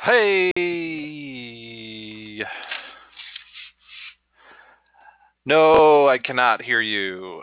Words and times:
Hey! 0.00 0.52
No, 5.44 6.08
I 6.08 6.18
cannot 6.18 6.62
hear 6.62 6.80
you. 6.80 7.42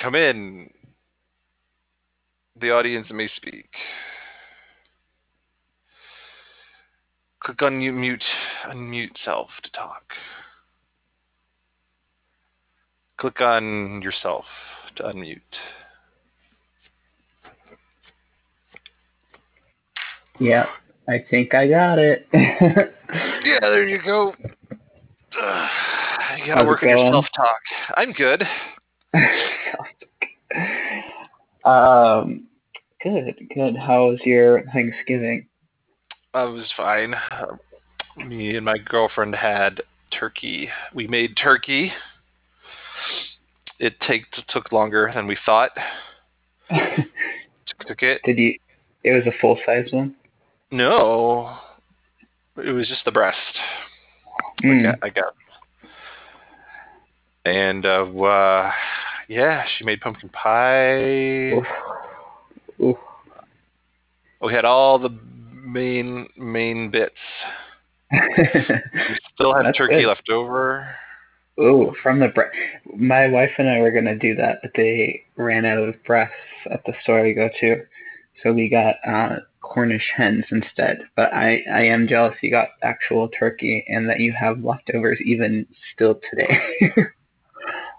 Come 0.00 0.16
in. 0.16 0.70
The 2.60 2.70
audience 2.72 3.06
may 3.12 3.28
speak. 3.36 3.68
Click 7.40 7.62
on 7.62 7.78
mute, 7.78 8.24
unmute 8.66 9.16
self 9.24 9.48
to 9.62 9.70
talk. 9.70 10.02
Click 13.20 13.40
on 13.40 14.02
yourself 14.02 14.44
to 14.96 15.04
unmute. 15.04 15.38
Yeah, 20.40 20.66
I 21.08 21.24
think 21.30 21.54
I 21.54 21.68
got 21.68 21.98
it. 21.98 22.26
Yeah, 23.44 23.60
there 23.60 23.88
you 23.88 24.00
go. 24.04 24.34
Ugh, 25.40 25.68
you 26.38 26.46
gotta 26.46 26.54
How's 26.54 26.66
work 26.66 26.82
on 26.82 26.88
your 26.90 27.12
self 27.12 27.26
talk. 27.34 27.56
I'm 27.96 28.12
good. 28.12 28.42
um, 31.64 32.46
good, 33.02 33.34
good. 33.54 33.76
How 33.76 34.10
was 34.10 34.18
your 34.24 34.62
Thanksgiving? 34.72 35.46
I 36.34 36.44
was 36.44 36.66
fine. 36.76 37.14
Me 38.16 38.56
and 38.56 38.64
my 38.64 38.76
girlfriend 38.76 39.34
had 39.34 39.80
turkey. 40.10 40.68
We 40.94 41.06
made 41.06 41.36
turkey. 41.36 41.92
It 43.78 43.94
take, 44.06 44.24
took 44.48 44.72
longer 44.72 45.10
than 45.14 45.26
we 45.26 45.36
thought 45.46 45.70
to 46.70 47.04
cook 47.86 48.02
it. 48.02 48.20
Did 48.24 48.38
you? 48.38 48.58
It 49.04 49.12
was 49.12 49.22
a 49.26 49.38
full 49.40 49.58
size 49.64 49.88
one. 49.92 50.16
No, 50.70 51.56
it 52.56 52.72
was 52.72 52.88
just 52.88 53.04
the 53.04 53.12
breast. 53.12 53.38
I 54.62 54.66
Mm. 54.66 54.82
got, 54.82 54.98
I 55.02 55.10
got. 55.10 55.34
And 57.44 57.86
uh, 57.86 58.04
uh, 58.04 58.72
yeah, 59.28 59.64
she 59.76 59.84
made 59.84 60.00
pumpkin 60.00 60.28
pie. 60.30 61.52
Oof. 61.52 61.66
Oof. 62.80 62.96
We 64.42 64.52
had 64.52 64.64
all 64.64 64.98
the 64.98 65.10
main 65.54 66.28
main 66.36 66.90
bits. 66.90 67.14
We 68.10 69.18
still 69.34 69.54
had 69.54 69.66
That's 69.66 69.78
turkey 69.78 70.00
good. 70.00 70.06
left 70.08 70.28
over. 70.30 70.88
Ooh, 71.60 71.94
from 72.02 72.18
the 72.20 72.28
breast. 72.28 72.54
My 72.96 73.28
wife 73.28 73.50
and 73.58 73.68
I 73.68 73.78
were 73.80 73.90
gonna 73.92 74.16
do 74.18 74.34
that, 74.36 74.58
but 74.62 74.72
they 74.76 75.22
ran 75.36 75.64
out 75.64 75.78
of 75.78 75.94
breasts 76.04 76.34
at 76.70 76.82
the 76.86 76.92
store 77.02 77.22
we 77.22 77.34
go 77.34 77.48
to, 77.60 77.82
so 78.42 78.52
we 78.52 78.68
got 78.68 78.96
uh, 79.06 79.36
Cornish 79.60 80.10
hens 80.16 80.44
instead. 80.50 80.98
But 81.16 81.32
I, 81.32 81.62
I 81.72 81.82
am 81.82 82.08
jealous 82.08 82.36
you 82.42 82.50
got 82.50 82.68
actual 82.82 83.28
turkey 83.28 83.84
and 83.88 84.08
that 84.08 84.20
you 84.20 84.32
have 84.38 84.64
leftovers 84.64 85.18
even 85.24 85.66
still 85.94 86.20
today. 86.30 86.58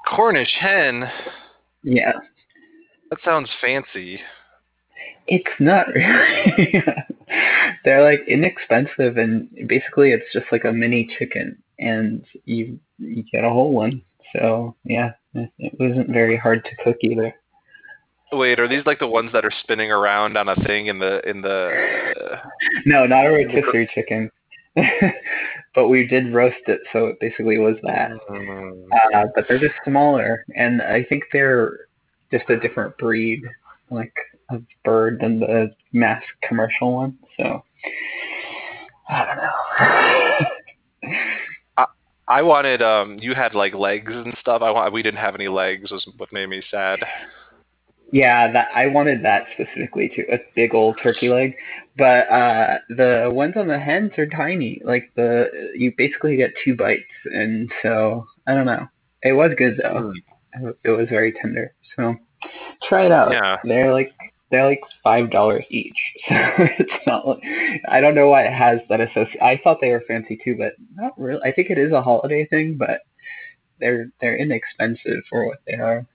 Cornish 0.07 0.53
hen. 0.59 1.03
yeah, 1.83 2.13
That 3.09 3.19
sounds 3.23 3.49
fancy. 3.61 4.19
it's 5.27 5.45
not 5.59 5.87
really. 5.95 6.83
They're 7.85 8.03
like 8.03 8.21
inexpensive 8.27 9.17
and 9.17 9.49
basically 9.67 10.11
it's 10.11 10.31
just 10.33 10.47
like 10.51 10.65
a 10.65 10.71
mini 10.73 11.07
chicken 11.17 11.61
and 11.77 12.25
you 12.45 12.79
you 12.97 13.23
get 13.31 13.43
a 13.43 13.49
whole 13.49 13.71
one. 13.71 14.01
So 14.35 14.75
yeah, 14.83 15.11
it, 15.35 15.49
it 15.59 15.73
wasn't 15.79 16.09
very 16.09 16.37
hard 16.37 16.65
to 16.65 16.83
cook 16.83 16.97
either. 17.01 17.33
Wait, 18.31 18.59
are 18.59 18.67
these 18.67 18.85
like 18.85 18.99
the 18.99 19.07
ones 19.07 19.31
that 19.33 19.45
are 19.45 19.51
spinning 19.63 19.91
around 19.91 20.37
on 20.37 20.49
a 20.49 20.55
thing 20.67 20.87
in 20.87 20.99
the 20.99 21.27
in 21.27 21.41
the? 21.41 22.37
No, 22.85 23.05
not 23.05 23.25
a 23.25 23.29
rotisserie 23.29 23.89
chicken. 23.93 24.29
but 25.75 25.87
we 25.87 26.07
did 26.07 26.33
roast 26.33 26.57
it, 26.67 26.79
so 26.93 27.07
it 27.07 27.19
basically 27.19 27.57
was 27.57 27.75
that. 27.83 28.11
Mm, 28.29 28.83
Uh, 29.13 29.25
but 29.35 29.45
they're 29.47 29.59
just 29.59 29.75
smaller, 29.83 30.45
and 30.55 30.81
I 30.81 31.03
think 31.03 31.23
they're 31.33 31.87
just 32.31 32.49
a 32.49 32.59
different 32.59 32.97
breed, 32.97 33.41
like 33.89 34.13
of 34.51 34.63
bird 34.83 35.19
than 35.21 35.39
the 35.39 35.73
mass 35.93 36.23
commercial 36.47 36.93
one. 36.95 37.17
So 37.37 37.63
I 39.09 39.25
don't 39.25 41.11
know. 41.11 41.25
I 42.27 42.43
wanted. 42.43 42.83
Um, 42.83 43.17
you 43.19 43.33
had 43.33 43.55
like 43.55 43.73
legs 43.73 44.11
and 44.13 44.35
stuff. 44.39 44.61
I 44.61 44.69
want. 44.69 44.93
We 44.93 45.01
didn't 45.01 45.19
have 45.19 45.33
any 45.33 45.47
legs. 45.47 45.89
Was 45.89 46.07
what 46.17 46.31
made 46.31 46.47
me 46.47 46.61
sad. 46.69 46.99
Yeah, 48.11 48.51
that 48.51 48.69
I 48.75 48.87
wanted 48.87 49.23
that 49.23 49.45
specifically 49.53 50.11
too, 50.15 50.25
a 50.31 50.37
big 50.55 50.73
old 50.73 50.99
turkey 51.01 51.29
leg. 51.29 51.55
But 51.97 52.29
uh, 52.31 52.77
the 52.89 53.29
ones 53.33 53.55
on 53.57 53.67
the 53.67 53.79
hens 53.79 54.11
are 54.17 54.27
tiny. 54.27 54.81
Like 54.83 55.11
the 55.15 55.71
you 55.75 55.93
basically 55.97 56.37
get 56.37 56.51
two 56.63 56.75
bites, 56.75 57.03
and 57.25 57.71
so 57.81 58.25
I 58.47 58.55
don't 58.55 58.65
know. 58.65 58.87
It 59.23 59.33
was 59.33 59.51
good 59.57 59.77
though. 59.81 60.13
Mm, 60.61 60.73
It 60.83 60.89
was 60.89 61.07
very 61.09 61.33
tender. 61.33 61.73
So 61.95 62.15
try 62.87 63.05
it 63.05 63.11
out. 63.11 63.31
Yeah. 63.31 63.57
They're 63.63 63.93
like 63.93 64.13
they're 64.51 64.65
like 64.65 64.81
five 65.03 65.29
dollars 65.31 65.65
each. 65.69 65.97
So 66.29 66.35
it's 66.79 67.05
not 67.07 67.27
like 67.27 67.43
I 67.89 67.99
don't 68.01 68.15
know 68.15 68.29
why 68.29 68.43
it 68.43 68.53
has 68.53 68.79
that 68.89 69.01
association. 69.01 69.41
I 69.41 69.59
thought 69.63 69.79
they 69.81 69.91
were 69.91 70.03
fancy 70.07 70.39
too, 70.43 70.55
but 70.57 70.73
not 70.95 71.19
really. 71.19 71.41
I 71.43 71.51
think 71.51 71.69
it 71.69 71.77
is 71.77 71.91
a 71.91 72.01
holiday 72.01 72.45
thing, 72.45 72.75
but 72.75 73.01
they're 73.79 74.09
they're 74.21 74.37
inexpensive 74.37 75.23
for 75.29 75.45
what 75.47 75.59
they 75.67 75.75
are. 75.75 76.05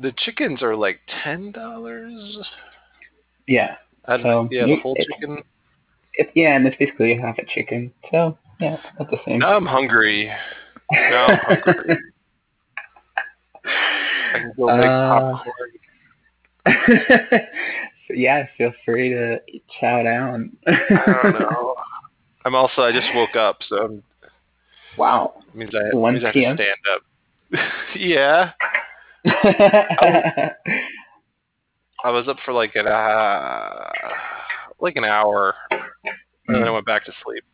The 0.00 0.12
chickens 0.16 0.62
are 0.62 0.74
like 0.76 1.00
ten 1.22 1.52
dollars. 1.52 2.38
Yeah. 3.46 3.76
Yeah, 4.08 4.22
So, 4.22 4.48
the 4.50 4.56
you- 4.66 4.80
whole 4.80 4.94
it- 4.98 5.06
chicken. 5.12 5.42
It, 6.16 6.30
yeah, 6.34 6.54
and 6.54 6.64
it's 6.66 6.76
basically 6.76 7.16
half 7.18 7.38
a 7.38 7.44
chicken. 7.44 7.92
So 8.12 8.38
yeah, 8.60 8.76
it's 9.00 9.10
the 9.10 9.18
same. 9.26 9.40
Now 9.40 9.56
I'm 9.56 9.66
hungry. 9.66 10.30
Now 10.92 11.26
I'm 11.26 11.38
hungry. 11.38 11.96
I 13.64 14.38
can 14.38 14.52
go 14.56 14.66
make 14.76 14.86
Uh, 14.86 15.32
popcorn. 15.32 15.70
so 18.06 18.14
yeah, 18.14 18.46
feel 18.56 18.72
free 18.84 19.10
to 19.10 19.40
chow 19.80 20.02
down. 20.02 20.56
I 20.66 20.72
don't 21.22 21.40
know. 21.40 21.74
I'm 22.44 22.54
also. 22.54 22.82
I 22.82 22.92
just 22.92 23.08
woke 23.14 23.36
up, 23.36 23.58
so 23.68 24.00
wow. 24.98 25.34
means 25.54 25.74
I, 25.74 25.88
it 25.88 25.94
1 25.96 26.12
means 26.14 26.24
I 26.24 26.28
have 26.28 26.34
to 26.34 26.40
stand 26.62 26.78
up. 26.94 27.02
yeah, 27.96 28.52
I 29.26 30.50
was 32.10 32.28
up 32.28 32.36
for 32.44 32.52
like 32.52 32.72
an 32.74 32.86
uh, 32.86 33.88
like 34.80 34.96
an 34.96 35.04
hour, 35.04 35.54
and 35.70 36.56
then 36.56 36.64
I 36.64 36.70
went 36.70 36.84
back 36.86 37.04
to 37.06 37.12
sleep. 37.24 37.44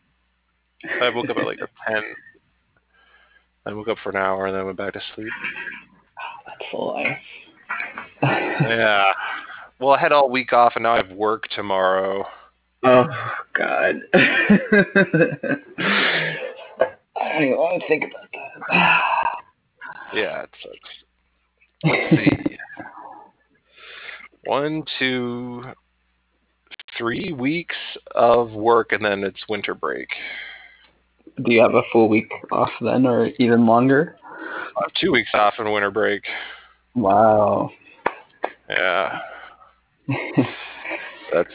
I 1.00 1.10
woke 1.10 1.28
up 1.30 1.36
at 1.36 1.46
like 1.46 1.60
a 1.60 1.68
ten. 1.90 2.02
I 3.66 3.72
woke 3.72 3.88
up 3.88 3.98
for 4.02 4.10
an 4.10 4.16
hour 4.16 4.46
and 4.46 4.54
then 4.54 4.62
I 4.62 4.64
went 4.64 4.78
back 4.78 4.94
to 4.94 5.02
sleep. 5.14 5.28
Oh, 6.18 6.22
That's 6.46 6.72
life. 6.72 7.18
Yeah. 8.22 9.12
Well, 9.78 9.90
I 9.90 9.98
had 9.98 10.12
all 10.12 10.30
week 10.30 10.52
off, 10.52 10.72
and 10.76 10.82
now 10.82 10.94
I 10.94 10.96
have 10.96 11.10
work 11.12 11.46
tomorrow. 11.54 12.24
Oh 12.82 13.06
God. 13.54 13.96
I 14.14 14.18
don't 17.32 17.44
even 17.44 17.56
want 17.56 17.80
to 17.82 17.88
think 17.88 18.04
about 18.04 18.28
that. 18.32 18.98
Yeah, 20.12 20.42
it 20.42 20.50
sucks. 20.60 20.88
Let's 21.84 22.10
see. 22.10 22.56
One, 24.44 24.84
two, 24.98 25.62
three 26.96 27.32
weeks 27.32 27.76
of 28.14 28.52
work, 28.52 28.92
and 28.92 29.04
then 29.04 29.22
it's 29.22 29.40
winter 29.48 29.74
break. 29.74 30.08
Do 31.44 31.52
you 31.52 31.60
have 31.60 31.74
a 31.74 31.82
full 31.92 32.08
week 32.08 32.30
off 32.50 32.70
then, 32.80 33.06
or 33.06 33.26
even 33.38 33.66
longer? 33.66 34.16
I 34.76 34.82
have 34.82 34.92
two 35.00 35.12
weeks 35.12 35.30
off 35.34 35.54
in 35.58 35.70
winter 35.70 35.90
break. 35.90 36.22
Wow. 36.94 37.70
Yeah. 38.68 39.18
That's 41.32 41.50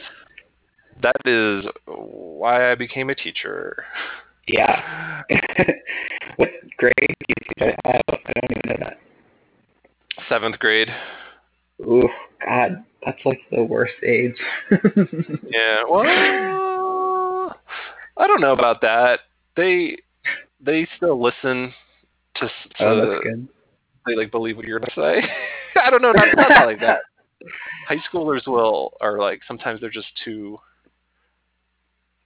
that 1.02 1.16
is 1.26 1.64
why 1.86 2.72
I 2.72 2.74
became 2.74 3.10
a 3.10 3.14
teacher. 3.14 3.84
Yeah. 4.48 5.22
what 6.36 6.48
grade 6.78 6.94
do 6.98 7.26
you 7.28 7.34
teach? 7.68 7.74
I, 7.84 7.88
I 7.88 8.00
don't 8.08 8.20
I 8.26 8.32
don't 8.32 8.50
even 8.50 8.62
know 8.66 8.76
that. 8.86 9.05
Seventh 10.28 10.58
grade. 10.58 10.88
Ooh, 11.82 12.08
God, 12.44 12.84
that's 13.04 13.18
like 13.24 13.40
the 13.50 13.62
worst 13.62 13.94
age. 14.04 14.34
Yeah. 14.70 15.82
Well, 15.88 16.04
I 18.16 18.26
don't 18.26 18.40
know 18.40 18.52
about 18.52 18.80
that. 18.80 19.20
They 19.56 19.98
they 20.60 20.88
still 20.96 21.22
listen 21.22 21.72
to, 22.36 22.46
to 22.46 22.50
oh, 22.80 23.10
that's 23.10 23.22
good. 23.22 23.48
they 24.06 24.16
like 24.16 24.30
believe 24.30 24.56
what 24.56 24.66
you're 24.66 24.80
gonna 24.80 24.92
say. 24.94 25.28
I 25.82 25.90
don't 25.90 26.02
know, 26.02 26.12
not, 26.12 26.28
not 26.36 26.66
like 26.66 26.80
that. 26.80 27.00
High 27.88 28.02
schoolers 28.12 28.46
will 28.46 28.94
are 29.00 29.18
like 29.18 29.40
sometimes 29.46 29.80
they're 29.80 29.90
just 29.90 30.08
too, 30.24 30.58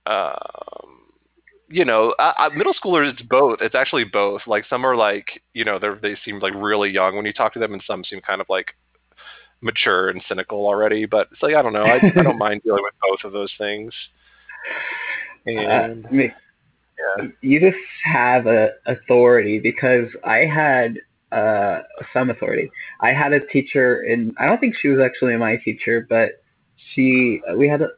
um, 0.06 1.09
you 1.70 1.84
know, 1.84 2.14
uh, 2.18 2.32
uh, 2.36 2.50
middle 2.50 2.74
schoolers 2.74 3.12
it's 3.12 3.22
both. 3.22 3.60
It's 3.60 3.76
actually 3.76 4.04
both. 4.04 4.42
Like 4.46 4.64
some 4.68 4.84
are 4.84 4.96
like 4.96 5.42
you 5.54 5.64
know 5.64 5.78
they 5.78 5.88
they 6.02 6.16
seem 6.24 6.40
like 6.40 6.52
really 6.54 6.90
young 6.90 7.16
when 7.16 7.24
you 7.24 7.32
talk 7.32 7.52
to 7.54 7.58
them, 7.60 7.72
and 7.72 7.82
some 7.86 8.04
seem 8.04 8.20
kind 8.20 8.40
of 8.40 8.48
like 8.50 8.74
mature 9.60 10.08
and 10.08 10.22
cynical 10.28 10.66
already. 10.66 11.06
But 11.06 11.28
it's 11.32 11.42
like 11.42 11.54
I 11.54 11.62
don't 11.62 11.72
know. 11.72 11.84
I, 11.84 11.96
I 11.96 12.22
don't 12.22 12.38
mind 12.46 12.62
dealing 12.64 12.82
with 12.82 12.94
both 13.08 13.24
of 13.24 13.32
those 13.32 13.52
things. 13.56 13.94
And 15.46 16.06
Uh, 16.06 16.08
me- 16.10 16.32
yeah, 17.18 17.28
you 17.40 17.60
just 17.60 17.78
have 18.04 18.46
a 18.46 18.70
authority 18.86 19.58
because 19.58 20.08
I 20.24 20.38
had 20.38 20.98
uh, 21.32 21.82
some 22.12 22.30
authority. 22.30 22.70
I 23.00 23.12
had 23.12 23.32
a 23.32 23.46
teacher, 23.46 24.02
and 24.02 24.34
I 24.38 24.46
don't 24.46 24.58
think 24.58 24.74
she 24.76 24.88
was 24.88 25.00
actually 25.00 25.36
my 25.36 25.56
teacher, 25.56 26.06
but 26.08 26.42
she 26.92 27.40
we 27.56 27.68
had 27.68 27.80
a, 27.80 27.88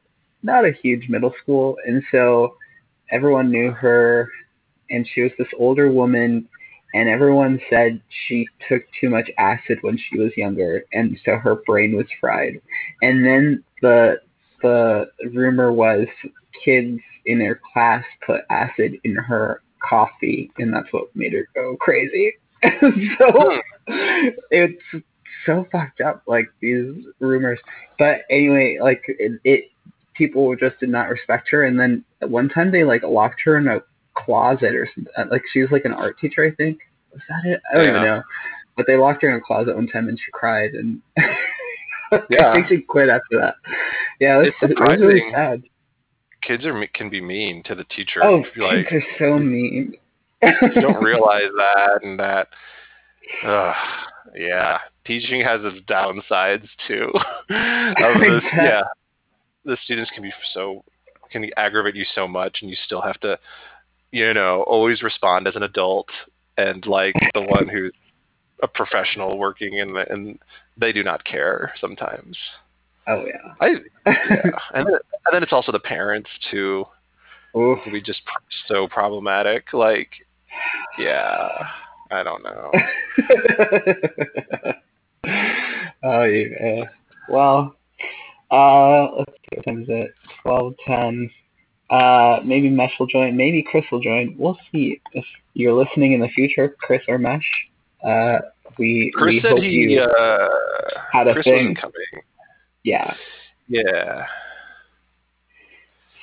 not 0.42 0.66
a 0.66 0.72
huge 0.72 1.08
middle 1.08 1.32
school, 1.42 1.76
and 1.86 2.02
so 2.12 2.56
everyone 3.12 3.50
knew 3.50 3.70
her, 3.70 4.28
and 4.90 5.08
she 5.14 5.22
was 5.22 5.32
this 5.38 5.48
older 5.58 5.90
woman, 5.90 6.48
and 6.94 7.08
everyone 7.08 7.60
said 7.70 8.00
she 8.26 8.46
took 8.68 8.82
too 9.00 9.08
much 9.08 9.30
acid 9.38 9.78
when 9.82 9.98
she 9.98 10.18
was 10.18 10.36
younger, 10.36 10.84
and 10.92 11.18
so 11.24 11.36
her 11.36 11.56
brain 11.66 11.96
was 11.96 12.06
fried. 12.20 12.60
And 13.02 13.24
then 13.24 13.64
the 13.80 14.16
the 14.62 15.06
rumor 15.34 15.72
was 15.72 16.06
kids 16.64 17.00
in 17.26 17.40
her 17.40 17.60
class 17.72 18.04
put 18.24 18.42
acid 18.50 18.96
in 19.04 19.14
her 19.14 19.62
coffee, 19.82 20.50
and 20.58 20.72
that's 20.72 20.92
what 20.92 21.14
made 21.14 21.32
her 21.32 21.48
go 21.54 21.76
crazy. 21.76 22.34
so 22.62 23.60
it's 24.50 24.82
so 25.46 25.66
fucked 25.72 26.00
up, 26.00 26.22
like 26.26 26.46
these 26.60 27.04
rumors. 27.18 27.58
But 27.98 28.20
anyway, 28.30 28.78
like 28.80 29.02
it, 29.08 29.40
it, 29.44 29.64
people 30.14 30.54
just 30.56 30.78
did 30.80 30.88
not 30.88 31.08
respect 31.08 31.48
her, 31.50 31.64
and 31.64 31.78
then 31.78 32.04
at 32.20 32.30
one 32.30 32.48
time 32.48 32.70
they 32.70 32.84
like 32.84 33.02
locked 33.02 33.40
her 33.44 33.56
in 33.58 33.68
a 33.68 33.80
closet 34.14 34.74
or 34.74 34.88
something. 34.94 35.12
Uh, 35.16 35.24
like 35.30 35.42
she 35.52 35.60
was 35.60 35.70
like 35.70 35.84
an 35.84 35.92
art 35.92 36.18
teacher, 36.18 36.44
I 36.44 36.54
think. 36.54 36.78
Was 37.12 37.22
that 37.28 37.50
it? 37.50 37.60
I 37.72 37.76
don't 37.78 37.88
even 37.88 38.02
know. 38.02 38.22
But 38.76 38.86
they 38.86 38.96
locked 38.96 39.22
her 39.22 39.28
in 39.30 39.36
a 39.36 39.40
closet 39.40 39.74
one 39.76 39.86
time, 39.88 40.08
and 40.08 40.18
she 40.18 40.30
cried, 40.32 40.72
and 40.74 41.00
Yeah. 42.28 42.50
I 42.50 42.54
think 42.54 42.68
she 42.68 42.78
quit 42.82 43.08
after 43.08 43.38
that. 43.40 43.54
Yeah, 44.20 44.36
it 44.36 44.38
was, 44.38 44.48
It's 44.62 44.72
it 44.72 44.78
was 44.78 45.00
really 45.00 45.22
sad. 45.32 45.62
kids 46.42 46.66
are 46.66 46.86
can 46.94 47.08
be 47.08 47.20
mean 47.20 47.62
to 47.64 47.74
the 47.74 47.84
teacher. 47.84 48.22
Oh, 48.22 48.44
like 48.56 48.88
kids 48.88 49.04
are 49.18 49.18
so 49.18 49.38
mean. 49.38 49.94
you 50.42 50.80
don't 50.80 51.02
realize 51.02 51.50
that 51.56 52.00
and 52.02 52.18
that. 52.20 52.48
Ugh, 53.46 53.74
yeah, 54.36 54.78
teaching 55.06 55.40
has 55.42 55.60
its 55.64 55.80
downsides 55.86 56.68
too. 56.86 57.10
of 57.14 58.20
this, 58.20 58.42
yeah, 58.56 58.82
the 59.64 59.76
students 59.84 60.10
can 60.10 60.22
be 60.22 60.32
so 60.54 60.84
can 61.30 61.48
aggravate 61.56 61.96
you 61.96 62.04
so 62.14 62.28
much, 62.28 62.58
and 62.60 62.70
you 62.70 62.76
still 62.84 63.00
have 63.00 63.18
to, 63.20 63.38
you 64.10 64.34
know, 64.34 64.62
always 64.68 65.02
respond 65.02 65.48
as 65.48 65.56
an 65.56 65.62
adult 65.62 66.08
and 66.58 66.84
like 66.86 67.14
the 67.34 67.40
one 67.40 67.66
who's 67.66 67.92
a 68.62 68.68
professional 68.68 69.38
working 69.38 69.78
in 69.78 69.94
the 69.94 70.10
and 70.12 70.38
they 70.76 70.92
do 70.92 71.02
not 71.02 71.24
care 71.24 71.72
sometimes. 71.80 72.36
Oh 73.08 73.24
yeah. 73.26 73.54
I 73.60 73.66
yeah, 74.06 74.58
and 74.74 74.86
then, 74.86 74.94
and 74.94 75.32
then 75.32 75.42
it's 75.42 75.52
also 75.52 75.72
the 75.72 75.80
parents 75.80 76.30
too 76.50 76.84
Oof. 77.56 77.82
can 77.82 77.92
be 77.92 78.00
just 78.00 78.22
so 78.68 78.86
problematic. 78.86 79.72
Like, 79.72 80.10
yeah, 80.98 81.48
I 82.10 82.22
don't 82.22 82.44
know. 82.44 82.70
oh 86.04 86.22
yeah. 86.24 86.84
Well, 87.28 87.74
uh, 88.52 89.08
let's 89.18 89.32
see 89.32 89.56
what 89.56 89.64
time 89.64 89.82
is 89.82 89.88
it? 89.88 90.10
Twelve 90.42 90.74
ten. 90.86 91.30
Uh, 91.90 92.40
maybe 92.44 92.70
Mesh 92.70 92.92
will 92.98 93.06
join. 93.06 93.36
Maybe 93.36 93.62
Chris 93.62 93.84
will 93.90 94.00
join. 94.00 94.34
We'll 94.38 94.58
see 94.70 95.00
if 95.12 95.24
you're 95.54 95.74
listening 95.74 96.12
in 96.12 96.20
the 96.20 96.28
future, 96.28 96.76
Chris 96.80 97.02
or 97.08 97.18
Mesh. 97.18 97.44
Uh, 98.06 98.38
we 98.78 99.10
Chris 99.14 99.34
we 99.34 99.40
said 99.40 99.50
hope 99.52 99.60
he 99.60 99.68
you. 99.70 100.00
uh, 100.00 100.48
had 101.12 101.28
a 101.28 101.34
Chris 101.34 101.44
thing. 101.44 101.54
wasn't 101.54 101.78
coming. 101.80 102.24
Yeah. 102.84 103.14
Yeah, 103.68 104.26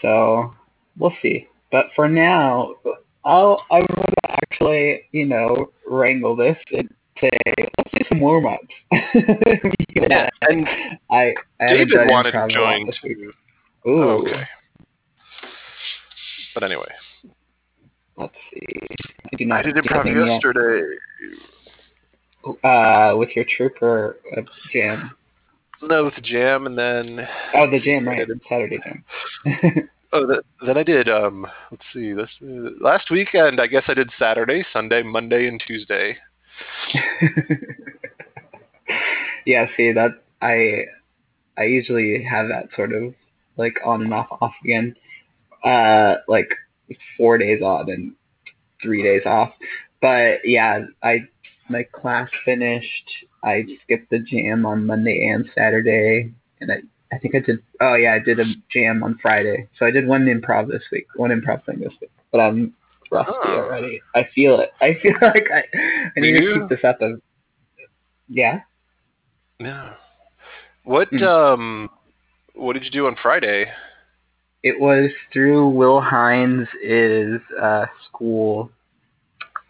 So 0.01 0.53
we'll 0.97 1.13
see. 1.21 1.47
But 1.71 1.87
for 1.95 2.07
now, 2.07 2.75
I'll 3.23 3.63
I'm 3.71 3.85
gonna 3.87 4.37
actually, 4.51 5.03
you 5.11 5.25
know, 5.25 5.71
wrangle 5.87 6.35
this 6.35 6.57
and 6.77 6.93
say 7.21 7.29
let's 7.77 7.91
do 7.93 8.03
some 8.09 8.19
warm 8.19 8.45
ups. 8.45 8.67
yeah. 9.95 10.29
And 10.41 10.67
I, 11.09 11.33
I 11.59 11.67
David 11.67 12.07
wanted 12.09 12.31
to 12.31 12.47
join 12.49 12.91
too. 13.01 13.31
Ooh, 13.87 14.03
Okay, 14.09 14.43
but 16.53 16.63
anyway, 16.63 16.91
let's 18.17 18.33
see. 18.53 18.87
I 19.31 19.35
do 19.37 19.45
not 19.45 19.59
I 19.59 19.71
did 19.71 19.75
improv 19.75 20.05
yet. 20.05 20.33
yesterday. 20.33 20.95
Uh, 22.63 23.15
with 23.17 23.29
your 23.35 23.45
troupe 23.57 23.81
or 23.81 24.17
a 24.35 24.41
jam? 24.71 25.11
No, 25.81 26.05
with 26.05 26.15
the 26.15 26.21
jam, 26.21 26.65
and 26.65 26.77
then 26.77 27.27
Oh, 27.53 27.69
the 27.69 27.79
jam, 27.79 28.07
right? 28.07 28.27
Did- 28.27 28.41
Saturday 28.49 28.79
jam. 28.83 29.03
oh, 30.13 30.25
the, 30.25 30.41
then 30.65 30.77
I 30.77 30.83
did. 30.83 31.07
Um, 31.09 31.45
let's 31.71 31.83
see. 31.93 32.13
This 32.13 32.29
uh, 32.41 32.71
last 32.81 33.09
weekend, 33.11 33.61
I 33.61 33.67
guess 33.67 33.83
I 33.87 33.93
did 33.93 34.09
Saturday, 34.17 34.65
Sunday, 34.73 35.03
Monday, 35.03 35.47
and 35.47 35.61
Tuesday. 35.65 36.17
yeah, 39.45 39.67
see 39.75 39.91
that 39.91 40.11
I 40.41 40.85
I 41.57 41.63
usually 41.63 42.23
have 42.23 42.47
that 42.47 42.69
sort 42.75 42.93
of 42.93 43.13
like 43.57 43.75
on 43.85 44.03
and 44.03 44.13
off 44.13 44.27
off 44.41 44.53
again. 44.63 44.95
Uh 45.63 46.15
like 46.27 46.49
four 47.17 47.37
days 47.37 47.61
on 47.61 47.89
and 47.89 48.13
three 48.81 49.03
days 49.03 49.23
off. 49.25 49.51
But 50.01 50.39
yeah, 50.45 50.85
I 51.03 51.19
my 51.69 51.83
class 51.83 52.29
finished. 52.45 53.09
I 53.43 53.65
skipped 53.83 54.09
the 54.09 54.19
jam 54.19 54.65
on 54.65 54.85
Monday 54.85 55.27
and 55.27 55.49
Saturday 55.55 56.31
and 56.61 56.71
I 56.71 56.81
I 57.11 57.17
think 57.17 57.35
I 57.35 57.39
did 57.39 57.59
oh 57.81 57.95
yeah, 57.95 58.13
I 58.13 58.19
did 58.19 58.39
a 58.39 58.45
jam 58.71 59.03
on 59.03 59.17
Friday. 59.21 59.67
So 59.77 59.85
I 59.85 59.91
did 59.91 60.07
one 60.07 60.25
improv 60.25 60.69
this 60.69 60.83
week, 60.91 61.07
one 61.15 61.31
improv 61.31 61.65
thing 61.65 61.79
this 61.79 61.93
week. 62.01 62.11
But 62.31 62.39
I'm 62.39 62.73
rusty 63.11 63.31
Oh. 63.45 63.57
already. 63.63 64.01
I 64.15 64.27
feel 64.35 64.59
it. 64.59 64.71
I 64.81 64.95
feel 65.01 65.13
like 65.21 65.47
I 65.51 65.63
I 66.15 66.19
need 66.19 66.33
Do 66.33 66.39
to 66.39 66.43
you? 66.45 66.53
keep 66.61 66.69
this 66.69 66.83
up 66.83 67.01
of 67.01 67.21
yeah. 68.27 68.61
Yeah. 69.59 69.93
What 70.83 71.09
Hmm. 71.09 71.23
um, 71.23 71.89
what 72.55 72.73
did 72.73 72.83
you 72.83 72.91
do 72.91 73.07
on 73.07 73.15
Friday? 73.21 73.71
It 74.63 74.79
was 74.79 75.09
through 75.31 75.69
Will 75.69 76.01
Hines' 76.01 76.67
is 76.83 77.39
uh, 77.61 77.85
school. 78.07 78.69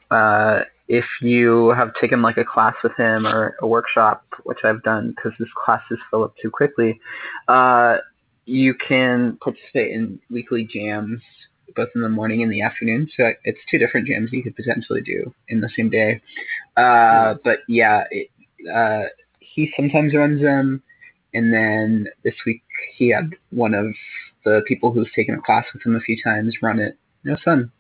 Uh, 0.10 0.62
if 0.88 1.06
you 1.22 1.70
have 1.70 1.94
taken 2.02 2.24
like 2.24 2.38
a 2.38 2.44
class 2.44 2.74
with 2.84 2.96
him 2.98 3.28
or 3.28 3.56
a 3.62 3.68
workshop, 3.68 4.24
which 4.44 4.58
I've 4.64 4.82
done 4.82 5.12
because 5.16 5.34
this 5.40 5.50
classes 5.64 6.00
fill 6.10 6.24
up 6.24 6.34
too 6.42 6.50
quickly, 6.50 7.00
uh, 7.48 7.98
you 8.46 8.74
can 8.74 9.38
participate 9.44 9.92
in 9.92 10.20
weekly 10.32 10.64
jams 10.66 11.22
both 11.76 11.90
in 11.96 12.02
the 12.02 12.10
morning 12.10 12.44
and 12.44 12.52
the 12.52 12.62
afternoon. 12.62 13.10
So 13.16 13.32
it's 13.44 13.60
two 13.70 13.78
different 13.78 14.08
jams 14.08 14.32
you 14.32 14.44
could 14.44 14.56
potentially 14.56 15.02
do 15.02 15.34
in 15.48 15.62
the 15.62 15.70
same 15.76 15.90
day. 15.90 16.22
Uh, 16.78 17.36
but 17.44 17.60
yeah, 17.68 18.04
it, 18.12 18.30
uh, 18.74 19.10
he 19.40 19.72
sometimes 19.76 20.14
runs 20.14 20.42
them, 20.42 20.82
and 21.34 21.54
then 21.54 22.08
this 22.24 22.36
week 22.46 22.62
he 22.98 23.10
had 23.10 23.32
one 23.52 23.74
of 23.74 23.88
the 24.46 24.62
people 24.68 24.92
who's 24.92 25.10
taken 25.16 25.36
a 25.36 25.42
class 25.42 25.66
with 25.74 25.86
him 25.86 25.96
a 25.96 26.02
few 26.02 26.18
times 26.24 26.56
run 26.62 26.80
it. 26.80 26.98
It 27.26 27.32
was 27.32 27.40
fun. 27.44 27.72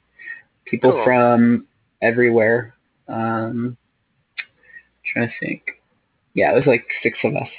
People 0.65 0.91
Cool. 0.91 1.03
from 1.03 1.67
everywhere. 2.01 2.75
Um, 3.07 3.77
trying 5.11 5.29
to 5.29 5.33
think. 5.39 5.63
Yeah, 6.33 6.51
it 6.51 6.55
was 6.55 6.67
like 6.67 6.85
six 7.01 7.17
of 7.23 7.35
us, 7.35 7.49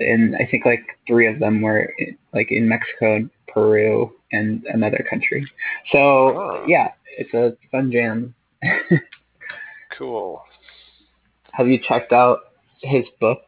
and 0.00 0.36
I 0.36 0.46
think 0.50 0.64
like 0.64 0.84
three 1.06 1.26
of 1.26 1.38
them 1.38 1.60
were 1.62 1.92
like 2.32 2.50
in 2.50 2.68
Mexico, 2.68 3.28
Peru, 3.48 4.12
and 4.32 4.64
another 4.66 5.04
country. 5.08 5.46
So 5.92 5.98
Oh. 5.98 6.64
yeah, 6.66 6.92
it's 7.16 7.32
a 7.34 7.56
fun 7.70 7.90
jam. 7.92 8.34
Cool. 9.96 10.42
Have 11.52 11.66
you 11.66 11.78
checked 11.78 12.12
out 12.12 12.38
his 12.82 13.04
book 13.20 13.40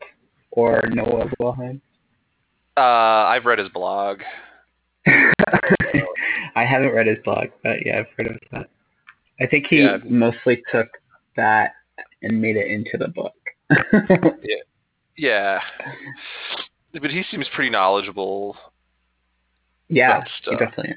or 0.50 0.82
Noah 0.90 1.30
Wilhelm? 1.38 1.80
Uh, 2.76 2.80
I've 2.80 3.44
read 3.44 3.58
his 3.60 3.68
blog. 3.68 4.20
I 5.06 6.64
haven't 6.64 6.92
read 6.92 7.06
his 7.06 7.18
blog, 7.24 7.48
but 7.62 7.84
yeah, 7.86 8.00
I've 8.00 8.06
heard 8.16 8.34
of 8.34 8.38
that. 8.52 8.68
I 9.40 9.46
think 9.46 9.66
he 9.68 9.82
Yeah. 9.82 9.98
mostly 10.04 10.62
took 10.72 10.88
that 11.36 11.72
and 12.22 12.40
made 12.40 12.56
it 12.56 12.66
into 12.66 12.96
the 12.98 13.08
book. 13.08 13.34
Yeah. 14.42 14.56
But 16.92 17.10
he 17.10 17.22
seems 17.30 17.46
pretty 17.54 17.70
knowledgeable. 17.70 18.56
yeah, 19.88 20.22
he 20.44 20.56
definitely. 20.56 20.90
is. 20.90 20.96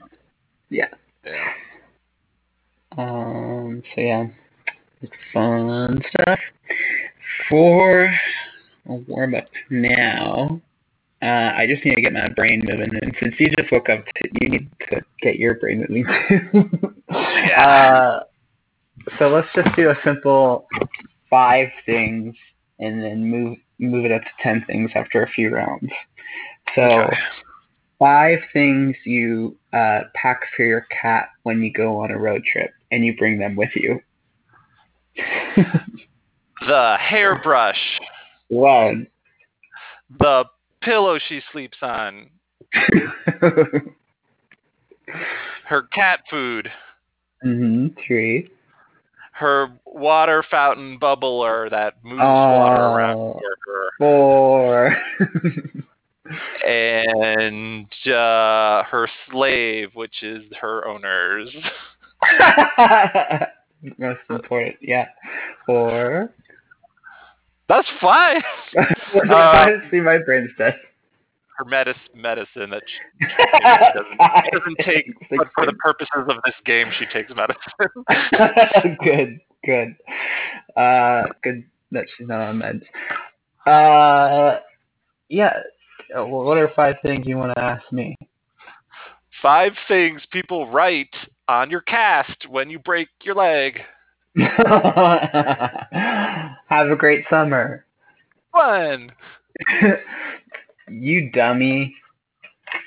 Yeah. 0.70 0.88
Yeah. 1.26 1.50
Um. 2.98 3.84
So 3.96 4.02
yeah, 4.02 4.28
it's 5.02 5.14
fun 5.34 6.02
stuff. 6.10 6.40
For 7.50 8.14
a 8.88 8.94
warm 8.94 9.36
up 9.36 9.46
now, 9.70 10.62
uh, 11.22 11.52
I 11.56 11.66
just 11.68 11.84
need 11.86 11.96
to 11.96 12.02
get 12.02 12.14
my 12.14 12.30
brain 12.30 12.62
moving, 12.64 12.90
and 13.02 13.16
since 13.22 13.36
you 13.40 13.50
just 13.58 13.72
woke 13.72 13.90
up, 13.90 14.04
you 14.42 14.50
need 14.50 14.70
to 14.90 15.02
get 15.22 15.38
your 15.38 15.56
brain 15.56 15.86
moving 15.88 16.06
too. 16.30 16.94
Yeah. 17.12 17.64
Uh, 17.64 18.24
so 19.20 19.28
let's 19.30 19.48
just 19.56 19.76
do 19.76 19.90
a 19.92 19.96
simple 20.04 20.66
five 21.30 21.68
things 21.86 22.34
and 22.80 23.02
then 23.04 23.30
move 23.30 23.58
move 23.80 24.06
it 24.06 24.12
up 24.12 24.22
to 24.22 24.30
ten 24.42 24.64
things 24.66 24.92
after 24.96 25.24
a 25.24 25.30
few 25.30 25.50
rounds. 25.50 25.90
So 26.76 26.82
Okay. 26.84 27.18
five 28.00 28.40
things 28.52 28.96
you 29.06 29.58
uh, 29.74 30.02
pack 30.16 30.42
for 30.56 30.64
your 30.64 30.86
cat 31.02 31.30
when 31.44 31.62
you 31.62 31.72
go 31.72 31.98
on 32.02 32.12
a 32.12 32.18
road 32.18 32.44
trip, 32.52 32.72
and 32.92 33.06
you 33.06 33.16
bring 33.18 33.40
them 33.40 33.56
with 33.56 33.72
you. 33.76 34.00
The 36.68 36.96
hairbrush, 36.98 38.00
One. 38.48 39.08
the 40.20 40.46
pillow 40.82 41.20
she 41.28 41.42
sleeps 41.52 41.78
on, 41.82 42.30
her 45.66 45.82
cat 45.94 46.22
food, 46.30 46.72
hmm 47.42 47.88
Three. 48.08 48.50
Her 49.34 49.68
water 49.86 50.44
fountain 50.50 51.00
bubbler 51.00 51.70
that 51.70 51.96
moves 52.04 52.20
water 52.22 52.82
around 52.82 53.18
Oh. 53.18 53.40
for 53.66 53.90
Four. 53.98 54.90
her, 55.20 56.66
and 56.68 57.88
uh, 58.08 58.84
her 58.84 59.08
slave, 59.30 59.90
which 59.94 60.24
is 60.24 60.44
her 60.62 60.88
owner's. 60.88 61.50
Most 63.98 64.20
important, 64.30 64.76
yeah. 64.82 65.08
Four. 65.66 66.30
That's 67.70 67.88
fine. 68.00 68.42
Uh, 69.30 69.68
See 69.92 70.00
my 70.00 70.18
brain's 70.26 70.50
dead. 70.58 70.76
Her 71.58 71.66
medicine, 71.66 72.70
that 72.72 72.82
she, 72.88 73.26
doesn't, 73.94 74.18
doesn't 74.54 74.78
take, 74.86 75.06
but 75.30 75.48
for 75.54 75.66
the 75.66 75.74
purposes 75.74 76.10
of 76.28 76.38
this 76.46 76.56
game, 76.66 76.88
she 76.98 77.06
takes 77.06 77.32
medicine. 77.36 78.98
good, 79.04 79.40
good. 79.66 79.96
Uh, 80.76 81.24
good 81.44 81.64
that 81.92 82.06
she's 82.18 82.28
not 82.28 82.42
on 82.42 82.60
meds. 82.60 82.84
Uh, 83.66 84.60
yeah. 85.30 85.54
uh, 86.18 86.26
What 86.26 86.58
are 86.58 86.72
five 86.76 86.96
things 87.04 87.26
you 87.28 87.38
want 87.38 87.54
to 87.56 87.62
ask 87.62 87.84
me? 87.92 88.16
Five 89.42 89.74
things 89.88 90.22
people 90.32 90.70
write 90.72 91.14
on 91.48 91.70
your 91.70 91.82
cast 91.82 92.48
when 92.50 92.70
you 92.70 92.80
break 92.80 93.10
your 93.24 93.36
leg. 93.36 93.80
Have 96.70 96.90
a 96.90 96.96
great 96.98 97.26
summer. 97.30 97.86
One, 98.52 99.12
you 101.02 101.32
dummy. 101.32 101.96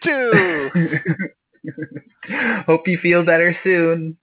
two, 0.03 0.61
Hope 2.67 2.87
you 2.89 2.99
feel 2.99 3.25
better 3.25 3.57
soon. 3.63 4.17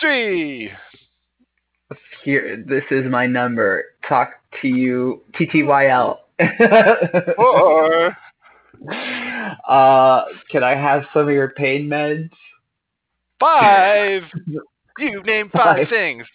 three. 0.00 0.70
Here, 2.24 2.62
this 2.66 2.84
is 2.90 3.04
my 3.10 3.26
number. 3.26 3.84
Talk 4.08 4.30
to 4.62 4.68
you, 4.68 5.22
TTYL. 5.34 6.18
Four. 7.36 8.16
uh, 9.68 10.24
can 10.50 10.62
I 10.64 10.74
have 10.74 11.04
some 11.12 11.28
of 11.28 11.34
your 11.34 11.50
pain 11.50 11.88
meds? 11.88 12.30
Five. 13.38 14.22
You 14.98 15.22
named 15.24 15.50
five 15.52 15.76
Five. 15.78 15.88
things. 15.88 16.26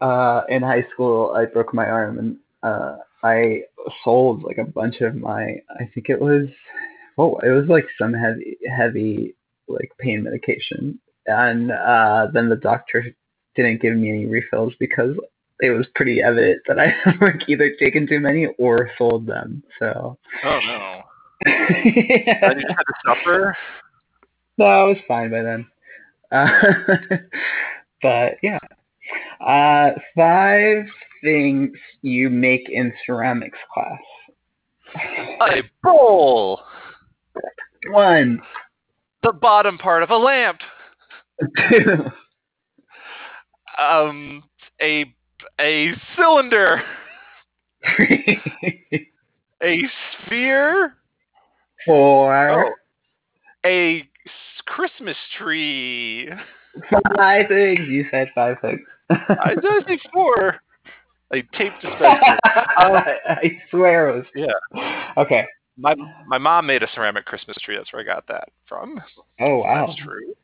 Uh, 0.00 0.42
in 0.48 0.62
high 0.62 0.84
school, 0.92 1.32
I 1.36 1.44
broke 1.46 1.74
my 1.74 1.86
arm 1.88 2.18
and 2.18 2.36
uh, 2.62 2.96
I 3.22 3.62
sold 4.04 4.42
like 4.42 4.58
a 4.58 4.64
bunch 4.64 5.00
of 5.00 5.14
my. 5.14 5.56
I 5.78 5.90
think 5.94 6.08
it 6.08 6.20
was, 6.20 6.48
oh, 7.18 7.38
it 7.38 7.50
was 7.50 7.66
like 7.68 7.86
some 7.98 8.12
heavy, 8.12 8.58
heavy 8.68 9.34
like 9.68 9.92
pain 9.98 10.22
medication, 10.22 10.98
and 11.26 11.70
uh, 11.70 12.28
then 12.32 12.48
the 12.48 12.56
doctor 12.56 13.04
didn't 13.56 13.82
give 13.82 13.96
me 13.96 14.10
any 14.10 14.26
refills 14.26 14.72
because 14.78 15.16
it 15.60 15.70
was 15.70 15.86
pretty 15.94 16.22
evident 16.22 16.62
that 16.66 16.78
I 16.78 16.86
had 17.04 17.20
like 17.20 17.48
either 17.48 17.74
taken 17.78 18.06
too 18.06 18.20
many 18.20 18.46
or 18.58 18.90
sold 18.98 19.26
them. 19.26 19.62
So. 19.78 20.18
Oh 20.44 20.60
no. 20.66 21.02
And 21.46 21.86
you 21.86 22.66
just 22.66 22.74
had 22.76 22.82
to 22.82 22.94
suffer. 23.06 23.56
No, 24.58 24.66
I 24.66 24.84
was 24.84 24.98
fine 25.08 25.30
by 25.30 25.40
then. 25.40 25.66
Uh, 26.30 26.48
but 28.02 28.34
yeah. 28.42 28.58
Uh, 29.46 29.90
five 30.16 30.84
things 31.22 31.70
you 32.02 32.30
make 32.30 32.68
in 32.68 32.92
ceramics 33.06 33.58
class. 33.72 33.98
A 35.42 35.62
bowl. 35.82 36.60
One, 37.90 38.40
The 39.22 39.32
bottom 39.32 39.78
part 39.78 40.02
of 40.02 40.10
a 40.10 40.16
lamp. 40.16 40.60
two, 41.70 42.04
Um, 43.78 44.42
a 44.82 45.06
a 45.60 45.92
cylinder. 46.16 46.82
three, 47.96 48.40
A 49.62 49.82
sphere. 50.26 50.94
four, 51.86 52.50
Oh. 52.66 52.70
A 53.64 54.08
Christmas 54.66 55.16
tree. 55.38 56.28
five 57.16 57.46
things. 57.48 57.80
You 57.88 58.04
said 58.10 58.28
five 58.34 58.56
things. 58.62 58.80
I 59.40 59.54
did 59.54 59.84
I 59.88 59.98
four. 60.12 60.56
A 61.32 61.42
tape 61.56 61.72
dispenser. 61.80 62.38
Um, 62.76 62.96
I 63.28 63.60
swear 63.70 64.08
it 64.10 64.16
was. 64.16 64.26
yeah. 64.34 65.12
Okay. 65.16 65.46
My 65.76 65.94
my 66.26 66.38
mom 66.38 66.66
made 66.66 66.82
a 66.82 66.88
ceramic 66.94 67.24
Christmas 67.24 67.56
tree. 67.62 67.76
That's 67.76 67.92
where 67.92 68.02
I 68.02 68.04
got 68.04 68.26
that 68.28 68.48
from. 68.68 69.00
Oh 69.40 69.58
wow, 69.58 69.86
That's 69.86 69.98
true. 70.00 70.34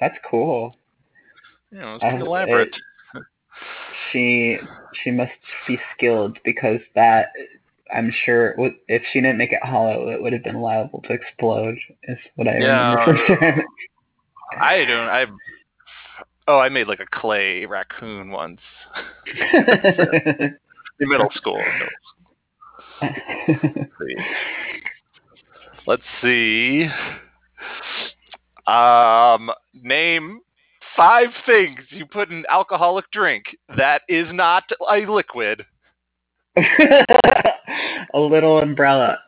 that's 0.00 0.16
cool. 0.30 0.76
You 1.70 1.78
know, 1.80 1.94
it's 1.96 2.04
I- 2.04 2.10
pretty 2.10 2.24
elaborate. 2.24 2.76
she 4.12 4.58
she 5.02 5.10
must 5.10 5.32
be 5.66 5.78
skilled 5.94 6.38
because 6.44 6.80
that 6.94 7.26
I'm 7.92 8.12
sure 8.24 8.54
if 8.86 9.02
she 9.12 9.20
didn't 9.20 9.38
make 9.38 9.52
it 9.52 9.62
hollow, 9.62 10.08
it 10.10 10.22
would 10.22 10.32
have 10.32 10.44
been 10.44 10.60
liable 10.60 11.02
to 11.02 11.12
explode. 11.12 11.76
Is 12.04 12.18
what 12.36 12.48
I 12.48 12.58
Yeah. 12.58 12.94
remember. 13.04 13.64
I 14.60 14.84
don't. 14.84 15.08
I. 15.08 15.26
Oh, 16.48 16.58
I 16.58 16.70
made 16.70 16.88
like 16.88 17.00
a 17.00 17.06
clay 17.06 17.66
raccoon 17.66 18.30
once 18.30 18.60
in 19.26 20.56
middle 20.98 21.28
school. 21.34 21.62
Let's 25.86 26.02
see. 26.22 26.88
Um, 28.66 29.50
name 29.74 30.40
five 30.96 31.28
things 31.44 31.80
you 31.90 32.06
put 32.06 32.30
in 32.30 32.46
alcoholic 32.48 33.10
drink 33.12 33.44
that 33.76 34.00
is 34.08 34.26
not 34.32 34.64
a 34.90 35.04
liquid. 35.06 35.66
a 36.56 38.18
little 38.18 38.58
umbrella, 38.58 39.18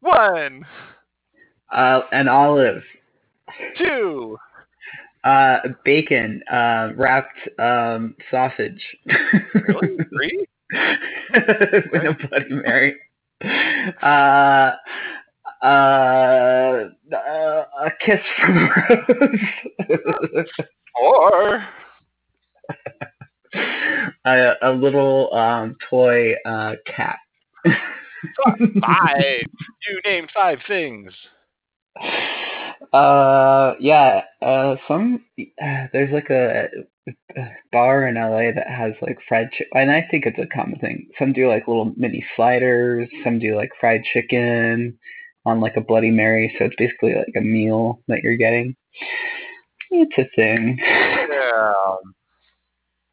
One, 0.00 0.64
uh, 1.72 2.02
an 2.12 2.28
olive, 2.28 2.82
two, 3.76 4.38
uh, 5.26 5.58
bacon, 5.84 6.40
uh, 6.50 6.90
wrapped 6.94 7.38
um, 7.58 8.14
sausage. 8.30 8.82
really? 9.54 9.96
three. 10.14 10.46
with 11.92 12.02
a 12.02 12.16
Bloody 12.28 12.54
Mary. 12.54 12.96
Uh, 14.02 14.72
uh, 15.62 16.88
uh, 17.12 17.64
a 17.80 17.90
kiss 18.04 18.20
from 18.40 18.68
Rose. 18.88 20.46
Four, 20.96 21.64
a, 24.24 24.52
a 24.62 24.72
little 24.72 25.34
um, 25.34 25.76
toy 25.90 26.34
uh, 26.46 26.74
cat. 26.86 27.18
five. 28.80 29.42
You 29.88 30.00
named 30.04 30.30
five 30.34 30.58
things. 30.66 31.12
Uh, 32.92 33.74
yeah. 33.80 34.22
Uh, 34.42 34.76
some 34.88 35.24
there's 35.92 36.12
like 36.12 36.30
a, 36.30 36.68
bar 37.72 38.08
in 38.08 38.16
LA 38.16 38.52
that 38.52 38.66
has 38.68 38.92
like 39.00 39.18
fried 39.28 39.48
and 39.74 39.90
I 39.90 40.06
think 40.10 40.26
it's 40.26 40.38
a 40.38 40.46
common 40.54 40.78
thing. 40.80 41.08
Some 41.18 41.32
do 41.32 41.48
like 41.48 41.68
little 41.68 41.92
mini 41.96 42.24
sliders. 42.34 43.08
Some 43.22 43.38
do 43.38 43.56
like 43.56 43.70
fried 43.80 44.02
chicken 44.12 44.98
on 45.44 45.60
like 45.60 45.76
a 45.76 45.80
Bloody 45.80 46.10
Mary. 46.10 46.54
So 46.58 46.64
it's 46.64 46.76
basically 46.76 47.14
like 47.14 47.34
a 47.36 47.40
meal 47.40 48.00
that 48.08 48.22
you're 48.22 48.36
getting. 48.36 48.74
It's 49.90 50.18
a 50.18 50.28
thing. 50.34 50.78
Yeah. 50.80 51.74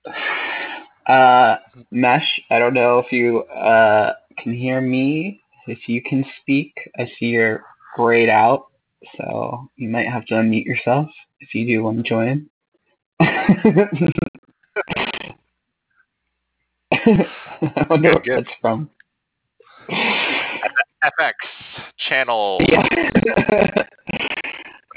Uh, 1.05 1.57
Mesh, 1.91 2.39
I 2.49 2.59
don't 2.59 2.73
know 2.73 2.99
if 2.99 3.11
you 3.11 3.39
uh 3.39 4.13
can 4.39 4.53
hear 4.53 4.79
me. 4.79 5.41
If 5.67 5.89
you 5.89 6.01
can 6.01 6.23
speak, 6.39 6.73
I 6.97 7.11
see 7.19 7.25
you're 7.25 7.65
grayed 7.97 8.29
out, 8.29 8.67
so 9.17 9.69
you 9.75 9.89
might 9.89 10.07
have 10.07 10.25
to 10.27 10.35
unmute 10.35 10.65
yourself 10.65 11.07
if 11.39 11.53
you 11.53 11.65
do 11.65 11.83
want 11.83 11.97
to 11.97 12.03
join. 12.03 12.47
I 13.19 13.47
wonder 17.89 18.09
Good, 18.09 18.13
what 18.13 18.23
good. 18.23 18.45
that's 18.45 18.55
from. 18.61 18.89
FX 19.89 21.33
channel. 22.07 22.59
Yeah. 22.67 22.87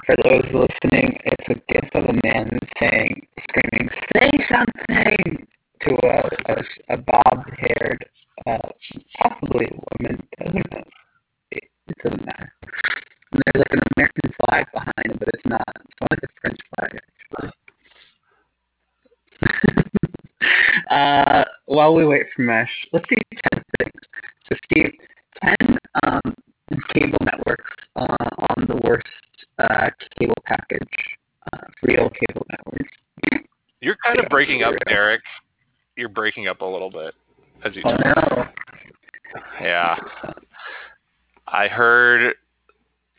For 0.07 0.15
those 0.23 0.45
listening, 0.45 1.19
it's 1.25 1.49
a 1.49 1.55
gif 1.73 1.89
of 1.95 2.05
a 2.05 2.13
man 2.25 2.49
saying, 2.79 3.27
screaming, 3.49 3.89
"Say 4.15 4.31
something!" 4.49 5.47
to 5.83 5.91
a, 6.07 6.31
a 6.53 6.55
a, 6.95 6.97
bob-haired, 6.97 8.05
uh, 8.47 8.69
possibly 9.19 9.67
a 9.67 9.75
woman. 9.99 10.17
Who 10.39 10.45
knows? 10.53 10.85
It, 11.51 11.65
it 11.89 11.97
doesn't 12.05 12.25
matter. 12.25 12.53
And 13.33 13.43
there's 13.53 13.65
like 13.69 13.73
an 13.73 13.81
American 13.97 14.33
flag 14.47 14.67
behind 14.73 15.07
it, 15.07 15.19
but 15.19 15.29
it's 15.35 15.45
not. 15.47 15.65
It's 15.77 15.95
more 16.01 16.09
like 16.11 16.23
a 16.23 16.29
French 16.41 16.61
flag, 16.77 17.01
actually. 17.33 17.51
uh, 20.91 21.45
while 21.67 21.95
we 21.95 22.07
wait 22.07 22.23
for 22.23 22.26
Mesh, 22.39 22.71
let's 22.93 23.07
do 23.09 23.17
10 23.53 23.63
things. 23.79 23.93
So, 24.49 24.57
Steve, 24.65 24.93
10 25.61 25.79
um, 26.05 26.35
cable 26.95 27.19
networks 27.23 27.71
uh, 27.97 28.17
on 28.57 28.67
the 28.67 28.81
worst 28.85 29.07
uh, 29.59 29.89
cable 30.19 30.37
package, 30.45 30.89
uh, 31.53 31.59
real 31.83 32.11
cable 32.11 32.47
networks. 32.51 32.91
You're 33.81 33.97
kind 34.05 34.19
of 34.19 34.29
breaking 34.29 34.63
up, 34.63 34.75
Derek. 34.89 35.23
You're 35.97 36.09
breaking 36.09 36.49
up 36.49 36.61
a 36.61 36.65
little 36.65 36.91
bit 36.91 37.15
as 37.65 37.75
you 37.75 37.83
Oh 37.85 37.91
talk. 37.97 38.17
no. 38.17 38.45
Yeah. 39.61 39.97
I 41.47 41.69
heard. 41.69 42.35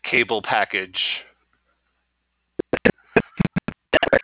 Cable 0.09 0.41
package. 0.41 0.99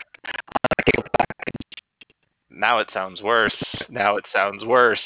Now 2.55 2.79
it 2.79 2.87
sounds 2.93 3.21
worse. 3.21 3.55
Now 3.93 4.17
it 4.17 4.25
sounds 4.33 4.65
worse. 4.65 4.99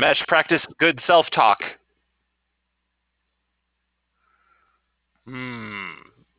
Mesh, 0.00 0.24
practice 0.26 0.62
good 0.80 0.98
self-talk. 1.06 1.58
Hmm. 5.26 5.90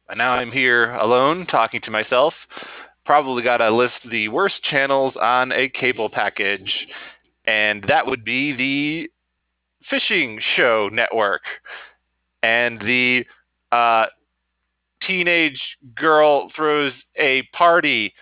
And 0.09 0.17
now 0.17 0.31
I'm 0.31 0.51
here 0.51 0.95
alone 0.95 1.45
talking 1.45 1.81
to 1.81 1.91
myself. 1.91 2.33
Probably 3.05 3.43
got 3.43 3.57
to 3.57 3.69
list 3.69 3.93
the 4.09 4.29
worst 4.29 4.55
channels 4.63 5.13
on 5.21 5.51
a 5.51 5.69
cable 5.69 6.09
package. 6.09 6.87
And 7.45 7.85
that 7.87 8.07
would 8.07 8.25
be 8.25 8.55
the 8.55 9.07
Fishing 9.87 10.41
Show 10.55 10.89
Network 10.91 11.43
and 12.41 12.81
the 12.81 13.23
uh, 13.71 14.07
Teenage 15.05 15.61
Girl 15.95 16.49
Throws 16.55 16.93
a 17.17 17.43
Party 17.53 18.15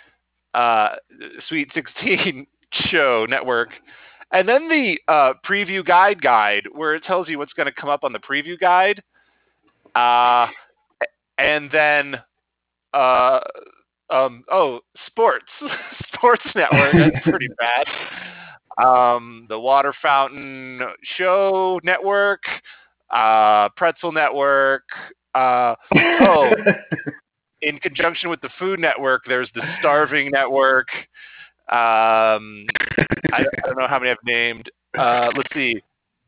uh, 0.54 0.90
Sweet 1.48 1.70
16 1.74 2.46
Show 2.90 3.26
Network. 3.30 3.70
And 4.34 4.48
then 4.48 4.70
the 4.70 4.98
uh, 5.08 5.34
preview 5.46 5.86
guide 5.86 6.22
guide, 6.22 6.64
where 6.74 6.96
it 6.96 7.04
tells 7.04 7.28
you 7.28 7.38
what's 7.38 7.54
going 7.54 7.66
to 7.66 7.74
come 7.74 7.90
up 7.90 8.04
on 8.04 8.14
the 8.14 8.20
preview 8.20 8.58
guide. 8.58 9.04
Uh, 9.94 10.48
and 11.38 11.70
then, 11.72 12.16
uh, 12.94 13.40
um, 14.10 14.44
oh, 14.52 14.80
sports, 15.08 15.46
sports 16.14 16.44
network. 16.56 16.94
That's 16.94 17.24
pretty 17.24 17.50
bad. 17.60 17.88
Um, 18.86 19.48
the 19.50 19.60
Water 19.60 19.94
Fountain 20.02 20.80
Show 21.18 21.82
Network, 21.84 22.44
uh, 23.14 23.68
Pretzel 23.76 24.14
Network. 24.14 24.84
Uh, 25.36 25.76
oh, 26.22 26.52
in 27.62 27.78
conjunction 27.80 28.30
with 28.30 28.42
the 28.42 28.50
Food 28.60 28.80
Network, 28.80 29.24
there's 29.28 29.50
the 29.56 29.62
Starving 29.80 30.30
Network. 30.32 30.88
Um, 31.70 32.66
I, 33.32 33.44
I 33.44 33.66
don't 33.66 33.78
know 33.78 33.88
how 33.88 34.00
many 34.00 34.12
I've 34.12 34.18
named. 34.26 34.70
Uh, 34.98 35.30
let's 35.36 35.54
see. 35.54 35.82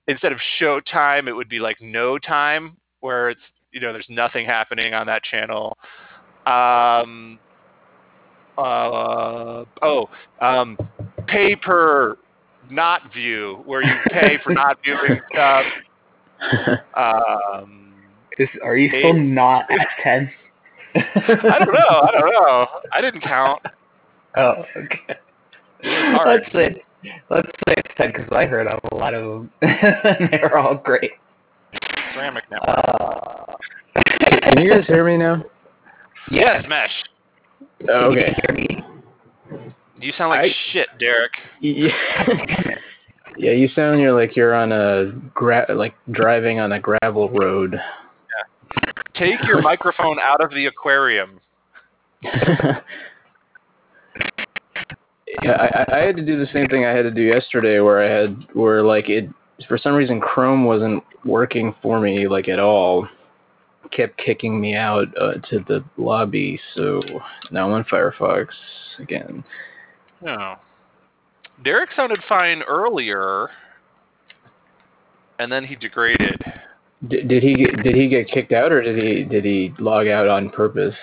Instead 0.08 0.32
of 0.32 0.40
Showtime, 0.60 1.28
it 1.28 1.34
would 1.34 1.50
be 1.50 1.60
like 1.60 1.78
No 1.82 2.18
Time, 2.18 2.78
where 3.02 3.30
it's 3.30 3.42
you 3.72 3.82
know 3.82 3.92
there's 3.92 4.06
nothing 4.10 4.46
happening 4.46 4.94
on 4.94 5.08
that 5.08 5.24
channel. 5.24 5.78
Um, 6.46 7.40
uh, 8.58 9.66
oh, 9.82 10.10
um, 10.42 10.78
pay 11.28 11.56
per 11.56 12.18
not 12.70 13.14
view, 13.14 13.62
where 13.66 13.82
you 13.82 13.94
pay 14.10 14.38
for 14.44 14.52
not 14.54 14.78
viewing 14.84 15.20
stuff. 15.32 15.66
Um, 16.98 17.94
Is, 18.38 18.50
are 18.62 18.76
you 18.76 18.90
still 18.90 19.16
Eight. 19.16 19.22
not 19.22 19.64
at 19.72 19.88
10? 20.04 20.30
I 20.96 21.60
don't 21.60 21.74
know. 21.74 22.02
I 22.02 22.12
don't 22.12 22.30
know. 22.32 22.68
I 22.92 23.02
didn't 23.02 23.22
count. 23.22 23.62
Oh, 24.36 24.64
okay. 24.76 25.16
hard. 25.84 26.42
Let's 26.42 26.52
say, 26.54 26.84
let's 27.30 27.48
say 27.68 27.76
it's 27.78 27.94
10 27.98 28.14
because 28.14 28.28
I 28.32 28.46
heard 28.48 28.66
of 28.66 28.80
a 28.92 28.96
lot 28.96 29.14
of 29.14 29.22
them. 29.24 29.52
and 29.62 30.28
They're 30.32 30.58
all 30.58 30.74
great. 30.74 31.12
Ceramic 32.16 32.44
network. 32.50 32.68
Uh, 32.68 33.54
Can 34.42 34.58
you 34.64 34.72
guys 34.74 34.88
hear 34.88 35.06
me 35.06 35.18
now? 35.18 35.44
yes, 36.32 36.66
Mesh. 36.68 36.90
Oh, 37.90 38.10
can 38.10 38.14
you 38.14 38.20
okay. 38.24 38.36
hear 38.48 38.56
me? 38.56 38.84
You 40.02 40.12
sound 40.18 40.32
like 40.32 40.40
I- 40.52 40.56
shit, 40.72 40.88
Derek. 41.00 41.32
Yeah. 41.62 41.90
yeah, 43.38 43.52
you 43.52 43.68
sound 43.76 44.00
you're 44.02 44.20
like 44.20 44.36
you're 44.36 44.56
on 44.56 44.72
a 44.72 45.12
gra- 45.36 45.68
like 45.76 45.94
driving 46.10 46.60
on 46.60 46.72
a 46.72 46.80
gravel 46.80 47.30
road. 47.30 47.80
Take 49.16 49.44
your 49.44 49.62
microphone 49.64 50.18
out 50.20 50.42
of 50.42 50.52
the 50.52 50.66
aquarium. 50.66 51.40
yeah, 52.24 52.82
I, 55.44 55.86
I 55.92 56.00
had 56.00 56.16
to 56.16 56.26
do 56.26 56.40
the 56.40 56.48
same 56.54 56.68
thing 56.68 56.86
I 56.86 56.92
had 56.92 57.04
to 57.04 57.12
do 57.12 57.22
yesterday, 57.22 57.80
where 57.80 58.02
I 58.02 58.10
had 58.10 58.46
where 58.54 58.84
like 58.84 59.10
it 59.10 59.30
for 59.68 59.78
some 59.78 59.94
reason 59.94 60.20
Chrome 60.20 60.66
wasn't 60.66 61.04
working 61.26 61.76
for 61.82 62.00
me 62.00 62.28
like 62.28 62.48
at 62.48 62.60
all. 62.60 63.08
Kept 63.92 64.18
kicking 64.18 64.60
me 64.60 64.76
out 64.76 65.08
uh, 65.20 65.34
to 65.50 65.60
the 65.68 65.84
lobby, 65.98 66.60
so 66.74 67.02
now 67.52 67.68
I'm 67.68 67.74
on 67.74 67.84
Firefox 67.84 68.48
again. 68.98 69.44
No. 70.22 70.56
Derek 71.64 71.92
sounded 71.96 72.20
fine 72.28 72.64
earlier, 72.64 73.50
and 75.38 75.52
then 75.52 75.64
he 75.64 75.76
degraded. 75.76 76.42
Did, 77.08 77.28
did 77.28 77.44
he 77.44 77.56
get, 77.56 77.84
did 77.84 77.96
he 77.96 78.08
get 78.08 78.30
kicked 78.30 78.52
out 78.54 78.72
or 78.72 78.82
did 78.82 78.98
he 78.98 79.24
did 79.24 79.44
he 79.44 79.74
log 79.80 80.08
out 80.08 80.28
on 80.28 80.50
purpose? 80.50 80.96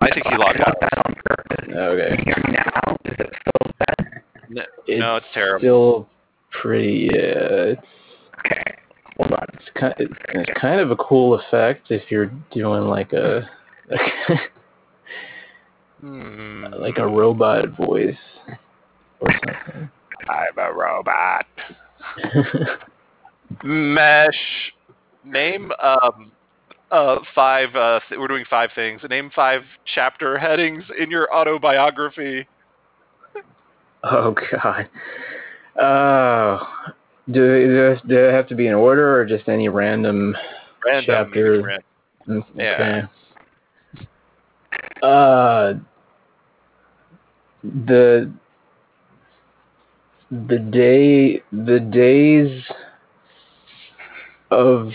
I 0.00 0.10
think 0.12 0.26
he 0.26 0.36
logged 0.36 0.60
out. 0.60 0.76
that 0.80 0.98
on 1.06 1.14
purpose. 1.24 1.66
Okay. 1.74 2.16
Can 2.16 2.26
you 2.26 2.34
hear 2.34 2.44
me 2.46 2.52
now? 2.52 2.96
Is 3.04 3.14
it 3.18 3.30
still 3.40 3.72
bad? 3.78 4.22
No, 4.50 4.62
It's 4.86 5.00
no, 5.00 5.16
it's 5.16 5.26
terrible. 5.34 5.60
Still 5.60 6.08
pretty. 6.60 7.08
Yeah, 7.12 7.72
it's 7.74 7.82
Okay. 8.44 8.74
Hold 9.16 9.32
on. 9.32 9.46
it's 9.54 9.64
kind 9.74 9.94
it's, 9.98 10.14
it's 10.28 10.60
kind 10.60 10.80
of 10.80 10.90
a 10.90 10.96
cool 10.96 11.34
effect 11.40 11.90
if 11.90 12.02
you're 12.10 12.30
doing 12.52 12.82
like 12.84 13.12
a 13.12 13.48
Hmm. 16.00 16.64
like 16.78 16.98
a 16.98 17.06
robot 17.06 17.70
voice 17.76 18.14
or 19.20 19.30
something. 19.32 19.90
I'm 20.28 20.58
a 20.58 20.72
robot. 20.72 21.46
Mesh. 23.64 24.72
Name 25.28 25.72
um 25.82 26.32
uh 26.90 27.18
five 27.34 27.74
uh 27.74 28.00
th- 28.08 28.18
we're 28.18 28.28
doing 28.28 28.44
five 28.48 28.70
things. 28.74 29.00
Name 29.08 29.30
five 29.34 29.62
chapter 29.94 30.38
headings 30.46 30.84
in 30.98 31.10
your 31.10 31.32
autobiography. 31.34 32.46
oh 34.04 34.34
God. 34.52 34.88
Oh. 35.80 36.68
Do 37.30 37.42
they, 37.52 38.00
do 38.08 38.14
they 38.14 38.32
have 38.32 38.48
to 38.48 38.54
be 38.54 38.68
in 38.68 38.74
order 38.74 39.20
or 39.20 39.26
just 39.26 39.48
any 39.48 39.68
random? 39.68 40.34
Random. 40.84 41.04
Chapter. 41.06 41.62
ran- 41.62 41.80
mm, 42.26 42.44
Yeah. 42.56 43.06
Okay. 43.92 44.06
Uh. 45.02 45.74
The. 47.84 48.32
The 50.30 50.58
day, 50.58 51.42
the 51.52 51.80
days 51.80 52.62
of 54.50 54.92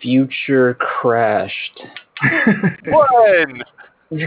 future 0.00 0.74
crashed. 0.74 1.82
One. 2.86 3.62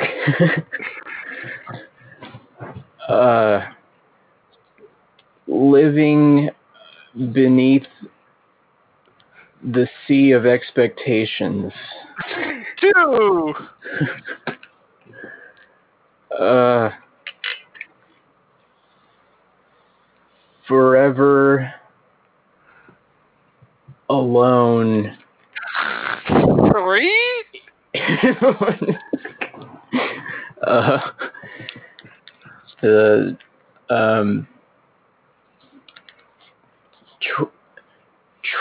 uh, 3.10 3.62
living 5.48 6.50
beneath 7.34 7.88
the 9.64 9.88
sea 10.08 10.32
of 10.32 10.46
expectations. 10.46 11.74
Two. 12.80 13.54
Uh, 16.40 16.90
forever 20.66 21.74
alone. 24.10 25.18
Three. 26.72 27.12
uh, 30.64 31.00
the 32.82 33.38
um, 33.90 34.48
tr- 37.20 37.44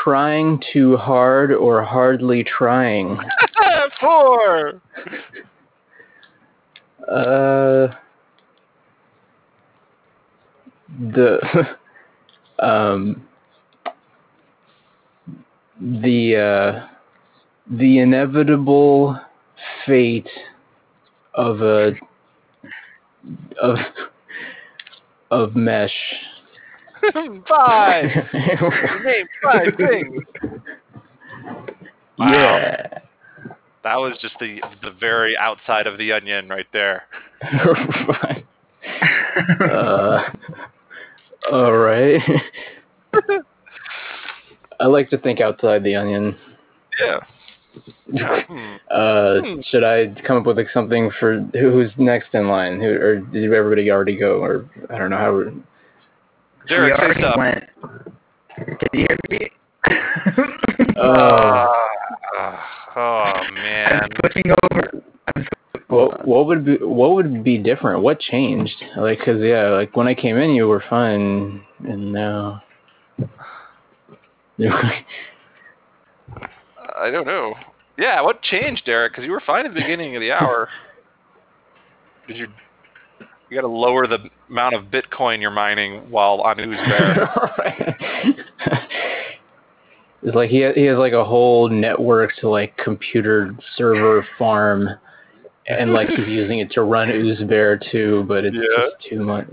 trying 0.03 0.63
too 0.73 0.97
hard 0.97 1.53
or 1.53 1.83
hardly 1.83 2.45
trying. 2.45 3.19
Four. 4.01 4.81
Uh, 7.09 7.89
the 11.13 11.77
um 12.59 13.27
the 15.81 16.37
uh 16.37 16.90
the 17.71 17.99
inevitable 18.01 19.19
fate 19.87 20.29
of 21.35 21.61
a 21.63 21.93
of 23.63 23.77
of 25.31 25.55
mesh. 25.55 25.95
five. 27.49 28.05
Name 28.35 29.27
five 29.43 29.75
things. 29.77 30.23
Wow. 32.19 32.33
Yeah. 32.33 32.99
That 33.83 33.97
was 33.97 34.19
just 34.21 34.35
the 34.41 34.61
the 34.83 34.91
very 34.99 35.37
outside 35.39 35.87
of 35.87 35.97
the 35.97 36.13
onion 36.13 36.49
right 36.49 36.67
there. 36.73 37.05
uh, 39.71 40.23
all 41.51 41.77
right. 41.77 42.21
I 44.79 44.87
like 44.87 45.09
to 45.11 45.19
think 45.19 45.41
outside 45.41 45.83
the 45.83 45.95
onion. 45.95 46.37
Yeah. 47.01 47.21
Hmm. 48.11 48.77
Uh, 48.91 49.41
Hmm. 49.41 49.61
should 49.71 49.85
I 49.85 50.13
come 50.27 50.39
up 50.39 50.47
with 50.47 50.57
like, 50.57 50.69
something 50.75 51.11
for 51.21 51.39
who's 51.53 51.91
next 51.97 52.35
in 52.35 52.49
line? 52.49 52.81
Who 52.81 52.89
or 52.91 53.17
did 53.21 53.45
everybody 53.53 53.91
already 53.91 54.17
go? 54.17 54.41
Or 54.43 54.69
I 54.91 54.99
don't 54.99 55.11
know 55.11 55.17
how. 55.17 55.33
we're- 55.33 55.53
Derek, 56.69 56.93
we 56.93 56.97
say 56.99 57.05
already 57.05 57.21
stuff. 57.21 57.37
went. 57.37 57.65
Did 58.81 58.89
you 58.93 59.07
hear 59.09 59.17
me? 59.31 59.51
Uh, 60.97 61.67
Ah, 62.37 62.67
oh 62.97 63.53
man. 63.55 64.01
I'm 64.03 64.09
switching 64.21 64.51
over. 64.65 64.91
I'm 65.35 65.47
switching 65.73 65.87
what 65.89 66.27
what 66.27 66.47
would 66.47 66.65
be 66.65 66.77
what 66.79 67.13
would 67.15 67.43
be 67.45 67.57
different? 67.59 68.03
What 68.03 68.19
changed? 68.21 68.75
Like, 68.97 69.19
cause 69.21 69.39
yeah, 69.41 69.69
like 69.71 69.97
when 69.97 70.09
I 70.09 70.15
came 70.15 70.37
in, 70.37 70.51
you 70.51 70.67
were 70.69 70.83
fine, 70.91 71.63
and 71.89 72.13
now. 72.13 72.63
I 77.01 77.11
don't 77.11 77.27
know. 77.27 77.55
Yeah, 77.99 78.21
what 78.23 78.43
changed, 78.43 78.85
Derek? 78.87 79.13
Because 79.13 79.25
you 79.25 79.33
were 79.33 79.43
fine 79.45 79.67
at 79.67 79.75
the 79.75 79.81
beginning 79.81 80.17
of 80.17 80.21
the 80.21 80.33
hour. 80.33 80.69
Did 82.29 82.37
you? 82.37 82.47
You 83.49 83.57
got 83.57 83.63
to 83.63 83.69
lower 83.69 84.07
the 84.07 84.19
amount 84.49 84.75
of 84.77 84.85
Bitcoin 84.85 85.41
you're 85.41 85.51
mining 85.51 86.09
while 86.11 86.41
on 86.43 86.57
Oozbear. 86.59 87.29
it's 90.23 90.35
like 90.37 90.51
he 90.51 90.71
he 90.77 90.85
has 90.85 90.99
like 90.99 91.13
a 91.15 91.25
whole 91.25 91.69
network 91.69 92.31
to 92.41 92.49
like 92.49 92.77
computer 92.77 93.57
server 93.77 94.25
farm, 94.39 94.89
and 95.67 95.93
like 95.93 96.09
he's 96.11 96.29
using 96.29 96.61
it 96.61 96.71
to 96.73 96.83
run 96.83 97.09
Oozbear 97.09 97.81
too, 97.91 98.25
but 98.29 98.45
it's 98.45 98.55
Yeah. 98.57 98.63
just 98.91 99.09
too 99.11 99.25
much. 99.25 99.47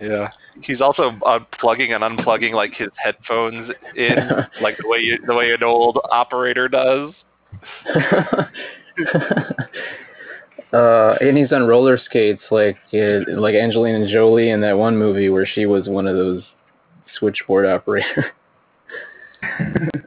yeah. 0.00 0.28
He's 0.60 0.80
also 0.80 1.10
unplugging 1.22 1.94
and 1.94 2.18
unplugging 2.18 2.52
like 2.52 2.74
his 2.74 2.90
headphones 2.96 3.72
in, 3.96 4.16
like 4.60 4.76
the 4.78 4.86
way 4.86 4.98
you, 4.98 5.18
the 5.26 5.34
way 5.34 5.52
an 5.52 5.62
old 5.62 5.98
operator 6.10 6.68
does. 6.68 7.12
uh, 10.72 11.14
and 11.20 11.36
he's 11.36 11.52
on 11.52 11.66
roller 11.66 11.98
skates 11.98 12.42
like 12.50 12.76
uh, 12.94 13.20
like 13.28 13.54
Angelina 13.54 14.10
Jolie 14.10 14.50
in 14.50 14.60
that 14.60 14.76
one 14.76 14.96
movie 14.96 15.28
where 15.28 15.46
she 15.46 15.66
was 15.66 15.88
one 15.88 16.06
of 16.06 16.16
those 16.16 16.42
switchboard 17.18 17.66
operators. 17.66 18.24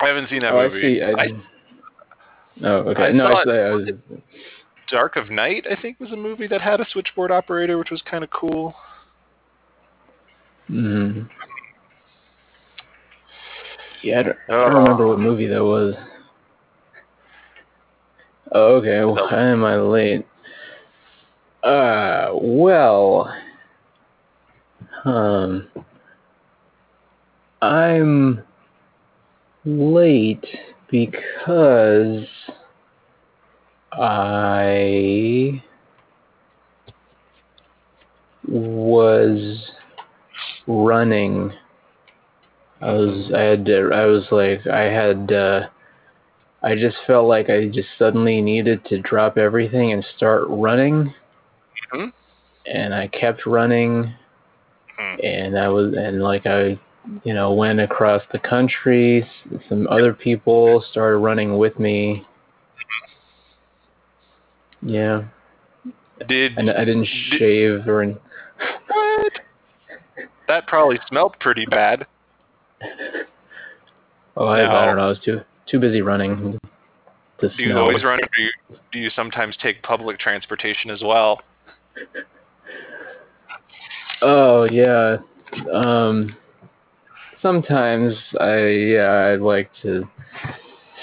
I 0.00 0.06
haven't 0.06 0.28
seen 0.30 0.40
that 0.40 0.52
oh, 0.52 0.58
I 0.60 0.68
movie. 0.68 0.80
see. 0.80 1.02
I, 1.02 1.10
I- 1.10 1.42
oh, 2.64 2.76
okay. 2.90 3.02
I 3.04 3.12
no, 3.12 3.26
I, 3.26 3.42
I 3.42 3.70
was. 3.70 3.88
Dark 4.90 5.16
of 5.16 5.30
Night, 5.30 5.66
I 5.70 5.80
think, 5.80 5.98
was 6.00 6.12
a 6.12 6.16
movie 6.16 6.46
that 6.48 6.60
had 6.60 6.80
a 6.80 6.86
switchboard 6.90 7.30
operator, 7.30 7.78
which 7.78 7.90
was 7.90 8.02
kind 8.02 8.24
of 8.24 8.30
cool. 8.30 8.74
Mm, 10.70 11.28
yeah, 14.02 14.20
I 14.20 14.22
don't, 14.22 14.36
I 14.48 14.52
don't 14.52 14.74
remember 14.74 15.06
what 15.06 15.18
movie 15.18 15.46
that 15.46 15.62
was. 15.62 15.94
Oh, 18.52 18.76
okay. 18.76 19.04
Why 19.04 19.42
am 19.42 19.64
I 19.64 19.76
late? 19.76 20.26
Uh, 21.62 22.30
well, 22.34 23.32
um, 25.04 25.68
I'm 27.60 28.42
late 29.64 30.44
because 30.90 32.26
I 33.92 35.62
was 38.48 39.70
running. 40.66 41.52
I 42.80 42.92
was 42.92 43.30
I 43.34 43.40
had 43.40 43.64
to, 43.66 43.90
I 43.92 44.06
was 44.06 44.24
like 44.30 44.66
I 44.66 44.82
had 44.82 45.32
uh 45.32 45.68
I 46.62 46.74
just 46.74 46.96
felt 47.06 47.28
like 47.28 47.50
I 47.50 47.66
just 47.68 47.88
suddenly 47.98 48.40
needed 48.40 48.84
to 48.86 49.00
drop 49.00 49.36
everything 49.36 49.92
and 49.92 50.04
start 50.16 50.44
running. 50.48 51.12
Mhm. 51.92 52.12
And 52.66 52.94
I 52.94 53.08
kept 53.08 53.46
running 53.46 54.14
Hmm. 54.98 55.16
and 55.22 55.58
I 55.58 55.68
was 55.68 55.94
and 55.94 56.22
like 56.22 56.46
I 56.46 56.78
you 57.24 57.34
know 57.34 57.52
went 57.52 57.80
across 57.80 58.22
the 58.32 58.38
country 58.38 59.28
some 59.68 59.86
other 59.88 60.12
people 60.12 60.84
started 60.90 61.18
running 61.18 61.58
with 61.58 61.78
me 61.78 62.24
yeah 64.82 65.24
Did 66.28 66.56
and 66.58 66.70
I 66.70 66.84
didn't 66.84 67.04
Did- 67.30 67.38
shave 67.38 67.88
or 67.88 68.02
any- 68.02 68.16
what? 68.88 69.32
That 70.48 70.66
probably 70.66 70.98
smelled 71.08 71.36
pretty 71.40 71.64
bad. 71.66 72.06
oh 74.36 74.46
I, 74.46 74.82
I 74.82 74.86
don't 74.86 74.96
know 74.96 75.04
I 75.04 75.08
was 75.08 75.20
too 75.24 75.40
too 75.66 75.78
busy 75.78 76.02
running 76.02 76.58
to 77.40 77.48
Do 77.48 77.62
you 77.62 77.76
always 77.78 78.04
run, 78.04 78.18
or 78.20 78.28
do 78.36 78.42
you, 78.42 78.50
do 78.92 78.98
you 78.98 79.10
sometimes 79.16 79.56
take 79.62 79.82
public 79.82 80.18
transportation 80.18 80.90
as 80.90 81.00
well? 81.04 81.40
Oh 84.20 84.64
yeah. 84.64 85.18
Um 85.72 86.36
sometimes 87.40 88.14
I 88.40 88.66
yeah, 88.66 89.32
I'd 89.32 89.40
like 89.40 89.70
to 89.82 90.08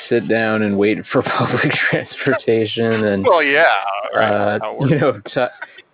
sit 0.10 0.28
down 0.28 0.62
and 0.64 0.78
wait 0.78 0.98
for 1.12 1.22
public 1.38 1.72
transportation 1.90 3.06
and 3.06 3.24
Well, 3.24 3.44
yeah. 3.44 3.66
Right. 4.16 4.32
uh 4.32 4.60
How 4.60 4.72
it 4.74 4.80
works. 4.80 4.92
you 4.92 5.00
know 5.00 5.22
talk 5.34 5.52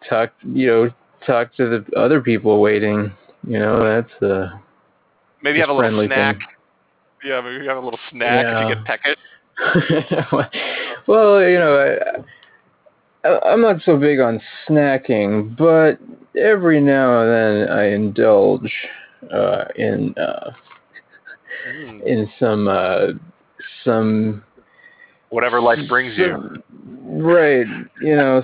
talk 0.10 0.32
you 0.44 0.68
know 0.68 0.90
talk 1.28 1.54
to 1.56 1.68
the 1.68 1.98
other 2.00 2.22
people 2.22 2.62
waiting. 2.62 3.12
You 3.48 3.60
know, 3.60 3.84
that's 3.84 4.24
uh 4.24 4.58
maybe 5.44 5.60
have 5.60 5.70
a 5.70 5.74
little 5.74 5.82
friendly 5.90 6.08
snack. 6.08 6.38
thing. 6.40 6.48
Yeah, 7.24 7.42
maybe 7.42 7.66
have 7.68 7.78
a 7.78 7.82
little 7.82 8.00
snack 8.12 8.46
if 8.46 8.52
Yeah. 8.52 8.68
you 8.70 8.76
get 8.76 8.86
peckish. 8.86 9.18
well, 11.08 11.42
you 11.42 11.58
know, 11.58 11.98
I, 13.24 13.28
I, 13.28 13.52
I'm 13.52 13.62
not 13.62 13.82
so 13.84 13.98
big 13.98 14.20
on 14.20 14.42
snacking, 14.68 15.56
but 15.58 16.00
every 16.40 16.80
now 16.82 17.22
and 17.22 17.32
then 17.32 17.70
I 17.70 17.86
indulge 17.92 18.72
uh, 19.34 19.66
in 19.76 20.14
uh, 20.18 20.52
Mm. 21.68 22.04
in 22.06 22.30
some 22.40 22.68
uh, 22.68 23.08
some 23.86 24.44
Whatever 25.30 25.60
life 25.62 25.80
brings 25.90 26.18
you. 26.18 26.62
Right, 27.08 27.66
you 28.02 28.16
know, 28.16 28.44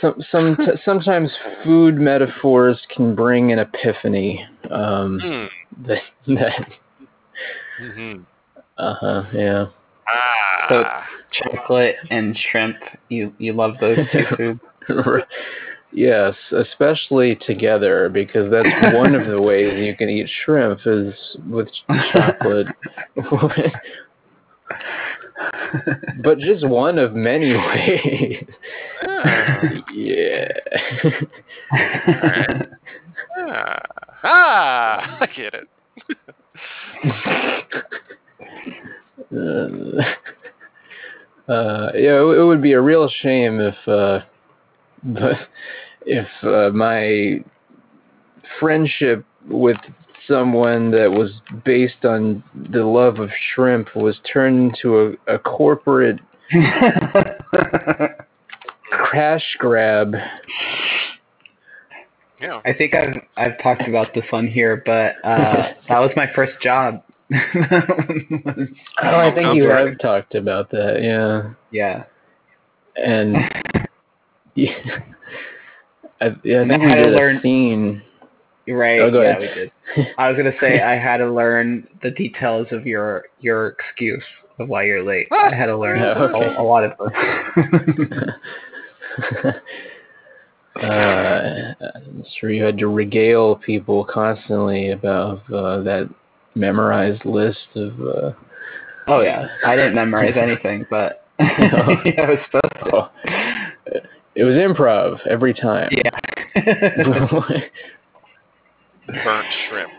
some 0.00 0.22
some 0.30 0.56
sometimes 0.84 1.30
food 1.64 1.96
metaphors 1.96 2.80
can 2.94 3.14
bring 3.14 3.52
an 3.52 3.58
epiphany. 3.58 4.46
Um, 4.70 5.20
Mm. 5.22 5.48
that 5.86 6.02
that 6.28 6.66
hmm 7.78 8.22
uh 8.78 8.94
huh, 9.00 9.22
yeah. 9.34 9.66
Ah. 10.70 11.06
chocolate 11.32 11.96
and 12.10 12.36
shrimp. 12.50 12.76
You 13.08 13.34
you 13.38 13.52
love 13.52 13.74
those 13.80 13.98
two 14.12 14.58
foods. 14.88 15.24
yes, 15.92 16.34
especially 16.52 17.36
together 17.46 18.08
because 18.08 18.50
that's 18.50 18.92
one 18.92 19.14
of 19.14 19.26
the 19.28 19.40
ways 19.40 19.74
you 19.78 19.96
can 19.96 20.08
eat 20.08 20.28
shrimp 20.44 20.80
is 20.86 21.14
with 21.48 21.68
chocolate. 22.12 22.68
but 26.22 26.38
just 26.38 26.66
one 26.66 26.98
of 26.98 27.14
many 27.14 27.52
ways. 27.56 28.44
Ah. 29.06 29.60
yeah. 29.94 30.48
Ah. 33.38 33.82
ah, 34.22 35.18
I 35.20 35.26
get 35.34 35.54
it. 35.54 35.68
uh, 39.32 40.02
uh, 41.52 41.90
yeah, 41.94 42.20
it, 42.20 42.38
it 42.38 42.44
would 42.44 42.62
be 42.62 42.72
a 42.72 42.80
real 42.80 43.08
shame 43.08 43.60
if 43.60 43.76
uh, 43.86 44.20
the, 45.02 45.34
if 46.06 46.26
uh, 46.42 46.70
my 46.74 47.42
friendship 48.58 49.24
with 49.48 49.78
someone 50.28 50.90
that 50.92 51.10
was 51.10 51.30
based 51.64 52.04
on 52.04 52.42
the 52.70 52.84
love 52.84 53.18
of 53.18 53.30
shrimp 53.54 53.94
was 53.96 54.18
turned 54.32 54.70
into 54.74 55.16
a, 55.28 55.34
a 55.34 55.38
corporate 55.38 56.20
crash 58.90 59.44
grab. 59.58 60.14
Yeah. 62.40 62.60
I 62.64 62.72
think 62.72 62.94
I've 62.94 63.16
I've 63.36 63.62
talked 63.62 63.86
about 63.86 64.14
this 64.14 64.24
one 64.30 64.46
here, 64.46 64.82
but 64.86 65.14
uh, 65.28 65.72
that 65.88 65.98
was 65.98 66.10
my 66.16 66.26
first 66.34 66.54
job. 66.62 67.02
Oh, 67.32 67.36
I 69.02 69.30
think 69.34 69.54
you 69.54 69.68
have 69.68 69.98
talked 70.00 70.34
about 70.34 70.70
that, 70.70 71.00
yeah. 71.02 71.52
yeah. 71.70 72.04
And 72.96 73.36
yeah, 74.56 74.72
I, 76.20 76.34
yeah, 76.42 76.58
I 76.58 76.60
And 76.62 76.70
think 76.70 76.82
we 76.82 76.88
had 76.90 76.96
to 76.96 77.04
did 77.04 77.14
learn- 77.14 77.36
a 77.36 77.40
scene. 77.42 78.02
Right. 78.70 79.00
Oh, 79.00 79.20
yeah, 79.20 79.38
we 79.38 79.46
did. 79.46 79.72
I 80.18 80.28
was 80.28 80.36
gonna 80.36 80.52
say 80.60 80.80
I 80.80 80.96
had 80.96 81.16
to 81.18 81.30
learn 81.30 81.86
the 82.02 82.10
details 82.10 82.68
of 82.70 82.86
your 82.86 83.24
your 83.40 83.68
excuse 83.68 84.22
of 84.58 84.68
why 84.68 84.84
you're 84.84 85.02
late. 85.02 85.26
I 85.32 85.54
had 85.54 85.66
to 85.66 85.76
learn 85.76 85.98
Yeah, 86.00 86.18
okay. 86.18 86.54
a, 86.54 86.60
a 86.60 86.62
lot 86.62 86.84
of 86.84 86.92
them. 86.98 87.10
uh, 90.82 91.74
I'm 91.94 92.24
sure 92.38 92.50
you 92.50 92.62
had 92.62 92.78
to 92.78 92.86
regale 92.86 93.56
people 93.56 94.04
constantly 94.04 94.90
about 94.90 95.38
uh, 95.52 95.82
that 95.82 96.08
memorized 96.54 97.24
list 97.24 97.58
of. 97.74 98.00
Uh, 98.00 98.32
oh 99.08 99.20
yeah, 99.22 99.48
I 99.66 99.74
didn't 99.74 99.94
memorize 99.94 100.36
anything, 100.36 100.86
but 100.90 101.26
I 101.40 102.14
was 102.18 102.38
supposed 102.46 102.74
to. 102.84 102.90
Oh. 102.94 103.08
it 104.34 104.44
was 104.44 104.54
improv 104.54 105.26
every 105.26 105.54
time. 105.54 105.90
Yeah. 105.90 106.10
Burnt 109.24 109.46
shrimp. 109.68 109.90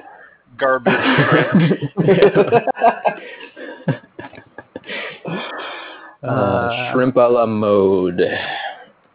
Garbage 0.58 0.94
shrimp. 1.30 1.80
uh, 6.24 6.92
shrimp 6.94 7.16
a 7.16 7.20
la 7.20 7.46
mode. 7.46 8.22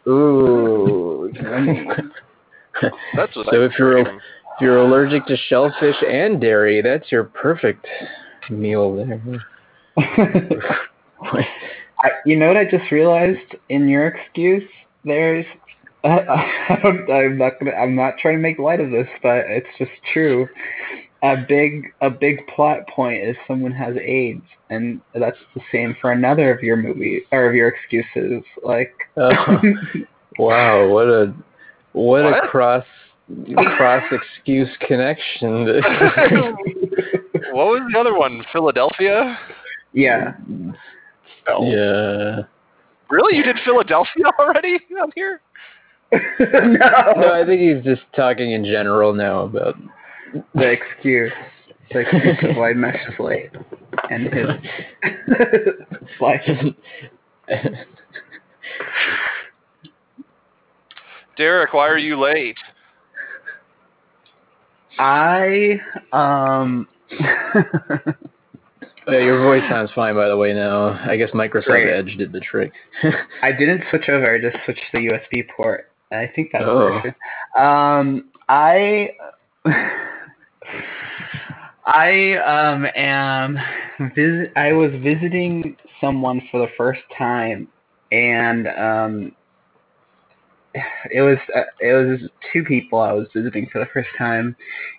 Ooh. 0.08 1.32
That's 3.16 3.34
what 3.36 3.46
So 3.50 3.62
I 3.62 3.66
if 3.66 3.72
you're- 3.78 4.02
If 4.58 4.62
you're 4.62 4.78
allergic 4.78 5.26
to 5.26 5.36
shellfish 5.36 5.96
and 6.08 6.40
dairy, 6.40 6.80
that's 6.80 7.12
your 7.12 7.24
perfect 7.24 7.86
meal 8.48 8.96
there. 8.96 9.20
I, 9.98 11.40
you 12.24 12.36
know 12.36 12.48
what 12.48 12.56
I 12.56 12.64
just 12.64 12.90
realized 12.90 13.54
in 13.68 13.86
your 13.86 14.06
excuse? 14.06 14.62
There's, 15.04 15.44
I 16.68 16.78
don't, 16.82 17.10
I'm 17.10 17.38
not 17.38 17.58
gonna, 17.58 17.72
I'm 17.72 17.94
not 17.96 18.14
trying 18.18 18.36
to 18.36 18.40
make 18.40 18.58
light 18.58 18.80
of 18.80 18.90
this, 18.90 19.08
but 19.22 19.38
it's 19.48 19.66
just 19.78 19.90
true. 20.12 20.48
A 21.22 21.36
big, 21.48 21.92
a 22.00 22.10
big 22.10 22.46
plot 22.54 22.86
point 22.88 23.24
is 23.24 23.34
someone 23.48 23.72
has 23.72 23.96
AIDS, 23.96 24.44
and 24.70 25.00
that's 25.14 25.38
the 25.54 25.60
same 25.72 25.96
for 26.00 26.12
another 26.12 26.54
of 26.54 26.62
your 26.62 26.76
movies 26.76 27.22
or 27.32 27.48
of 27.48 27.54
your 27.54 27.68
excuses. 27.68 28.44
Like, 28.62 28.94
Oh, 29.16 29.30
wow, 30.38 30.88
what 30.88 31.08
a 31.08 31.34
what, 31.92 32.24
What? 32.24 32.44
a 32.44 32.48
cross 32.48 32.84
cross 33.76 34.04
excuse 34.12 34.68
connection. 34.86 35.64
what 37.50 37.66
was 37.66 37.82
the 37.92 37.98
other 37.98 38.16
one? 38.16 38.44
Philadelphia? 38.52 39.38
yeah, 39.92 40.34
No. 41.48 41.62
yeah. 41.62 42.42
Really? 43.08 43.36
You 43.36 43.44
did 43.44 43.56
Philadelphia 43.64 44.24
already 44.38 44.78
on 45.02 45.10
here? 45.14 45.40
no, 46.40 47.12
No, 47.16 47.32
I 47.32 47.44
think 47.44 47.60
he's 47.60 47.82
just 47.84 48.02
talking 48.14 48.52
in 48.52 48.64
general 48.64 49.12
now 49.12 49.40
about 49.42 49.74
the 50.54 50.70
excuse, 50.70 51.32
the 51.92 52.00
excuse 52.00 52.38
of 52.50 52.56
why 52.56 52.72
Mesh 52.72 53.00
is 53.08 53.18
late, 53.18 53.50
and 54.10 54.32
his 54.32 54.46
life. 56.20 56.40
Derek, 61.36 61.72
why 61.74 61.88
are 61.88 61.98
you 61.98 62.18
late? 62.18 62.56
I 64.98 65.78
um 66.12 66.88
Yeah, 69.08 69.18
your 69.18 69.42
voice 69.44 69.62
sounds 69.70 69.90
fine 69.94 70.14
by 70.14 70.28
the 70.28 70.36
way 70.36 70.52
now. 70.52 70.98
I 71.08 71.16
guess 71.16 71.30
Microsoft 71.30 71.66
Great. 71.66 71.92
Edge 71.92 72.16
did 72.16 72.32
the 72.32 72.40
trick. 72.40 72.72
I 73.42 73.52
didn't 73.52 73.82
switch 73.90 74.08
over. 74.08 74.34
I 74.34 74.40
just 74.40 74.56
switched 74.64 74.80
the 74.92 74.98
USB 74.98 75.44
port. 75.54 75.92
I 76.12 76.30
think 76.34 76.50
that's 76.52 76.64
Oh. 76.64 77.02
the. 77.02 77.62
Um, 77.62 78.30
I 78.48 79.10
I 81.86 82.34
um 82.36 82.86
am 82.94 83.58
visit. 84.14 84.52
I 84.56 84.72
was 84.72 84.92
visiting 85.02 85.76
someone 86.00 86.40
for 86.50 86.60
the 86.60 86.72
first 86.76 87.02
time, 87.16 87.68
and 88.12 88.68
um, 88.68 89.32
it 91.10 91.22
was 91.22 91.38
uh, 91.54 91.62
it 91.80 91.92
was 91.92 92.20
two 92.52 92.62
people 92.64 93.00
I 93.00 93.12
was 93.12 93.26
visiting 93.34 93.68
for 93.72 93.80
the 93.80 93.88
first 93.92 94.10
time, 94.16 94.56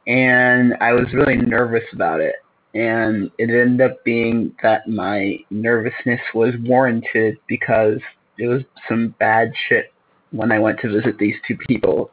and 0.07 0.73
I 0.81 0.93
was 0.93 1.13
really 1.13 1.37
nervous 1.37 1.83
about 1.93 2.19
it. 2.19 2.35
And 2.73 3.31
it 3.37 3.49
ended 3.49 3.81
up 3.89 4.03
being 4.03 4.53
that 4.61 4.87
my 4.87 5.37
nervousness 5.49 6.19
was 6.35 6.53
warranted 6.63 7.37
because 7.47 7.99
it 8.37 8.47
was 8.47 8.61
some 8.87 9.15
bad 9.19 9.51
shit 9.67 9.85
when 10.31 10.51
I 10.51 10.59
went 10.59 10.79
to 10.81 10.89
visit 10.89 11.17
these 11.17 11.35
two 11.47 11.57
people. 11.67 12.11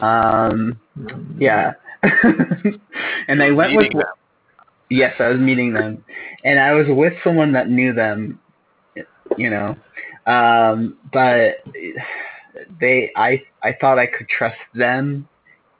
Um, 0.00 0.78
yeah. 1.38 1.72
and 3.28 3.42
I 3.42 3.50
went 3.50 3.76
with 3.76 3.92
them. 3.92 4.02
yes, 4.88 5.14
I 5.18 5.28
was 5.28 5.38
meeting 5.38 5.72
them, 5.72 6.02
and 6.44 6.58
I 6.58 6.72
was 6.72 6.86
with 6.88 7.12
someone 7.22 7.52
that 7.52 7.68
knew 7.68 7.92
them, 7.92 8.40
you 9.36 9.50
know, 9.50 9.76
um, 10.26 10.96
but 11.12 11.56
they 12.80 13.10
I 13.16 13.42
I 13.62 13.76
thought 13.80 13.98
I 13.98 14.06
could 14.06 14.28
trust 14.28 14.58
them, 14.74 15.28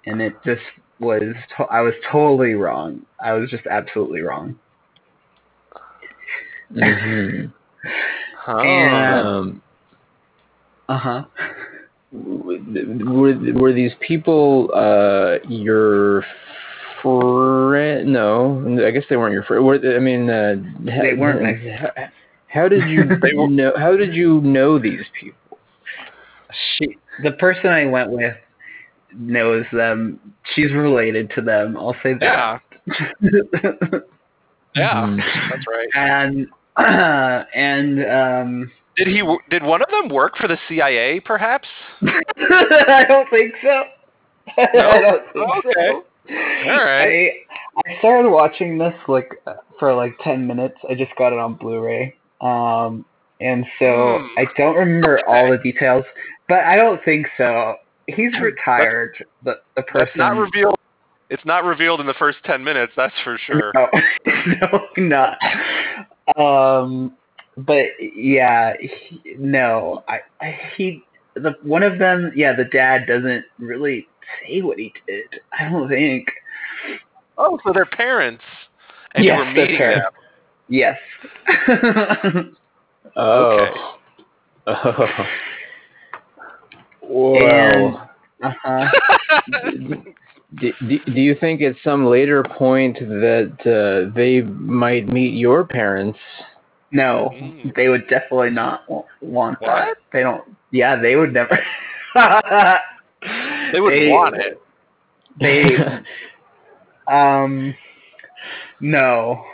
and 0.07 0.21
it 0.21 0.35
just 0.45 0.63
was 0.99 1.23
to- 1.57 1.65
I 1.65 1.81
was 1.81 1.95
totally 2.11 2.55
wrong. 2.55 3.07
I 3.23 3.33
was 3.33 3.49
just 3.51 3.67
absolutely 3.67 4.21
wrong. 4.21 4.59
hmm 6.75 7.47
Oh. 8.47 8.59
And- 8.59 9.27
Um, 9.27 9.63
Uh 10.91 10.99
huh. 10.99 11.23
were 12.13 13.33
were 13.55 13.73
these 13.73 13.93
people 14.01 14.71
uh 14.75 15.39
your 15.49 16.25
friend? 17.01 18.13
No, 18.13 18.85
I 18.87 18.91
guess 18.91 19.05
they 19.09 19.17
weren't 19.17 19.33
your 19.33 19.45
friend. 19.45 19.65
Were 19.65 19.77
I 19.97 20.01
mean, 20.01 20.29
uh, 20.29 20.57
ha- 20.91 21.03
They 21.03 21.15
weren't 21.15 21.43
my- 21.43 21.77
How, 21.77 21.91
how 22.49 22.69
did 22.69 22.89
you 22.91 23.05
They 23.23 23.33
know? 23.33 23.73
How 23.79 23.97
did 23.97 24.15
you 24.15 24.41
know 24.41 24.81
these 24.81 25.05
people? 25.19 25.59
She 26.77 26.99
the 27.23 27.33
person 27.33 27.67
I 27.71 27.85
went 27.87 28.11
with 28.11 28.35
knows 29.15 29.65
them. 29.73 30.19
She's 30.55 30.73
related 30.73 31.31
to 31.37 31.41
them. 31.43 31.77
I'll 31.77 31.97
say 32.03 32.15
that. 32.15 32.63
yeah, 34.75 35.03
Mhm. 35.07 35.21
that's 35.51 35.67
right. 35.69 35.89
and 35.95 36.49
uh, 36.77 37.45
and 37.55 38.05
um, 38.11 38.73
Did 39.05 39.09
he? 39.09 39.23
Did 39.49 39.63
one 39.63 39.81
of 39.81 39.89
them 39.89 40.11
work 40.11 40.37
for 40.37 40.47
the 40.47 40.59
CIA, 40.69 41.21
perhaps? 41.21 41.67
I 42.03 43.05
don't 43.09 43.29
think 43.31 43.55
so. 43.63 43.85
I 44.59 45.01
don't 45.01 45.23
think 45.33 45.65
Okay. 45.67 45.73
so. 45.75 46.05
All 46.71 46.85
right. 46.85 47.31
I 47.31 47.33
I 47.87 47.99
started 48.01 48.29
watching 48.29 48.77
this 48.77 48.93
like 49.09 49.31
for 49.79 49.95
like 49.95 50.19
ten 50.23 50.47
minutes. 50.47 50.77
I 50.89 50.95
just 50.95 51.17
got 51.17 51.33
it 51.33 51.39
on 51.39 51.55
Blu-ray, 51.55 52.15
um, 52.43 53.07
and 53.41 53.65
so 53.79 54.19
Hmm. 54.21 54.39
I 54.39 54.47
don't 54.59 54.77
remember 54.77 55.27
all 55.27 55.51
the 55.51 55.57
details. 55.57 56.05
But 56.47 56.61
I 56.65 56.77
don't 56.77 57.03
think 57.03 57.27
so. 57.39 57.77
He's 58.07 58.39
retired. 58.39 59.15
The 59.45 59.61
the 59.77 59.83
person. 59.83 60.05
That's 60.05 60.17
not 60.17 60.37
revealed. 60.37 60.77
It's 61.31 61.45
not 61.47 61.65
revealed 61.65 62.01
in 62.03 62.07
the 62.07 62.15
first 62.19 62.39
ten 62.45 62.63
minutes. 62.63 62.93
That's 62.97 63.15
for 63.25 63.39
sure. 63.39 63.73
No, 63.75 63.89
no, 64.61 64.89
not. 64.99 65.39
Um, 66.37 67.17
but 67.67 67.87
yeah, 68.01 68.75
he, 68.81 69.37
no, 69.39 70.05
I, 70.09 70.21
I, 70.41 70.59
he, 70.77 71.03
the 71.35 71.55
one 71.63 71.83
of 71.83 71.99
them, 71.99 72.33
yeah, 72.35 72.55
the 72.55 72.65
dad 72.65 73.07
doesn't 73.07 73.45
really 73.59 74.07
say 74.47 74.61
what 74.63 74.79
he 74.79 74.93
did. 75.07 75.41
I 75.59 75.69
don't 75.69 75.89
think. 75.89 76.29
Oh, 77.39 77.59
so 77.65 77.73
they're 77.73 77.87
parents, 77.87 78.45
and 79.15 79.25
Yes, 79.25 79.39
you 79.39 79.45
were 79.45 79.53
meeting 79.53 79.77
parents. 79.79 80.05
them. 80.05 80.13
Yes. 80.69 80.99
Oh. 83.17 83.59
Okay. 83.59 83.81
Oh. 84.67 85.27
Well, 87.03 88.11
uh 88.43 88.53
huh. 88.63 88.91
do, 90.61 90.73
do, 90.89 90.99
do 91.07 91.21
you 91.21 91.35
think 91.41 91.61
at 91.61 91.75
some 91.83 92.07
later 92.07 92.45
point 92.57 92.99
that 93.01 93.57
uh, 93.67 94.15
they 94.15 94.43
might 94.43 95.09
meet 95.09 95.35
your 95.35 95.65
parents? 95.65 96.19
No, 96.93 97.31
Mm. 97.35 97.75
they 97.77 97.89
would 97.89 98.09
definitely 98.09 98.51
not 98.51 98.89
wa- 98.89 99.05
want 99.21 99.59
that. 99.61 99.97
They 100.13 100.21
don't. 100.21 100.43
Yeah, 100.73 100.97
they 100.97 101.17
would 101.17 101.33
never. 101.33 101.59
They 103.73 103.81
would 103.81 104.09
want 104.11 104.37
it. 104.37 104.61
They 105.41 105.77
Um, 107.07 107.75
no, 108.81 109.45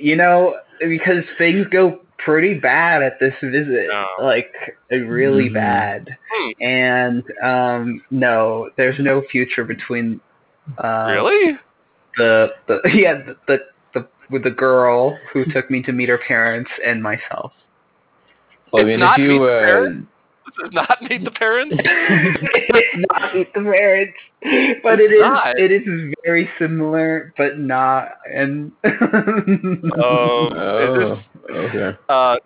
you 0.00 0.16
know 0.16 0.56
because 0.80 1.24
things 1.38 1.66
go 1.70 2.00
pretty 2.18 2.54
bad 2.54 3.02
at 3.02 3.18
this 3.20 3.34
visit, 3.42 3.88
No. 3.88 4.06
like 4.22 4.52
really 4.90 5.50
Mhm. 5.50 5.54
bad, 5.54 6.16
Hmm. 6.32 6.50
and 6.62 7.22
um, 7.42 8.02
no, 8.10 8.70
there's 8.76 8.98
no 8.98 9.22
future 9.30 9.64
between. 9.64 10.20
Uh, 10.78 11.08
really? 11.10 11.58
the 12.16 12.54
the 12.68 12.80
yeah 12.94 13.14
the, 13.14 13.36
the 13.48 13.58
the 13.58 13.58
with 14.30 14.42
the 14.44 14.50
girl 14.50 15.18
who 15.32 15.44
took 15.46 15.70
me 15.70 15.82
to 15.82 15.92
meet 15.92 16.08
her 16.08 16.18
parents 16.18 16.70
and 16.84 17.02
myself. 17.02 17.52
Well, 18.72 18.82
I 18.84 18.88
It's 18.88 18.88
mean, 18.88 19.00
not 19.00 19.18
if 19.20 19.28
Meet 19.28 19.34
you 19.34 19.38
the 19.40 19.44
uh, 19.46 19.60
Parents? 19.60 20.08
This 20.46 20.66
is 20.66 20.72
not 20.74 21.02
meet 21.02 21.24
the 21.24 21.30
parents. 21.30 21.74
it's 21.78 23.06
not 23.10 23.34
meet 23.34 23.52
the 23.54 23.60
parents, 23.60 24.14
but 24.82 25.00
It's 25.00 25.12
it 25.12 25.14
is 25.14 25.20
not. 25.20 25.58
it 25.58 25.72
is 25.72 26.14
very 26.24 26.48
similar, 26.58 27.32
but 27.36 27.58
not. 27.58 28.08
And 28.32 28.72
Oh, 29.96 30.48
oh, 30.54 31.12
is 31.48 31.56
okay. 31.56 31.98
uh, 32.08 32.36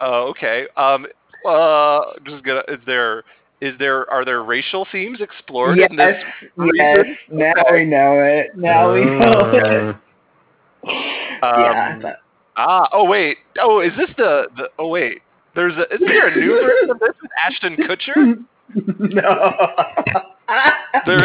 uh 0.00 0.04
okay. 0.30 0.66
Um, 0.76 1.06
uh, 1.46 2.00
just 2.26 2.44
gonna. 2.44 2.62
Is 2.68 2.80
there 2.86 3.24
is 3.60 3.74
there 3.78 4.08
are 4.10 4.24
there 4.24 4.42
racial 4.42 4.86
themes 4.92 5.20
explored 5.20 5.78
yes, 5.78 5.88
in 5.90 5.96
this? 5.96 6.16
yes. 6.42 6.52
reason? 6.56 7.16
Now 7.30 7.52
Okay. 7.66 7.72
we 7.72 7.84
know 7.84 8.22
it. 8.22 8.46
Now 8.56 8.92
we 8.92 9.04
know 9.04 9.50
it. 9.54 9.96
Yeah, 10.84 11.92
Um, 11.94 12.02
but- 12.02 12.20
Ah, 12.56 12.88
oh 12.92 13.04
wait. 13.04 13.38
Oh, 13.60 13.80
is 13.80 13.92
this 13.96 14.10
the 14.16 14.48
the? 14.56 14.68
Oh 14.78 14.88
wait. 14.88 15.22
There's 15.54 15.74
a. 15.76 15.92
Isn't 15.94 16.06
there 16.06 16.28
a 16.28 16.36
new 16.36 16.60
version 16.60 16.90
of 16.90 16.98
this 16.98 17.14
with 17.22 17.30
Ashton 17.44 17.76
Kutcher? 17.76 18.44
no. 18.98 19.52
there 21.06 21.24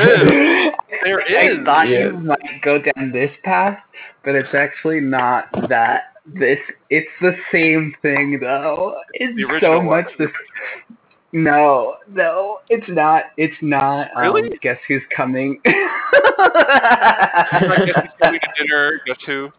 is. 0.68 0.72
There 1.04 1.20
is. 1.52 1.60
I 1.60 1.64
thought 1.66 1.90
Yeah. 1.90 2.06
you 2.06 2.12
might 2.20 2.62
go 2.64 2.80
down 2.80 3.12
this 3.12 3.32
path, 3.44 3.80
but 4.24 4.36
it's 4.36 4.54
actually 4.54 5.00
not 5.02 5.46
that. 5.70 6.14
This 6.28 6.58
it's 6.90 7.10
the 7.22 7.36
same 7.52 7.94
thing 8.02 8.40
though. 8.42 8.96
It's 9.14 9.40
so 9.42 9.48
original 9.52 9.78
one. 9.86 10.04
much 10.04 10.08
this. 10.18 10.30
No, 11.38 11.96
no, 12.10 12.60
it's 12.70 12.88
not. 12.88 13.26
It's 13.36 13.54
not. 13.62 14.08
Really? 14.16 14.44
Um, 14.44 14.58
guess 14.62 14.78
who's 14.88 15.02
coming? 15.14 15.60
Guess 15.66 15.74
he's 17.86 18.12
coming 18.22 18.40
to 18.40 18.50
dinner. 18.64 19.02
Guess 19.06 19.18
who? 19.26 19.52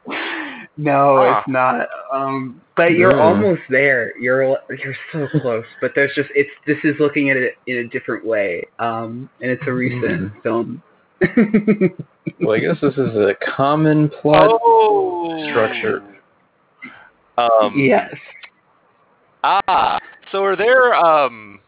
no, 0.79 1.17
Huh. 1.19 1.41
it's 1.41 1.49
not. 1.49 1.87
Um, 2.11 2.63
but 2.79 2.93
you're 2.93 3.15
Yeah. 3.15 3.23
almost 3.23 3.61
there. 3.69 4.19
You're 4.19 4.57
you're 4.71 4.97
so 5.13 5.29
close. 5.41 5.67
But 5.83 5.93
there's 5.95 6.13
just 6.15 6.31
it's 6.35 6.49
this 6.67 6.79
is 6.83 6.95
looking 6.99 7.29
at 7.29 7.37
it 7.37 7.57
in 7.67 7.77
a 7.77 7.85
different 7.89 8.25
way. 8.25 8.65
Um, 8.79 9.29
and 9.43 9.51
it's 9.51 9.63
a 9.67 9.73
recent 9.73 10.33
film. 10.43 10.83
well, 12.41 12.55
I 12.55 12.59
guess 12.59 12.77
this 12.81 12.95
is 12.95 13.15
a 13.17 13.35
common 13.55 14.09
plot. 14.23 14.49
Oh. 14.63 15.47
structure. 15.51 16.03
Um. 17.37 17.75
yes. 17.77 18.15
Ah. 19.45 19.99
So 20.33 20.43
are 20.43 20.57
there? 20.57 20.95
Um. 20.95 21.61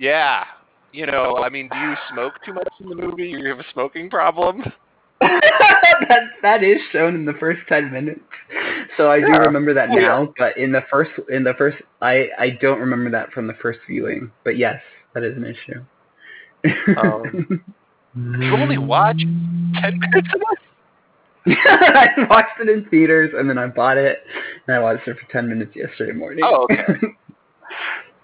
Yeah. 0.00 0.44
You 0.92 1.06
know, 1.06 1.36
I 1.36 1.50
mean, 1.50 1.68
do 1.70 1.78
you 1.78 1.94
smoke 2.08 2.34
too 2.44 2.52
much 2.54 2.68
in 2.80 2.88
the 2.88 2.96
movie? 2.96 3.34
Or 3.34 3.38
you 3.38 3.48
have 3.50 3.60
a 3.60 3.64
smoking 3.72 4.10
problem? 4.10 4.62
that 5.20 6.22
that 6.42 6.62
is 6.64 6.78
shown 6.92 7.14
in 7.14 7.24
the 7.26 7.34
first 7.34 7.60
ten 7.68 7.92
minutes. 7.92 8.20
So 8.96 9.10
I 9.10 9.20
do 9.20 9.26
Yeah. 9.28 9.38
remember 9.38 9.74
that 9.74 9.90
Oh, 9.90 9.98
yeah. 9.98 10.20
now, 10.20 10.32
but 10.38 10.56
in 10.56 10.72
the 10.72 10.82
first 10.90 11.10
in 11.28 11.44
the 11.44 11.54
first 11.54 11.76
I 12.00 12.28
I 12.38 12.50
don't 12.60 12.80
remember 12.80 13.10
that 13.10 13.30
from 13.32 13.46
the 13.46 13.54
first 13.60 13.80
viewing. 13.88 14.32
But 14.44 14.56
yes, 14.56 14.80
that 15.14 15.22
is 15.22 15.36
an 15.36 15.44
issue. 15.44 15.84
Um, 16.96 17.46
You 18.14 18.54
only 18.56 18.78
watch 18.78 19.22
ten 19.74 19.92
minutes 20.00 20.28
of 20.34 20.40
this? 20.40 20.58
I 21.46 22.08
watched 22.28 22.60
it 22.60 22.68
in 22.68 22.84
theaters 22.90 23.30
and 23.36 23.48
then 23.48 23.58
I 23.58 23.66
bought 23.66 23.96
it 23.98 24.18
and 24.66 24.76
I 24.76 24.80
watched 24.80 25.06
it 25.08 25.16
for 25.18 25.30
ten 25.32 25.48
minutes 25.48 25.74
yesterday 25.76 26.12
morning. 26.12 26.44
Oh, 26.44 26.64
okay. 26.64 26.94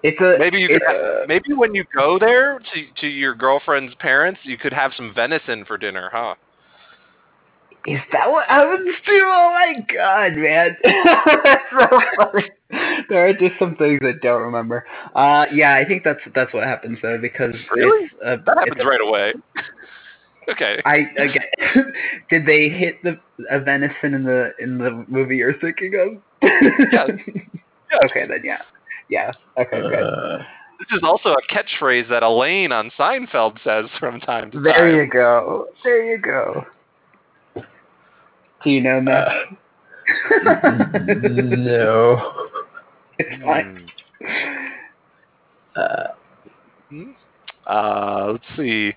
It's 0.03 0.20
a 0.20 0.36
Maybe 0.38 0.59
you 0.59 0.68
could. 0.68 0.82
ha- 0.86 1.24
maybe 1.26 1.53
when 1.55 1.74
you 1.74 1.84
go 1.94 2.18
there 2.18 2.59
to 2.59 2.84
to 3.01 3.07
your 3.07 3.34
girlfriend's 3.34 3.94
parents, 3.97 4.40
you 4.44 4.57
could 4.59 4.72
have 4.72 4.92
some 4.97 5.12
venison 5.14 5.64
for 5.64 5.76
dinner, 5.78 6.11
huh? 6.12 6.34
Is 7.86 8.01
that 8.12 8.30
what 8.30 8.49
happens 8.49 8.94
to? 9.07 9.12
You? 9.12 9.24
Oh 9.26 9.51
my 9.53 9.74
god, 9.94 10.32
man! 10.36 10.76
That's 11.44 11.62
so 11.70 12.01
funny. 12.16 12.51
There 13.09 13.28
are 13.28 13.32
just 13.32 13.53
some 13.61 13.76
things 13.76 14.01
I 14.03 14.12
don't 14.20 14.42
remember. 14.42 14.84
Uh, 15.14 15.47
yeah, 15.53 15.74
I 15.76 15.84
think 15.84 16.03
that's 16.03 16.18
that's 16.34 16.53
what 16.53 16.64
happens 16.64 16.99
though 17.01 17.16
because 17.18 17.55
Really? 17.74 18.07
it's, 18.07 18.14
uh, 18.24 18.36
That 18.44 18.59
happens 18.59 18.82
a- 18.82 18.86
right 18.86 19.01
away. 19.01 19.34
okay. 20.51 20.82
I 20.84 21.07
again, 21.16 21.92
did 22.30 22.44
they 22.44 22.68
hit 22.68 23.01
the 23.05 23.20
a 23.51 23.61
venison 23.61 24.14
in 24.14 24.24
the 24.24 24.51
in 24.59 24.78
the 24.78 25.05
movie 25.09 25.36
you're 25.36 25.59
thinking 25.61 25.94
of? 25.94 26.22
Yes. 26.42 27.11
Yes. 27.92 28.01
Okay, 28.11 28.26
then 28.26 28.40
yeah, 28.42 28.62
yeah. 29.09 29.32
Okay, 29.59 29.80
good. 29.80 29.94
Uh, 29.94 30.38
This 30.78 30.98
is 30.98 31.02
also 31.02 31.30
a 31.30 31.42
catchphrase 31.52 32.09
that 32.11 32.22
Elaine 32.22 32.72
on 32.72 32.90
Seinfeld 32.98 33.59
says 33.64 33.86
from 33.98 34.20
time 34.20 34.50
to 34.50 34.61
There 34.61 34.72
time. 34.72 34.82
There 34.82 35.04
you 35.04 35.11
go. 35.11 35.66
There 35.84 36.12
you 36.12 36.18
go. 36.18 36.64
Do 38.64 38.70
you 38.70 38.80
know 38.80 39.00
Matt? 39.00 39.28
uh, 39.28 40.54
no. 41.04 42.32
it's 43.18 43.42
fine. 43.42 43.88
Uh, 45.76 46.09
Uh, 47.66 48.32
let's 48.32 48.44
see. 48.57 48.92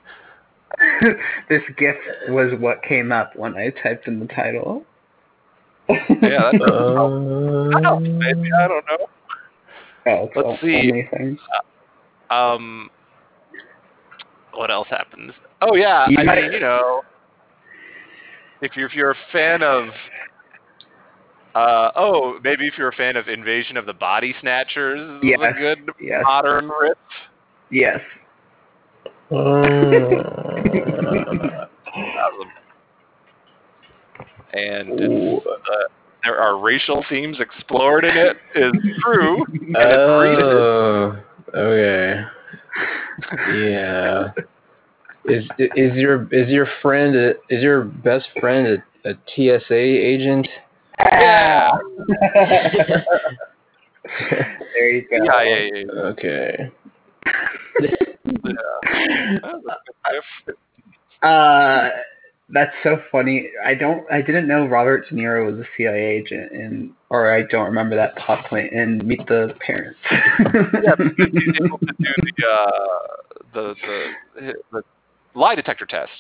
this 1.50 1.62
GIF 1.78 1.96
was 2.30 2.52
what 2.60 2.84
came 2.84 3.12
up 3.12 3.36
when 3.36 3.56
I 3.56 3.70
typed 3.84 4.08
in 4.08 4.20
the 4.20 4.28
title. 4.28 4.86
Yeah, 5.90 5.98
that, 6.08 6.62
uh, 6.62 7.70
that 7.74 7.84
helps, 7.84 8.08
maybe. 8.08 8.50
I 8.54 8.68
don't 8.68 8.86
know. 8.86 9.08
Oh, 10.08 10.30
Let's 10.36 10.46
all- 10.46 10.58
see. 10.62 10.78
Anything. 10.90 11.38
Um, 12.30 12.90
what 14.54 14.72
else 14.72 14.88
happens? 14.90 15.32
Oh 15.62 15.76
yeah, 15.76 16.06
I 16.08 16.10
mean, 16.10 16.52
you 16.54 16.60
know, 16.60 17.02
if 18.62 18.76
you're 18.76 18.88
if 18.88 18.94
you're 18.94 19.12
a 19.12 19.16
fan 19.32 19.62
of, 19.64 19.86
uh, 21.56 21.92
oh, 21.96 22.40
maybe 22.44 22.68
if 22.68 22.78
you're 22.78 22.90
a 22.90 22.96
fan 22.96 23.16
of 23.18 23.28
Invasion 23.28 23.78
of 23.78 23.86
the 23.86 23.94
Body 23.94 24.36
Snatchers, 24.42 25.22
this 25.22 25.32
is 25.32 25.40
a 25.42 25.54
good 25.60 25.90
Yes. 26.00 26.22
modern 26.24 26.70
riff. 26.70 26.98
Yes. 27.72 28.00
uh, 29.32 29.32
And 34.52 35.00
it's 35.00 35.46
uh, 35.46 35.88
there 36.24 36.38
are 36.40 36.60
racial 36.60 37.06
themes 37.10 37.38
explored 37.40 38.06
in 38.06 38.16
it. 38.16 38.38
Is 38.56 38.72
true. 39.02 39.44
And 39.46 39.56
it's 39.62 39.76
recent. 39.76 40.44
oh, 40.44 41.20
okay. 41.56 42.24
Yeah. 43.54 44.32
Is 45.26 45.44
is 45.76 45.96
your 45.96 46.24
is 46.34 46.50
your 46.50 46.68
friend 46.82 47.16
a, 47.16 47.32
is 47.50 47.62
your 47.62 47.84
best 47.84 48.28
friend 48.40 48.82
a, 49.06 49.10
a 49.10 49.14
TSA 49.36 49.74
agent? 49.74 50.48
Yeah. 51.00 51.72
there 54.74 54.90
you 54.90 55.02
go. 55.10 55.18
Yeah, 55.24 55.44
yeah, 55.44 55.68
yeah. 55.74 56.02
Okay. 56.02 56.72
That 57.80 59.42
was 59.44 59.64
a 59.68 59.76
good 59.86 59.98
riff. 60.12 60.56
Uh, 61.22 61.90
that's 62.52 62.74
so 62.84 62.98
funny. 63.12 63.50
I 63.64 63.76
don't. 63.76 64.10
I 64.12 64.22
didn't 64.22 64.48
know 64.48 64.66
Robert 64.66 65.08
De 65.08 65.16
Niro 65.16 65.46
was 65.52 65.60
a 65.60 65.68
CIA 65.78 66.18
agent, 66.18 66.52
and 66.52 66.92
or 67.10 67.34
I 67.34 67.44
don't 67.44 67.66
remember 67.66 67.96
that 67.96 68.16
plot 68.18 68.46
point 68.46 68.72
in 68.72 69.06
Meet 69.08 69.28
the 69.28 69.54
Parents. 69.60 70.00
yeah, 70.12 70.96
because 70.98 71.28
he's 71.32 71.62
able 71.64 71.78
to 71.80 71.86
do 71.86 72.14
the 72.38 72.48
uh, 72.48 72.72
the, 73.54 73.76
the 74.36 74.54
the 74.72 74.84
lie 75.36 75.56
detector 75.56 75.86
test. 75.86 76.12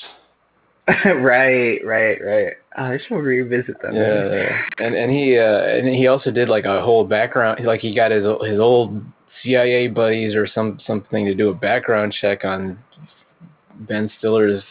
right, 1.05 1.79
right, 1.85 2.17
right. 2.23 2.53
I 2.75 2.97
should 3.07 3.15
revisit 3.15 3.81
them. 3.81 3.95
Yeah, 3.95 4.61
and 4.77 4.95
and 4.95 5.11
he 5.11 5.37
uh, 5.37 5.61
and 5.63 5.87
he 5.87 6.07
also 6.07 6.31
did 6.31 6.49
like 6.49 6.65
a 6.65 6.81
whole 6.81 7.05
background. 7.05 7.65
Like 7.65 7.81
he 7.81 7.95
got 7.95 8.11
his 8.11 8.23
his 8.43 8.59
old 8.59 9.01
CIA 9.43 9.87
buddies 9.87 10.35
or 10.35 10.47
some 10.47 10.79
something 10.85 11.25
to 11.25 11.33
do 11.33 11.49
a 11.49 11.53
background 11.53 12.15
check 12.19 12.45
on 12.45 12.79
Ben 13.79 14.11
Stiller's 14.17 14.63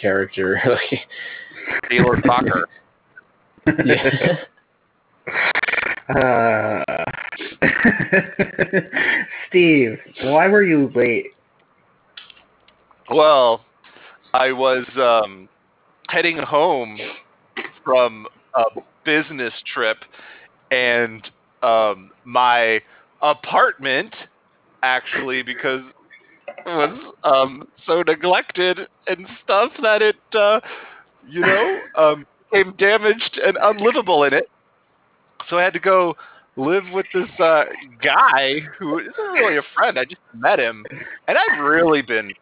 character. 0.00 0.60
like, 0.68 1.00
Taylor 1.90 2.16
Focker. 2.22 2.64
yeah. 3.84 4.36
Uh, 6.08 6.84
Steve, 9.48 9.98
why 10.22 10.46
were 10.46 10.62
you 10.62 10.90
late? 10.94 11.32
Well, 13.10 13.64
I 14.32 14.52
was 14.52 14.86
um, 14.96 15.48
heading 16.08 16.38
home 16.38 16.98
from 17.84 18.26
a 18.54 18.64
business 19.04 19.52
trip, 19.72 19.98
and 20.70 21.28
um, 21.62 22.10
my 22.24 22.80
apartment 23.22 24.14
actually 24.82 25.42
because 25.42 25.80
it 25.80 25.95
was 26.66 27.14
um, 27.24 27.68
so 27.86 28.02
neglected 28.02 28.80
and 29.06 29.26
stuff 29.42 29.72
that 29.82 30.02
it 30.02 30.16
uh, 30.34 30.60
you 31.28 31.40
know, 31.40 31.78
um, 31.98 32.26
became 32.50 32.74
damaged 32.78 33.40
and 33.44 33.56
unlivable 33.60 34.24
in 34.24 34.34
it. 34.34 34.48
So 35.48 35.58
I 35.58 35.62
had 35.62 35.72
to 35.74 35.80
go 35.80 36.16
live 36.56 36.84
with 36.92 37.06
this 37.12 37.28
uh, 37.38 37.64
guy 38.02 38.60
who 38.78 38.98
isn't 38.98 39.32
really 39.34 39.58
a 39.58 39.62
friend. 39.74 39.98
I 39.98 40.04
just 40.04 40.20
met 40.34 40.58
him, 40.58 40.84
and 41.28 41.36
I've 41.36 41.62
really 41.62 42.02
been 42.02 42.32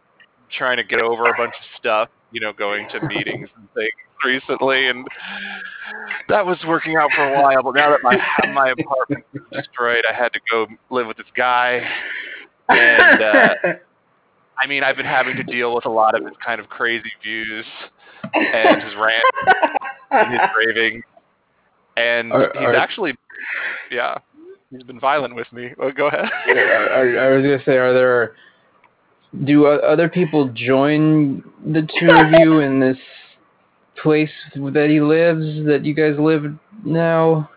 trying 0.57 0.77
to 0.77 0.85
get 0.85 1.01
over 1.01 1.25
a 1.25 1.37
bunch 1.37 1.55
of 1.55 1.79
stuff. 1.79 2.09
You 2.33 2.41
know, 2.41 2.53
going 2.53 2.89
to 2.91 3.07
meetings 3.07 3.49
and 3.57 3.69
things 3.75 3.93
recently, 4.25 4.89
and 4.89 5.07
that 6.29 6.45
was 6.45 6.59
working 6.67 6.97
out 6.97 7.11
for 7.15 7.33
a 7.33 7.41
while. 7.41 7.63
But 7.63 7.75
now 7.75 7.91
that 7.91 8.01
my 8.03 8.17
my 8.53 8.71
apartment 8.71 9.25
was 9.33 9.43
destroyed, 9.53 10.05
I 10.11 10.15
had 10.15 10.33
to 10.33 10.41
go 10.51 10.67
live 10.91 11.07
with 11.07 11.17
this 11.17 11.27
guy, 11.37 11.83
and 12.69 13.23
uh, 13.23 13.55
I 14.63 14.67
mean, 14.67 14.83
I've 14.85 14.97
been 14.97 15.07
having 15.07 15.37
to 15.37 15.43
deal 15.43 15.75
with 15.75 15.85
a 15.87 15.91
lot 15.91 16.15
of 16.15 16.25
his 16.25 16.35
kind 16.45 16.61
of 16.61 16.69
crazy 16.69 17.11
views 17.23 17.67
and 18.35 18.83
his 18.83 18.95
rant 18.95 19.25
and 20.11 20.33
his 20.33 20.41
raving. 20.59 21.03
And 21.97 22.33
Are- 22.33 22.53
he's 22.55 22.63
are- 22.63 22.75
actually, 22.75 23.15
yeah, 23.91 24.19
he's 24.71 24.83
been 24.83 25.01
violent 25.01 25.35
with 25.35 25.53
me. 25.53 25.73
Well, 25.79 25.93
go 25.93 26.09
ahead. 26.09 26.25
I, 26.47 27.27
I 27.27 27.29
was 27.31 27.43
gonna 27.43 27.63
say, 27.65 27.77
are 27.77 27.93
there? 27.93 28.35
Do 29.45 29.67
other 29.67 30.09
people 30.09 30.49
join 30.55 31.43
the 31.67 31.83
two 31.99 32.09
of 32.11 32.31
you 32.41 32.61
in 32.61 32.79
this 32.79 32.97
place 34.01 34.31
that 34.55 34.87
he 34.89 35.01
lives? 35.01 35.67
That 35.67 35.85
you 35.85 35.93
guys 35.93 36.15
live 36.21 36.45
now? 36.85 37.51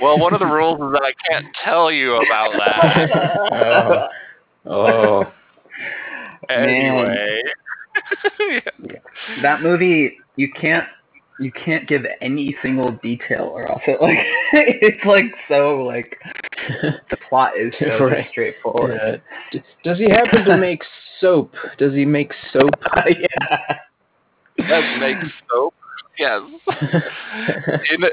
Well, 0.00 0.18
one 0.18 0.34
of 0.34 0.40
the 0.40 0.46
rules 0.46 0.76
is 0.80 0.92
that 0.92 1.02
I 1.02 1.12
can't 1.28 1.46
tell 1.64 1.90
you 1.90 2.14
about 2.16 2.52
that. 2.58 4.08
Oh, 4.66 5.26
oh. 5.26 5.32
Anyway. 6.50 7.40
Yeah. 8.40 8.96
that 9.42 9.62
movie, 9.62 10.16
you 10.36 10.50
can't 10.60 10.84
you 11.40 11.50
can't 11.52 11.86
give 11.88 12.02
any 12.20 12.56
single 12.62 12.92
detail 13.02 13.44
or 13.52 13.70
else 13.70 13.82
it 13.86 14.00
like 14.02 14.18
it's 14.52 15.04
like 15.04 15.26
so 15.48 15.84
like 15.84 16.16
the 17.10 17.16
plot 17.28 17.52
is 17.58 17.72
so 17.78 18.04
Right. 18.06 18.26
straightforward. 18.30 18.98
Yeah. 19.00 19.16
D- 19.52 19.62
Does 19.84 19.98
he 19.98 20.08
happen 20.10 20.44
to 20.44 20.56
make 20.56 20.82
soap? 21.20 21.52
Does 21.78 21.92
he 21.94 22.04
make 22.04 22.32
soap? 22.52 22.70
yeah. 23.06 23.76
That 24.68 24.98
makes 24.98 25.32
soap. 25.52 25.74
Yes. 26.18 26.42
In 27.92 28.04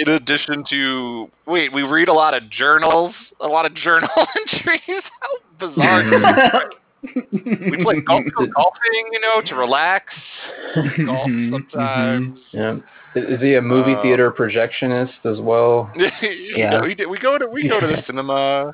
in 0.00 0.08
addition 0.14 0.64
to 0.70 1.30
wait, 1.46 1.72
we 1.72 1.82
read 1.82 2.08
a 2.08 2.12
lot 2.12 2.34
of 2.34 2.48
journals, 2.50 3.14
a 3.40 3.46
lot 3.48 3.66
of 3.66 3.74
journal 3.74 4.08
entries. 4.16 5.02
How 5.20 5.68
bizarre! 5.68 6.02
Mm-hmm. 6.02 6.68
We 7.02 7.82
play 7.82 8.00
golf, 8.06 8.24
go 8.36 8.46
golfing, 8.46 9.06
you 9.12 9.20
know, 9.20 9.40
to 9.46 9.54
relax. 9.54 10.06
Golf 10.74 11.28
Mhm, 11.28 11.50
sometimes. 11.52 12.38
Yeah. 12.52 12.76
Is 13.14 13.24
is 13.36 13.40
he 13.40 13.54
a 13.54 13.62
movie 13.62 13.94
Uh, 13.94 14.02
theater 14.02 14.30
projectionist 14.30 15.24
as 15.24 15.40
well? 15.40 15.90
Yeah. 16.22 16.82
we, 16.82 16.94
do- 16.94 17.08
we 17.08 17.18
go 17.18 17.38
to 17.38 17.46
we 17.46 17.68
go 17.68 17.80
to 17.80 17.86
the 17.86 18.02
cinema. 18.06 18.72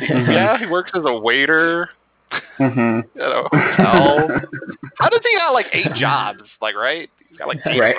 Yeah, 0.00 0.58
he 0.58 0.66
works 0.66 0.90
as 0.94 1.02
a 1.06 1.18
waiter 1.18 1.88
Mhm. 2.58 3.04
at 3.16 3.22
a 3.22 3.42
hotel. 3.50 4.28
How 4.98 5.08
does 5.08 5.20
he 5.22 5.36
got 5.36 5.52
like 5.52 5.66
eight 5.72 5.92
jobs? 5.94 6.42
Like, 6.60 6.74
right? 6.74 7.08
He's 7.28 7.38
got 7.38 7.48
like 7.48 7.58
eight 7.66 7.78
Right. 7.80 7.96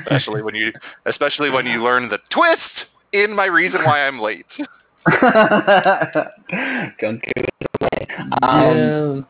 especially 0.00 0.42
when 0.42 0.54
you 0.54 0.72
especially 1.06 1.50
when 1.50 1.66
you 1.66 1.82
learn 1.82 2.08
the 2.08 2.18
twist 2.30 2.86
in 3.12 3.34
my 3.34 3.44
reason 3.46 3.82
why 3.84 4.06
I'm 4.06 4.18
late. 4.20 4.46
Don't 7.00 7.22
give 7.22 7.44
it 7.44 7.50
away. 7.80 8.06
Um, 8.42 9.26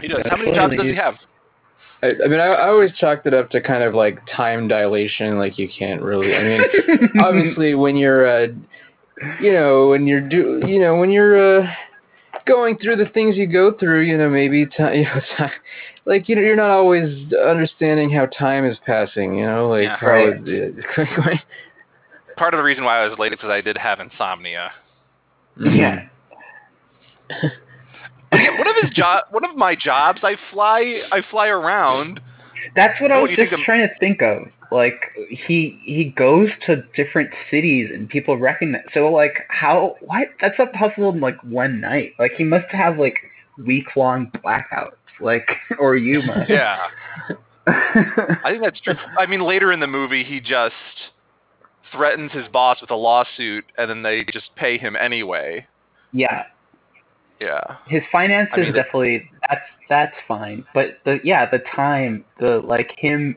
He 0.00 0.08
does. 0.08 0.22
How 0.30 0.36
many 0.36 0.54
jobs 0.54 0.76
does 0.76 0.84
he 0.84 0.94
have? 0.96 1.14
I, 2.02 2.12
I 2.24 2.28
mean, 2.28 2.40
I, 2.40 2.46
I 2.46 2.68
always 2.68 2.92
chalked 2.92 3.26
it 3.26 3.34
up 3.34 3.50
to 3.50 3.60
kind 3.60 3.82
of 3.82 3.94
like 3.94 4.20
time 4.36 4.68
dilation. 4.68 5.38
Like 5.38 5.58
you 5.58 5.68
can't 5.76 6.02
really. 6.02 6.34
I 6.34 6.42
mean, 6.42 6.60
obviously, 7.20 7.74
when 7.74 7.96
you're, 7.96 8.26
uh, 8.26 8.46
you 9.40 9.52
know, 9.52 9.88
when 9.88 10.06
you're 10.06 10.26
do, 10.28 10.62
you 10.66 10.78
know, 10.78 10.96
when 10.96 11.10
you're 11.10 11.62
uh, 11.62 11.70
going 12.46 12.78
through 12.78 12.96
the 12.96 13.10
things 13.12 13.36
you 13.36 13.46
go 13.46 13.72
through, 13.78 14.02
you 14.02 14.16
know, 14.16 14.28
maybe 14.28 14.66
time, 14.66 14.94
you 14.98 15.04
know, 15.04 15.20
time, 15.36 15.50
like 16.04 16.28
you 16.28 16.36
know, 16.36 16.42
you're 16.42 16.56
not 16.56 16.70
always 16.70 17.32
understanding 17.32 18.10
how 18.10 18.26
time 18.26 18.64
is 18.64 18.78
passing. 18.86 19.34
You 19.36 19.46
know, 19.46 19.68
like 19.68 19.84
Yeah. 19.84 19.96
how 19.96 20.06
Right. 20.06 21.40
Part 22.38 22.54
of 22.54 22.58
the 22.58 22.64
reason 22.64 22.84
why 22.84 23.02
I 23.02 23.08
was 23.08 23.18
late 23.18 23.32
is 23.32 23.36
because 23.36 23.50
I 23.50 23.60
did 23.60 23.76
have 23.76 24.00
insomnia. 24.00 24.72
yeah. 25.58 26.08
One 28.30 28.66
of 28.68 28.76
his 28.82 28.92
job, 28.94 29.24
one 29.30 29.44
of 29.44 29.56
my 29.56 29.74
jobs, 29.74 30.20
I 30.22 30.36
fly, 30.52 31.02
I 31.10 31.22
fly 31.30 31.48
around. 31.48 32.20
That's 32.76 33.00
what 33.00 33.10
I 33.10 33.20
was 33.20 33.30
just 33.34 33.52
trying 33.64 33.88
to 33.88 33.94
think 33.98 34.22
of. 34.22 34.48
Like 34.70 35.00
he 35.30 35.80
he 35.82 36.12
goes 36.16 36.50
to 36.66 36.82
different 36.94 37.30
cities 37.50 37.88
and 37.92 38.08
people 38.08 38.36
recognize. 38.36 38.82
So 38.92 39.10
like 39.10 39.46
how 39.48 39.96
what? 40.02 40.28
That's 40.42 40.58
not 40.58 40.72
possible 40.74 41.08
in 41.10 41.20
like 41.20 41.42
one 41.42 41.80
night. 41.80 42.12
Like 42.18 42.32
he 42.36 42.44
must 42.44 42.66
have 42.70 42.98
like 42.98 43.16
week 43.64 43.96
long 43.96 44.30
blackouts. 44.44 44.92
Like 45.20 45.48
or 45.78 45.96
you 45.96 46.20
must. 46.22 46.50
Yeah, 46.50 46.86
I 47.66 48.50
think 48.50 48.62
that's 48.62 48.80
true. 48.80 48.94
I 49.18 49.24
mean, 49.24 49.40
later 49.40 49.72
in 49.72 49.80
the 49.80 49.86
movie, 49.86 50.22
he 50.22 50.38
just 50.38 50.74
threatens 51.92 52.32
his 52.32 52.48
boss 52.48 52.80
with 52.80 52.90
a 52.90 52.96
lawsuit, 52.96 53.64
and 53.76 53.88
then 53.90 54.02
they 54.02 54.24
just 54.32 54.54
pay 54.56 54.78
him 54.78 54.96
anyway. 54.96 55.66
yeah. 56.12 56.44
Yeah, 57.40 57.76
His 57.86 58.02
finances 58.10 58.52
I 58.56 58.60
mean, 58.62 58.72
definitely 58.72 59.30
that's 59.48 59.60
that's 59.88 60.14
fine. 60.26 60.64
But 60.74 60.98
the 61.04 61.20
yeah, 61.22 61.48
the 61.48 61.60
time, 61.72 62.24
the 62.40 62.60
like 62.64 62.92
him 62.98 63.36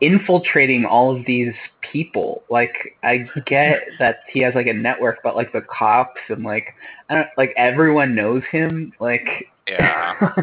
infiltrating 0.00 0.84
all 0.84 1.16
of 1.16 1.24
these 1.24 1.54
people. 1.92 2.42
Like 2.50 2.96
I 3.04 3.26
get 3.46 3.80
that 4.00 4.20
he 4.32 4.40
has 4.40 4.54
like 4.56 4.66
a 4.66 4.72
network, 4.72 5.18
but 5.22 5.36
like 5.36 5.52
the 5.52 5.60
cops 5.60 6.20
and 6.28 6.42
like 6.42 6.74
I 7.08 7.14
don't 7.14 7.28
like 7.36 7.54
everyone 7.56 8.16
knows 8.16 8.42
him. 8.50 8.92
Like 8.98 9.28
yeah, 9.68 10.34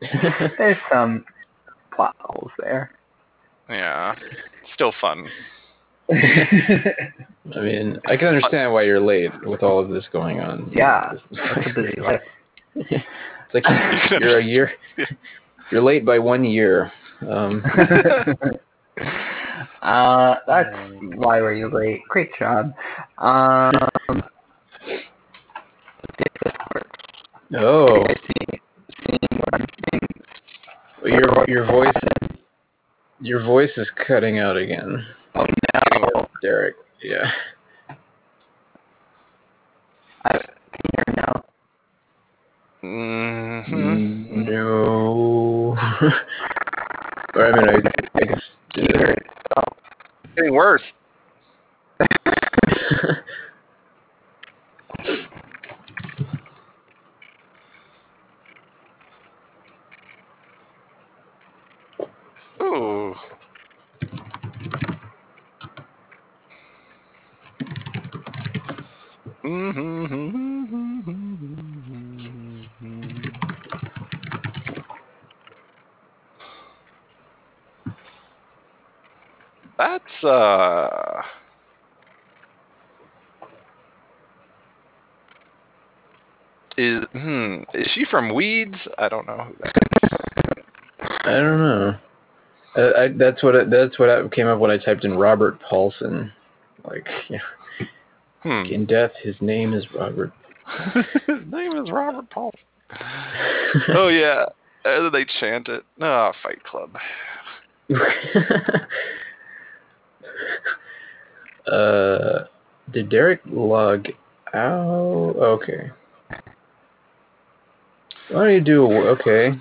there's 0.58 0.76
some 0.92 1.24
plot 1.94 2.16
holes 2.20 2.50
there. 2.58 2.92
yeah. 3.70 4.14
Still 4.74 4.92
fun. 5.00 5.26
I 6.12 7.60
mean, 7.60 7.98
I 8.06 8.16
can 8.16 8.28
understand 8.28 8.72
why 8.72 8.82
you're 8.82 9.00
late 9.00 9.30
with 9.44 9.62
all 9.62 9.78
of 9.78 9.88
this 9.88 10.04
going 10.12 10.40
on. 10.40 10.70
yeah, 10.74 11.12
that's 11.30 11.66
a 11.66 11.74
busy 11.74 12.00
life. 12.00 12.20
It's 12.74 13.04
like 13.54 13.64
you're 14.20 14.38
a 14.38 14.44
year. 14.44 14.72
You're 15.70 15.82
late 15.82 16.04
by 16.04 16.18
one 16.18 16.44
year. 16.44 16.92
Um, 17.22 17.62
uh, 19.82 20.34
that's 20.46 20.74
why 21.16 21.40
were 21.40 21.54
you 21.54 21.70
late? 21.70 22.02
Great 22.08 22.30
job. 22.38 22.72
Um, 23.18 23.72
oh, 27.56 28.04
seeing, 28.06 28.60
seeing 29.06 29.18
what 29.30 29.54
I'm 29.54 29.66
seeing. 29.90 30.08
your 31.14 31.44
your 31.48 31.66
voice, 31.66 31.92
your 33.20 33.42
voice 33.44 33.70
is 33.76 33.88
cutting 34.06 34.38
out 34.38 34.56
again, 34.56 35.04
Oh 35.34 35.46
no! 35.46 35.91
Derek. 36.42 36.74
Yeah. 37.02 37.30
I 40.24 40.30
can 40.30 40.40
you 40.40 40.90
hear 40.92 41.04
now. 41.16 41.44
hmm 42.82 44.42
No. 44.44 45.76
or 47.34 47.46
I 47.46 47.52
mean, 47.56 47.68
I, 47.68 47.80
I 48.18 48.24
guess. 48.24 48.42
You 48.74 48.86
hear 48.92 49.06
it. 49.06 49.22
Getting 50.36 50.54
worse. 50.54 50.82
Ooh. 62.60 63.14
That's 69.42 69.54
uh 80.22 81.22
is 86.78 87.02
hmm 87.12 87.62
is 87.74 87.88
she 87.92 88.04
from 88.08 88.32
Weeds? 88.32 88.76
I 88.98 89.08
don't 89.08 89.26
know 89.26 89.38
who 89.38 89.56
that 89.60 89.72
I 91.24 91.32
don't 91.32 91.58
know. 91.58 91.96
Uh, 92.76 92.90
I, 92.96 93.08
that's 93.08 93.42
what 93.42 93.56
it, 93.56 93.70
that's 93.70 93.98
what 93.98 94.08
I 94.08 94.26
came 94.28 94.46
up 94.46 94.60
when 94.60 94.70
I 94.70 94.78
typed 94.78 95.04
in 95.04 95.16
Robert 95.16 95.58
Paulson. 95.68 96.32
Like, 96.84 97.06
yeah. 97.28 97.38
Hmm. 98.42 98.64
in 98.70 98.86
death, 98.86 99.12
his 99.22 99.36
name 99.40 99.72
is 99.72 99.84
Robert. 99.94 100.32
His 101.26 101.38
name 101.50 101.76
is 101.76 101.90
Robert 101.90 102.28
Paul. 102.30 102.52
oh 103.94 104.08
yeah. 104.08 104.46
And 104.84 105.04
then 105.06 105.12
they 105.12 105.24
chant 105.38 105.68
it. 105.68 105.84
Ah, 106.00 106.32
Fight 106.42 106.62
Club. 106.64 106.96
uh, 111.70 112.44
did 112.92 113.08
Derek 113.10 113.40
log 113.46 114.06
out? 114.54 115.34
Okay. 115.38 115.90
Why 118.30 118.44
don't 118.44 118.52
you 118.54 118.60
do 118.60 118.84
a, 118.86 119.10
okay? 119.10 119.52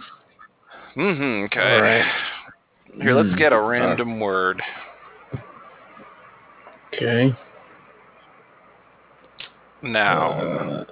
Mm-hmm. 0.95 1.45
Okay. 1.45 1.59
All 1.59 1.81
right. 1.81 2.05
Here, 3.01 3.13
let's 3.13 3.29
Hmm. 3.29 3.37
get 3.37 3.53
a 3.53 3.61
random 3.61 4.19
word. 4.19 4.61
Okay. 6.93 7.35
Now, 9.83 10.31
Uh, 10.31 10.83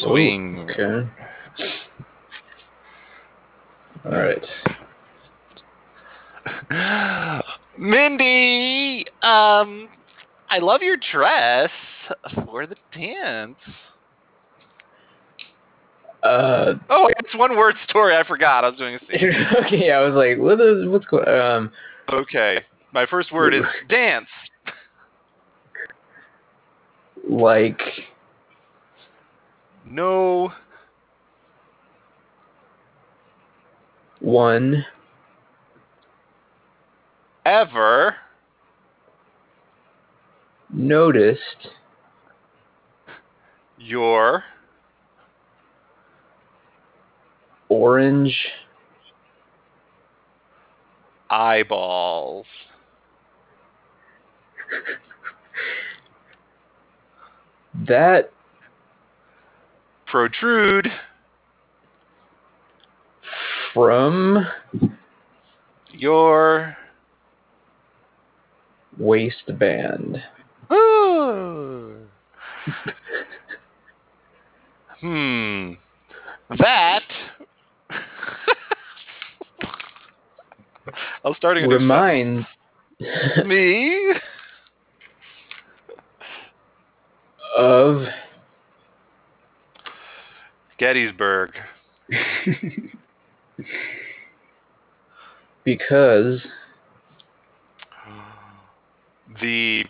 swing. 0.00 0.68
okay. 0.70 1.08
All 4.04 4.12
right. 4.12 4.44
Mindy, 7.78 9.04
um, 9.22 9.88
I 10.48 10.58
love 10.58 10.82
your 10.82 10.96
dress 11.12 11.70
for 12.44 12.66
the 12.66 12.76
dance. 12.92 13.56
Uh, 16.22 16.74
Oh, 16.90 17.08
it's 17.18 17.34
one 17.36 17.56
word 17.56 17.74
story. 17.88 18.16
I 18.16 18.24
forgot. 18.26 18.64
I 18.64 18.68
was 18.68 18.78
doing 18.78 18.94
a 18.96 18.98
scene. 19.00 19.30
okay. 19.66 19.90
I 19.92 20.00
was 20.00 20.14
like, 20.14 20.38
what 20.38 20.60
is 20.60 20.86
what's 20.88 21.06
going? 21.06 21.28
Um, 21.28 21.72
Okay, 22.12 22.60
my 22.92 23.04
first 23.06 23.32
word 23.32 23.52
is 23.52 23.64
dance. 23.88 24.28
Like 27.28 27.80
No, 29.84 30.52
one. 34.20 34.84
Ever. 37.44 38.16
Noticed. 40.68 41.68
Your. 43.78 44.42
Orange. 47.68 48.48
Eyeballs. 51.30 52.46
that 57.86 58.32
Protrude 60.06 60.88
from 63.74 64.46
your. 65.92 66.76
waistband. 68.98 70.22
hmm. 75.00 75.72
That. 76.58 77.02
I 81.24 81.28
was 81.28 81.36
starting 81.36 81.68
Reminds 81.68 82.46
me 83.44 84.12
of 87.56 88.06
Gettysburg. 90.78 91.52
because 95.64 96.40
The 99.40 99.84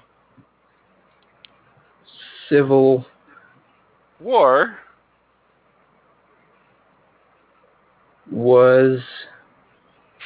Civil 2.48 3.04
war 4.18 4.78
was 8.30 9.00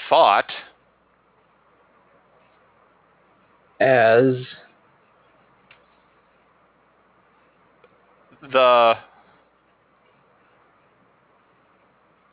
fought 0.08 0.52
as 3.80 4.34
the 8.42 8.94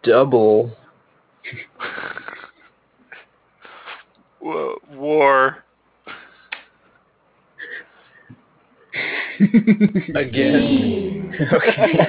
double 0.03 0.71
war 4.41 5.63
against 10.15 11.17
okay 11.53 12.07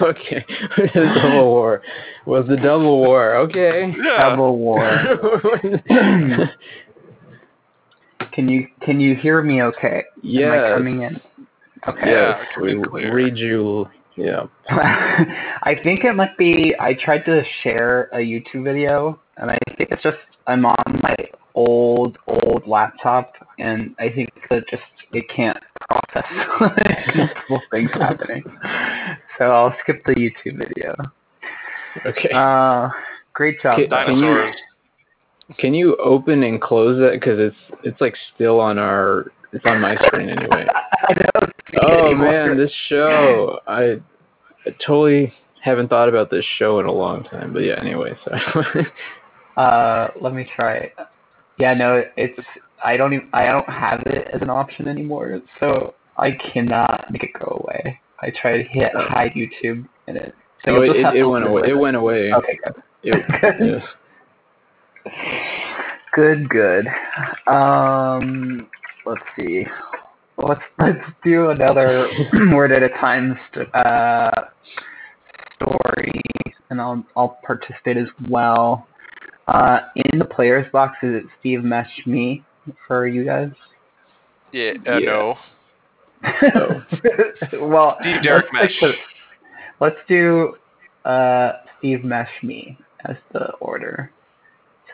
okay 0.00 0.44
the 0.94 1.14
double 1.22 1.46
war 1.46 1.82
was 2.26 2.46
the 2.48 2.56
double 2.56 2.98
war 2.98 3.36
okay 3.36 3.94
yeah. 4.02 4.30
Double 4.30 4.56
war. 4.58 4.80
Can 8.32 8.48
you 8.48 8.68
can 8.82 9.00
you 9.00 9.16
hear 9.16 9.42
me? 9.42 9.62
Okay. 9.62 9.96
Am 9.96 10.02
I 10.22 10.22
yes 10.22 10.76
coming 10.76 11.02
in? 11.02 11.20
Okay. 11.86 12.10
Yeah, 12.10 12.38
yes 12.38 12.46
we 12.60 12.74
read 13.10 13.36
you 13.36 13.88
yeah 14.16 14.46
I 14.70 15.76
think 15.84 16.02
it 16.04 16.14
might 16.14 16.36
be. 16.36 16.74
I 16.80 16.94
tried 16.94 17.24
to 17.26 17.42
share 17.62 18.04
a 18.12 18.18
YouTube 18.18 18.64
video, 18.64 19.20
and 19.36 19.50
I 19.50 19.58
think 19.76 19.90
it's 19.92 20.02
just 20.02 20.18
I'm 20.48 20.66
on 20.66 21.00
my 21.02 21.14
old 21.54 22.18
old 22.26 22.66
laptop, 22.66 23.32
and 23.58 23.94
I 23.98 24.08
think 24.08 24.30
that 24.50 24.66
just 24.68 24.82
it 25.12 25.24
can't 25.28 25.58
process 25.88 26.24
multiple 27.16 27.62
things 27.70 27.90
happening. 27.92 28.42
So 29.38 29.44
I'll 29.52 29.74
skip 29.82 30.04
the 30.04 30.14
YouTube 30.14 30.58
video. 30.58 30.96
okay 32.04 32.30
Uh, 32.34 32.88
great 33.34 33.60
job. 33.62 33.78
Can- 33.78 33.90
can 33.90 34.16
you- 34.18 34.52
can 35.58 35.72
you 35.74 35.96
open 35.96 36.42
and 36.42 36.60
close 36.60 36.98
that 36.98 37.12
because 37.12 37.38
it's 37.38 37.56
it's 37.82 38.00
like 38.00 38.14
still 38.34 38.60
on 38.60 38.78
our 38.78 39.32
it's 39.52 39.64
on 39.64 39.80
my 39.80 39.96
screen 40.06 40.28
anyway 40.28 40.66
I 41.08 41.14
don't 41.14 41.52
see 41.70 41.78
oh 41.82 42.14
man 42.14 42.56
this 42.56 42.72
show 42.88 43.58
I, 43.66 44.00
I 44.66 44.70
totally 44.86 45.32
haven't 45.62 45.88
thought 45.88 46.08
about 46.08 46.30
this 46.30 46.44
show 46.58 46.80
in 46.80 46.86
a 46.86 46.92
long 46.92 47.24
time 47.24 47.52
but 47.52 47.60
yeah 47.60 47.80
anyway 47.80 48.12
so. 48.24 48.32
Uh, 49.58 50.08
let 50.20 50.32
me 50.34 50.48
try 50.54 50.74
it. 50.76 50.92
Yeah, 51.58 51.74
no, 51.74 52.04
it's 52.16 52.38
I 52.84 52.96
don't 52.96 53.12
even 53.12 53.28
I 53.32 53.46
don't 53.46 53.68
have 53.68 54.00
it 54.06 54.28
as 54.32 54.40
an 54.40 54.50
option 54.50 54.86
anymore, 54.86 55.40
so 55.58 55.94
I 56.16 56.30
cannot 56.30 57.06
make 57.10 57.24
it 57.24 57.30
go 57.36 57.60
away. 57.64 58.00
I 58.20 58.30
try 58.40 58.58
to 58.58 58.62
hit 58.62 58.92
Oh. 58.94 59.04
hide 59.08 59.32
YouTube 59.32 59.84
and 60.06 60.16
it. 60.16 60.32
So 60.64 60.76
oh, 60.76 60.82
it, 60.82 60.90
it, 60.96 61.16
it 61.16 61.24
went 61.24 61.44
away 61.44 61.62
it 61.68 61.76
went 61.76 61.96
away 61.96 62.32
Okay, 62.32 62.58
good. 62.64 62.74
It- 63.02 63.82
yeah. 65.04 65.12
Good, 66.14 66.48
good. 66.48 66.86
Um, 67.48 68.68
let's 69.08 69.22
see. 69.36 69.64
Let's 70.36 70.60
let's 70.78 70.98
do 71.24 71.50
another 71.50 72.08
word 72.52 72.70
at 72.72 72.82
a 72.82 72.88
time 72.90 73.38
st- 73.52 73.74
uh, 73.74 74.30
story, 75.56 76.20
and 76.70 76.80
I'll 76.80 77.04
I'll 77.16 77.38
participate 77.44 77.96
as 77.96 78.08
well. 78.28 78.86
Uh, 79.48 79.80
in 79.96 80.18
the 80.18 80.24
players 80.24 80.66
box, 80.72 80.96
is 81.02 81.14
it 81.16 81.24
Steve 81.40 81.64
Mesh 81.64 81.90
me 82.06 82.44
for 82.86 83.06
you 83.08 83.24
guys? 83.24 83.50
yeah, 84.52 84.72
uh, 84.86 84.98
Yeah. 84.98 85.10
no 85.10 85.34
Oh. 86.54 86.82
well, 87.68 87.96
Steve 88.00 88.22
Derek 88.22 88.46
let's 88.52 88.74
stick 88.74 88.82
Mesh. 88.82 88.92
to- 88.92 88.98
let's 89.80 89.96
do 90.08 90.54
uh, 91.04 91.52
Steve 91.78 92.04
Mesh 92.04 92.30
me 92.42 92.78
as 93.06 93.16
the 93.32 93.52
order, 93.54 94.10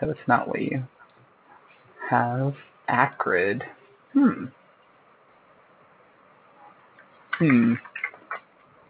so 0.01 0.09
it's 0.09 0.19
not 0.29 0.47
what 0.49 0.61
you 0.63 0.83
have. 2.11 2.55
Acrid. 2.89 3.63
Hmm. 4.15 4.45
Hmm. 7.33 7.75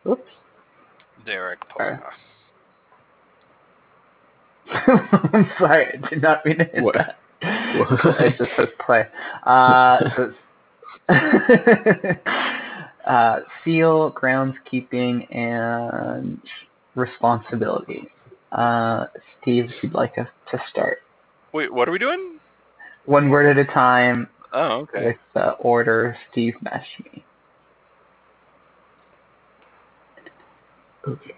Oops. 0.07 0.23
Derek 1.27 1.59
Sorry. 1.77 1.97
Paula. 4.67 4.67
I'm 5.33 5.51
sorry, 5.59 5.87
I 5.87 6.09
did 6.11 6.23
not 6.23 6.45
mean 6.45 6.59
to 6.59 6.65
hit 6.65 6.83
What? 6.83 6.95
that. 6.95 7.19
What? 7.79 8.21
it 8.21 8.39
just 8.39 8.51
says 8.57 8.69
play. 8.85 9.07
Uh, 9.45 9.99
so 10.17 10.23
it's- 10.25 10.35
uh, 13.07 13.41
seal, 13.65 14.11
groundskeeping, 14.13 15.35
and 15.35 16.41
responsibility. 16.95 18.09
Uh, 18.53 19.07
Steve, 19.41 19.67
if 19.67 19.83
you'd 19.83 19.95
like 19.95 20.17
us 20.19 20.29
to 20.51 20.59
start. 20.71 20.99
Wait, 21.53 21.73
what 21.73 21.89
are 21.89 21.93
we 21.93 21.99
doing? 21.99 22.39
One 23.05 23.29
word 23.29 23.57
at 23.57 23.69
a 23.69 23.71
time 23.71 24.29
Oh, 24.55 24.81
okay. 24.83 25.07
with 25.07 25.17
the 25.35 25.51
order 25.53 26.17
Steve 26.31 26.55
Mesh 26.63 26.87
me. 27.05 27.25
Okay. 31.07 31.35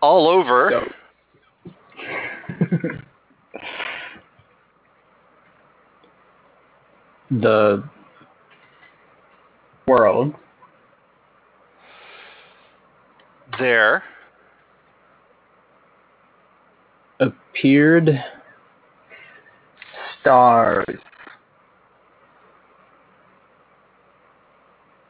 all 0.00 0.28
over. 0.28 0.70
Go. 0.70 0.86
The 7.30 7.82
World. 9.88 10.34
There 13.58 14.04
appeared 17.18 18.22
Stars. 20.26 20.98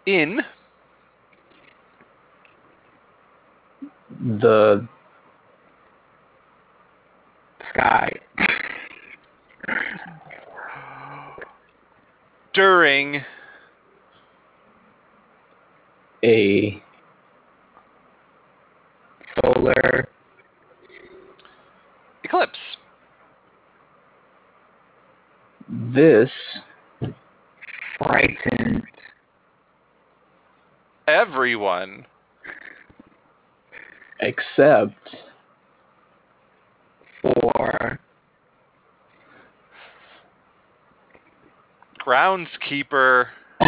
in 0.05 0.41
the 4.37 4.87
Sky. 7.73 8.13
during 12.53 13.25
a 16.23 16.83
Solar. 19.43 20.09
eclipse. 22.23 22.59
this 25.69 26.31
Frightened. 27.99 28.83
Everyone 31.09 32.05
except 34.57 34.95
For. 37.23 37.99
groundskeeper 42.07 43.27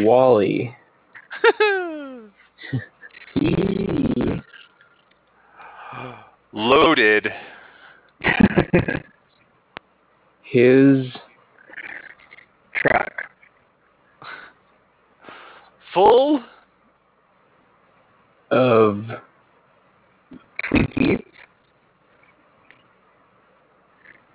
Wally 0.00 0.76
E. 3.36 4.42
loaded 6.52 7.28
his 10.42 11.06
Truck. 12.74 13.10
full 15.94 16.42
of 18.50 19.04
Twinkies. 20.70 21.22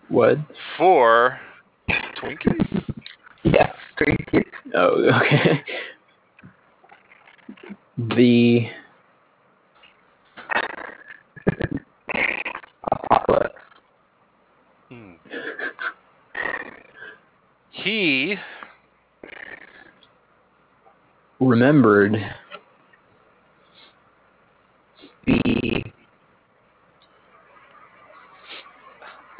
what? 0.09 0.37
for 0.77 1.39
Twinkies. 2.21 2.83
Yeah. 3.43 3.71
Twinkies. 3.99 4.45
Oh, 4.75 5.09
okay. 5.23 5.61
The 7.97 8.67
Apocalypse. 12.91 13.55
Hmm. 14.89 15.11
He 17.71 18.35
remembered 21.39 22.15
The. 25.25 25.83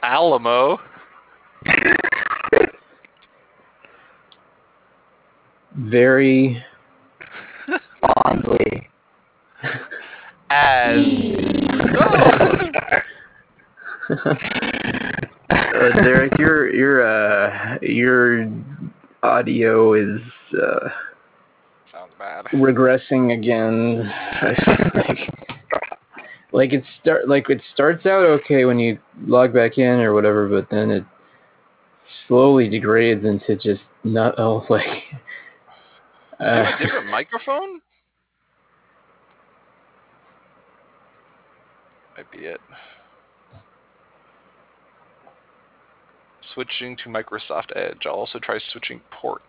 Alamo 0.04 0.80
very 5.76 6.64
Fondly. 8.02 8.88
as 10.50 10.98
Oh! 14.10 14.22
uh, 15.50 16.02
Derek, 16.02 16.38
your 16.38 16.74
your 16.74 17.06
uh 17.06 17.78
your 17.82 18.50
audio 19.24 19.94
is 19.96 20.22
uh 20.56 20.90
sounds 21.92 22.12
bad. 22.18 22.46
regressing 22.54 23.38
again. 23.38 24.10
like, 24.96 25.18
like 26.52 26.74
it 26.74 26.84
start 27.02 27.28
like 27.28 27.50
it 27.50 27.62
starts 27.74 28.06
out 28.06 28.26
okay 28.26 28.66
when 28.66 28.80
you 28.80 28.98
log 29.26 29.54
back 29.54 29.78
in 29.78 30.00
or 30.00 30.14
whatever, 30.14 30.48
but 30.48 30.70
then 30.70 30.92
it 30.92 31.04
slowly 32.28 32.70
degrades 32.70 33.26
into 33.26 33.56
just 33.56 33.82
not 34.04 34.36
oh 34.38 34.66
like. 34.70 34.86
You 36.40 36.46
have 36.46 36.66
Uh, 36.66 36.76
a 36.76 36.84
different 36.84 37.10
microphone? 37.10 37.82
Might 42.16 42.32
be 42.32 42.40
it. 42.40 42.62
Switching 46.54 46.98
to 46.98 47.10
Microsoft 47.10 47.76
Edge. 47.76 48.04
I'll 48.06 48.14
also 48.14 48.40
try 48.40 48.60
switching 48.72 49.02
ports. 49.12 49.44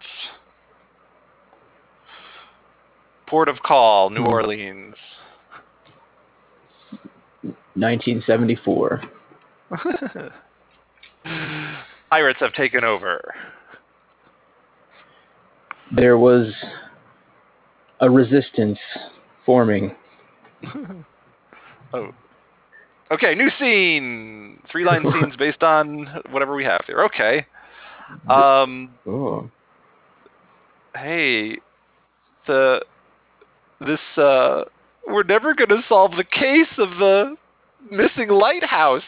Port 3.28 3.48
of 3.48 3.62
call, 3.62 4.10
New 4.10 4.22
Hmm. 4.22 4.28
Orleans. 4.28 4.94
1974. 7.74 9.02
Pirates 12.10 12.40
have 12.40 12.52
taken 12.54 12.84
over. 12.84 13.34
There 15.94 16.18
was 16.18 16.52
a 18.00 18.10
resistance 18.10 18.78
forming. 19.46 19.94
Oh. 21.94 22.10
Okay, 23.10 23.34
new 23.34 23.48
scene. 23.58 24.60
Three 24.70 24.84
line 24.84 25.02
scenes 25.10 25.34
based 25.38 25.62
on 25.62 26.06
whatever 26.30 26.54
we 26.54 26.64
have 26.64 26.82
here. 26.86 27.02
Okay. 27.04 27.46
Um 28.28 28.90
Oh. 29.06 29.48
hey 30.94 31.56
the 32.46 32.80
this 33.80 34.00
uh 34.16 34.64
we're 35.06 35.22
never 35.22 35.54
gonna 35.54 35.82
solve 35.88 36.12
the 36.16 36.24
case 36.24 36.78
of 36.78 36.90
the 36.98 37.36
missing 37.90 38.28
lighthouse 38.28 39.02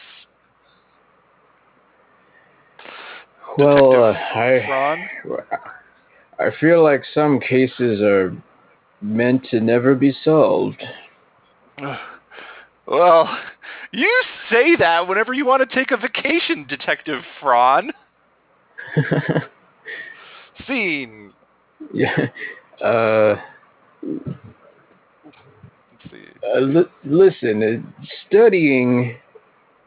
Well, 3.57 4.05
uh, 4.05 4.13
I? 4.13 4.95
I 6.39 6.51
feel 6.59 6.83
like 6.83 7.03
some 7.13 7.39
cases 7.39 8.01
are 8.01 8.33
meant 9.01 9.45
to 9.51 9.59
never 9.59 9.93
be 9.93 10.15
solved. 10.23 10.81
well 12.87 13.37
you 13.91 14.23
say 14.49 14.75
that 14.77 15.07
whenever 15.07 15.33
you 15.33 15.45
want 15.45 15.67
to 15.67 15.75
take 15.75 15.91
a 15.91 15.97
vacation 15.97 16.65
detective 16.67 17.23
Fron 17.39 17.91
scene 20.67 21.33
yeah. 21.93 22.27
Uh, 22.83 23.35
uh 26.43 26.83
listen, 27.03 27.63
uh, 27.63 28.03
studying 28.27 29.15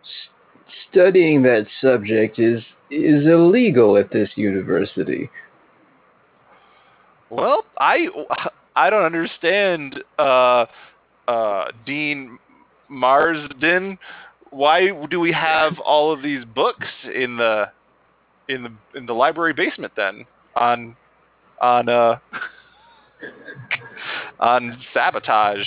s- 0.02 0.28
studying 0.90 1.42
that 1.42 1.66
subject 1.80 2.38
is 2.38 2.62
is 2.90 3.26
illegal 3.26 3.96
at 3.96 4.10
this 4.10 4.30
university. 4.36 5.30
Well, 7.30 7.64
I 7.78 8.08
I 8.76 8.90
don't 8.90 9.04
understand, 9.04 10.02
uh, 10.18 10.66
uh, 11.28 11.64
Dean 11.86 12.38
Marsden. 12.88 13.98
Why 14.50 14.90
do 15.10 15.20
we 15.20 15.32
have 15.32 15.78
all 15.80 16.12
of 16.12 16.22
these 16.22 16.44
books 16.44 16.86
in 17.12 17.36
the 17.36 17.66
in 18.48 18.62
the 18.62 18.98
in 18.98 19.06
the 19.06 19.12
library 19.12 19.52
basement 19.52 19.92
then 19.96 20.24
on 20.54 20.96
on 21.60 21.88
uh 21.88 22.18
on 24.40 24.78
sabotage? 24.92 25.66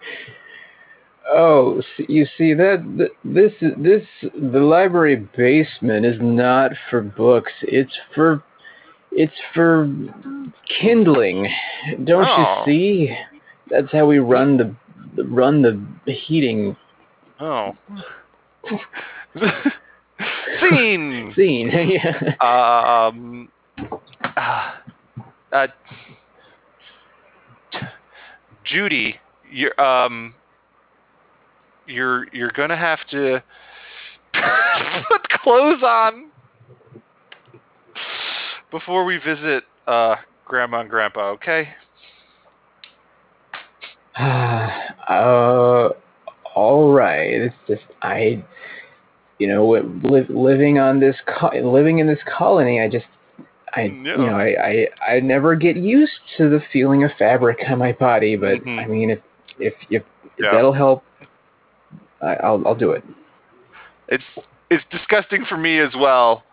oh, 1.29 1.81
you 2.07 2.25
see 2.37 2.53
that 2.53 2.83
th- 2.97 3.11
this 3.23 3.53
this 3.77 4.03
the 4.33 4.59
library 4.59 5.27
basement 5.37 6.05
is 6.05 6.17
not 6.21 6.71
for 6.89 7.01
books. 7.01 7.51
It's 7.63 7.93
for 8.15 8.43
it's 9.11 9.33
for 9.53 9.87
kindling. 10.81 11.47
Don't 12.03 12.25
Oh. 12.27 12.63
you 12.65 12.71
see? 12.71 13.15
That's 13.69 13.91
how 13.91 14.05
we 14.05 14.19
run 14.19 14.57
the 14.57 14.75
the- 15.15 15.25
run 15.25 15.61
the 15.61 16.13
heating 16.13 16.75
Oh. 17.39 17.75
Scene. 20.61 21.33
scene. 21.35 21.69
yeah. 21.73 22.35
Um. 22.39 23.49
Uh, 24.37 24.71
uh, 25.51 25.67
Judy, 28.63 29.15
you're 29.51 29.79
um, 29.79 30.33
you're 31.87 32.27
you're 32.33 32.51
gonna 32.55 32.77
have 32.77 32.99
to 33.11 33.43
put 34.33 35.29
clothes 35.43 35.83
on 35.83 36.31
before 38.71 39.05
we 39.05 39.17
visit 39.17 39.63
uh, 39.87 40.15
Grandma 40.45 40.81
and 40.81 40.89
Grandpa. 40.89 41.31
Okay. 41.31 41.69
uh, 44.19 45.89
all 46.55 46.93
right. 46.93 47.29
It's 47.29 47.55
just 47.67 47.83
I, 48.01 48.43
you 49.39 49.47
know, 49.47 49.67
li- 50.03 50.25
living 50.29 50.79
on 50.79 50.99
this 50.99 51.15
co- 51.27 51.55
living 51.55 51.99
in 51.99 52.07
this 52.07 52.19
colony. 52.37 52.81
I 52.81 52.89
just, 52.89 53.05
I, 53.75 53.81
Yeah. 53.81 54.17
you 54.17 54.17
know, 54.17 54.37
I, 54.37 54.87
I, 55.07 55.13
I 55.15 55.19
never 55.19 55.55
get 55.55 55.75
used 55.75 56.19
to 56.37 56.49
the 56.49 56.61
feeling 56.71 57.03
of 57.03 57.11
fabric 57.17 57.59
on 57.67 57.79
my 57.79 57.91
body. 57.93 58.35
But 58.35 58.63
Mhm. 58.63 58.79
I 58.79 58.87
mean, 58.87 59.09
if 59.09 59.19
if 59.59 59.73
if, 59.89 60.03
if 60.37 60.51
that'll 60.51 60.73
help, 60.73 61.03
I, 62.21 62.35
I'll 62.35 62.67
I'll 62.67 62.75
do 62.75 62.91
it. 62.91 63.03
It's 64.07 64.23
it's 64.69 64.83
disgusting 64.91 65.45
for 65.45 65.57
me 65.57 65.79
as 65.79 65.93
well, 65.95 66.43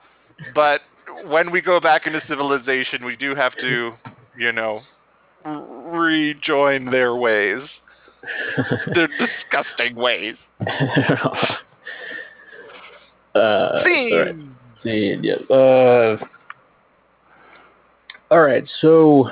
but 0.54 0.80
when 1.26 1.50
we 1.50 1.60
go 1.60 1.80
back 1.80 2.06
into 2.06 2.22
civilization, 2.26 3.04
we 3.04 3.16
do 3.16 3.34
have 3.34 3.54
to, 3.56 3.92
you 4.38 4.52
know, 4.52 4.82
rejoin 5.44 6.86
their 6.86 7.14
ways. 7.16 7.62
Their 8.94 9.08
disgusting 9.08 9.94
ways. 9.94 10.36
uh, 10.60 10.66
all 13.34 13.82
right. 13.82 14.34
Scene. 14.34 14.56
Scene, 14.82 15.24
yes. 15.24 15.40
Uh, 15.50 16.18
all 18.30 18.40
right, 18.40 18.64
so 18.80 19.28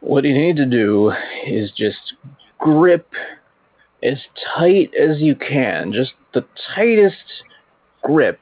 what 0.00 0.24
you 0.24 0.32
need 0.34 0.56
to 0.56 0.66
do 0.66 1.12
is 1.46 1.70
just 1.76 2.14
grip 2.58 3.08
as 4.02 4.18
tight 4.56 4.92
as 4.94 5.18
you 5.20 5.34
can, 5.34 5.92
just 5.92 6.12
the 6.32 6.44
tightest 6.74 7.16
grip. 8.02 8.38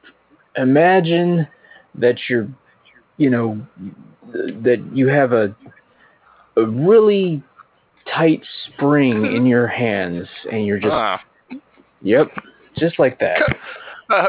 Imagine 0.57 1.47
that 1.95 2.17
you're, 2.29 2.47
you 3.17 3.29
know, 3.29 3.65
that 4.33 4.83
you 4.93 5.07
have 5.07 5.31
a 5.33 5.55
a 6.57 6.65
really 6.65 7.43
tight 8.13 8.41
spring 8.67 9.25
in 9.25 9.45
your 9.47 9.67
hands, 9.67 10.27
and 10.51 10.65
you're 10.65 10.79
just, 10.79 10.93
Ah. 10.93 11.21
yep, 12.01 12.27
just 12.77 12.99
like 12.99 13.19
that. 13.19 13.41
Uh, 14.09 14.27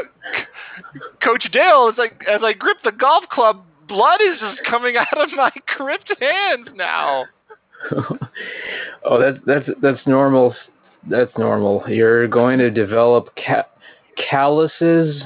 Coach 1.23 1.47
Dale, 1.51 1.91
as 1.93 1.99
I 1.99 2.31
as 2.31 2.41
I 2.43 2.53
grip 2.53 2.77
the 2.83 2.91
golf 2.91 3.25
club, 3.29 3.63
blood 3.87 4.19
is 4.21 4.39
just 4.39 4.59
coming 4.69 4.95
out 4.97 5.17
of 5.17 5.29
my 5.35 5.51
gripped 5.77 6.13
hands 6.19 6.69
now. 6.75 7.25
oh, 9.05 9.19
that's 9.19 9.37
that's 9.45 9.69
that's 9.81 10.07
normal. 10.07 10.55
That's 11.09 11.31
normal. 11.37 11.83
You're 11.87 12.27
going 12.27 12.59
to 12.59 12.69
develop 12.69 13.29
ca- 13.35 13.67
calluses 14.29 15.21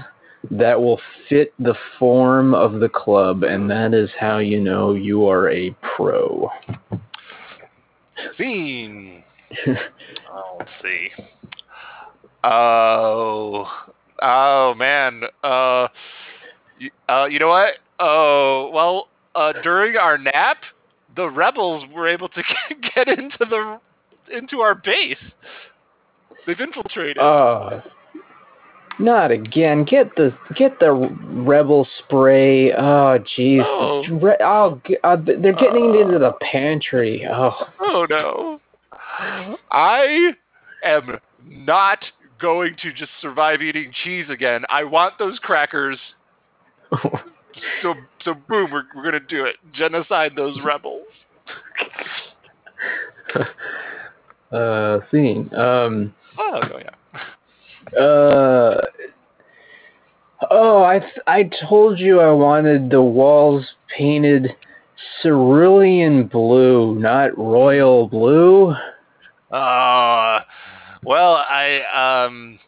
that 0.49 0.79
will 0.79 0.99
fit 1.29 1.53
the 1.59 1.75
form 1.97 2.53
of 2.53 2.79
the 2.79 2.89
club, 2.89 3.43
and 3.43 3.69
that 3.69 3.93
is 3.93 4.09
how 4.19 4.39
you 4.39 4.59
know 4.59 4.93
you 4.93 5.27
are 5.27 5.49
a 5.51 5.75
pro. 5.95 6.49
Scene. 8.37 9.23
Oh, 10.33 10.55
let's 10.59 10.71
see. 10.81 11.09
Oh, 12.45 13.65
oh 14.21 14.73
man. 14.75 15.23
Uh, 15.43 15.87
y- 16.79 16.89
uh, 17.09 17.25
you 17.25 17.37
know 17.37 17.49
what? 17.49 17.73
Oh, 18.01 18.71
well. 18.73 19.07
Uh, 19.33 19.53
during 19.61 19.95
our 19.95 20.17
nap, 20.17 20.57
the 21.15 21.29
rebels 21.29 21.85
were 21.93 22.05
able 22.05 22.27
to 22.27 22.43
get 22.95 23.07
into 23.07 23.37
the 23.39 23.79
into 24.35 24.59
our 24.59 24.75
base. 24.75 25.17
They've 26.45 26.59
infiltrated. 26.59 27.19
Oh, 27.19 27.81
not 28.99 29.31
again. 29.31 29.85
Get 29.85 30.15
the 30.15 30.35
get 30.55 30.79
the 30.79 30.91
rebel 30.91 31.87
spray. 31.99 32.73
Oh, 32.73 33.19
jeez. 33.37 33.63
Oh. 33.65 34.03
Re- 34.09 34.37
oh, 34.41 34.81
uh, 35.03 35.15
they're 35.15 35.53
getting 35.53 35.95
into 35.95 36.19
the 36.19 36.33
pantry. 36.41 37.25
Oh. 37.31 37.67
Oh 37.79 38.05
no. 38.09 38.59
I 39.71 40.31
am 40.83 41.19
not 41.47 41.99
going 42.39 42.75
to 42.81 42.91
just 42.91 43.11
survive 43.21 43.61
eating 43.61 43.93
cheese 44.03 44.25
again. 44.29 44.63
I 44.69 44.83
want 44.83 45.17
those 45.19 45.39
crackers. 45.39 45.97
So 47.81 47.95
so 48.23 48.33
boom, 48.33 48.71
we're 48.71 48.83
we're 48.95 49.03
gonna 49.03 49.19
do 49.19 49.45
it. 49.45 49.55
Genocide 49.73 50.33
those 50.35 50.59
rebels. 50.63 51.03
uh, 54.51 54.99
scene. 55.11 55.53
Um. 55.53 56.13
Oh 56.37 56.61
no, 56.69 56.79
yeah. 56.79 57.99
Uh. 57.99 58.81
Oh, 60.49 60.83
I 60.83 60.99
th- 60.99 61.19
I 61.27 61.49
told 61.67 61.99
you 61.99 62.19
I 62.19 62.31
wanted 62.31 62.89
the 62.89 63.01
walls 63.01 63.65
painted 63.95 64.55
cerulean 65.21 66.27
blue, 66.27 66.95
not 66.99 67.37
royal 67.37 68.07
blue. 68.07 68.73
Uh 69.51 70.39
well 71.03 71.35
I 71.35 72.25
um 72.25 72.59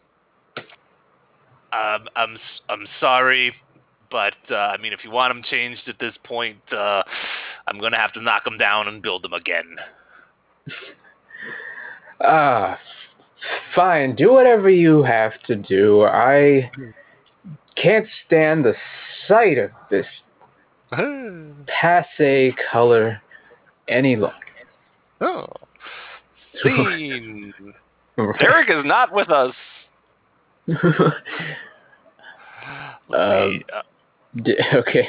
um 1.72 2.08
I'm 2.14 2.38
I'm 2.68 2.86
sorry, 3.00 3.54
uh, 4.50 4.54
I 4.54 4.78
mean 4.78 4.92
if 4.92 5.04
you 5.04 5.10
want 5.10 5.30
them 5.30 5.42
changed 5.42 5.88
at 5.88 5.98
this 5.98 6.14
point, 6.24 6.60
uh 6.72 7.02
I'm 7.66 7.80
gonna 7.80 7.98
have 7.98 8.12
to 8.14 8.22
knock 8.22 8.44
them 8.44 8.58
down 8.58 8.88
and 8.88 9.02
build 9.02 9.22
them 9.22 9.32
again. 9.32 9.76
Ah, 12.20 12.78
fine. 13.74 14.14
Do 14.14 14.32
whatever 14.32 14.70
you 14.70 15.02
have 15.02 15.32
to 15.46 15.56
do. 15.56 16.04
I 16.04 16.70
can't 17.76 18.06
stand 18.24 18.64
the 18.64 18.74
sight 19.28 19.58
of 19.58 19.70
this 19.90 20.06
passe 21.66 22.54
color 22.70 23.20
any 23.88 24.16
longer. 24.16 24.36
Oh. 25.20 25.46
Scene. 26.62 27.52
Derek 28.16 28.70
is 28.70 28.84
not 28.84 29.12
with 29.12 29.30
us. 29.30 29.54
Let's 30.68 30.80
see. 33.10 33.64
Uh, 33.72 33.82
D- 34.42 34.56
okay. 34.74 35.08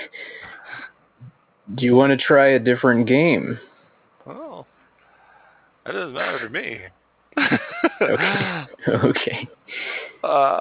Do 1.73 1.85
you 1.85 1.95
want 1.95 2.11
to 2.11 2.17
try 2.17 2.49
a 2.49 2.59
different 2.59 3.07
game? 3.07 3.59
oh. 4.27 4.65
That 5.85 5.91
doesn't 5.93 6.13
matter 6.13 6.47
to 6.47 6.49
me. 6.49 6.79
Okay. 8.01 8.65
Okay. 8.87 9.47
Uh, 10.23 10.51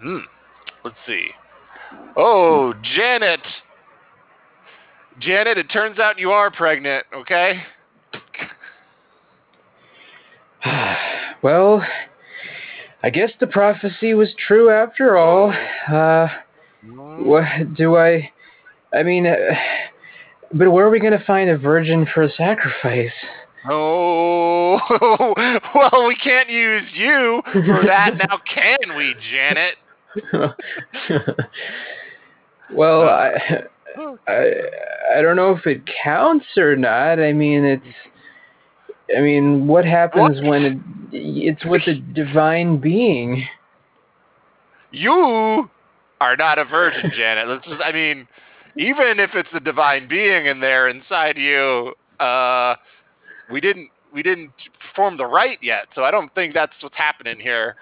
hmm. 0.00 0.18
Let's 0.84 0.96
see. 1.06 1.28
Oh, 2.16 2.72
Janet. 2.94 3.40
Janet, 5.18 5.58
it 5.58 5.70
turns 5.70 5.98
out 5.98 6.18
you 6.18 6.30
are 6.30 6.50
pregnant, 6.50 7.04
okay? 7.14 7.62
well, 11.42 11.82
I 13.06 13.10
guess 13.10 13.30
the 13.38 13.46
prophecy 13.46 14.14
was 14.14 14.34
true 14.48 14.68
after 14.68 15.16
all. 15.16 15.54
Uh, 15.88 16.26
what 17.22 17.72
do 17.76 17.96
I? 17.96 18.32
I 18.92 19.04
mean, 19.04 19.28
uh, 19.28 19.36
but 20.52 20.72
where 20.72 20.86
are 20.86 20.90
we 20.90 20.98
going 20.98 21.16
to 21.16 21.24
find 21.24 21.48
a 21.48 21.56
virgin 21.56 22.08
for 22.12 22.22
a 22.22 22.32
sacrifice? 22.32 23.12
Oh, 23.70 24.80
well, 25.72 26.08
we 26.08 26.16
can't 26.16 26.50
use 26.50 26.82
you 26.94 27.42
for 27.52 27.84
that 27.86 28.16
now, 28.28 28.40
can 28.52 28.96
we, 28.96 29.14
Janet? 29.30 29.76
well, 32.74 33.02
I, 33.02 33.62
I, 34.26 34.52
I 35.16 35.22
don't 35.22 35.36
know 35.36 35.52
if 35.52 35.64
it 35.64 35.82
counts 36.02 36.46
or 36.56 36.74
not. 36.74 37.20
I 37.20 37.32
mean, 37.32 37.64
it's. 37.64 37.84
I 39.16 39.20
mean, 39.20 39.66
what 39.66 39.84
happens 39.84 40.40
What? 40.40 40.48
when 40.48 40.62
it, 40.64 40.78
it's 41.12 41.64
with 41.64 41.82
a 41.86 41.94
divine 41.94 42.78
being? 42.78 43.46
You 44.90 45.68
are 46.20 46.36
not 46.36 46.58
a 46.58 46.64
virgin, 46.64 47.12
Janet. 47.16 47.48
Let's 47.48 47.66
just, 47.66 47.82
I 47.84 47.92
mean, 47.92 48.26
even 48.76 49.18
if 49.20 49.30
it's 49.34 49.48
a 49.54 49.60
divine 49.60 50.08
being 50.08 50.46
in 50.46 50.60
there 50.60 50.88
inside 50.88 51.36
you, 51.36 51.94
uh, 52.20 52.74
we 53.50 53.60
didn't 53.60 53.90
we 54.12 54.22
didn't 54.22 54.50
perform 54.80 55.18
the 55.18 55.26
rite 55.26 55.58
yet, 55.62 55.86
so 55.94 56.02
I 56.02 56.10
don't 56.10 56.34
think 56.34 56.54
that's 56.54 56.72
what's 56.80 56.96
happening 56.96 57.38
here. 57.38 57.76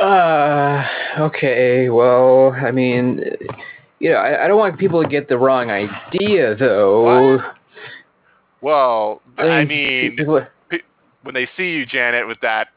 Uh, 0.00 0.86
okay. 1.18 1.88
Well, 1.88 2.52
I 2.52 2.70
mean, 2.70 3.20
you 3.98 4.10
know, 4.10 4.16
I, 4.16 4.44
I 4.44 4.48
don't 4.48 4.58
want 4.58 4.78
people 4.78 5.02
to 5.02 5.08
get 5.08 5.28
the 5.28 5.38
wrong 5.38 5.70
idea, 5.70 6.54
though. 6.56 7.36
What? 7.36 7.56
Well, 8.64 9.20
I 9.36 9.66
mean, 9.66 10.16
when 11.22 11.34
they 11.34 11.46
see 11.54 11.68
you, 11.72 11.84
Janet, 11.84 12.26
with 12.26 12.40
that 12.40 12.68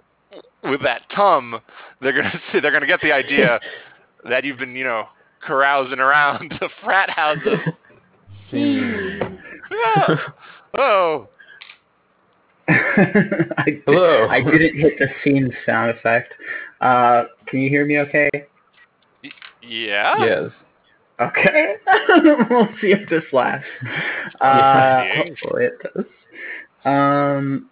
with 0.61 0.81
that 0.83 1.03
tum, 1.15 1.61
they're 2.01 2.11
gonna 2.11 2.41
see, 2.51 2.59
they're 2.59 2.73
gonna 2.73 2.85
get 2.85 2.99
the 3.01 3.13
idea 3.13 3.57
that 4.29 4.43
you've 4.43 4.59
been, 4.59 4.75
you 4.75 4.83
know, 4.83 5.05
carousing 5.41 5.99
around 5.99 6.53
the 6.59 6.67
frat 6.83 7.09
houses. 7.09 7.59
Yeah. 8.51 10.17
Oh, 10.77 11.29
I, 12.67 13.81
Hello. 13.85 14.27
I 14.27 14.41
didn't 14.41 14.77
hit 14.77 14.99
the 14.99 15.07
scene 15.23 15.53
sound 15.65 15.91
effect. 15.91 16.33
Uh, 16.81 17.23
can 17.47 17.61
you 17.61 17.69
hear 17.69 17.85
me 17.85 17.99
okay? 17.99 18.29
yeah. 19.61 20.15
yes. 20.19 20.51
Okay. 21.19 21.75
we'll 22.49 22.67
see 22.81 22.91
if 22.91 23.09
this 23.09 23.23
lasts. 23.33 23.65
Uh, 24.41 25.03
Yeah. 25.03 25.23
hopefully 25.23 25.65
it 25.65 25.73
does. 25.95 26.05
Um, 26.85 27.69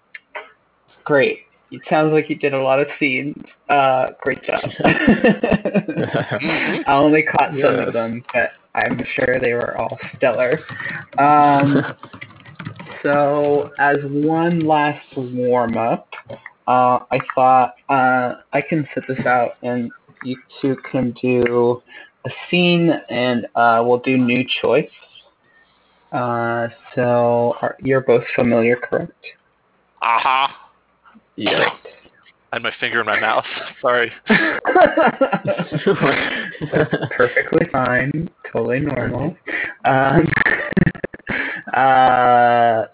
great. 1.04 1.40
It 1.72 1.82
sounds 1.90 2.12
like 2.12 2.30
you 2.30 2.36
did 2.38 2.54
a 2.54 2.62
lot 2.62 2.80
of 2.80 2.88
scenes. 3.00 3.36
Uh, 3.70 4.08
great 4.22 4.42
job. 4.44 4.62
I 4.86 6.84
only 6.88 7.24
caught 7.24 7.52
some 7.62 7.80
of 7.80 7.94
them, 7.94 8.24
but 8.34 8.52
I'm 8.74 9.00
sure 9.16 9.40
they 9.40 9.54
were 9.54 9.78
all 9.78 9.98
stellar. 10.18 10.60
Um, 11.20 11.84
so, 13.04 13.72
as 13.80 13.98
one 14.04 14.60
last 14.62 15.06
warm 15.18 15.78
up, 15.78 16.08
uh, 16.68 17.00
I 17.12 17.20
thought 17.36 17.76
uh, 17.90 18.36
I 18.54 18.62
can 18.62 18.88
sit 18.96 19.04
this 19.08 19.26
out 19.26 19.58
and 19.62 19.92
you 20.24 20.38
two 20.62 20.76
can 20.92 21.12
do 21.22 21.82
a 22.26 22.30
scene 22.50 22.92
and 23.10 23.46
uh, 23.56 23.84
we'll 23.86 24.00
do 24.00 24.18
new 24.18 24.44
choice. 24.62 24.90
Uh, 26.12 26.68
so, 26.96 27.56
are, 27.62 27.76
you're 27.82 28.02
both 28.02 28.24
familiar, 28.36 28.76
correct? 28.78 29.12
Aha. 30.02 30.72
yes. 31.36 31.72
I 32.52 32.58
had 32.58 32.64
my 32.64 32.72
finger 32.80 33.02
in 33.02 33.06
my 33.06 33.20
mouth. 33.20 33.44
Sorry. 33.82 34.12
perfectly 37.18 37.68
fine, 37.72 38.30
totally 38.52 38.80
normal. 38.80 39.36
Um, 39.84 40.26
uh, 41.74 42.86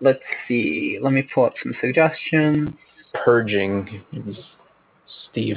let's 0.00 0.22
see. 0.46 0.98
Let 1.00 1.12
me 1.12 1.26
pull 1.34 1.46
up 1.46 1.54
some 1.62 1.74
suggestions. 1.80 2.70
Purging. 3.24 4.02
Steve. 5.30 5.56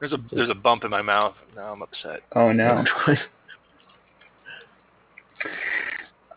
There's 0.00 0.12
a 0.12 0.18
there's 0.32 0.50
a 0.50 0.54
bump 0.54 0.84
in 0.84 0.90
my 0.90 1.02
mouth. 1.02 1.34
Now 1.56 1.72
I'm 1.72 1.82
upset. 1.82 2.20
Oh 2.34 2.52
no. 2.52 2.84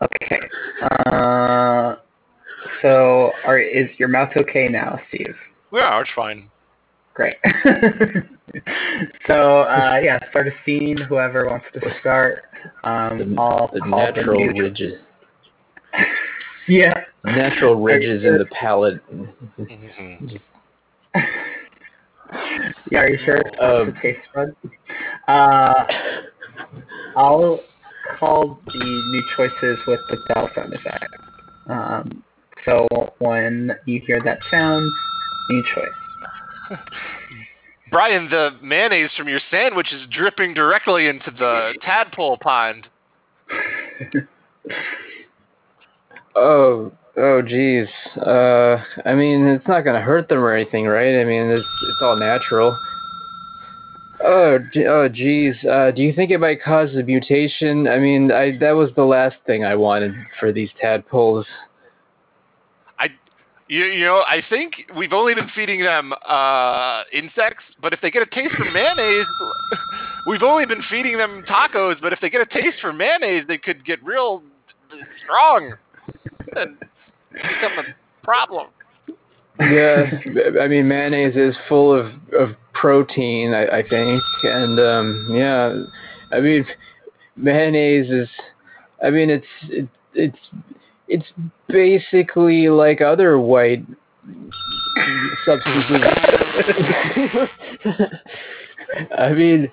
Okay. 0.02 0.40
Uh, 0.82 1.94
so, 2.80 3.30
are 3.44 3.58
is 3.58 3.88
your 3.98 4.08
mouth 4.08 4.30
okay 4.36 4.66
now, 4.68 4.98
Steve? 5.08 5.36
Yeah, 5.72 6.00
it's 6.00 6.10
fine. 6.16 6.50
Great. 7.14 7.36
so, 9.28 9.60
uh, 9.62 10.00
yeah, 10.02 10.18
start 10.30 10.48
a 10.48 10.52
scene. 10.66 10.96
Whoever 10.96 11.48
wants 11.48 11.66
to 11.74 11.80
start. 12.00 12.42
Um, 12.82 13.34
The- 13.34 13.40
I'll 13.40 13.70
the 13.72 13.78
call 13.80 13.88
natural 13.98 14.46
the 14.46 14.52
new- 14.52 14.62
ridges. 14.64 14.94
Yeah. 16.68 16.94
Natural 17.24 17.74
ridges 17.74 18.24
in 18.24 18.38
the 18.38 18.46
palate. 18.46 19.00
Mhm. 19.58 20.40
Yeah, 22.90 23.00
are 23.00 23.08
you 23.08 23.18
sure 23.24 23.36
it's 23.36 23.56
Um, 23.60 23.86
the 23.86 24.00
taste 24.00 24.20
bud? 24.34 24.54
Uh, 25.28 25.84
I'll 27.16 27.60
call 28.18 28.60
the 28.66 28.78
new 28.78 29.22
choices 29.36 29.78
with 29.86 30.00
the 30.10 30.16
bell 30.28 30.50
sound 30.54 30.72
effect. 30.74 31.14
Um, 31.68 32.24
so 32.64 32.86
when 33.18 33.72
you 33.86 34.00
hear 34.06 34.20
that 34.24 34.38
sound, 34.50 34.90
new 35.50 35.64
choice. 35.74 36.78
Brian, 37.90 38.28
the 38.30 38.50
mayonnaise 38.62 39.10
from 39.16 39.28
your 39.28 39.40
sandwich 39.50 39.92
is 39.92 40.06
dripping 40.10 40.54
directly 40.54 41.08
into 41.08 41.30
the 41.30 41.74
tadpole 41.82 42.38
pond. 42.38 42.88
Oh, 46.34 46.92
oh, 47.16 47.42
geez. 47.42 47.88
Uh, 48.16 48.82
I 49.04 49.14
mean, 49.14 49.46
it's 49.46 49.66
not 49.66 49.82
gonna 49.84 50.00
hurt 50.00 50.28
them 50.28 50.38
or 50.38 50.54
anything, 50.54 50.86
right? 50.86 51.20
I 51.20 51.24
mean, 51.24 51.50
it's 51.50 51.66
it's 51.82 52.02
all 52.02 52.16
natural. 52.16 52.76
Oh, 54.24 54.58
oh, 54.88 55.08
geez. 55.08 55.54
Uh, 55.68 55.90
do 55.90 56.02
you 56.02 56.12
think 56.12 56.30
it 56.30 56.38
might 56.38 56.62
cause 56.62 56.94
a 56.94 57.02
mutation? 57.02 57.88
I 57.88 57.98
mean, 57.98 58.30
I 58.30 58.56
that 58.58 58.72
was 58.72 58.90
the 58.94 59.04
last 59.04 59.36
thing 59.46 59.64
I 59.64 59.74
wanted 59.74 60.14
for 60.38 60.52
these 60.52 60.70
tadpoles. 60.80 61.44
I, 62.98 63.08
You, 63.66 63.84
you 63.86 64.04
know, 64.04 64.18
I 64.28 64.42
think 64.48 64.74
we've 64.96 65.12
only 65.12 65.34
been 65.34 65.50
feeding 65.56 65.82
them 65.82 66.12
uh, 66.26 67.02
insects, 67.12 67.64
but 67.80 67.92
if 67.92 68.00
they 68.00 68.10
get 68.12 68.22
a 68.22 68.26
taste 68.26 68.54
for 68.54 68.70
mayonnaise, 68.70 69.26
we've 70.28 70.42
only 70.44 70.66
been 70.66 70.82
feeding 70.88 71.18
them 71.18 71.42
tacos, 71.48 72.00
but 72.00 72.12
if 72.12 72.20
they 72.20 72.30
get 72.30 72.40
a 72.40 72.46
taste 72.46 72.78
for 72.80 72.92
mayonnaise, 72.92 73.44
they 73.48 73.58
could 73.58 73.84
get 73.84 74.02
real 74.04 74.42
strong 75.24 75.74
and 76.56 76.76
become 77.32 77.78
a 77.78 78.24
problem. 78.24 78.68
Yeah, 79.60 80.10
I 80.60 80.68
mean, 80.68 80.88
mayonnaise 80.88 81.36
is 81.36 81.54
full 81.68 81.98
of 81.98 82.06
of 82.38 82.56
protein, 82.74 83.52
I, 83.52 83.78
I 83.78 83.88
think, 83.88 84.22
and 84.42 84.80
um, 84.80 85.28
yeah, 85.34 85.82
I 86.32 86.40
mean, 86.40 86.66
mayonnaise 87.36 88.10
is, 88.10 88.28
I 89.04 89.10
mean, 89.10 89.30
it's 89.30 89.46
it, 89.64 89.88
it's 90.14 90.38
it's 91.08 91.26
basically 91.68 92.68
like 92.68 93.00
other 93.00 93.38
white 93.38 93.84
substances. 95.44 96.00
I 99.18 99.32
mean, 99.32 99.70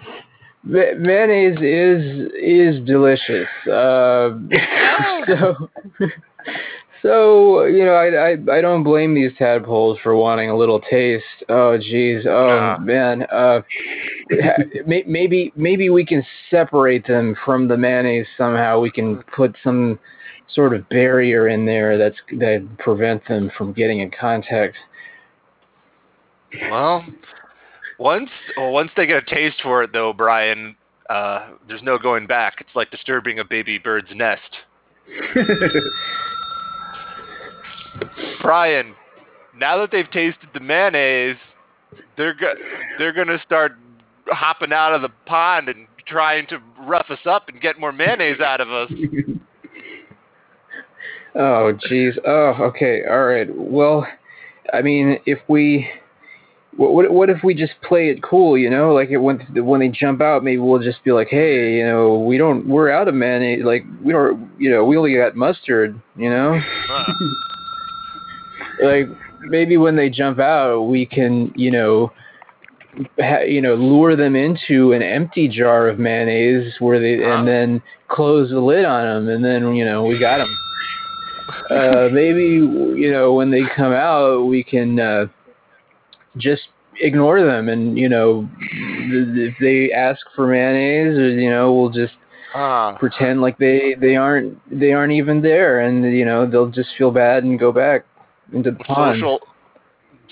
ma- 0.63 0.93
mayonnaise 0.97 1.57
is 1.61 2.31
is 2.33 2.85
delicious. 2.85 3.47
Uh, 3.65 4.31
so. 5.27 5.69
So 7.01 7.63
you 7.65 7.85
know, 7.85 7.93
I, 7.93 8.31
I 8.31 8.57
I 8.57 8.61
don't 8.61 8.83
blame 8.83 9.13
these 9.15 9.31
tadpoles 9.37 9.99
for 10.03 10.15
wanting 10.15 10.49
a 10.49 10.57
little 10.57 10.81
taste. 10.81 11.23
Oh 11.47 11.77
geez, 11.77 12.25
oh 12.25 12.47
Nah. 12.47 12.77
man. 12.79 13.23
Uh, 13.31 13.61
maybe 14.85 15.53
maybe 15.55 15.89
we 15.89 16.05
can 16.05 16.25
separate 16.49 17.07
them 17.07 17.35
from 17.45 17.67
the 17.67 17.77
mayonnaise 17.77 18.27
somehow. 18.37 18.79
We 18.79 18.91
can 18.91 19.23
put 19.35 19.55
some 19.63 19.97
sort 20.53 20.73
of 20.73 20.87
barrier 20.89 21.47
in 21.47 21.65
there 21.65 21.97
that's 21.97 22.17
that 22.39 22.67
prevent 22.79 23.25
them 23.27 23.51
from 23.57 23.71
getting 23.71 23.99
in 23.99 24.11
contact. 24.11 24.75
Well, 26.69 27.05
once 27.97 28.29
well, 28.57 28.71
once 28.71 28.91
they 28.97 29.05
get 29.05 29.23
a 29.23 29.35
taste 29.35 29.61
for 29.61 29.83
it, 29.83 29.93
though, 29.93 30.11
Brian, 30.11 30.75
uh, 31.09 31.51
there's 31.67 31.83
no 31.83 31.97
going 31.97 32.27
back. 32.27 32.55
It's 32.59 32.75
like 32.75 32.91
disturbing 32.91 33.39
a 33.39 33.45
baby 33.45 33.77
bird's 33.77 34.09
nest. 34.13 34.41
Brian, 38.41 38.93
now 39.55 39.77
that 39.77 39.91
they've 39.91 40.09
tasted 40.11 40.49
the 40.53 40.59
mayonnaise, 40.59 41.37
they're 42.17 42.33
go- 42.33 42.55
they're 42.97 43.13
gonna 43.13 43.39
start 43.45 43.73
hopping 44.27 44.73
out 44.73 44.93
of 44.93 45.01
the 45.01 45.09
pond 45.25 45.69
and 45.69 45.87
trying 46.05 46.47
to 46.47 46.59
rough 46.81 47.09
us 47.09 47.25
up 47.25 47.49
and 47.49 47.61
get 47.61 47.79
more 47.79 47.91
mayonnaise 47.91 48.39
out 48.39 48.61
of 48.61 48.69
us. 48.71 48.91
Oh 51.35 51.77
geez. 51.87 52.17
Oh 52.25 52.55
okay. 52.59 53.03
All 53.09 53.23
right. 53.25 53.47
Well, 53.55 54.05
I 54.73 54.81
mean, 54.81 55.19
if 55.25 55.39
we. 55.47 55.87
What, 56.75 56.93
what 56.93 57.11
what 57.11 57.29
if 57.29 57.43
we 57.43 57.53
just 57.53 57.73
play 57.81 58.09
it 58.09 58.23
cool, 58.23 58.57
you 58.57 58.69
know? 58.69 58.93
Like 58.93 59.09
it, 59.09 59.17
when 59.17 59.39
when 59.55 59.79
they 59.79 59.89
jump 59.89 60.21
out, 60.21 60.43
maybe 60.43 60.59
we'll 60.59 60.81
just 60.81 61.03
be 61.03 61.11
like, 61.11 61.27
"Hey, 61.27 61.77
you 61.77 61.85
know, 61.85 62.19
we 62.19 62.37
don't, 62.37 62.67
we're 62.67 62.89
out 62.89 63.07
of 63.07 63.15
mayonnaise. 63.15 63.63
Like 63.63 63.85
we 64.03 64.13
don't, 64.13 64.49
you 64.57 64.69
know, 64.69 64.85
we 64.85 64.95
only 64.95 65.15
got 65.15 65.35
mustard, 65.35 65.99
you 66.15 66.29
know." 66.29 66.59
Uh, 68.81 68.87
like 68.87 69.07
maybe 69.41 69.77
when 69.77 69.95
they 69.95 70.09
jump 70.09 70.39
out, 70.39 70.83
we 70.83 71.05
can, 71.05 71.51
you 71.55 71.71
know, 71.71 72.11
ha- 73.19 73.43
you 73.43 73.61
know, 73.61 73.75
lure 73.75 74.15
them 74.15 74.35
into 74.35 74.93
an 74.93 75.01
empty 75.01 75.47
jar 75.47 75.87
of 75.87 75.99
mayonnaise 75.99 76.73
where 76.79 76.99
they, 76.99 77.23
and 77.23 77.47
then 77.47 77.81
close 78.07 78.49
the 78.49 78.59
lid 78.59 78.85
on 78.85 79.25
them, 79.25 79.35
and 79.35 79.43
then 79.43 79.75
you 79.75 79.85
know 79.85 80.03
we 80.03 80.19
got 80.19 80.37
them. 80.37 80.57
Uh, 81.69 82.09
maybe 82.11 82.43
you 82.43 83.11
know 83.11 83.33
when 83.33 83.51
they 83.51 83.61
come 83.75 83.93
out, 83.93 84.45
we 84.45 84.63
can 84.63 84.99
uh, 84.99 85.25
just 86.37 86.63
ignore 87.01 87.43
them, 87.43 87.69
and 87.69 87.97
you 87.97 88.09
know, 88.09 88.49
th- 88.59 89.53
if 89.53 89.55
they 89.59 89.93
ask 89.93 90.19
for 90.35 90.47
mayonnaise, 90.47 91.17
or, 91.17 91.29
you 91.29 91.49
know, 91.49 91.73
we'll 91.73 91.89
just 91.89 92.13
uh, 92.55 92.97
pretend 92.97 93.41
like 93.41 93.57
they 93.57 93.95
they 93.99 94.15
aren't 94.15 94.57
they 94.79 94.91
aren't 94.91 95.13
even 95.13 95.41
there, 95.41 95.81
and 95.81 96.03
you 96.03 96.25
know 96.25 96.49
they'll 96.49 96.69
just 96.69 96.89
feel 96.97 97.11
bad 97.11 97.43
and 97.43 97.59
go 97.59 97.71
back 97.71 98.05
into 98.53 98.75
social 98.87 99.39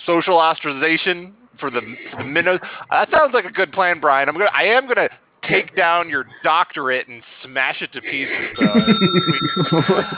social 0.06 0.38
ostracization 0.38 1.32
for 1.60 1.70
the 1.70 1.82
for 2.12 2.18
the 2.18 2.24
minnows. 2.24 2.60
That 2.90 3.10
sounds 3.12 3.34
like 3.34 3.46
a 3.46 3.52
good 3.52 3.72
plan, 3.72 4.00
Brian. 4.00 4.30
I'm 4.30 4.36
gonna 4.36 4.52
I 4.54 4.64
am 4.64 4.88
gonna 4.88 5.10
take 5.48 5.76
down 5.76 6.10
your 6.10 6.26
doctorate 6.44 7.08
and 7.08 7.24
smash 7.44 7.82
it 7.82 7.92
to 7.94 8.02
pieces. 8.02 8.58
Uh. 8.62 10.02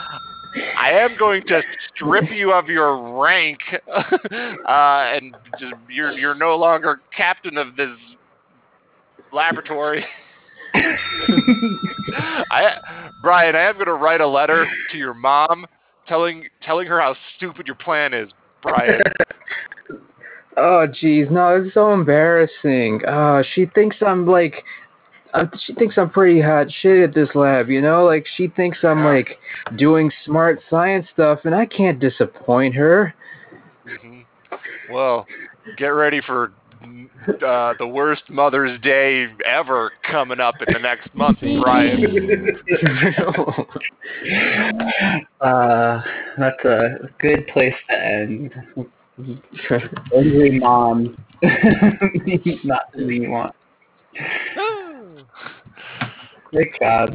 I 0.76 0.90
am 0.90 1.16
going 1.16 1.46
to 1.46 1.62
strip 1.94 2.28
you 2.30 2.52
of 2.52 2.66
your 2.68 3.20
rank, 3.20 3.60
uh, 3.88 4.02
and 4.68 5.36
just, 5.60 5.74
you're 5.88 6.10
you're 6.12 6.34
no 6.34 6.56
longer 6.56 7.00
captain 7.16 7.56
of 7.56 7.76
this 7.76 7.96
laboratory. 9.32 10.04
I, 12.50 12.78
Brian, 13.22 13.54
I 13.54 13.68
am 13.68 13.74
going 13.74 13.86
to 13.86 13.94
write 13.94 14.20
a 14.20 14.26
letter 14.26 14.66
to 14.90 14.98
your 14.98 15.14
mom 15.14 15.66
telling 16.10 16.48
telling 16.60 16.88
her 16.88 17.00
how 17.00 17.14
stupid 17.36 17.66
your 17.66 17.76
plan 17.76 18.12
is, 18.12 18.28
Brian. 18.62 19.00
Oh, 20.56 20.84
jeez, 21.00 21.30
no, 21.30 21.62
it's 21.62 21.72
so 21.72 21.92
embarrassing. 21.92 23.02
Uh, 23.06 23.42
she 23.54 23.66
thinks 23.66 23.96
I'm 24.04 24.26
like, 24.26 24.64
uh, 25.32 25.46
she 25.64 25.72
thinks 25.74 25.96
I'm 25.96 26.10
pretty 26.10 26.40
hot 26.40 26.66
shit 26.82 27.08
at 27.08 27.14
this 27.14 27.28
lab, 27.36 27.70
you 27.70 27.80
know? 27.80 28.04
Like, 28.04 28.26
she 28.36 28.48
thinks 28.48 28.78
I'm 28.82 29.04
like 29.04 29.38
doing 29.78 30.10
smart 30.26 30.60
science 30.68 31.06
stuff, 31.14 31.38
and 31.44 31.54
I 31.54 31.66
can't 31.66 32.00
disappoint 32.00 32.74
her. 32.74 33.14
Mhm. 33.86 34.24
Well, 34.90 35.26
get 35.76 35.86
ready 35.86 36.20
for 36.20 36.52
uh, 36.82 37.74
the 37.78 37.86
worst 37.86 38.22
Mother's 38.30 38.80
Day 38.80 39.26
ever 39.46 39.92
coming 40.10 40.40
up 40.40 40.54
in 40.66 40.72
the 40.72 40.80
next 40.80 41.14
month, 41.14 41.38
Brian. 41.40 42.04
uh, 45.40 46.02
that's 46.38 46.64
a 46.64 47.10
good 47.20 47.46
place 47.48 47.74
to 47.88 48.04
end. 48.04 48.52
Angry 50.16 50.58
mom. 50.58 51.22
Not 52.64 52.82
who 52.94 53.08
you 53.08 53.30
want. 53.30 53.54
Good 56.52 56.68
job. 56.80 57.12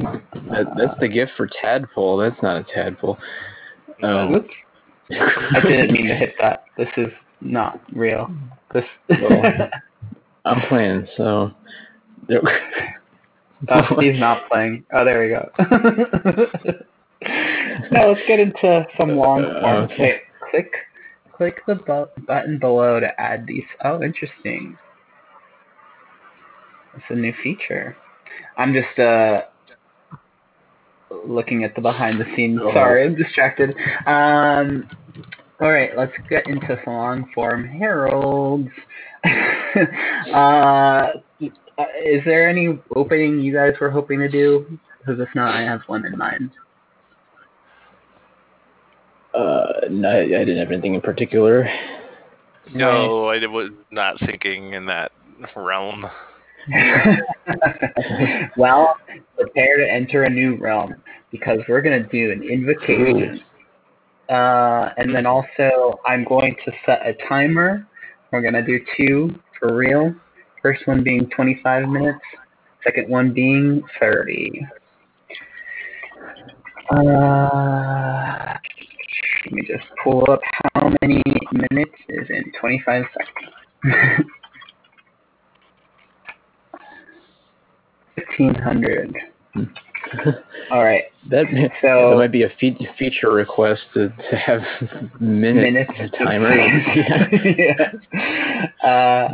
that, 0.50 0.66
that's 0.78 1.00
the 1.00 1.08
gift 1.08 1.32
for 1.36 1.48
tadpole. 1.60 2.16
That's 2.16 2.40
not 2.42 2.56
a 2.56 2.64
tadpole. 2.74 3.18
Um, 4.02 4.46
I 5.10 5.60
didn't 5.62 5.92
mean 5.92 6.06
to 6.08 6.14
hit 6.14 6.34
that. 6.40 6.64
This 6.78 6.88
is 6.96 7.08
not 7.40 7.80
real. 7.92 8.30
This. 8.72 8.84
Well, 9.08 9.70
I'm 10.44 10.60
playing, 10.68 11.06
so. 11.16 11.52
oh, 12.30 13.82
Steve's 13.96 14.18
not 14.18 14.48
playing. 14.48 14.84
Oh, 14.92 15.04
there 15.04 15.22
we 15.22 15.28
go. 15.28 15.48
now 17.90 18.08
let's 18.08 18.20
get 18.26 18.40
into 18.40 18.86
some 18.98 19.16
long 19.16 19.42
form. 19.42 19.84
Okay. 19.84 20.22
Okay, 20.48 20.50
click, 20.50 20.72
click 21.36 21.56
the 21.66 21.74
bu- 21.74 22.22
button 22.26 22.58
below 22.58 23.00
to 23.00 23.20
add 23.20 23.46
these. 23.46 23.64
Oh, 23.84 24.02
interesting. 24.02 24.78
It's 26.96 27.04
a 27.10 27.14
new 27.14 27.34
feature. 27.42 27.96
I'm 28.56 28.72
just 28.72 28.98
uh 28.98 29.42
looking 31.26 31.64
at 31.64 31.74
the 31.74 31.80
behind 31.80 32.20
the 32.20 32.24
scenes. 32.34 32.60
Oh. 32.62 32.72
Sorry, 32.72 33.04
I'm 33.04 33.14
distracted. 33.14 33.74
Um, 34.06 34.88
all 35.60 35.70
right, 35.70 35.96
let's 35.96 36.12
get 36.28 36.46
into 36.46 36.80
some 36.84 36.94
long 36.94 37.30
form 37.34 37.66
Harolds. 37.66 38.68
uh, 40.34 41.08
is 42.04 42.22
there 42.24 42.48
any 42.48 42.78
opening 42.94 43.40
you 43.40 43.52
guys 43.52 43.72
were 43.80 43.90
hoping 43.90 44.18
to 44.20 44.28
do? 44.28 44.78
Because 44.98 45.20
if 45.20 45.28
not, 45.34 45.54
I 45.54 45.62
have 45.62 45.80
one 45.86 46.04
in 46.04 46.16
mind. 46.16 46.50
Uh, 49.34 49.66
no, 49.90 50.08
I, 50.08 50.22
I 50.22 50.44
didn't 50.44 50.58
have 50.58 50.72
anything 50.72 50.94
in 50.94 51.00
particular. 51.00 51.68
No, 52.74 53.26
I 53.26 53.44
was 53.46 53.70
not 53.90 54.18
thinking 54.20 54.72
in 54.72 54.86
that 54.86 55.12
realm. 55.54 56.06
well, 58.56 58.96
prepare 59.36 59.76
to 59.78 59.90
enter 59.90 60.24
a 60.24 60.30
new 60.30 60.56
realm 60.56 60.94
because 61.30 61.60
we're 61.68 61.82
going 61.82 62.02
to 62.02 62.08
do 62.08 62.32
an 62.32 62.42
invocation. 62.42 63.40
Uh, 64.28 64.90
and 64.96 65.14
then 65.14 65.26
also, 65.26 66.00
I'm 66.06 66.24
going 66.24 66.56
to 66.64 66.72
set 66.84 67.06
a 67.06 67.14
timer. 67.28 67.86
We're 68.32 68.42
going 68.42 68.54
to 68.54 68.62
do 68.62 68.80
two 68.96 69.34
for 69.58 69.74
real. 69.76 70.14
First 70.62 70.86
one 70.86 71.04
being 71.04 71.28
25 71.30 71.88
minutes, 71.88 72.18
second 72.82 73.08
one 73.08 73.32
being 73.32 73.82
30. 74.00 74.66
Uh, 76.90 78.54
let 79.44 79.52
me 79.52 79.62
just 79.66 79.84
pull 80.02 80.24
up 80.30 80.40
how 80.74 80.92
many 81.02 81.22
minutes 81.70 81.94
is 82.08 82.28
in 82.30 82.52
25 82.60 83.04
seconds. 83.12 84.30
1500. 88.36 89.14
All 90.70 90.84
right. 90.84 91.04
That, 91.30 91.46
So- 91.82 92.10
that 92.10 92.16
might 92.16 92.32
be 92.32 92.42
a 92.44 92.50
fe- 92.60 92.88
feature 92.98 93.30
request 93.30 93.82
to, 93.94 94.08
to 94.30 94.36
have 94.36 94.62
minute 95.20 95.62
minutes 95.72 95.92
timer. 96.18 96.54
yeah. 97.44 97.92
Uh, 98.82 98.86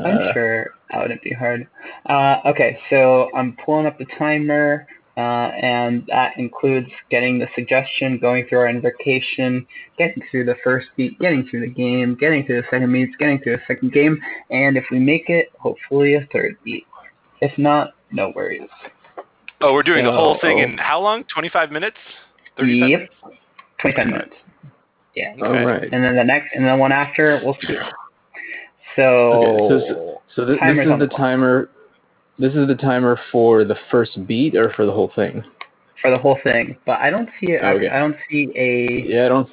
I'm 0.04 0.18
Uh. 0.18 0.32
sure 0.32 0.66
that 0.90 1.02
wouldn't 1.02 1.22
be 1.22 1.32
hard. 1.32 1.66
Uh, 2.06 2.38
okay, 2.46 2.78
so 2.90 3.30
I'm 3.34 3.56
pulling 3.64 3.86
up 3.86 3.98
the 3.98 4.06
timer, 4.18 4.86
uh, 5.16 5.20
and 5.20 6.04
that 6.08 6.32
includes 6.38 6.88
getting 7.10 7.38
the 7.38 7.48
suggestion, 7.54 8.18
going 8.18 8.46
through 8.48 8.58
our 8.60 8.68
invocation, 8.68 9.66
getting 9.98 10.22
through 10.30 10.44
the 10.46 10.56
first 10.64 10.88
beat, 10.96 11.18
getting 11.18 11.46
through 11.48 11.60
the 11.60 11.66
game, 11.72 12.14
getting 12.18 12.44
through 12.46 12.62
the 12.62 12.66
second 12.70 12.92
beat, 12.92 13.10
getting 13.18 13.38
through 13.40 13.56
the 13.56 13.62
second 13.66 13.92
game, 13.92 14.18
and 14.50 14.76
if 14.76 14.84
we 14.90 14.98
make 14.98 15.28
it, 15.28 15.50
hopefully 15.58 16.14
a 16.14 16.26
third 16.32 16.56
beat. 16.64 16.86
If 17.40 17.56
not, 17.58 17.94
no 18.10 18.32
worries. 18.34 18.68
Oh, 19.62 19.72
we're 19.72 19.82
doing 19.82 20.04
the 20.04 20.12
whole 20.12 20.38
thing 20.40 20.58
Oh. 20.58 20.62
in 20.64 20.78
how 20.78 21.00
long? 21.00 21.24
25 21.24 21.70
minutes? 21.70 21.96
30 22.58 22.72
Yep. 22.72 23.00
seconds? 23.22 23.38
25 23.78 24.06
minutes. 24.08 24.34
Yeah. 25.14 25.34
All 25.40 25.48
Okay. 25.48 25.64
right. 25.64 25.82
And 25.92 26.04
then 26.04 26.16
the 26.16 26.24
next, 26.24 26.54
and 26.54 26.66
the 26.66 26.76
one 26.76 26.90
after, 26.92 27.40
we'll 27.44 27.56
see. 27.62 27.76
So, 28.96 29.32
Okay, 29.32 29.88
so- 29.88 30.22
So 30.34 30.46
th- 30.46 30.58
this 30.60 30.78
is 30.78 30.88
the 30.88 30.96
the 30.96 31.06
timer. 31.08 31.68
This 32.38 32.54
is 32.54 32.66
the 32.66 32.74
timer 32.74 33.16
for 33.30 33.64
the 33.64 33.74
first 33.90 34.26
beat 34.26 34.54
or 34.56 34.70
for 34.70 34.86
the 34.86 34.92
whole 34.92 35.08
thing. 35.08 35.44
for 36.00 36.10
the 36.10 36.18
whole 36.18 36.34
thing, 36.42 36.76
but 36.84 36.98
I 37.00 37.10
don't 37.10 37.28
see 37.38 37.52
it. 37.52 37.62
Okay. 37.62 37.86
I, 37.88 37.96
I 37.96 37.98
don't 38.00 38.16
see 38.28 38.50
a. 38.56 39.02
Yeah, 39.06 39.26
I 39.26 39.28
don't. 39.28 39.48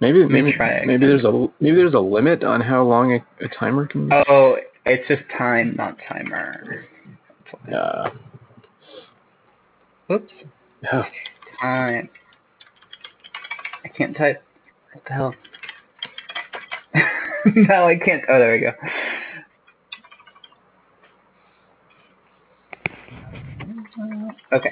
Maybe 0.00 0.24
maybe 0.26 0.52
try 0.52 0.84
maybe 0.84 1.06
there's 1.06 1.24
a 1.24 1.48
maybe 1.58 1.76
there's 1.76 1.94
a 1.94 1.98
limit 2.00 2.44
on 2.44 2.60
how 2.60 2.82
long 2.84 3.12
a, 3.14 3.24
a 3.44 3.48
timer 3.48 3.86
can 3.86 4.08
be. 4.08 4.14
Oh, 4.28 4.58
it's 4.86 5.06
just 5.08 5.22
time, 5.36 5.74
not 5.76 5.96
timer. 6.08 6.84
Uh, 7.74 8.10
Whoops, 10.12 10.32
oh, 10.92 11.04
time. 11.62 12.10
I 13.82 13.88
can't 13.88 14.14
type. 14.14 14.42
What 14.92 15.04
the 15.06 15.12
hell? 15.14 15.34
no, 17.56 17.88
I 17.88 17.96
can't. 17.96 18.22
Oh, 18.28 18.38
there 18.38 18.52
we 18.52 18.60
go. 18.60 18.72
Okay. 24.52 24.70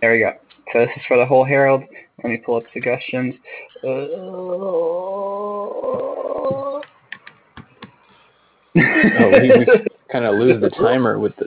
There 0.00 0.12
we 0.12 0.20
go. 0.20 0.34
So 0.72 0.78
this 0.78 0.90
is 0.96 1.02
for 1.08 1.16
the 1.16 1.26
whole 1.26 1.44
Harold. 1.44 1.82
Let 2.22 2.30
me 2.30 2.36
pull 2.36 2.58
up 2.58 2.62
suggestions. 2.72 3.34
Uh, 3.82 3.88
oh 3.88 4.84
we, 8.76 8.82
we 9.58 9.66
kind 10.10 10.24
of 10.24 10.38
lose 10.38 10.60
the 10.60 10.70
timer 10.70 11.18
with 11.18 11.32
the. 11.36 11.46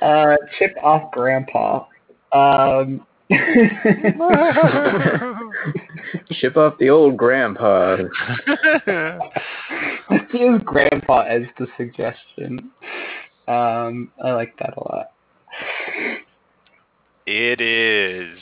uh, 0.02 0.36
chip 0.58 0.74
off 0.82 1.10
grandpa. 1.12 1.86
Um, 2.32 3.06
Ship 6.32 6.56
off 6.56 6.74
the 6.78 6.90
old 6.90 7.16
grandpa. 7.16 7.96
Let's 10.10 10.34
use 10.34 10.60
grandpa 10.64 11.20
as 11.22 11.42
the 11.58 11.66
suggestion. 11.76 12.70
Um, 13.48 14.12
I 14.22 14.32
like 14.32 14.54
that 14.58 14.74
a 14.76 14.80
lot. 14.80 15.12
it 17.26 17.60
is 17.60 18.38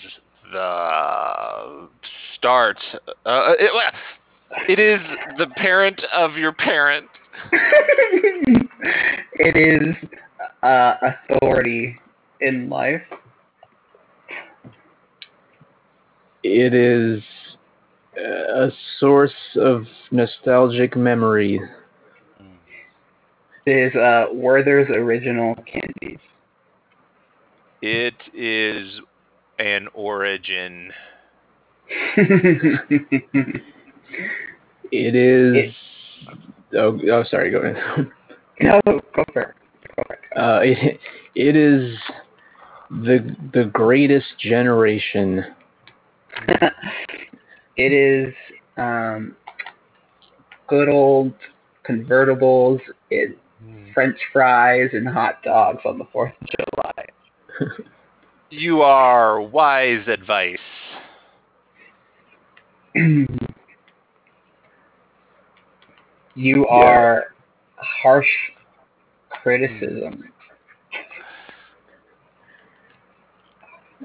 the 0.52 1.88
start. 2.36 2.78
Uh, 3.24 3.52
it, 3.58 3.70
it 4.68 4.78
is 4.78 5.00
the 5.38 5.46
parent 5.56 6.00
of 6.14 6.36
your 6.36 6.52
parent. 6.52 7.06
it 9.34 9.56
is 9.56 9.94
uh, 10.62 10.94
authority 11.02 11.98
in 12.40 12.68
life. 12.68 13.02
It 16.42 16.74
is 16.74 17.22
a 18.16 18.68
source 18.98 19.32
of 19.56 19.84
nostalgic 20.10 20.96
memory. 20.96 21.60
It 23.64 23.70
is 23.70 23.94
uh, 23.94 24.26
Werther's 24.32 24.88
original 24.90 25.54
candies. 25.54 26.18
It 27.80 28.14
is 28.34 29.00
an 29.58 29.88
origin. 29.94 30.92
It 34.90 35.14
is. 35.14 35.74
Oh, 36.74 36.98
oh, 37.10 37.24
sorry. 37.30 37.50
Go 37.50 37.58
ahead. 37.58 38.10
no, 38.60 38.80
go 38.84 39.24
for 39.32 39.42
it. 39.42 39.54
Go 39.96 40.02
for 40.06 40.14
it. 40.14 40.20
Uh, 40.36 40.60
it, 40.62 41.00
it 41.34 41.56
is 41.56 41.96
the 42.90 43.34
the 43.54 43.64
greatest 43.72 44.38
generation. 44.38 45.44
it 47.76 47.92
is 47.92 48.34
um, 48.76 49.36
good 50.68 50.88
old 50.88 51.32
convertibles, 51.88 52.80
and 53.10 53.34
French 53.94 54.16
fries, 54.32 54.90
and 54.92 55.08
hot 55.08 55.42
dogs 55.42 55.80
on 55.84 55.98
the 55.98 56.06
Fourth 56.12 56.32
of 56.40 56.48
July. 56.48 57.06
You 58.50 58.82
are 58.82 59.40
wise 59.40 60.06
advice. 60.08 60.58
you 66.34 66.66
are 66.66 67.26
harsh 67.76 68.26
criticism. 69.42 70.24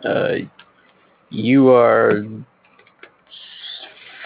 Uh, 0.03 0.35
you 1.29 1.69
are 1.69 2.23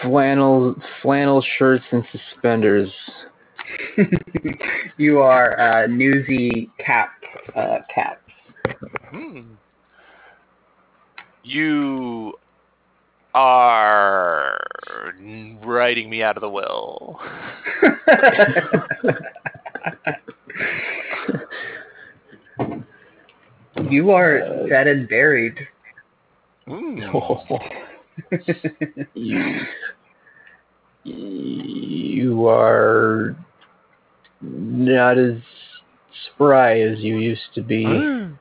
flannel 0.00 0.74
flannel 1.00 1.44
shirts 1.58 1.84
and 1.92 2.04
suspenders. 2.12 2.90
you 4.98 5.20
are 5.20 5.58
uh, 5.58 5.86
newsy 5.86 6.70
cap 6.78 7.10
uh, 7.56 7.78
caps. 7.94 8.30
Hmm. 9.10 9.54
You 11.44 12.34
are 13.34 14.58
writing 15.64 16.10
me 16.10 16.22
out 16.22 16.36
of 16.36 16.42
the 16.42 16.50
will. 16.50 17.18
you 23.90 24.10
are 24.10 24.68
dead 24.68 24.86
and 24.86 25.08
buried. 25.08 25.54
You, 29.14 29.60
you 31.04 32.48
are 32.48 33.34
not 34.40 35.18
as 35.18 35.36
spry 36.26 36.80
as 36.80 36.98
you 36.98 37.18
used 37.18 37.54
to 37.54 37.62
be. 37.62 37.84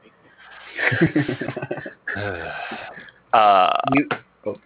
uh, 3.33 3.71
You- 3.93 4.09
oh, 4.45 4.57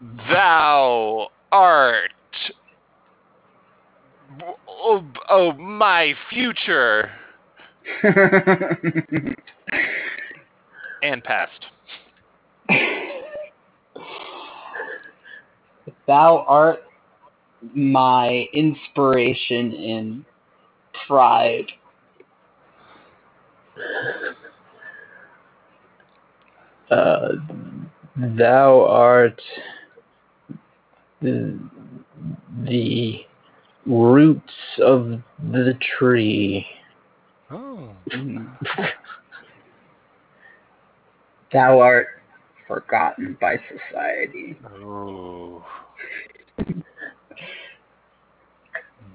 thou 0.00 1.28
art 1.52 2.10
oh, 4.68 5.04
oh 5.28 5.52
my 5.52 6.14
future 6.28 7.10
and 11.02 11.24
past. 11.24 11.66
Thou 16.06 16.44
art 16.48 16.82
my 17.74 18.46
inspiration 18.52 19.72
in 19.72 20.24
pride. 21.06 21.66
Uh, 26.90 27.28
thou 28.16 28.86
art 28.86 29.40
the, 31.20 31.58
the 32.64 33.24
roots 33.86 34.52
of 34.82 35.20
the 35.52 35.78
tree. 35.98 36.66
Oh. 37.50 37.94
Thou 41.52 41.80
art 41.80 42.06
forgotten 42.68 43.36
by 43.40 43.56
society. 43.68 44.56
Ooh. 44.76 45.62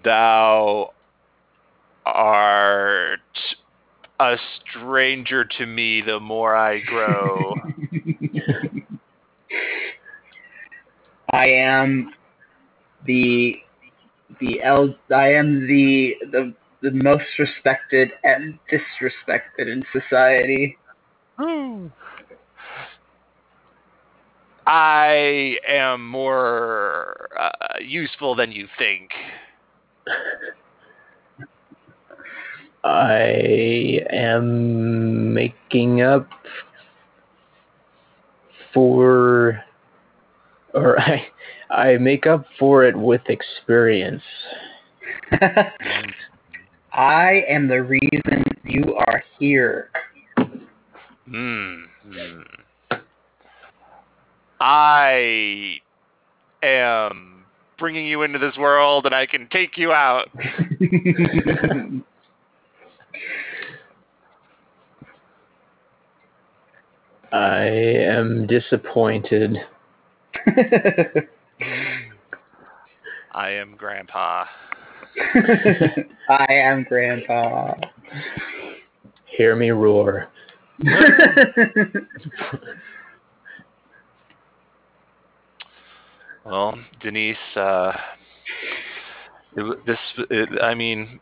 Thou 0.04 0.92
art 2.06 3.20
a 4.20 4.38
stranger 4.70 5.46
to 5.58 5.66
me 5.66 6.02
the 6.02 6.20
more 6.20 6.56
I 6.56 6.80
grow. 6.82 7.56
I 11.36 11.48
am 11.48 12.14
the 13.06 13.56
the 14.40 14.64
el- 14.64 14.96
I 15.14 15.34
am 15.34 15.68
the 15.68 16.16
the 16.32 16.54
the 16.82 16.92
most 16.92 17.26
respected 17.40 18.12
and 18.24 18.58
disrespected 18.72 19.68
in 19.68 19.84
society. 19.92 20.78
I 24.68 25.58
am 25.68 26.08
more 26.08 27.28
uh, 27.40 27.50
useful 27.82 28.36
than 28.36 28.52
you 28.52 28.68
think. 28.78 29.12
I 32.84 34.02
am 34.12 35.34
making 35.34 36.02
up 36.02 36.28
for, 38.74 39.65
or 40.76 41.00
I, 41.08 41.26
I 41.70 41.98
make 41.98 42.28
up 42.28 42.46
for 42.60 42.86
it 42.86 42.96
with 42.96 43.22
experience. 43.28 44.22
I 46.94 47.44
am 47.50 47.68
the 47.68 47.82
reason 47.82 48.44
you 48.64 48.96
are 48.96 49.24
here. 49.40 49.90
Hmm. 51.28 51.86
hmm. 52.04 52.42
I 54.60 55.80
am 56.64 57.44
bringing 57.78 58.08
you 58.08 58.24
into 58.24 58.40
this 58.40 58.56
world, 58.58 59.06
and 59.06 59.14
I 59.14 59.26
can 59.26 59.48
take 59.50 59.78
you 59.78 59.92
out. 59.92 60.30
I 67.34 67.66
am 67.66 68.48
disappointed. 68.48 69.58
I 73.34 73.50
am 73.50 73.76
Grandpa. 73.78 74.46
I 76.30 76.46
am 76.50 76.84
Grandpa. 76.84 77.74
Hear 79.38 79.56
me 79.56 79.72
roar. 79.72 80.30
Well, 86.46 86.78
Denise, 87.02 87.38
uh, 87.56 87.92
it- 89.56 89.86
this, 89.86 89.98
it, 90.30 90.50
I 90.62 90.76
mean, 90.76 91.20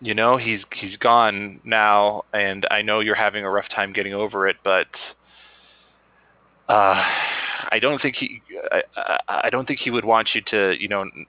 you 0.00 0.14
know, 0.14 0.36
he's 0.36 0.60
he's 0.72 0.96
gone 0.98 1.60
now, 1.64 2.24
and 2.32 2.66
I 2.70 2.82
know 2.82 3.00
you're 3.00 3.14
having 3.16 3.44
a 3.44 3.50
rough 3.50 3.68
time 3.74 3.92
getting 3.92 4.14
over 4.14 4.46
it, 4.46 4.56
but 4.62 4.86
uh, 6.68 7.02
I 7.70 7.78
don't 7.78 8.00
think 8.00 8.16
he, 8.16 8.42
I, 8.70 8.82
I, 8.96 9.40
I 9.44 9.50
don't 9.50 9.66
think 9.66 9.80
he 9.80 9.90
would 9.90 10.04
want 10.04 10.30
you 10.34 10.42
to, 10.50 10.74
you 10.78 10.88
know, 10.88 11.02
n- 11.02 11.26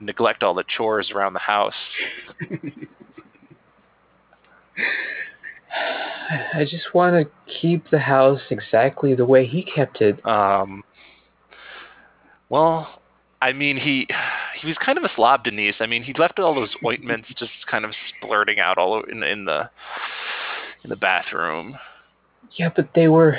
neglect 0.00 0.42
all 0.42 0.54
the 0.54 0.64
chores 0.64 1.10
around 1.14 1.32
the 1.32 1.38
house. 1.40 1.74
I 6.54 6.64
just 6.64 6.94
want 6.94 7.14
to 7.14 7.30
keep 7.60 7.90
the 7.90 7.98
house 7.98 8.40
exactly 8.50 9.14
the 9.14 9.24
way 9.24 9.46
he 9.46 9.62
kept 9.62 10.00
it. 10.00 10.24
Um, 10.26 10.82
well, 12.48 13.00
I 13.40 13.52
mean, 13.52 13.76
he 13.76 14.08
he 14.60 14.66
was 14.66 14.76
kind 14.84 14.98
of 14.98 15.04
a 15.04 15.10
slob, 15.14 15.44
Denise. 15.44 15.76
I 15.80 15.86
mean, 15.86 16.02
he 16.02 16.12
left 16.14 16.38
all 16.38 16.54
those 16.54 16.74
ointments 16.84 17.28
just 17.38 17.52
kind 17.70 17.84
of 17.84 17.92
splurting 18.22 18.58
out 18.58 18.78
all 18.78 19.02
in 19.02 19.22
in 19.22 19.44
the 19.44 19.70
in 20.82 20.90
the 20.90 20.96
bathroom. 20.96 21.76
Yeah, 22.52 22.70
but 22.74 22.90
they 22.94 23.08
were 23.08 23.38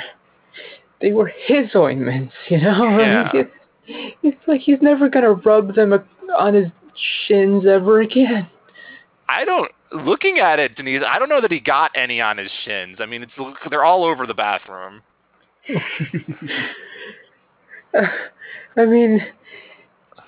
they 1.00 1.12
were 1.12 1.32
his 1.46 1.74
ointments, 1.74 2.34
you 2.48 2.60
know. 2.60 2.98
Yeah. 2.98 3.30
It's, 3.34 3.50
it's 4.22 4.48
like 4.48 4.60
he's 4.60 4.80
never 4.82 5.08
gonna 5.08 5.32
rub 5.32 5.74
them 5.74 5.92
on 6.36 6.54
his 6.54 6.66
shins 7.26 7.64
ever 7.66 8.00
again. 8.00 8.48
I 9.28 9.44
don't. 9.44 9.70
Looking 9.90 10.38
at 10.38 10.58
it, 10.58 10.74
Denise, 10.76 11.02
I 11.06 11.18
don't 11.18 11.30
know 11.30 11.40
that 11.40 11.50
he 11.50 11.60
got 11.60 11.92
any 11.94 12.20
on 12.20 12.36
his 12.36 12.50
shins. 12.64 12.98
I 13.00 13.06
mean, 13.06 13.22
it's 13.22 13.32
they're 13.70 13.84
all 13.84 14.04
over 14.04 14.26
the 14.26 14.34
bathroom. 14.34 15.00
I 17.94 18.84
mean, 18.84 19.20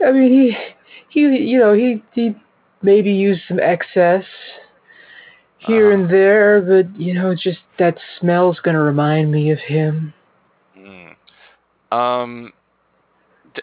I 0.04 0.12
mean 0.12 0.32
he 0.32 0.56
he 1.08 1.20
you 1.20 1.58
know 1.58 1.72
he 1.74 2.02
he 2.14 2.34
maybe 2.82 3.10
used 3.12 3.42
some 3.48 3.60
excess 3.60 4.24
here 5.58 5.92
Uh-huh. 5.92 6.02
and 6.02 6.10
there, 6.10 6.60
but 6.62 6.98
you 6.98 7.14
know 7.14 7.34
just 7.34 7.60
that 7.78 7.98
smell's 8.18 8.58
gonna 8.60 8.80
remind 8.82 9.30
me 9.30 9.50
of 9.50 9.58
him. 9.58 10.14
Um, 11.90 12.52
D- 13.54 13.62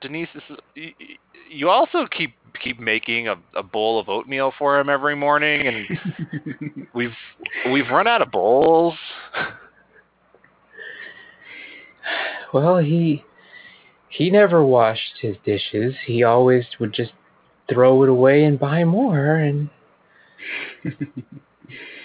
Denise, 0.00 0.28
this 0.34 0.42
is. 0.50 0.56
y- 0.76 0.94
y- 0.98 1.06
You 1.50 1.68
also 1.68 2.06
keep 2.06 2.34
keep 2.62 2.78
making 2.80 3.28
a, 3.28 3.36
a 3.54 3.62
bowl 3.62 3.98
of 4.00 4.08
oatmeal 4.08 4.52
for 4.58 4.78
him 4.78 4.88
every 4.88 5.14
morning, 5.16 5.66
and 5.66 6.86
we've 6.94 7.16
we've 7.70 7.88
run 7.90 8.06
out 8.06 8.22
of 8.22 8.30
bowls. 8.30 8.94
Well, 12.52 12.78
he 12.78 13.24
he 14.08 14.30
never 14.30 14.64
washed 14.64 15.18
his 15.20 15.36
dishes. 15.44 15.94
He 16.06 16.22
always 16.22 16.64
would 16.80 16.92
just 16.92 17.12
throw 17.72 18.02
it 18.02 18.08
away 18.08 18.44
and 18.44 18.58
buy 18.58 18.84
more 18.84 19.36
and 19.36 19.70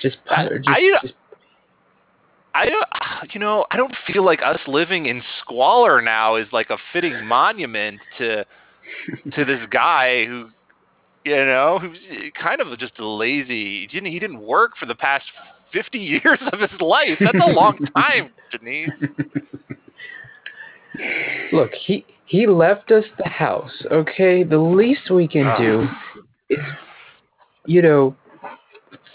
just, 0.02 0.18
I- 0.30 0.48
just, 0.50 0.70
I- 0.70 1.00
just 1.02 1.14
I 2.58 2.66
don't, 2.70 2.88
you 3.34 3.40
know, 3.40 3.66
I 3.72 3.78
don't 3.78 3.96
feel 4.06 4.26
like 4.26 4.42
us 4.44 4.60
living 4.68 5.06
in 5.06 5.22
squalor 5.42 6.02
now 6.02 6.36
is 6.36 6.48
like 6.52 6.70
a 6.70 6.78
fitting 6.92 7.26
monument 7.26 8.00
to 8.18 8.46
to 9.36 9.46
this 9.46 9.60
guy 9.70 10.26
who, 10.26 10.50
you 11.26 11.36
know, 11.36 11.80
who's 11.80 11.98
eh, 12.10 12.30
kind 12.42 12.62
of 12.62 12.78
just 12.80 13.00
lazy. 13.00 13.82
He 13.82 13.88
didn't 13.88 14.12
he 14.12 14.20
didn't 14.20 14.42
work 14.42 14.72
for 14.80 14.86
the 14.86 14.96
past 14.96 15.26
fifty 15.72 16.00
years 16.24 16.40
of 16.52 16.60
his 16.60 16.82
life. 16.82 17.18
That's 17.20 17.38
a 17.42 17.52
long 17.52 17.78
time, 17.96 18.32
Denise. 18.52 18.90
look. 21.52 21.72
He 21.74 22.06
he 22.26 22.48
left 22.48 22.92
us 22.92 23.06
the 23.18 23.30
house. 23.30 23.86
Okay, 23.92 24.44
the 24.44 24.58
least 24.58 25.12
we 25.12 25.28
can 25.28 25.54
do 25.60 25.88
ah. 25.88 26.02
is, 26.50 26.60
you 27.66 27.82
know, 27.82 28.16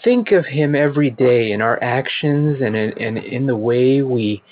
think 0.03 0.31
of 0.31 0.45
him 0.45 0.75
every 0.75 1.09
day 1.09 1.51
in 1.51 1.61
our 1.61 1.81
actions 1.81 2.61
and 2.61 2.75
in, 2.75 2.97
and 2.97 3.17
in 3.17 3.47
the 3.47 3.55
way 3.55 4.01
we 4.01 4.43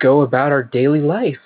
go 0.00 0.22
about 0.22 0.52
our 0.52 0.62
daily 0.62 1.00
life. 1.00 1.38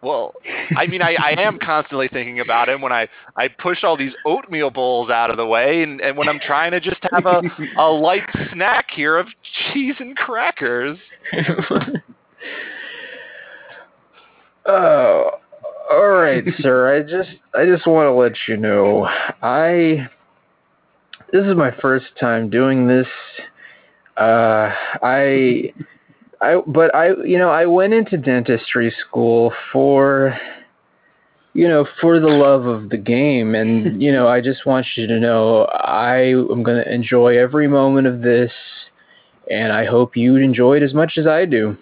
Well, 0.00 0.34
I 0.76 0.86
mean, 0.86 1.02
I, 1.02 1.16
I 1.20 1.40
am 1.40 1.58
constantly 1.58 2.06
thinking 2.06 2.38
about 2.38 2.68
him 2.68 2.80
when 2.80 2.92
I, 2.92 3.08
I 3.36 3.48
push 3.48 3.82
all 3.82 3.96
these 3.96 4.12
oatmeal 4.24 4.70
bowls 4.70 5.10
out 5.10 5.30
of 5.30 5.36
the 5.36 5.46
way, 5.46 5.82
and, 5.82 6.00
and 6.00 6.16
when 6.16 6.28
I'm 6.28 6.38
trying 6.38 6.70
to 6.70 6.78
just 6.78 7.00
have 7.10 7.26
a, 7.26 7.42
a 7.76 7.90
light 7.90 8.22
snack 8.52 8.86
here 8.94 9.16
of 9.16 9.26
cheese 9.72 9.96
and 9.98 10.16
crackers. 10.16 10.98
Oh, 14.68 15.30
all 15.90 16.08
right, 16.08 16.44
sir. 16.58 16.94
I 16.94 17.00
just 17.00 17.30
I 17.54 17.64
just 17.64 17.86
want 17.86 18.06
to 18.06 18.12
let 18.12 18.32
you 18.46 18.58
know 18.58 19.08
I 19.42 20.08
this 21.32 21.44
is 21.44 21.56
my 21.56 21.70
first 21.80 22.06
time 22.20 22.50
doing 22.50 22.86
this. 22.86 23.06
Uh, 24.16 24.72
I 25.02 25.72
I 26.40 26.56
but 26.66 26.94
I 26.94 27.10
you 27.24 27.38
know 27.38 27.50
I 27.50 27.66
went 27.66 27.94
into 27.94 28.16
dentistry 28.16 28.94
school 29.06 29.52
for 29.72 30.38
you 31.54 31.68
know 31.68 31.86
for 32.00 32.18
the 32.20 32.28
love 32.28 32.66
of 32.66 32.88
the 32.90 32.96
game 32.96 33.54
and 33.54 34.02
you 34.02 34.12
know 34.12 34.28
I 34.28 34.40
just 34.40 34.66
want 34.66 34.86
you 34.96 35.06
to 35.06 35.20
know 35.20 35.64
I 35.64 36.30
am 36.30 36.62
going 36.62 36.82
to 36.82 36.92
enjoy 36.92 37.38
every 37.38 37.68
moment 37.68 38.06
of 38.06 38.22
this 38.22 38.52
and 39.50 39.72
I 39.72 39.84
hope 39.84 40.16
you 40.16 40.36
enjoy 40.36 40.76
it 40.76 40.82
as 40.82 40.94
much 40.94 41.16
as 41.16 41.26
I 41.26 41.44
do. 41.44 41.76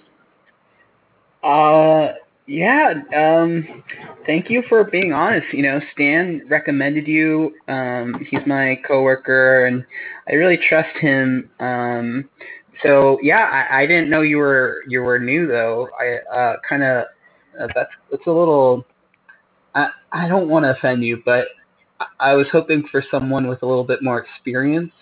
Uh, 1.43 2.13
yeah. 2.47 2.95
Um, 3.15 3.83
thank 4.27 4.51
you 4.51 4.63
for 4.69 4.85
being 4.85 5.13
honest. 5.13 5.53
You 5.53 5.63
know, 5.63 5.81
Stan 5.93 6.43
recommended 6.49 7.07
you. 7.07 7.55
Um, 7.69 8.25
he's 8.31 8.41
my 8.47 8.81
coworker, 8.87 9.67
and 9.67 9.85
I 10.29 10.35
really 10.35 10.57
trust 10.57 10.97
him. 10.99 11.51
Um, 11.61 12.29
so 12.83 13.19
yeah, 13.23 13.67
I, 13.71 13.83
I 13.83 13.87
didn't 13.87 14.11
know 14.11 14.23
you 14.23 14.39
were 14.39 14.83
you 14.89 15.01
were 15.03 15.19
new 15.19 15.47
though. 15.47 15.89
I 15.99 16.37
uh, 16.37 16.57
kind 16.69 16.83
of 16.83 17.07
uh, 17.61 17.69
that's 17.75 17.91
it's 18.13 18.27
a 18.27 18.31
little. 18.31 18.85
I 19.75 19.89
I 20.13 20.29
don't 20.29 20.49
want 20.49 20.65
to 20.65 20.71
offend 20.71 21.05
you, 21.05 21.23
but 21.25 21.47
I, 22.01 22.07
I 22.21 22.33
was 22.35 22.47
hoping 22.53 22.85
for 22.91 23.03
someone 23.11 23.49
with 23.49 23.63
a 23.63 23.67
little 23.67 23.85
bit 23.85 24.03
more 24.03 24.19
experience. 24.21 24.93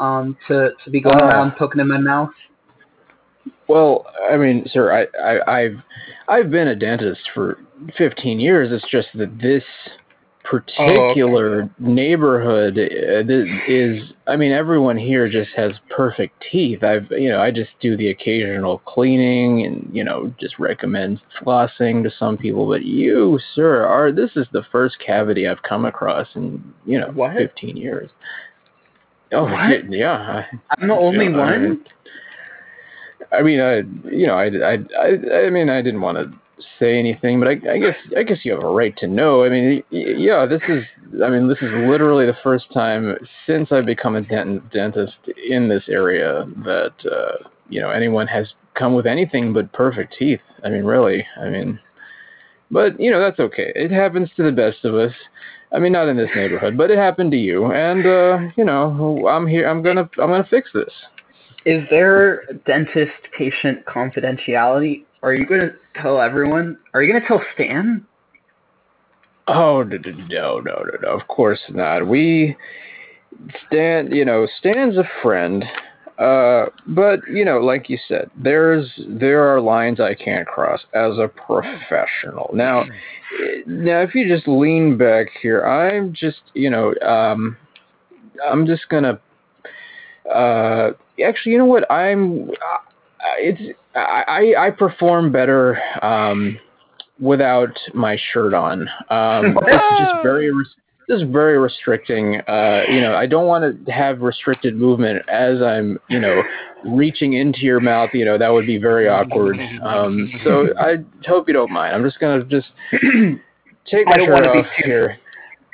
Um, 0.00 0.36
to 0.48 0.70
to 0.84 0.90
be 0.90 1.00
going 1.00 1.20
Uh. 1.20 1.26
around 1.26 1.52
poking 1.56 1.80
in 1.80 1.88
my 1.88 1.98
mouth. 1.98 2.30
Well, 3.68 4.06
I 4.30 4.36
mean, 4.36 4.66
sir, 4.72 4.92
I, 4.92 5.22
I, 5.22 5.60
I've 5.60 5.76
I've 6.28 6.50
been 6.50 6.68
a 6.68 6.76
dentist 6.76 7.20
for 7.34 7.58
15 7.96 8.40
years. 8.40 8.70
It's 8.72 8.90
just 8.90 9.08
that 9.14 9.38
this 9.38 9.64
particular 10.44 11.70
neighborhood 11.78 12.78
uh, 12.78 13.34
is. 13.66 14.12
I 14.26 14.36
mean, 14.36 14.52
everyone 14.52 14.96
here 14.96 15.28
just 15.28 15.50
has 15.56 15.72
perfect 15.94 16.42
teeth. 16.50 16.82
I've, 16.82 17.10
you 17.10 17.30
know, 17.30 17.40
I 17.40 17.50
just 17.50 17.70
do 17.80 17.96
the 17.96 18.10
occasional 18.10 18.78
cleaning 18.80 19.64
and 19.66 19.88
you 19.92 20.04
know 20.04 20.32
just 20.38 20.58
recommend 20.58 21.20
flossing 21.40 22.02
to 22.02 22.10
some 22.18 22.36
people. 22.36 22.68
But 22.68 22.84
you, 22.84 23.38
sir, 23.54 23.86
are 23.86 24.12
this 24.12 24.30
is 24.36 24.46
the 24.52 24.64
first 24.70 24.98
cavity 25.04 25.48
I've 25.48 25.62
come 25.62 25.84
across 25.84 26.28
in 26.34 26.62
you 26.84 27.00
know 27.00 27.10
What? 27.14 27.36
15 27.36 27.76
years. 27.76 28.10
Oh 29.32 29.44
What? 29.44 29.90
yeah, 29.90 30.44
I'm 30.78 30.88
the 30.88 30.94
only 30.94 31.26
yeah, 31.26 31.36
one. 31.36 31.84
I 33.32 33.42
mean, 33.42 33.60
I 33.60 33.76
you 34.08 34.26
know, 34.26 34.34
I, 34.34 34.46
I, 34.46 34.78
I, 34.98 35.46
I 35.46 35.50
mean, 35.50 35.68
I 35.68 35.82
didn't 35.82 36.00
want 36.00 36.18
to 36.18 36.32
say 36.78 36.98
anything, 36.98 37.40
but 37.40 37.48
I, 37.48 37.52
I 37.70 37.78
guess 37.78 37.96
I 38.16 38.22
guess 38.22 38.38
you 38.44 38.52
have 38.52 38.62
a 38.62 38.68
right 38.68 38.96
to 38.98 39.06
know. 39.06 39.44
I 39.44 39.48
mean, 39.48 39.82
yeah, 39.90 40.46
this 40.46 40.62
is. 40.68 40.84
I 41.24 41.28
mean, 41.30 41.48
this 41.48 41.58
is 41.58 41.70
literally 41.88 42.26
the 42.26 42.36
first 42.42 42.72
time 42.72 43.16
since 43.46 43.70
I've 43.70 43.86
become 43.86 44.16
a 44.16 44.20
dent- 44.20 44.70
dentist 44.72 45.16
in 45.48 45.68
this 45.68 45.84
area 45.88 46.44
that 46.64 46.94
uh, 47.10 47.48
you 47.68 47.80
know 47.80 47.90
anyone 47.90 48.26
has 48.26 48.48
come 48.74 48.94
with 48.94 49.06
anything 49.06 49.52
but 49.52 49.72
perfect 49.72 50.16
teeth. 50.18 50.40
I 50.64 50.70
mean, 50.70 50.84
really. 50.84 51.26
I 51.40 51.48
mean, 51.48 51.78
but 52.70 52.98
you 53.00 53.10
know 53.10 53.20
that's 53.20 53.40
okay. 53.40 53.72
It 53.74 53.90
happens 53.90 54.30
to 54.36 54.42
the 54.42 54.52
best 54.52 54.84
of 54.84 54.94
us. 54.94 55.12
I 55.72 55.78
mean, 55.80 55.92
not 55.92 56.08
in 56.08 56.16
this 56.16 56.30
neighborhood, 56.36 56.76
but 56.76 56.90
it 56.90 56.98
happened 56.98 57.32
to 57.32 57.36
you, 57.36 57.72
and 57.72 58.06
uh, 58.06 58.38
you 58.56 58.64
know, 58.64 59.26
I'm 59.28 59.46
here. 59.46 59.68
I'm 59.68 59.82
gonna 59.82 60.08
I'm 60.18 60.30
gonna 60.30 60.46
fix 60.48 60.70
this. 60.72 60.92
Is 61.64 61.82
there 61.90 62.44
dentist 62.66 63.12
patient 63.36 63.84
confidentiality? 63.86 65.04
Are 65.22 65.32
you 65.32 65.46
going 65.46 65.62
to 65.62 65.72
tell 66.00 66.20
everyone? 66.20 66.78
Are 66.92 67.02
you 67.02 67.10
going 67.10 67.22
to 67.22 67.28
tell 67.28 67.42
Stan? 67.54 68.06
Oh 69.46 69.82
no 69.82 69.98
no 69.98 70.60
no 70.60 70.60
no 70.60 70.84
no! 71.02 71.08
Of 71.08 71.28
course 71.28 71.60
not. 71.68 72.06
We 72.06 72.56
Stan, 73.66 74.10
you 74.10 74.24
know, 74.24 74.46
Stan's 74.58 74.96
a 74.96 75.04
friend, 75.22 75.64
uh, 76.18 76.66
but 76.86 77.20
you 77.30 77.44
know, 77.44 77.58
like 77.58 77.90
you 77.90 77.98
said, 78.08 78.30
there's 78.36 78.90
there 79.06 79.42
are 79.42 79.60
lines 79.60 80.00
I 80.00 80.14
can't 80.14 80.46
cross 80.46 80.80
as 80.94 81.18
a 81.18 81.28
professional. 81.28 82.50
Now, 82.54 82.82
eh, 82.82 83.62
now 83.66 84.00
if 84.00 84.14
you 84.14 84.26
just 84.28 84.48
lean 84.48 84.96
back 84.96 85.26
here, 85.42 85.62
I'm 85.62 86.14
just 86.14 86.40
you 86.54 86.70
know, 86.70 86.94
um, 87.02 87.56
I'm 88.46 88.66
just 88.66 88.88
gonna. 88.88 89.20
Uh, 90.32 90.92
actually, 91.22 91.52
you 91.52 91.58
know 91.58 91.66
what? 91.66 91.90
I'm. 91.90 92.50
Uh, 92.50 93.34
it's 93.38 93.78
I 93.94 94.54
I 94.58 94.70
perform 94.70 95.30
better. 95.32 95.80
Um, 96.02 96.58
without 97.20 97.78
my 97.94 98.18
shirt 98.32 98.52
on. 98.54 98.88
Um, 99.08 99.56
this 99.66 99.76
is 99.76 99.98
just 99.98 100.22
very 100.24 100.50
this 101.06 101.20
is 101.20 101.28
very 101.30 101.58
restricting. 101.58 102.40
Uh, 102.48 102.82
you 102.88 103.00
know, 103.00 103.14
I 103.14 103.26
don't 103.26 103.46
want 103.46 103.86
to 103.86 103.92
have 103.92 104.20
restricted 104.20 104.74
movement 104.74 105.22
as 105.28 105.62
I'm, 105.62 106.00
you 106.08 106.18
know, 106.18 106.42
reaching 106.84 107.34
into 107.34 107.60
your 107.60 107.78
mouth. 107.78 108.10
You 108.14 108.24
know, 108.24 108.36
that 108.36 108.48
would 108.52 108.66
be 108.66 108.78
very 108.78 109.08
awkward. 109.08 109.58
Um, 109.82 110.28
so 110.42 110.68
I 110.78 110.96
hope 111.26 111.46
you 111.46 111.54
don't 111.54 111.70
mind. 111.70 111.94
I'm 111.94 112.02
just 112.02 112.18
gonna 112.18 112.42
just 112.44 112.66
take 112.90 114.06
my 114.06 114.12
I 114.14 114.16
don't 114.16 114.26
shirt 114.26 114.46
off 114.46 114.66
too- 114.78 114.84
here. 114.84 115.18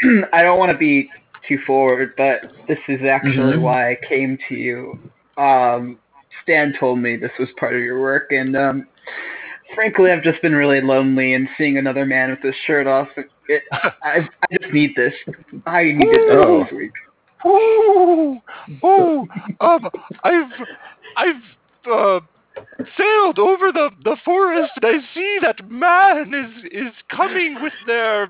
I 0.32 0.42
don't 0.42 0.58
want 0.58 0.72
to 0.72 0.78
be 0.78 1.08
too 1.48 1.58
forward, 1.66 2.12
but 2.16 2.42
this 2.68 2.78
is 2.88 3.00
actually 3.02 3.54
Mhm. 3.56 3.60
why 3.62 3.92
I 3.92 3.98
came 4.06 4.38
to 4.48 4.54
you. 4.54 4.98
Um, 5.40 5.98
Stan 6.42 6.74
told 6.78 6.98
me 6.98 7.16
this 7.16 7.30
was 7.38 7.48
part 7.58 7.74
of 7.74 7.80
your 7.80 8.00
work, 8.00 8.30
and 8.30 8.56
um, 8.56 8.86
frankly, 9.74 10.10
I've 10.10 10.22
just 10.22 10.42
been 10.42 10.54
really 10.54 10.80
lonely, 10.80 11.34
and 11.34 11.48
seeing 11.56 11.78
another 11.78 12.04
man 12.04 12.30
with 12.30 12.40
his 12.40 12.54
shirt 12.66 12.86
off, 12.86 13.08
it, 13.48 13.62
I, 13.72 14.28
I 14.42 14.58
just 14.60 14.72
need 14.72 14.94
this. 14.96 15.14
I 15.66 15.84
need 15.84 16.08
this 16.08 16.18
Oh. 16.30 16.64
this 16.64 16.72
week. 16.72 16.92
Ooh, 17.46 18.38
ooh, 18.84 19.26
um, 19.60 19.90
I've, 20.24 20.52
I've, 21.16 21.90
uh, 21.90 22.20
sailed 22.98 23.38
over 23.38 23.72
the, 23.72 23.88
the 24.04 24.16
forest 24.22 24.72
and 24.76 24.84
I 24.84 25.14
see 25.14 25.38
that 25.40 25.70
man 25.70 26.34
is, 26.34 26.64
is 26.70 26.92
coming 27.08 27.56
with 27.62 27.72
their, 27.86 28.24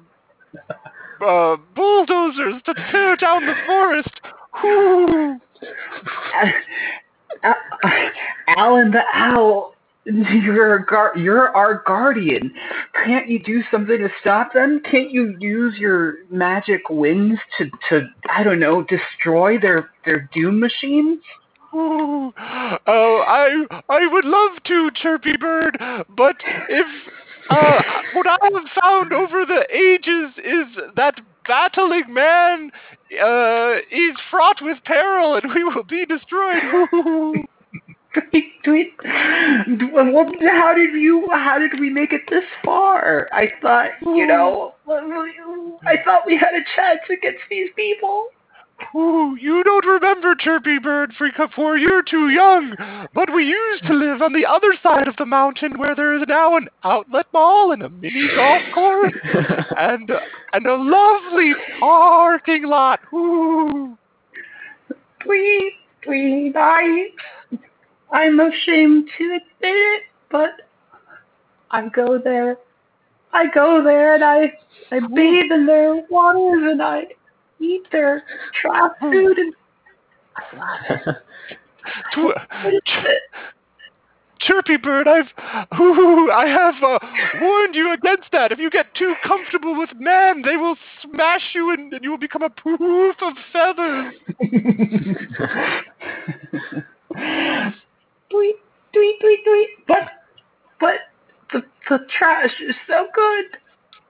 uh, 1.27 1.57
bulldozers 1.75 2.63
to 2.67 2.75
tear 2.93 3.17
down 3.17 3.47
the 3.47 3.57
forest. 3.67 4.21
Ooh. 4.65 5.41
Alan 8.49 8.91
the 8.91 9.03
Owl, 9.15 9.75
you're 10.05 10.81
gar- 10.81 11.17
you're 11.17 11.55
our 11.57 11.83
guardian. 11.87 12.53
Can't 13.05 13.29
you 13.29 13.39
do 13.43 13.63
something 13.71 13.99
to 13.99 14.09
stop 14.21 14.53
them? 14.53 14.81
Can't 14.91 15.11
you 15.11 15.37
use 15.39 15.77
your 15.79 16.17
magic 16.31 16.89
wings 16.91 17.39
to, 17.59 17.71
to 17.89 18.09
I 18.31 18.43
don't 18.43 18.61
know, 18.61 18.83
destroy 18.83 19.59
their, 19.59 19.91
their 20.05 20.29
doom 20.33 20.61
machines? 20.61 21.21
Ooh. 21.73 22.33
Oh, 22.87 23.25
I 23.27 23.65
I 23.89 24.07
would 24.13 24.25
love 24.25 24.63
to, 24.67 24.91
Chirpy 25.01 25.37
Bird, 25.37 25.79
but 26.17 26.37
if 26.69 26.87
uh, 27.49 27.83
what 28.15 28.27
I 28.27 28.39
have 28.43 28.83
found 28.83 29.13
over 29.13 29.45
the 29.47 29.67
ages 29.73 30.33
is 30.39 30.93
that 30.97 31.21
battling 31.51 32.15
man 32.15 32.71
uh, 33.21 33.75
is 33.91 34.17
fraught 34.31 34.63
with 34.63 34.79
peril, 34.85 35.35
and 35.35 35.53
we 35.53 35.65
will 35.65 35.83
be 35.83 36.07
destroyed. 36.07 36.63
Tweet, 38.13 38.63
tweet. 38.65 38.93
Well, 39.93 40.33
how 40.41 40.75
did 40.75 40.95
you? 40.95 41.29
How 41.31 41.59
did 41.59 41.79
we 41.79 41.91
make 41.91 42.13
it 42.13 42.23
this 42.29 42.43
far? 42.65 43.29
I 43.33 43.53
thought, 43.63 43.91
you 44.03 44.27
know, 44.27 44.75
I 44.89 45.95
thought 46.05 46.23
we 46.27 46.37
had 46.37 46.55
a 46.55 46.65
chance 46.75 47.03
against 47.09 47.45
these 47.49 47.71
people. 47.77 48.27
Ooh, 48.95 49.37
you 49.41 49.63
don't 49.63 49.87
remember 49.87 50.35
Chirpy 50.35 50.79
Bird 50.79 51.13
Freak4, 51.19 51.81
you're 51.81 52.03
too 52.03 52.29
young. 52.31 52.75
But 53.15 53.33
we 53.33 53.45
used 53.45 53.87
to 53.87 53.93
live 53.95 54.23
on 54.23 54.33
the 54.33 54.47
other 54.47 54.75
side 54.83 55.07
of 55.07 55.17
the 55.17 55.27
mountain 55.27 55.79
where 55.79 55.95
there 55.95 56.15
is 56.17 56.23
now 56.29 56.57
an 56.57 56.69
outlet 56.85 57.27
mall 57.33 57.73
and 57.73 57.83
a 57.83 57.89
mini 57.89 58.29
golf 58.35 58.63
course 58.75 59.13
and, 59.79 60.11
and 60.53 60.67
a 60.67 60.75
lovely 60.75 61.53
parking 61.79 62.65
lot. 62.65 63.01
Ooh. 63.13 63.97
Tweet, 65.21 65.73
tweet. 66.03 66.57
I, 66.57 67.09
I'm 68.13 68.41
ashamed 68.41 69.09
to 69.19 69.25
admit 69.25 69.43
it, 69.61 70.03
but 70.31 70.51
I 71.71 71.89
go 71.89 72.19
there. 72.19 72.57
I 73.33 73.47
go 73.55 73.83
there 73.85 74.15
and 74.15 74.25
I, 74.25 74.53
I 74.91 75.01
bathe 75.15 75.53
in 75.53 75.67
their 75.67 76.03
waters 76.11 76.73
and 76.73 76.83
I 76.83 77.07
eat 77.61 77.83
their 77.93 78.23
trash 78.61 78.91
food 79.01 79.39
and 79.39 79.55
Chirpy 84.41 84.79
Bird, 84.79 85.07
I've 85.07 85.27
ooh, 85.79 86.31
I 86.31 86.47
have 86.47 86.75
uh, 86.83 86.99
warned 87.41 87.75
you 87.75 87.93
against 87.93 88.33
that. 88.33 88.53
If 88.53 88.59
you 88.59 88.71
get 88.71 88.95
too 88.95 89.15
comfortable 89.25 89.79
with 89.79 89.91
men, 89.99 90.43
they 90.43 90.57
will 90.57 90.77
smash 91.03 91.43
you 91.55 91.73
and, 91.73 91.93
and 91.93 92.03
you 92.03 92.11
will 92.11 92.19
become 92.19 92.43
a 92.43 92.51
poof 92.51 93.17
of 93.23 93.35
feathers. 93.53 94.15
tweet, 98.31 98.57
tweet, 98.93 99.21
tweet, 99.21 99.45
tweet. 99.45 99.69
But, 99.87 100.11
but 100.81 100.97
the 101.53 101.63
the 101.89 101.99
trash 102.19 102.55
is 102.67 102.75
so 102.87 103.09
good. 103.15 103.45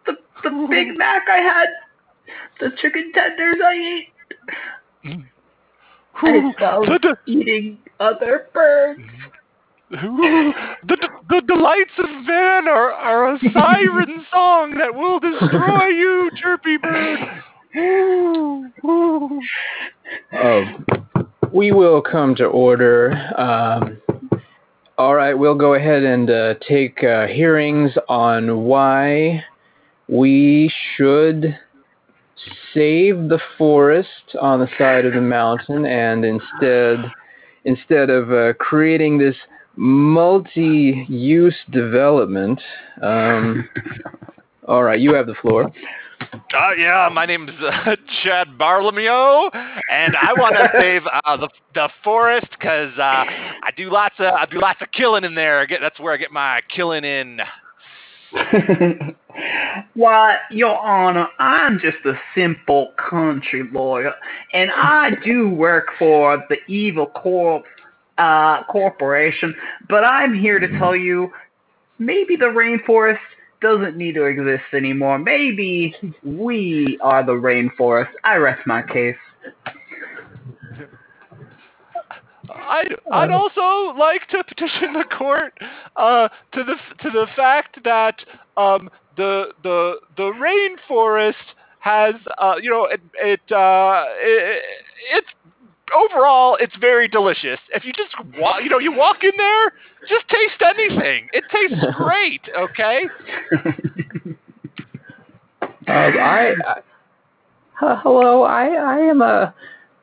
The 0.07 0.17
the 0.45 0.67
Big 0.71 0.97
Mac 0.97 1.23
I 1.29 1.39
had, 1.39 1.69
the 2.61 2.71
chicken 2.81 3.13
tenders 3.15 3.57
I 3.65 3.75
ate. 3.75 5.25
I 6.23 6.29
Ooh, 6.29 6.53
felt 6.59 6.87
the, 6.87 7.17
the, 7.27 7.33
eating 7.33 7.79
other 7.99 8.49
birds. 8.53 9.01
ooh, 9.93 10.53
the, 10.87 10.97
the 11.29 11.43
delights 11.47 11.93
of 11.99 12.11
man 12.27 12.69
are, 12.69 12.93
are 12.93 13.35
a 13.35 13.39
siren 13.53 14.27
song 14.33 14.75
that 14.79 14.95
will 14.95 15.19
destroy 15.19 15.87
you, 15.87 16.31
Chirpy 16.37 16.77
Bird. 16.77 17.19
Ooh, 17.77 18.71
ooh. 18.85 19.41
Oh, 20.33 20.65
we 21.53 21.73
will 21.73 22.03
come 22.03 22.35
to 22.37 22.45
order. 22.45 23.13
Um, 23.39 24.01
all 24.99 25.15
right, 25.15 25.35
we'll 25.35 25.55
go 25.55 25.75
ahead 25.75 26.03
and 26.03 26.29
uh, 26.31 26.55
take 26.69 27.03
uh, 27.03 27.27
hearings 27.27 27.93
on 28.09 28.65
why 28.65 29.45
we 30.09 30.71
should 30.97 31.57
save 32.75 33.29
the 33.29 33.41
forest 33.59 34.37
on 34.41 34.61
the 34.61 34.69
side 34.79 35.05
of 35.05 35.15
the 35.15 35.21
mountain 35.21 35.87
and 35.87 36.25
instead 36.25 37.11
instead 37.65 38.11
of 38.11 38.33
uh, 38.33 38.53
creating 38.55 39.19
this 39.19 39.37
multi-use 39.77 41.57
development. 41.71 42.61
Um, 43.03 43.69
all 44.69 44.83
right, 44.83 45.01
you 45.01 45.15
have 45.15 45.27
the 45.27 45.35
floor. 45.35 45.73
Uh, 46.33 46.73
yeah, 46.77 47.09
my 47.13 47.27
name's 47.27 47.51
uh, 47.61 47.97
Chad 48.23 48.49
Barlomeo, 48.59 49.51
and 49.91 50.15
I 50.17 50.33
want 50.37 50.55
to 50.57 50.69
save 50.79 51.03
uh, 51.07 51.37
the 51.37 51.49
the 51.75 51.89
forest 52.05 52.47
because 52.51 52.93
uh, 52.99 53.25
I 53.25 53.71
do 53.77 53.91
lots 53.91 54.17
of 54.19 54.27
I 54.27 54.47
do 54.47 54.61
lots 54.61 54.83
of 54.83 54.91
killing 54.93 55.25
in 55.25 55.35
there. 55.35 55.61
I 55.61 55.67
get 55.67 55.81
that's 55.81 55.99
where 55.99 56.13
I 56.13 56.19
get 56.19 56.31
my 56.31 56.61
killing 56.75 57.05
in. 57.05 57.41
Why, 59.95 60.37
Your 60.51 60.79
Honor, 60.79 61.29
I'm 61.39 61.79
just 61.79 61.99
a 62.05 62.15
simple 62.35 62.93
country 62.97 63.69
lawyer, 63.73 64.15
and 64.53 64.71
I 64.71 65.17
do 65.25 65.49
work 65.49 65.89
for 65.99 66.45
the 66.49 66.57
Evil 66.69 67.07
Corp 67.07 67.65
uh, 68.19 68.65
Corporation, 68.65 69.55
but 69.89 70.05
I'm 70.05 70.35
here 70.35 70.59
to 70.59 70.69
tell 70.79 70.95
you 70.95 71.33
maybe 71.99 72.37
the 72.37 72.47
rainforest 72.47 73.19
doesn't 73.61 73.97
need 73.97 74.15
to 74.15 74.25
exist 74.25 74.65
anymore. 74.73 75.19
Maybe 75.19 75.95
we 76.23 76.99
are 77.03 77.25
the 77.25 77.33
rainforest. 77.33 78.11
I 78.25 78.37
rest 78.37 78.67
my 78.67 78.83
case. 78.83 79.17
I'd, 82.71 82.95
I'd 83.13 83.31
also 83.31 83.99
like 83.99 84.29
to 84.29 84.45
petition 84.49 84.93
the 84.93 85.05
court 85.05 85.59
uh, 85.97 86.29
to 86.53 86.65
the 86.65 86.77
to 87.03 87.11
the 87.11 87.27
fact 87.37 87.83
that 87.85 88.25
um, 88.57 88.89
the 89.17 89.49
the 89.63 89.97
the 90.17 90.33
rainforest 90.33 91.35
has 91.81 92.15
uh, 92.39 92.55
you 92.63 92.71
know 92.71 92.85
it 92.85 93.01
it, 93.15 93.53
uh, 93.53 94.05
it 94.19 94.63
it's 95.13 95.29
overall 95.95 96.57
it's 96.61 96.77
very 96.77 97.09
delicious. 97.09 97.59
If 97.75 97.85
you 97.85 97.93
just 97.93 98.15
walk, 98.39 98.63
you 98.63 98.71
know, 98.71 98.79
you 98.79 98.93
walk 98.93 99.25
in 99.25 99.33
there, 99.37 99.73
just 100.09 100.29
taste 100.29 100.63
anything. 100.65 101.29
It 101.33 101.45
tastes 101.51 101.85
great. 101.97 102.43
Okay. 102.57 103.07
Uh, 105.89 105.93
I, 105.93 106.13
I 106.13 106.55
uh, 107.83 108.01
hello. 108.03 108.45
I 108.45 108.67
I 108.67 108.99
am 108.99 109.23
a 109.23 109.55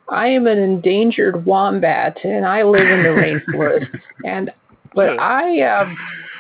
I 0.10 0.28
am 0.28 0.48
an 0.48 0.58
endangered 0.58 1.46
wombat, 1.46 2.18
and 2.24 2.46
I 2.46 2.64
live 2.64 2.88
in 2.88 3.04
the 3.04 3.10
rainforest. 3.54 4.00
And 4.24 4.52
but 4.94 5.20
I 5.20 5.62
um, 5.62 5.98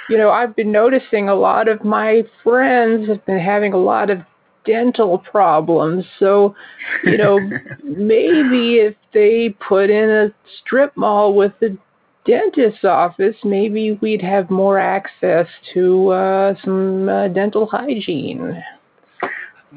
you 0.09 0.17
know, 0.17 0.29
I've 0.29 0.55
been 0.55 0.71
noticing 0.71 1.29
a 1.29 1.35
lot 1.35 1.67
of 1.67 1.83
my 1.83 2.23
friends 2.43 3.07
have 3.09 3.25
been 3.25 3.39
having 3.39 3.73
a 3.73 3.77
lot 3.77 4.09
of 4.09 4.19
dental 4.65 5.17
problems. 5.17 6.05
So, 6.19 6.55
you 7.03 7.17
know, 7.17 7.39
maybe 7.83 8.77
if 8.77 8.95
they 9.13 9.55
put 9.67 9.89
in 9.89 10.09
a 10.09 10.33
strip 10.59 10.95
mall 10.95 11.33
with 11.33 11.53
a 11.61 11.77
dentist's 12.25 12.83
office, 12.83 13.35
maybe 13.43 13.93
we'd 14.01 14.21
have 14.21 14.49
more 14.49 14.77
access 14.77 15.47
to 15.73 16.09
uh, 16.09 16.55
some 16.63 17.09
uh, 17.09 17.27
dental 17.29 17.65
hygiene. 17.65 18.61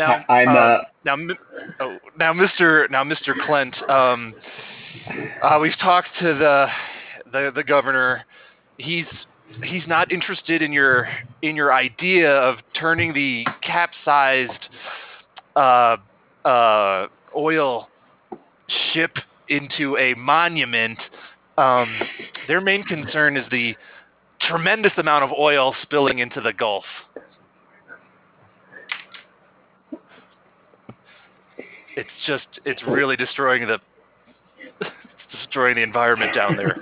Now 0.00 0.24
I'm 0.30 0.48
uh, 0.48 0.52
uh, 0.52 0.82
now 1.04 1.16
oh, 1.80 1.98
now 2.18 2.32
Mr. 2.32 2.90
now 2.90 3.04
Mr. 3.04 3.34
Clent. 3.46 3.76
Um, 3.88 4.34
uh, 5.42 5.58
we've 5.60 5.78
talked 5.78 6.08
to 6.20 6.34
the 6.34 6.66
the 7.30 7.52
the 7.54 7.62
governor. 7.62 8.24
He's 8.78 9.04
he's 9.62 9.86
not 9.86 10.10
interested 10.10 10.62
in 10.62 10.72
your 10.72 11.06
in 11.42 11.54
your 11.54 11.74
idea 11.74 12.30
of 12.30 12.56
turning 12.78 13.12
the 13.12 13.44
capsized 13.62 14.68
uh, 15.54 15.96
uh, 16.46 17.06
oil 17.36 17.88
ship 18.92 19.12
into 19.48 19.98
a 19.98 20.14
monument. 20.14 20.98
Um, 21.58 21.94
their 22.48 22.62
main 22.62 22.84
concern 22.84 23.36
is 23.36 23.44
the 23.50 23.74
tremendous 24.48 24.92
amount 24.96 25.24
of 25.24 25.30
oil 25.38 25.74
spilling 25.82 26.20
into 26.20 26.40
the 26.40 26.54
Gulf. 26.54 26.84
It's 32.00 32.26
just 32.26 32.46
it's 32.64 32.82
really 32.86 33.16
destroying 33.16 33.66
the 33.66 33.78
it's 34.80 34.90
destroying 35.32 35.76
the 35.76 35.82
environment 35.82 36.34
down 36.34 36.56
there. 36.56 36.76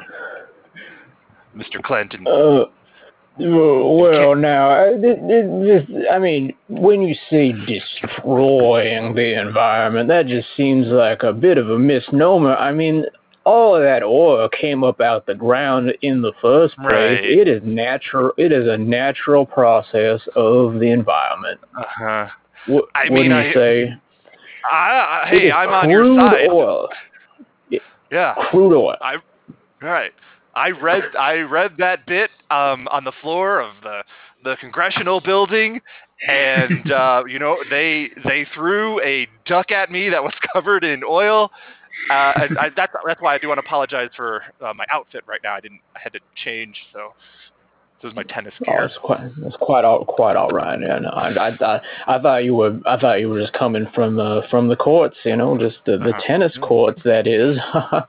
Mr. 1.57 1.82
Clinton. 1.82 2.27
Uh, 2.27 2.66
well, 3.40 4.35
now, 4.36 4.70
I- 4.70 4.97
this, 5.01 5.82
I 6.12 6.19
mean, 6.19 6.55
when 6.69 7.03
you 7.03 7.15
say 7.31 7.53
destroying 7.53 9.15
the 9.15 9.40
environment, 9.40 10.09
that 10.09 10.27
just 10.27 10.49
seems 10.57 10.86
like 10.89 11.23
a 11.23 11.32
bit 11.32 11.59
of 11.59 11.69
a 11.70 11.78
misnomer. 11.78 12.55
I 12.57 12.73
mean, 12.73 13.07
all 13.45 13.74
of 13.77 13.82
that 13.82 14.03
oil 14.03 14.49
came 14.49 14.85
up 14.85 15.01
out 15.01 15.27
the 15.27 15.35
ground 15.35 15.93
in 16.03 16.20
the 16.23 16.32
first 16.40 16.77
place. 16.77 16.93
Right. 16.93 17.24
It 17.24 17.49
is 17.49 17.62
natural. 17.65 18.32
It 18.36 18.53
is 18.53 18.69
a 18.69 18.77
natural 18.78 19.47
process 19.47 20.20
of 20.36 20.74
the 20.81 20.90
environment. 20.90 21.61
Uh-huh. 21.77 22.28
What, 22.66 22.85
I 22.95 23.05
wouldn't 23.11 23.15
mean, 23.15 23.31
you 23.31 23.36
I- 23.36 23.53
say? 23.55 23.95
I, 24.70 25.24
I, 25.24 25.28
hey, 25.28 25.51
I'm 25.51 25.70
on 25.70 25.90
your 25.90 26.03
crude 26.03 26.20
side. 26.20 26.49
Oil. 26.51 26.89
Yeah. 28.11 28.35
Crude 28.51 28.74
oil. 28.77 28.97
I, 29.01 29.15
All 29.15 29.89
right. 29.89 30.12
I 30.55 30.70
read 30.70 31.05
I 31.16 31.36
read 31.36 31.73
that 31.78 32.05
bit 32.07 32.31
um, 32.51 32.89
on 32.89 33.05
the 33.05 33.12
floor 33.23 33.61
of 33.61 33.74
the 33.82 34.03
the 34.43 34.57
congressional 34.61 35.20
building, 35.20 35.81
and 36.27 36.90
uh, 36.90 37.23
you 37.28 37.39
know 37.39 37.57
they 37.70 38.11
they 38.24 38.47
threw 38.55 39.01
a 39.03 39.28
duck 39.47 39.70
at 39.70 39.90
me 39.90 40.09
that 40.09 40.23
was 40.23 40.35
covered 40.53 40.85
in 40.85 41.03
oil. 41.05 41.51
Uh, 42.11 42.32
and 42.36 42.59
I, 42.59 42.70
that's 42.77 42.93
that's 43.07 43.20
why 43.20 43.35
I 43.35 43.39
do 43.39 43.49
want 43.49 43.59
to 43.59 43.66
apologize 43.66 44.11
for 44.16 44.43
uh, 44.61 44.73
my 44.74 44.85
outfit 44.90 45.23
right 45.27 45.40
now. 45.45 45.55
I 45.55 45.61
didn't 45.61 45.81
I 45.95 46.01
had 46.03 46.12
to 46.15 46.20
change. 46.45 46.77
So 46.93 47.12
This 48.02 48.10
is 48.10 48.16
my 48.16 48.22
tennis 48.22 48.54
Oh, 48.60 48.64
gear. 48.64 48.84
it's 48.84 48.96
quite 49.02 49.20
it's 49.44 49.56
quite 49.56 49.84
all 49.84 50.04
quite 50.04 50.36
all 50.36 50.50
right. 50.50 50.78
Yeah, 50.80 51.00
no, 51.00 51.08
I, 51.10 51.48
I 51.48 51.56
thought 51.56 51.82
I 52.06 52.18
thought 52.20 52.44
you 52.44 52.54
were 52.54 52.78
I 52.86 52.96
thought 52.98 53.18
you 53.20 53.28
were 53.28 53.40
just 53.40 53.52
coming 53.54 53.86
from 53.94 54.20
uh, 54.20 54.42
from 54.50 54.68
the 54.68 54.76
courts, 54.76 55.16
you 55.24 55.34
know, 55.36 55.58
just 55.58 55.78
the, 55.84 55.98
the 55.98 56.10
Uh-huh. 56.10 56.20
tennis 56.26 56.56
courts. 56.62 57.00
That 57.04 57.26
is, 57.26 57.56
yeah, 57.74 58.04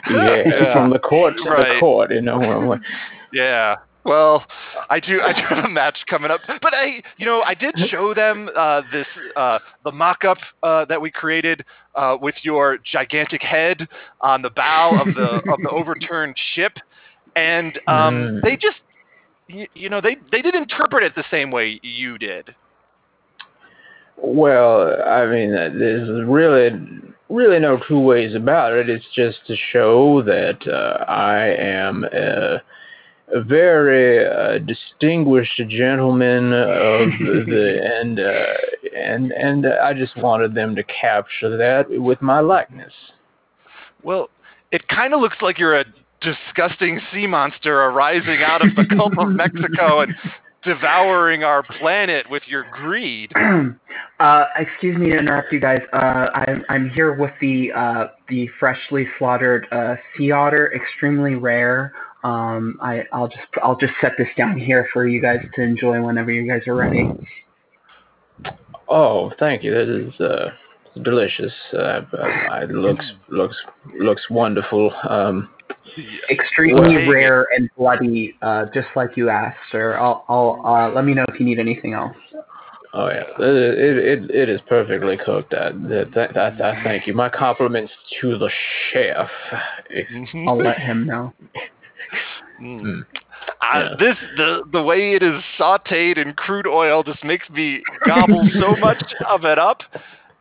Yeah. 0.10 0.72
from 0.72 0.90
the 0.90 0.98
court 0.98 1.34
to 1.36 1.44
the 1.44 1.76
court. 1.78 2.10
You 2.12 2.22
know, 2.22 2.76
Yeah. 3.32 3.76
Well, 4.02 4.44
I 4.88 4.98
do. 4.98 5.20
I 5.20 5.34
do 5.34 5.42
have 5.54 5.62
a 5.64 5.68
match 5.68 5.98
coming 6.08 6.30
up, 6.30 6.40
but 6.62 6.72
I, 6.74 7.02
you 7.18 7.26
know, 7.26 7.42
I 7.42 7.52
did 7.52 7.74
show 7.90 8.14
them 8.14 8.48
uh, 8.56 8.80
this 8.90 9.06
uh, 9.36 9.58
the 9.84 9.92
mock-up 9.92 10.38
uh, 10.62 10.86
that 10.86 10.98
we 11.00 11.10
created 11.10 11.62
uh, 11.94 12.16
with 12.20 12.34
your 12.42 12.78
gigantic 12.78 13.42
head 13.42 13.86
on 14.22 14.40
the 14.40 14.48
bow 14.50 14.96
of 14.96 15.14
the 15.14 15.42
of 15.52 15.60
the 15.62 15.68
overturned 15.70 16.34
ship, 16.54 16.72
and 17.36 17.78
um, 17.88 18.14
Mm. 18.14 18.42
they 18.42 18.56
just, 18.56 18.78
you, 19.52 19.66
you 19.74 19.88
know, 19.88 20.00
they 20.00 20.16
they 20.32 20.42
did 20.42 20.54
interpret 20.54 21.02
it 21.02 21.14
the 21.14 21.24
same 21.30 21.50
way 21.50 21.80
you 21.82 22.18
did. 22.18 22.54
Well, 24.22 25.02
I 25.06 25.26
mean, 25.26 25.50
there's 25.52 26.26
really, 26.28 26.70
really 27.30 27.58
no 27.58 27.80
two 27.88 27.98
ways 27.98 28.34
about 28.34 28.74
it. 28.74 28.90
It's 28.90 29.06
just 29.14 29.38
to 29.46 29.56
show 29.72 30.22
that 30.22 30.58
uh, 30.68 31.04
I 31.10 31.38
am 31.58 32.04
a, 32.04 32.62
a 33.32 33.42
very 33.42 34.26
uh, 34.26 34.58
distinguished 34.58 35.62
gentleman 35.68 36.52
of 36.52 37.08
the 37.18 37.80
and 38.00 38.20
uh, 38.20 38.94
and 38.94 39.32
and 39.32 39.66
I 39.66 39.94
just 39.94 40.16
wanted 40.18 40.54
them 40.54 40.76
to 40.76 40.82
capture 40.84 41.56
that 41.56 41.86
with 41.88 42.20
my 42.20 42.40
likeness. 42.40 42.92
Well, 44.02 44.28
it 44.70 44.86
kind 44.88 45.14
of 45.14 45.20
looks 45.20 45.38
like 45.40 45.58
you're 45.58 45.80
a 45.80 45.84
disgusting 46.20 47.00
sea 47.12 47.26
monster 47.26 47.82
arising 47.82 48.42
out 48.44 48.64
of 48.64 48.74
the 48.76 48.84
Gulf 48.84 49.12
of 49.18 49.28
Mexico 49.28 50.00
and 50.00 50.14
devouring 50.62 51.44
our 51.44 51.62
planet 51.62 52.28
with 52.30 52.42
your 52.46 52.66
greed. 52.72 53.32
uh, 54.20 54.44
excuse 54.58 54.98
me 54.98 55.10
to 55.10 55.18
interrupt 55.18 55.52
you 55.52 55.60
guys. 55.60 55.80
Uh, 55.92 56.28
I'm 56.34 56.64
I'm 56.68 56.90
here 56.90 57.14
with 57.14 57.32
the 57.40 57.72
uh, 57.72 58.06
the 58.28 58.48
freshly 58.58 59.06
slaughtered 59.18 59.66
uh, 59.72 59.96
sea 60.16 60.30
otter, 60.30 60.72
extremely 60.74 61.34
rare. 61.34 61.92
Um, 62.22 62.78
I 62.82 63.04
I'll 63.12 63.28
just 63.28 63.48
I'll 63.62 63.76
just 63.76 63.94
set 64.00 64.12
this 64.18 64.28
down 64.36 64.58
here 64.58 64.88
for 64.92 65.06
you 65.06 65.22
guys 65.22 65.40
to 65.54 65.62
enjoy 65.62 66.02
whenever 66.02 66.30
you 66.30 66.46
guys 66.50 66.66
are 66.66 66.74
ready. 66.74 67.08
Oh, 68.88 69.32
thank 69.38 69.62
you. 69.62 69.72
That 69.72 69.88
is 69.88 70.20
uh, 70.20 70.50
delicious. 71.02 71.52
Uh, 71.72 72.02
it 72.62 72.70
looks 72.70 73.04
looks 73.28 73.56
looks 73.98 74.22
wonderful. 74.28 74.92
Um, 75.08 75.48
Extremely 76.30 76.96
Well, 76.96 77.08
rare 77.08 77.46
and 77.56 77.70
bloody, 77.76 78.36
uh, 78.42 78.66
just 78.74 78.88
like 78.96 79.16
you 79.16 79.30
asked, 79.30 79.58
sir. 79.70 79.96
I'll 79.96 80.24
I'll 80.28 80.62
uh, 80.64 80.90
let 80.92 81.04
me 81.04 81.14
know 81.14 81.24
if 81.28 81.38
you 81.40 81.46
need 81.46 81.58
anything 81.58 81.94
else. 81.94 82.16
Oh 82.92 83.08
yeah, 83.08 83.22
it 83.38 83.78
it 83.78 83.98
it, 83.98 84.30
it 84.30 84.48
is 84.48 84.60
perfectly 84.68 85.16
cooked. 85.16 85.54
I, 85.54 85.70
that, 85.70 86.10
that, 86.14 86.34
that, 86.34 86.60
I 86.60 86.82
thank 86.82 87.06
you. 87.06 87.14
My 87.14 87.28
compliments 87.28 87.92
to 88.20 88.36
the 88.38 88.50
chef. 88.92 89.28
I'll 90.46 90.58
let 90.58 90.78
him 90.78 91.06
know. 91.06 91.32
Mm. 92.60 92.82
Mm. 92.82 93.00
Uh, 93.00 93.78
Yeah. 93.78 93.88
This 93.98 94.16
the 94.36 94.62
the 94.72 94.82
way 94.82 95.14
it 95.14 95.22
is 95.22 95.42
sautéed 95.58 96.18
in 96.18 96.34
crude 96.34 96.66
oil 96.66 97.02
just 97.02 97.24
makes 97.24 97.48
me 97.48 97.82
gobble 98.06 98.46
so 98.60 98.76
much 98.76 99.02
of 99.28 99.44
it 99.44 99.58
up. 99.58 99.80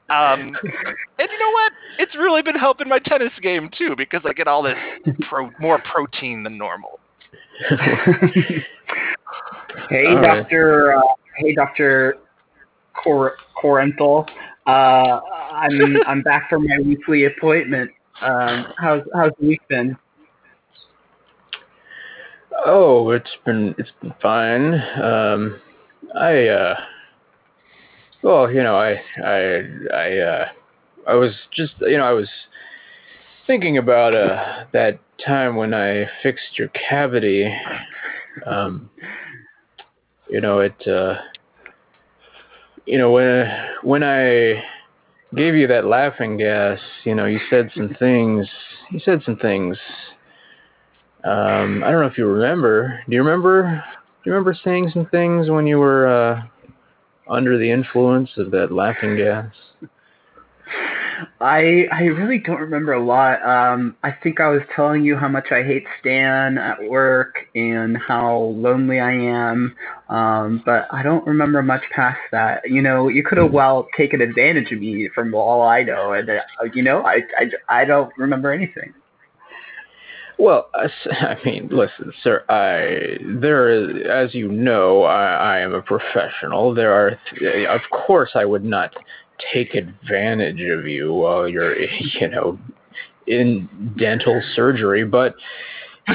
Um, 0.09 0.55
and 1.19 1.29
you 1.31 1.39
know 1.39 1.51
what? 1.51 1.71
It's 1.99 2.15
really 2.15 2.41
been 2.41 2.55
helping 2.55 2.87
my 2.87 2.99
tennis 2.99 3.33
game 3.41 3.69
too 3.77 3.95
because 3.97 4.21
I 4.25 4.33
get 4.33 4.47
all 4.47 4.63
this 4.63 4.77
pro- 5.29 5.51
more 5.59 5.79
protein 5.79 6.43
than 6.43 6.57
normal. 6.57 6.99
hey, 7.69 8.65
All 10.07 10.15
right. 10.15 10.39
Doctor. 10.39 10.97
Uh, 10.97 11.01
hey, 11.37 11.53
Doctor 11.53 12.17
Cor- 12.93 13.35
Corenthal. 13.61 14.27
Uh, 14.65 15.19
I'm 15.51 15.97
I'm 16.07 16.21
back 16.21 16.49
from 16.49 16.67
my 16.67 16.77
weekly 16.83 17.25
appointment. 17.25 17.91
Um, 18.21 18.67
how's 18.77 19.03
how's 19.13 19.31
the 19.39 19.47
week 19.47 19.61
been? 19.69 19.97
Oh, 22.65 23.11
it's 23.11 23.29
been 23.45 23.75
it's 23.77 23.91
been 24.01 24.13
fine. 24.21 24.73
Um, 25.01 25.59
I 26.15 26.47
uh, 26.47 26.75
well, 28.21 28.51
you 28.51 28.63
know, 28.63 28.75
I 28.75 29.01
I 29.23 29.63
I 29.93 30.17
uh, 30.17 30.47
I 31.07 31.13
was 31.15 31.31
just 31.51 31.73
you 31.81 31.97
know 31.97 32.05
I 32.05 32.11
was 32.11 32.29
thinking 33.47 33.77
about 33.77 34.13
uh 34.13 34.65
that 34.73 34.99
time 35.25 35.55
when 35.55 35.73
I 35.73 36.05
fixed 36.21 36.57
your 36.57 36.69
cavity. 36.69 37.53
Um, 38.45 38.89
you 40.29 40.41
know 40.41 40.59
it. 40.59 40.87
Uh, 40.87 41.15
you 42.85 42.97
know 42.97 43.11
when 43.11 43.49
when 43.83 44.03
I 44.03 44.63
gave 45.35 45.55
you 45.55 45.67
that 45.67 45.85
laughing 45.85 46.37
gas, 46.37 46.79
you 47.03 47.15
know 47.15 47.25
you 47.25 47.39
said 47.49 47.71
some 47.75 47.95
things. 47.99 48.47
You 48.91 48.99
said 48.99 49.21
some 49.25 49.37
things. 49.37 49.77
Um, 51.23 51.83
I 51.83 51.91
don't 51.91 52.01
know 52.01 52.07
if 52.07 52.17
you 52.17 52.25
remember. 52.25 53.01
Do 53.07 53.15
you 53.15 53.21
remember? 53.21 53.83
Do 54.23 54.29
you 54.29 54.33
remember 54.33 54.57
saying 54.63 54.91
some 54.93 55.05
things 55.07 55.49
when 55.49 55.67
you 55.67 55.77
were 55.77 56.07
uh, 56.07 56.41
under 57.29 57.57
the 57.57 57.69
influence 57.69 58.31
of 58.37 58.51
that 58.51 58.71
laughing 58.71 59.17
gas? 59.17 59.53
I 61.41 61.87
I 61.91 62.03
really 62.03 62.39
don't 62.39 62.59
remember 62.59 62.93
a 62.93 63.03
lot. 63.03 63.41
Um, 63.43 63.95
I 64.03 64.11
think 64.11 64.39
I 64.39 64.49
was 64.49 64.61
telling 64.75 65.03
you 65.03 65.17
how 65.17 65.27
much 65.27 65.51
I 65.51 65.63
hate 65.63 65.85
Stan 65.99 66.57
at 66.57 66.81
work 66.83 67.35
and 67.55 67.97
how 67.97 68.53
lonely 68.55 68.99
I 68.99 69.11
am. 69.11 69.75
Um, 70.09 70.61
but 70.65 70.87
I 70.91 71.03
don't 71.03 71.25
remember 71.25 71.61
much 71.61 71.83
past 71.93 72.19
that. 72.31 72.69
You 72.69 72.81
know, 72.81 73.07
you 73.07 73.23
could 73.23 73.37
have 73.37 73.51
well 73.51 73.87
taken 73.97 74.21
advantage 74.21 74.71
of 74.71 74.79
me 74.79 75.09
from 75.13 75.33
all 75.33 75.61
I 75.61 75.83
know, 75.83 76.13
and 76.13 76.29
uh, 76.29 76.41
you 76.73 76.83
know, 76.83 77.03
I, 77.05 77.21
I 77.37 77.81
I 77.81 77.85
don't 77.85 78.11
remember 78.17 78.51
anything. 78.51 78.93
Well, 80.39 80.69
I 80.73 81.35
mean, 81.43 81.67
listen, 81.69 82.13
sir. 82.23 82.45
I 82.47 83.17
there, 83.41 83.69
is, 83.69 84.07
as 84.09 84.33
you 84.33 84.47
know, 84.47 85.03
I, 85.03 85.57
I 85.57 85.59
am 85.59 85.73
a 85.73 85.81
professional. 85.81 86.73
There 86.73 86.93
are, 86.93 87.19
th- 87.37 87.67
of 87.67 87.81
course, 87.91 88.31
I 88.35 88.45
would 88.45 88.63
not 88.63 88.95
take 89.53 89.75
advantage 89.75 90.61
of 90.61 90.87
you 90.87 91.13
while 91.13 91.47
you're, 91.47 91.77
you 91.81 92.29
know, 92.29 92.57
in 93.27 93.93
dental 93.97 94.41
surgery. 94.55 95.03
But 95.03 95.35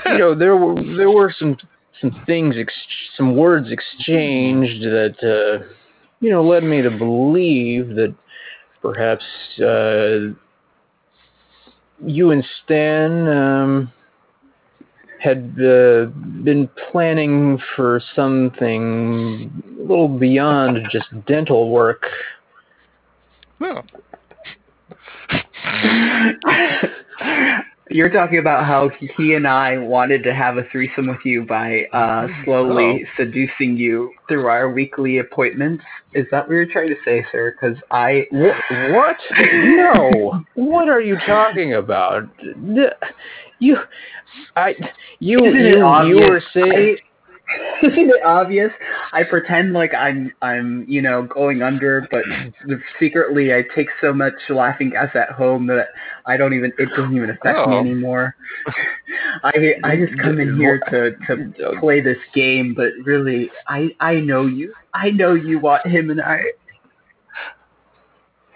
you 0.07 0.19
know, 0.19 0.35
there 0.35 0.57
were 0.57 0.83
there 0.97 1.11
were 1.11 1.33
some 1.39 1.57
some 2.01 2.23
things, 2.27 2.57
ex- 2.59 2.73
some 3.17 3.37
words 3.37 3.69
exchanged 3.71 4.83
that, 4.83 5.15
uh, 5.23 5.65
you 6.21 6.31
know, 6.31 6.43
led 6.43 6.65
me 6.65 6.83
to 6.83 6.91
believe 6.91 7.89
that 7.91 8.15
perhaps 8.83 9.25
uh, 9.61 10.35
you 12.05 12.31
and 12.31 12.45
Stan. 12.65 13.29
Um, 13.29 13.93
had 15.25 15.57
uh, 15.59 16.05
been 16.45 16.69
planning 16.93 17.59
for 17.75 18.01
something 18.15 19.51
a 19.79 19.83
little 19.83 20.07
beyond 20.07 20.87
just 20.93 21.07
dental 21.27 21.71
work. 21.71 22.07
Oh. 23.63 23.81
You're 27.95 28.11
talking 28.11 28.39
about 28.39 28.67
how 28.67 28.91
he 29.17 29.35
and 29.35 29.47
I 29.47 29.79
wanted 29.79 30.25
to 30.25 30.35
have 30.35 30.57
a 30.57 30.65
threesome 30.73 31.07
with 31.07 31.25
you 31.25 31.45
by 31.45 31.85
uh, 31.93 32.27
slowly 32.45 33.07
seducing 33.17 33.77
you 33.77 34.11
through 34.27 34.49
our 34.49 34.69
weekly 34.69 35.19
appointments. 35.19 35.85
Is 36.13 36.27
that 36.33 36.49
what 36.49 36.55
you're 36.55 36.67
trying 36.67 36.89
to 36.89 36.97
say, 37.05 37.25
sir? 37.31 37.53
Because 37.53 37.77
I 37.93 38.27
What? 38.33 38.57
what? 38.91 39.17
No. 39.37 40.45
What 40.57 40.89
are 40.89 41.01
you 41.01 41.17
talking 41.25 41.75
about? 41.75 42.25
You, 43.61 43.77
I, 44.57 44.75
you, 45.21 45.39
Isn't 45.45 45.55
you, 45.55 46.05
you 46.09 46.29
were 46.29 46.43
saying. 46.53 46.97
I- 46.99 47.14
Isn't 47.83 48.11
it 48.11 48.25
obvious? 48.25 48.71
I 49.13 49.23
pretend 49.25 49.73
like 49.75 49.93
I'm 49.95 50.33
I'm 50.43 50.85
you 50.89 51.03
know 51.03 51.23
going 51.23 51.63
under, 51.63 52.07
but 52.11 52.25
secretly 52.99 53.53
I 53.55 53.65
take 53.75 53.89
so 54.01 54.13
much 54.13 54.35
laughing 54.49 54.91
gas 54.91 55.15
at 55.15 55.31
home 55.31 55.67
that 55.67 55.89
I 56.27 56.37
don't 56.37 56.55
even 56.55 56.73
it 56.79 56.89
doesn't 56.91 57.15
even 57.15 57.31
affect 57.31 57.59
me 57.69 57.75
Oh. 57.77 57.81
anymore. 57.81 58.35
I 59.45 59.75
I 59.85 59.97
just 59.97 60.19
come 60.21 60.41
in 60.41 60.57
here 60.57 60.81
to 60.91 61.13
to 61.27 61.79
play 61.81 62.01
this 62.01 62.19
game, 62.35 62.75
but 62.75 62.93
really 63.05 63.51
I 63.69 63.91
I 64.01 64.15
know 64.17 64.47
you. 64.47 64.73
I 64.95 65.11
know 65.11 65.35
you 65.35 65.59
want 65.59 65.87
him 65.87 66.11
and 66.11 66.21
I. 66.21 66.41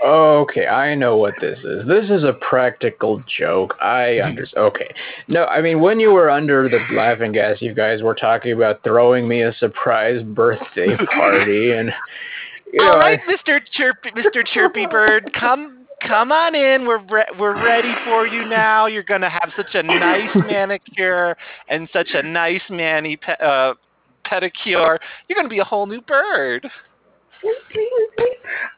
Okay, 0.05 0.67
I 0.67 0.95
know 0.95 1.17
what 1.17 1.35
this 1.41 1.59
is. 1.65 1.87
This 1.89 2.05
is 2.11 2.23
a 2.25 2.33
practical 2.35 3.23
joke. 3.39 3.75
I 3.81 4.19
understand. 4.21 4.65
Okay. 4.67 4.95
No, 5.27 5.45
I 5.47 5.61
mean, 5.61 5.81
when 5.81 5.99
you 5.99 6.11
were 6.13 6.31
under 6.31 6.69
the 6.69 6.79
laughing 6.95 7.33
gas, 7.33 7.57
you 7.61 7.75
guys 7.75 8.03
were 8.03 8.15
talking 8.15 8.53
about 8.53 8.83
throwing 8.85 9.27
me 9.27 9.43
a 9.43 9.53
surprise 9.55 10.23
birthday 10.23 10.97
party, 11.13 11.73
and 11.73 11.91
you 12.73 12.79
know, 12.79 12.93
All 12.93 12.97
I- 13.01 13.11
right, 13.13 13.21
Mister 13.27 13.61
Chirpy, 13.73 14.11
Mister 14.15 14.45
Chirpy 14.45 14.87
Bird, 14.87 15.33
come 15.39 15.87
come 16.07 16.31
on 16.31 16.55
in. 16.55 16.87
We're 16.87 17.05
re- 17.07 17.33
we're 17.39 17.61
ready 17.65 17.93
for 18.05 18.27
you 18.27 18.45
now. 18.49 18.87
You're 18.87 19.03
gonna 19.03 19.31
have 19.31 19.51
such 19.57 19.75
a 19.75 19.83
nice 19.83 20.31
manicure 20.35 21.37
and 21.69 21.89
such 21.93 22.11
a 22.15 22.23
nice 22.23 22.63
mani 22.71 23.17
pe- 23.17 23.37
uh, 23.45 23.75
pedicure. 24.25 24.99
You're 25.27 25.35
going 25.35 25.47
to 25.47 25.49
be 25.49 25.59
a 25.59 25.65
whole 25.65 25.87
new 25.87 26.03
bird. 26.03 26.69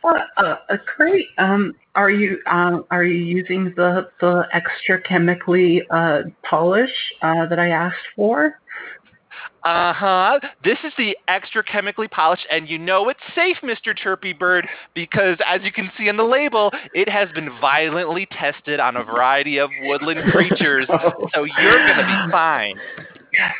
Uh, 0.02 0.12
uh, 0.36 0.56
uh, 0.68 0.76
great. 0.96 1.26
Um, 1.38 1.74
are 1.94 2.10
you 2.10 2.38
um, 2.46 2.84
are 2.90 3.04
you 3.04 3.24
using 3.24 3.72
the 3.76 4.08
the 4.20 4.44
extra 4.52 5.00
chemically 5.02 5.82
uh, 5.90 6.22
polish 6.48 6.90
uh, 7.22 7.46
that 7.46 7.58
I 7.58 7.68
asked 7.68 7.96
for? 8.16 8.54
Uh 9.62 9.92
huh. 9.92 10.40
This 10.64 10.78
is 10.84 10.92
the 10.96 11.16
extra 11.28 11.62
chemically 11.62 12.08
polished, 12.08 12.46
and 12.50 12.66
you 12.66 12.78
know 12.78 13.10
it's 13.10 13.20
safe, 13.34 13.58
Mr. 13.62 13.94
Chirpy 13.94 14.32
Bird, 14.32 14.66
because 14.94 15.36
as 15.46 15.60
you 15.62 15.70
can 15.70 15.90
see 15.98 16.08
on 16.08 16.16
the 16.16 16.24
label, 16.24 16.72
it 16.94 17.10
has 17.10 17.28
been 17.34 17.50
violently 17.60 18.26
tested 18.32 18.80
on 18.80 18.96
a 18.96 19.04
variety 19.04 19.58
of 19.58 19.68
woodland 19.82 20.32
creatures, 20.32 20.86
so 21.34 21.44
you're 21.44 21.86
gonna 21.86 22.26
be 22.26 22.32
fine. 22.32 22.74
Yes, 23.34 23.52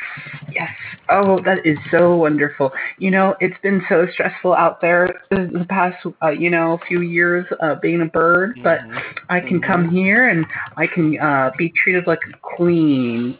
yes. 0.61 0.69
Oh, 1.09 1.41
that 1.43 1.65
is 1.65 1.77
so 1.89 2.15
wonderful. 2.15 2.71
You 2.97 3.11
know, 3.11 3.35
it's 3.39 3.59
been 3.61 3.81
so 3.89 4.07
stressful 4.13 4.53
out 4.53 4.81
there 4.81 5.21
the 5.29 5.65
past, 5.69 6.05
uh, 6.23 6.29
you 6.29 6.49
know, 6.49 6.79
few 6.87 7.01
years 7.01 7.45
uh, 7.61 7.75
being 7.81 8.01
a 8.01 8.05
bird, 8.05 8.55
but 8.63 8.79
Mhm. 8.81 9.01
I 9.29 9.39
can 9.39 9.59
Mhm. 9.61 9.67
come 9.67 9.89
here 9.89 10.29
and 10.29 10.45
I 10.77 10.87
can 10.87 11.19
uh, 11.19 11.51
be 11.57 11.69
treated 11.69 12.07
like 12.07 12.19
a 12.33 12.37
queen. 12.41 13.37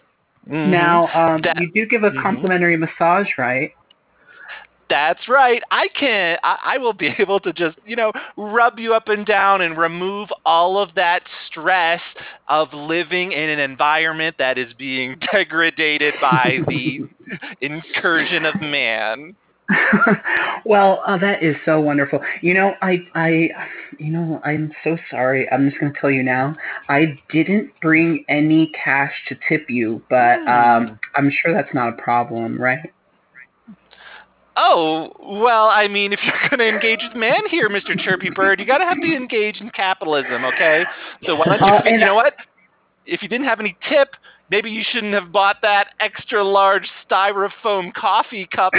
Mhm. 0.50 0.68
Now, 0.68 1.08
um, 1.14 1.42
That- 1.42 1.60
you 1.62 1.72
do 1.74 1.86
give 1.86 2.04
a 2.04 2.12
Mhm. 2.12 2.22
complimentary 2.22 2.78
massage, 2.78 3.30
right? 3.38 3.72
That's 4.92 5.30
right. 5.30 5.64
I 5.72 5.88
can. 5.98 6.38
I, 6.44 6.58
I 6.76 6.78
will 6.78 6.92
be 6.92 7.10
able 7.20 7.40
to 7.40 7.54
just, 7.54 7.78
you 7.86 7.96
know, 7.96 8.12
rub 8.36 8.78
you 8.78 8.94
up 8.94 9.08
and 9.08 9.26
down 9.26 9.62
and 9.62 9.78
remove 9.78 10.28
all 10.46 10.78
of 10.78 10.96
that 10.96 11.22
stress 11.48 12.02
of 12.50 12.74
living 12.74 13.32
in 13.32 13.50
an 13.50 13.60
environment 13.60 14.36
that 14.38 14.58
is 14.58 14.74
being 14.74 15.16
degraded 15.34 16.16
by 16.20 16.58
the 16.68 17.08
incursion 17.62 18.46
of 18.46 18.60
man. 18.60 19.34
well, 20.66 21.02
uh, 21.08 21.18
that 21.18 21.42
is 21.42 21.56
so 21.64 21.80
wonderful. 21.80 22.20
You 22.42 22.54
know, 22.54 22.74
I, 22.82 22.98
I, 23.16 23.50
you 23.98 24.12
know, 24.12 24.42
I'm 24.44 24.74
so 24.84 24.98
sorry. 25.10 25.50
I'm 25.50 25.70
just 25.70 25.80
going 25.80 25.94
to 25.94 26.00
tell 26.02 26.12
you 26.12 26.24
now. 26.24 26.58
I 26.90 27.18
didn't 27.32 27.72
bring 27.82 28.26
any 28.28 28.70
cash 28.84 29.14
to 29.30 29.38
tip 29.48 29.70
you, 29.70 30.04
but 30.10 30.46
um, 30.50 31.00
I'm 31.16 31.32
sure 31.32 31.54
that's 31.54 31.74
not 31.74 31.98
a 31.98 32.02
problem, 32.02 32.62
right? 32.62 32.92
Oh, 34.58 35.14
well, 35.20 35.68
I 35.68 35.88
mean, 35.88 36.12
if 36.12 36.20
you're 36.24 36.50
going 36.50 36.60
to 36.60 36.68
engage 36.68 37.00
with 37.08 37.16
man 37.16 37.42
here, 37.50 37.70
Mr. 37.70 37.98
Chirpy 37.98 38.30
Bird, 38.30 38.60
you 38.60 38.66
got 38.66 38.80
to 38.80 38.86
have 38.86 39.00
to 39.00 39.16
engage 39.16 39.62
in 39.62 39.70
capitalism, 39.70 40.44
okay? 40.46 40.84
So 41.26 41.36
why 41.36 41.46
don't 41.46 41.60
you, 41.60 41.74
Uh, 41.74 41.82
you 41.86 41.98
know 41.98 42.16
what? 42.16 42.36
If 43.06 43.22
you 43.22 43.30
didn't 43.30 43.48
have 43.48 43.60
any 43.60 43.78
tip, 43.90 44.16
maybe 44.52 44.70
you 44.70 44.84
shouldn't 44.92 45.14
have 45.14 45.32
bought 45.32 45.56
that 45.62 45.88
extra 46.02 46.44
large 46.44 46.88
styrofoam 47.10 47.94
coffee 47.94 48.48
cup 48.54 48.74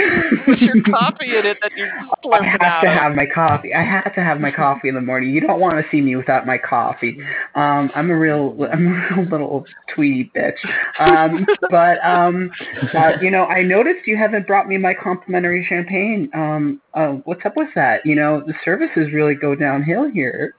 with 0.47 0.59
your 0.59 0.75
coffee 0.91 1.35
in 1.35 1.45
it 1.45 1.57
that 1.61 1.71
you're 1.75 1.89
I 1.89 2.15
slurping 2.23 2.51
have 2.51 2.61
out 2.61 2.81
to 2.81 2.87
of. 2.87 2.93
have 2.93 3.15
my 3.15 3.25
coffee. 3.25 3.73
I 3.73 3.83
have 3.83 4.13
to 4.13 4.21
have 4.21 4.39
my 4.39 4.51
coffee 4.51 4.87
in 4.87 4.95
the 4.95 5.01
morning. 5.01 5.31
You 5.31 5.41
don't 5.41 5.59
want 5.59 5.75
to 5.83 5.83
see 5.91 5.99
me 5.99 6.15
without 6.15 6.45
my 6.45 6.59
coffee. 6.59 7.17
Um, 7.55 7.91
I'm 7.95 8.09
a 8.11 8.17
real, 8.17 8.55
I'm 8.71 8.87
a 8.87 9.15
real 9.17 9.29
little 9.29 9.65
tweety 9.93 10.31
bitch. 10.35 10.57
Um, 10.99 11.45
but 11.71 11.97
um, 12.05 12.51
uh, 12.93 13.13
you 13.21 13.31
know, 13.31 13.45
I 13.45 13.63
noticed 13.63 14.05
you 14.05 14.15
haven't 14.15 14.45
brought 14.45 14.67
me 14.67 14.77
my 14.77 14.93
complimentary 14.93 15.65
champagne. 15.67 16.29
Um, 16.35 16.81
uh, 16.93 17.13
what's 17.25 17.41
up 17.45 17.57
with 17.57 17.69
that? 17.75 18.05
You 18.05 18.15
know, 18.15 18.43
the 18.45 18.53
services 18.63 19.11
really 19.11 19.33
go 19.33 19.55
downhill 19.55 20.09
here. 20.09 20.53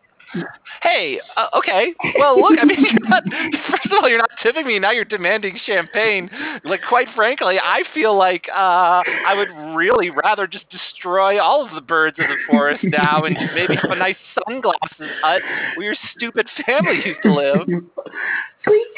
Hey, 0.83 1.19
uh, 1.37 1.47
okay. 1.57 1.95
Well, 2.19 2.41
look, 2.41 2.59
I 2.61 2.65
mean, 2.65 2.85
not, 3.03 3.23
first 3.71 3.87
of 3.87 3.93
all, 3.93 4.09
you're 4.09 4.19
not 4.19 4.31
tipping 4.43 4.67
me. 4.67 4.79
Now 4.79 4.91
you're 4.91 5.05
demanding 5.05 5.59
champagne. 5.65 6.29
Like, 6.65 6.81
quite 6.89 7.09
frankly, 7.15 7.57
I 7.59 7.83
feel 7.95 8.17
like 8.17 8.45
uh, 8.51 9.03
I 9.03 9.35
would 9.35 9.49
really 9.75 10.11
rather 10.11 10.47
just 10.47 10.67
destroy 10.71 11.41
all 11.41 11.65
of 11.65 11.75
the 11.75 11.81
birds 11.81 12.17
in 12.19 12.27
the 12.27 12.37
forest 12.51 12.85
now 12.85 13.25
and 13.25 13.37
maybe 13.55 13.77
have 13.77 13.91
a 13.91 13.97
nice 13.97 14.17
sunglasses 14.47 15.09
hut 15.23 15.43
where 15.77 15.87
your 15.87 15.97
stupid 16.17 16.49
family 16.67 17.03
used 17.05 17.23
to 17.23 17.33
live. 17.33 17.85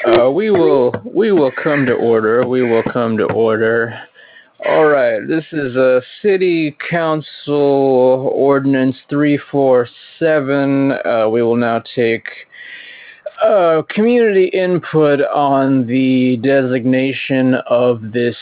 Uh, 0.07 0.31
we 0.31 0.49
will 0.49 0.93
we 1.03 1.31
will 1.31 1.51
come 1.51 1.85
to 1.85 1.93
order. 1.93 2.47
We 2.47 2.63
will 2.63 2.83
come 2.83 3.17
to 3.17 3.25
order. 3.25 3.93
All 4.65 4.85
right, 4.87 5.19
this 5.27 5.45
is 5.51 5.75
a 5.75 6.01
city 6.23 6.75
council 6.89 8.31
ordinance 8.33 8.95
three 9.07 9.39
four 9.51 9.87
seven. 10.17 10.93
Uh, 11.05 11.29
we 11.31 11.43
will 11.43 11.55
now 11.55 11.83
take 11.95 12.27
uh, 13.43 13.83
community 13.87 14.47
input 14.47 15.21
on 15.21 15.85
the 15.85 16.37
designation 16.37 17.53
of 17.69 18.11
this 18.11 18.35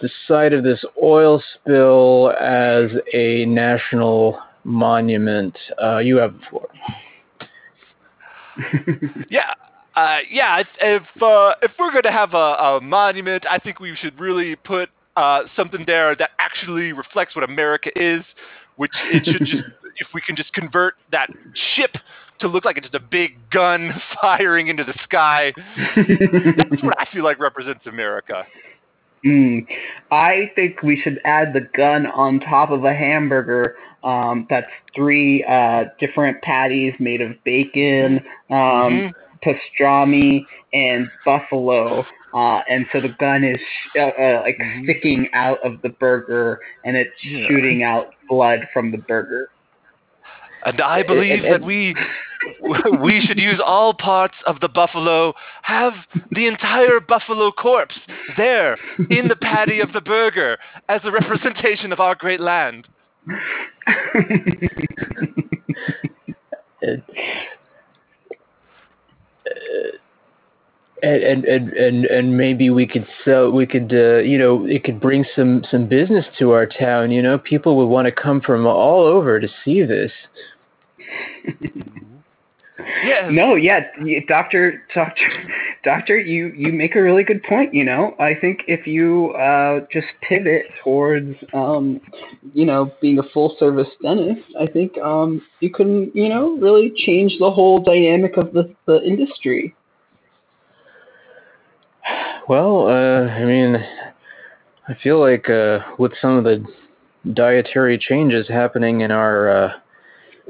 the 0.00 0.10
site 0.26 0.52
of 0.52 0.64
this 0.64 0.84
oil 1.00 1.40
spill 1.54 2.32
as 2.40 2.90
a 3.14 3.44
national 3.46 4.40
monument. 4.64 5.56
Uh, 5.80 5.98
you 5.98 6.16
have 6.16 6.34
the 6.34 6.46
floor. 6.50 6.68
Yeah. 9.30 9.54
Uh, 9.94 10.18
yeah, 10.30 10.58
if 10.58 10.66
if, 10.80 11.22
uh, 11.22 11.54
if 11.62 11.70
we're 11.78 11.90
gonna 11.90 12.12
have 12.12 12.34
a, 12.34 12.36
a 12.36 12.80
monument, 12.82 13.46
I 13.48 13.58
think 13.58 13.80
we 13.80 13.96
should 13.96 14.20
really 14.20 14.54
put 14.54 14.90
uh, 15.16 15.42
something 15.56 15.84
there 15.86 16.14
that 16.16 16.30
actually 16.38 16.92
reflects 16.92 17.34
what 17.34 17.44
America 17.44 17.90
is. 17.96 18.22
Which 18.76 18.92
it 19.10 19.24
should 19.24 19.40
just, 19.46 19.62
if 19.96 20.08
we 20.12 20.20
can 20.20 20.36
just 20.36 20.52
convert 20.52 20.94
that 21.10 21.30
ship 21.74 21.96
to 22.40 22.48
look 22.48 22.66
like 22.66 22.76
it's 22.76 22.84
just 22.84 22.94
a 22.94 23.00
big 23.00 23.38
gun 23.50 23.90
firing 24.20 24.68
into 24.68 24.84
the 24.84 24.92
sky. 25.02 25.52
That's 25.96 26.82
what 26.82 26.94
I 26.98 27.06
feel 27.10 27.24
like 27.24 27.38
represents 27.40 27.86
America. 27.86 28.44
Mm. 29.24 29.66
I 30.10 30.52
think 30.54 30.82
we 30.82 31.00
should 31.00 31.20
add 31.24 31.54
the 31.54 31.66
gun 31.76 32.06
on 32.06 32.38
top 32.40 32.70
of 32.70 32.84
a 32.84 32.94
hamburger. 32.94 33.76
Um, 34.04 34.46
that's 34.50 34.66
three 34.94 35.42
uh, 35.44 35.84
different 35.98 36.42
patties 36.42 36.92
made 37.00 37.22
of 37.22 37.32
bacon, 37.44 38.20
um, 38.50 38.56
Mhm. 38.58 39.12
pastrami, 39.42 40.44
and 40.72 41.08
buffalo. 41.24 42.04
Uh, 42.36 42.60
and 42.68 42.84
so 42.92 43.00
the 43.00 43.08
gun 43.18 43.42
is 43.42 43.58
sh- 43.58 43.98
uh, 43.98 44.08
uh, 44.08 44.40
like 44.44 44.58
Mhm. 44.58 44.82
sticking 44.84 45.28
out 45.32 45.58
of 45.64 45.80
the 45.80 45.88
burger, 45.88 46.60
and 46.84 46.94
it's 46.94 47.24
Yeah. 47.24 47.46
shooting 47.48 47.82
out 47.82 48.12
blood 48.28 48.68
from 48.74 48.90
the 48.90 48.98
burger. 48.98 49.48
And 50.66 50.78
I 50.82 51.02
believe 51.02 51.44
and- 51.44 51.54
that 51.54 51.62
we 51.62 51.94
we 53.00 53.20
should 53.22 53.38
use 53.38 53.58
all 53.64 53.94
parts 53.94 54.34
of 54.46 54.60
the 54.60 54.68
buffalo, 54.68 55.34
have 55.62 55.94
the 56.30 56.46
entire 56.46 57.00
buffalo 57.00 57.50
corpse 57.50 57.98
there 58.36 58.76
in 59.10 59.28
the 59.28 59.36
patty 59.36 59.80
of 59.80 59.92
the 59.94 60.00
burger 60.02 60.58
as 60.90 61.00
a 61.04 61.10
representation 61.10 61.90
of 61.92 62.00
our 62.00 62.14
great 62.14 62.40
land. 62.40 62.86
and, 71.02 71.22
and 71.22 71.44
and 71.44 71.72
and 71.74 72.04
and 72.06 72.36
maybe 72.36 72.70
we 72.70 72.86
could 72.86 73.06
sell 73.24 73.50
we 73.50 73.66
could 73.66 73.92
uh, 73.92 74.18
you 74.18 74.38
know 74.38 74.64
it 74.66 74.84
could 74.84 75.00
bring 75.00 75.24
some 75.34 75.64
some 75.70 75.86
business 75.86 76.24
to 76.38 76.52
our 76.52 76.66
town 76.66 77.10
you 77.10 77.22
know 77.22 77.38
people 77.38 77.76
would 77.76 77.86
want 77.86 78.06
to 78.06 78.12
come 78.12 78.40
from 78.40 78.66
all 78.66 79.04
over 79.04 79.38
to 79.38 79.48
see 79.64 79.82
this 79.82 80.12
Yes. 83.04 83.28
No, 83.30 83.54
yeah, 83.54 83.80
doctor, 84.28 84.82
doctor, 84.94 85.24
doctor, 85.82 86.18
you 86.18 86.48
you 86.48 86.72
make 86.72 86.94
a 86.94 87.02
really 87.02 87.24
good 87.24 87.42
point. 87.42 87.72
You 87.72 87.84
know, 87.84 88.14
I 88.18 88.34
think 88.34 88.60
if 88.68 88.86
you 88.86 89.30
uh, 89.30 89.86
just 89.90 90.08
pivot 90.20 90.66
towards, 90.84 91.36
um, 91.54 92.00
you 92.52 92.66
know, 92.66 92.92
being 93.00 93.18
a 93.18 93.22
full 93.32 93.56
service 93.58 93.88
dentist, 94.02 94.42
I 94.60 94.66
think 94.66 94.96
um, 94.98 95.42
you 95.60 95.70
can, 95.70 96.10
you 96.14 96.28
know, 96.28 96.56
really 96.58 96.92
change 96.96 97.32
the 97.38 97.50
whole 97.50 97.80
dynamic 97.80 98.36
of 98.36 98.52
the 98.52 98.74
the 98.86 99.02
industry. 99.02 99.74
Well 102.48 102.88
uh 102.88 103.26
i 103.28 103.44
mean 103.44 103.76
i 104.88 104.94
feel 105.02 105.20
like 105.20 105.48
uh 105.50 105.78
with 105.98 106.12
some 106.20 106.36
of 106.36 106.44
the 106.44 106.64
dietary 107.32 107.98
changes 107.98 108.48
happening 108.48 109.00
in 109.00 109.10
our 109.10 109.48
uh 109.48 109.72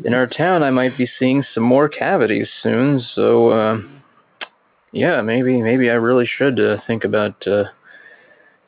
in 0.05 0.13
our 0.13 0.27
town 0.27 0.63
i 0.63 0.71
might 0.71 0.97
be 0.99 1.09
seeing 1.19 1.45
some 1.55 1.63
more 1.63 1.89
cavities 1.89 2.49
soon 2.63 3.03
so 3.15 3.49
uh 3.49 3.79
yeah 4.93 5.23
maybe 5.23 5.63
maybe 5.63 5.89
i 5.91 5.95
really 5.95 6.27
should 6.27 6.61
uh, 6.61 6.77
think 6.87 7.05
about 7.05 7.47
uh 7.47 7.65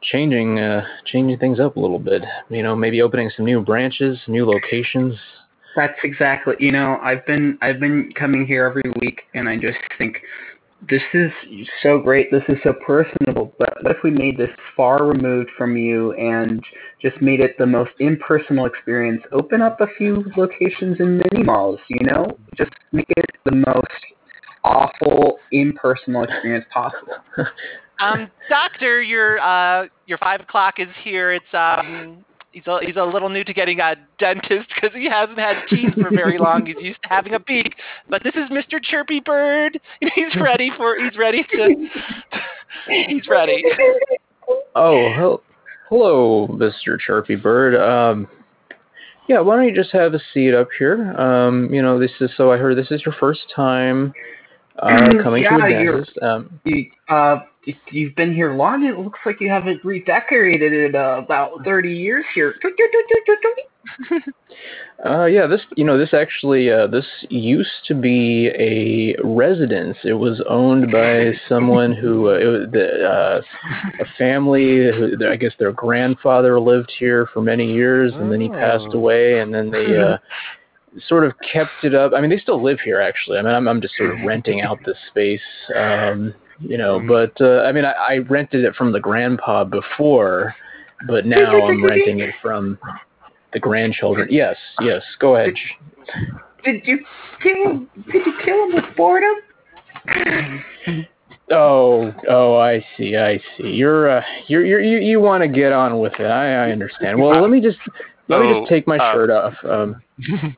changing 0.00 0.58
uh 0.58 0.84
changing 1.04 1.38
things 1.38 1.60
up 1.60 1.76
a 1.76 1.80
little 1.80 1.98
bit 1.98 2.22
you 2.48 2.62
know 2.62 2.74
maybe 2.74 3.02
opening 3.02 3.30
some 3.36 3.44
new 3.44 3.60
branches 3.60 4.18
new 4.26 4.46
locations 4.46 5.14
That's 5.76 5.98
exactly. 6.02 6.56
You 6.58 6.72
know, 6.72 6.98
I've 7.02 7.24
been 7.24 7.56
I've 7.62 7.78
been 7.78 8.10
coming 8.18 8.46
here 8.46 8.64
every 8.64 8.90
week, 9.00 9.22
and 9.34 9.48
I 9.48 9.56
just 9.56 9.78
think 9.96 10.16
this 10.88 11.02
is 11.12 11.32
so 11.82 11.98
great. 11.98 12.30
This 12.30 12.42
is 12.48 12.56
so 12.62 12.72
personable. 12.86 13.52
But 13.58 13.74
what 13.82 13.96
if 13.96 14.02
we 14.04 14.10
made 14.10 14.38
this 14.38 14.50
far 14.76 15.04
removed 15.04 15.50
from 15.56 15.76
you 15.76 16.12
and 16.12 16.62
just 17.02 17.20
made 17.20 17.40
it 17.40 17.56
the 17.58 17.66
most 17.66 17.90
impersonal 17.98 18.66
experience? 18.66 19.22
Open 19.32 19.60
up 19.60 19.80
a 19.80 19.86
few 19.96 20.24
locations 20.36 21.00
in 21.00 21.18
mini 21.18 21.42
malls. 21.42 21.80
You 21.88 22.06
know, 22.06 22.38
just 22.56 22.70
make 22.92 23.10
it 23.16 23.26
the 23.44 23.56
most 23.56 23.86
awful 24.64 25.38
impersonal 25.52 26.24
experience 26.24 26.66
possible. 26.72 27.14
Um, 28.00 28.30
doctor, 28.48 29.02
your 29.02 29.40
uh, 29.40 29.88
your 30.06 30.18
five 30.18 30.40
o'clock 30.40 30.74
is 30.78 30.86
here. 31.02 31.32
It's 31.32 31.44
um, 31.52 32.24
he's 32.52 32.66
a, 32.66 32.78
he's 32.82 32.96
a 32.96 33.04
little 33.04 33.28
new 33.28 33.44
to 33.44 33.52
getting 33.54 33.80
a 33.80 33.94
dentist 34.18 34.68
because 34.74 34.90
he 34.94 35.08
hasn't 35.08 35.38
had 35.38 35.56
teeth 35.68 35.94
for 35.94 36.10
very 36.10 36.38
long. 36.38 36.66
He's 36.66 36.76
used 36.80 37.02
to 37.02 37.08
having 37.08 37.34
a 37.34 37.40
beak. 37.40 37.74
But 38.08 38.22
this 38.22 38.34
is 38.34 38.48
Mr. 38.50 38.82
Chirpy 38.82 39.20
Bird. 39.20 39.80
He's 40.14 40.34
ready 40.40 40.70
for. 40.76 40.96
He's 40.98 41.16
ready 41.18 41.44
to. 41.52 41.88
he's 43.08 43.26
ready. 43.28 43.64
Oh, 44.74 45.12
hel- 45.14 45.42
hello, 45.88 46.48
Mr. 46.48 46.98
Chirpy 46.98 47.36
Bird. 47.36 47.74
Um, 47.76 48.28
yeah, 49.28 49.40
why 49.40 49.56
don't 49.56 49.68
you 49.68 49.74
just 49.74 49.92
have 49.92 50.14
a 50.14 50.20
seat 50.32 50.54
up 50.54 50.68
here? 50.78 51.12
Um, 51.20 51.72
you 51.72 51.82
know, 51.82 51.98
this 51.98 52.12
is 52.20 52.30
so 52.36 52.50
I 52.50 52.56
heard 52.56 52.76
this 52.78 52.90
is 52.90 53.02
your 53.04 53.14
first 53.20 53.40
time 53.54 54.12
uh, 54.78 54.88
coming 55.22 55.42
to 55.42 55.50
Yeah, 55.50 55.58
the 55.58 55.68
you're- 55.82 55.96
dentist. 55.98 56.18
Um, 56.22 56.60
You, 56.64 56.90
uh, 57.10 57.36
you- 57.36 57.40
you've 57.90 58.14
been 58.14 58.34
here 58.34 58.54
long. 58.54 58.84
It 58.84 58.98
looks 58.98 59.18
like 59.26 59.40
you 59.40 59.48
haven't 59.48 59.84
redecorated 59.84 60.72
in 60.72 60.94
uh, 60.94 61.18
about 61.18 61.64
30 61.64 61.92
years 61.92 62.24
here. 62.34 62.54
Uh, 65.06 65.26
yeah, 65.26 65.46
this 65.46 65.60
you 65.76 65.84
know 65.84 65.96
this 65.96 66.12
actually 66.12 66.72
uh, 66.72 66.88
this 66.88 67.06
used 67.30 67.70
to 67.86 67.94
be 67.94 68.48
a 68.58 69.14
residence. 69.22 69.96
It 70.02 70.14
was 70.14 70.42
owned 70.48 70.90
by 70.90 71.34
someone 71.48 71.92
who 71.92 72.30
uh, 72.30 72.32
it 72.32 72.44
was 72.46 72.68
the, 72.72 73.08
uh, 73.08 73.40
a 74.00 74.04
family 74.18 74.90
who 74.90 75.16
I 75.28 75.36
guess 75.36 75.52
their 75.58 75.70
grandfather 75.70 76.58
lived 76.58 76.92
here 76.98 77.28
for 77.32 77.40
many 77.40 77.72
years, 77.72 78.12
and 78.14 78.32
then 78.32 78.40
he 78.40 78.48
passed 78.48 78.88
Oh. 78.90 78.98
away, 78.98 79.38
and 79.38 79.54
then 79.54 79.70
they 79.70 79.96
uh, 79.96 80.18
sort 81.06 81.24
of 81.24 81.32
kept 81.52 81.84
it 81.84 81.94
up. 81.94 82.12
I 82.12 82.20
mean, 82.20 82.30
they 82.30 82.38
still 82.38 82.60
live 82.60 82.80
here 82.80 83.00
actually. 83.00 83.38
I 83.38 83.42
mean, 83.42 83.54
I'm 83.54 83.68
I'm 83.68 83.80
just 83.80 83.94
sort 83.96 84.10
of 84.10 84.26
renting 84.26 84.62
out 84.62 84.80
this 84.84 84.98
space. 85.10 85.40
Um, 85.76 86.34
you 86.60 86.76
know, 86.78 87.00
but 87.06 87.32
uh, 87.40 87.62
I 87.62 87.72
mean, 87.72 87.84
I, 87.84 87.92
I 87.92 88.18
rented 88.18 88.64
it 88.64 88.74
from 88.74 88.92
the 88.92 89.00
grandpa 89.00 89.64
before, 89.64 90.54
but 91.06 91.26
now 91.26 91.66
I'm 91.66 91.84
renting 91.84 92.20
it 92.20 92.34
from 92.42 92.78
the 93.52 93.60
grandchildren. 93.60 94.28
Yes, 94.30 94.56
yes. 94.80 95.02
Go 95.18 95.36
ahead. 95.36 95.54
Did 96.64 96.82
you 96.84 96.98
kill? 97.42 97.86
Did 98.12 98.26
you 98.26 98.32
kill 98.44 98.64
him 98.64 98.74
with 98.74 98.96
boredom? 98.96 99.34
Oh, 101.50 102.12
oh, 102.28 102.58
I 102.58 102.84
see, 102.98 103.16
I 103.16 103.40
see. 103.56 103.68
You're, 103.68 104.18
uh, 104.18 104.22
you're, 104.48 104.66
you're 104.66 104.82
you, 104.82 104.98
you 104.98 105.18
want 105.18 105.42
to 105.42 105.48
get 105.48 105.72
on 105.72 105.98
with 105.98 106.12
it. 106.18 106.26
I, 106.26 106.66
I 106.66 106.72
understand. 106.72 107.18
Well, 107.18 107.40
let 107.40 107.48
me 107.48 107.62
just, 107.62 107.78
let 108.28 108.42
me 108.42 108.48
Oh, 108.48 108.60
just 108.60 108.68
take 108.68 108.86
my 108.86 108.98
uh, 108.98 109.14
shirt 109.14 109.30
off. 109.30 109.54
Um, 109.64 109.96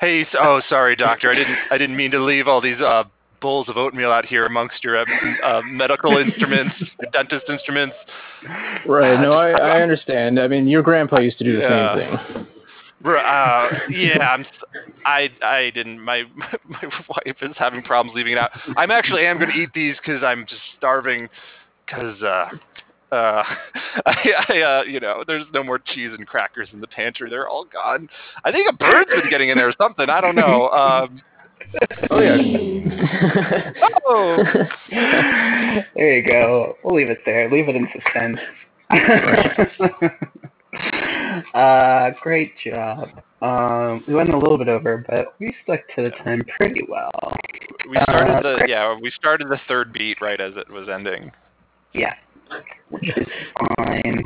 Hey, 0.00 0.26
oh, 0.40 0.62
sorry, 0.66 0.96
doctor. 0.96 1.30
I 1.30 1.34
didn't. 1.34 1.58
I 1.70 1.76
didn't 1.76 1.94
mean 1.94 2.10
to 2.12 2.24
leave 2.24 2.48
all 2.48 2.62
these 2.62 2.80
uh, 2.80 3.04
bowls 3.40 3.68
of 3.68 3.76
oatmeal 3.76 4.12
out 4.12 4.26
here 4.26 4.46
amongst 4.46 4.82
your 4.84 4.98
uh, 4.98 5.04
uh, 5.44 5.62
medical 5.64 6.16
instruments, 6.24 6.74
dentist 7.12 7.46
instruments. 7.48 7.96
right. 8.86 9.20
No, 9.20 9.32
just- 9.32 9.60
I, 9.62 9.78
I 9.78 9.82
understand. 9.82 10.38
I 10.38 10.48
mean, 10.48 10.66
your 10.68 10.82
grandpa 10.82 11.20
used 11.20 11.38
to 11.38 11.44
do 11.44 11.56
the 11.56 11.62
Yeah. 11.62 11.96
same 11.96 12.34
thing. 12.34 12.46
Uh, 13.02 13.68
yeah, 13.88 14.18
I'm. 14.18 14.44
I 15.06 15.30
I 15.42 15.70
didn't. 15.74 16.00
My 16.00 16.24
my 16.68 16.82
wife 17.08 17.36
is 17.40 17.56
having 17.56 17.82
problems 17.82 18.14
leaving 18.14 18.32
it 18.32 18.38
out. 18.38 18.50
I'm 18.76 18.90
actually 18.90 19.24
am 19.26 19.38
going 19.38 19.50
to 19.50 19.56
eat 19.56 19.70
these 19.74 19.96
because 19.96 20.22
I'm 20.22 20.44
just 20.46 20.60
starving. 20.76 21.28
Because 21.86 22.20
uh, 22.22 22.50
uh, 23.10 23.42
I, 24.06 24.32
I 24.50 24.60
uh, 24.60 24.82
you 24.82 25.00
know, 25.00 25.24
there's 25.26 25.46
no 25.54 25.64
more 25.64 25.78
cheese 25.78 26.10
and 26.16 26.26
crackers 26.26 26.68
in 26.74 26.82
the 26.82 26.86
pantry. 26.88 27.30
They're 27.30 27.48
all 27.48 27.64
gone. 27.64 28.10
I 28.44 28.52
think 28.52 28.68
a 28.68 28.74
bird's 28.74 29.08
been 29.10 29.30
getting 29.30 29.48
in 29.48 29.56
there 29.56 29.68
or 29.68 29.74
something. 29.78 30.10
I 30.10 30.20
don't 30.20 30.36
know. 30.36 30.68
Um, 30.68 31.22
Oh 32.10 32.20
yeah. 32.20 32.36
oh, 34.06 34.42
There 35.94 36.16
you 36.16 36.26
go. 36.26 36.76
We'll 36.82 36.96
leave 36.96 37.10
it 37.10 37.20
there. 37.24 37.48
Leave 37.50 37.68
it 37.68 37.76
in 37.76 37.88
suspense. 37.92 38.38
uh, 41.54 42.10
great 42.22 42.52
job. 42.64 43.08
Um, 43.42 44.04
we 44.06 44.14
went 44.14 44.30
a 44.30 44.38
little 44.38 44.58
bit 44.58 44.68
over, 44.68 45.04
but 45.08 45.34
we 45.38 45.54
stuck 45.62 45.80
to 45.96 46.02
the 46.02 46.10
time 46.10 46.44
pretty 46.56 46.82
well. 46.88 47.10
we 47.88 47.96
started 48.02 48.44
the 48.44 48.64
yeah. 48.68 48.94
We 49.00 49.10
started 49.12 49.48
the 49.48 49.58
third 49.66 49.92
beat 49.92 50.20
right 50.20 50.40
as 50.40 50.52
it 50.56 50.70
was 50.70 50.88
ending. 50.88 51.32
Yeah, 51.94 52.14
which 52.90 53.08
is 53.16 53.26
fine. 53.76 54.24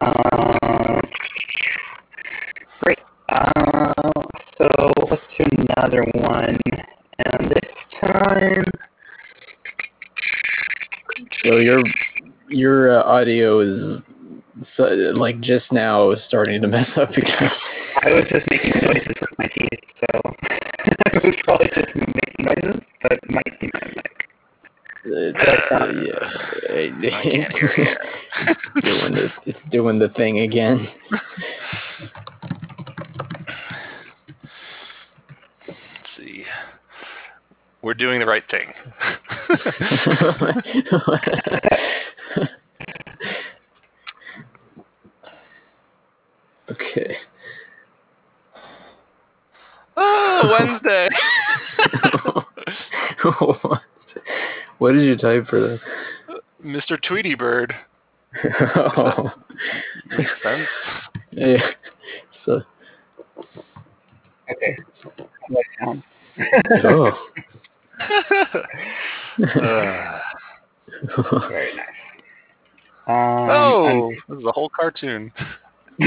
Um, 0.00 1.00
great. 2.80 2.98
Uh, 3.28 3.50
so 3.56 3.65
let's 5.38 5.50
another 5.76 6.04
one, 6.14 6.60
and 7.18 7.50
this 7.50 7.70
time, 8.00 8.64
so 11.44 11.56
your, 11.56 11.82
your 12.48 13.00
uh, 13.00 13.02
audio 13.04 13.60
is 13.60 14.02
so, 14.76 14.84
like 15.14 15.40
just 15.40 15.70
now 15.70 16.10
is 16.12 16.20
starting 16.28 16.62
to 16.62 16.68
mess 16.68 16.88
up 16.96 17.10
again. 17.10 17.50
I 18.02 18.10
was 18.10 18.24
just 18.30 18.46
making 18.50 18.72
noises 18.82 19.14
with 19.20 19.30
my 19.38 19.46
teeth, 19.46 19.80
so 20.00 20.20
I 20.50 21.18
was 21.24 21.34
probably 21.44 21.68
just 21.74 21.94
making 21.94 22.44
noises, 22.44 22.82
but 23.02 23.12
it 23.12 23.30
might 23.30 23.60
be 23.60 23.70
my 23.74 23.86
mic. 23.96 24.12
It's, 25.08 25.38
Uh, 25.70 25.86
yeah, 26.02 27.14
I 27.14 27.22
can't 27.22 27.52
hear 27.52 27.72
you. 27.76 27.86
it's 28.48 28.84
doing 28.84 29.14
the, 29.14 29.28
it's 29.46 29.58
doing 29.70 29.98
the 29.98 30.08
thing 30.10 30.40
again. 30.40 30.88
Let's 35.68 35.78
see. 36.16 36.44
We're 37.86 37.94
doing 37.94 38.18
the 38.18 38.26
right 38.26 38.42
thing. 38.50 38.72
okay. 46.72 47.16
oh, 49.96 50.58
Wednesday. 50.58 51.08
what 54.78 54.90
did 54.90 55.04
you 55.04 55.16
type 55.16 55.46
for 55.46 55.60
that? 55.60 55.80
Mr. 56.64 57.00
Tweety 57.00 57.36
Bird. 57.36 57.72
oh. 58.74 59.30
Makes 60.18 60.30
sense. 60.42 60.68
Yeah. 61.30 61.70
So, 62.44 62.62
Okay. 64.50 64.76
How 65.04 65.10
do 65.48 65.56
I 65.56 65.62
sound? 65.84 66.02
oh. 66.84 67.12
Uh, 68.00 68.62
Very 71.48 71.74
nice. 71.76 71.86
Um, 73.08 73.50
oh, 73.50 74.12
this 74.28 74.38
is 74.38 74.44
a 74.44 74.52
whole 74.52 74.68
cartoon. 74.68 75.32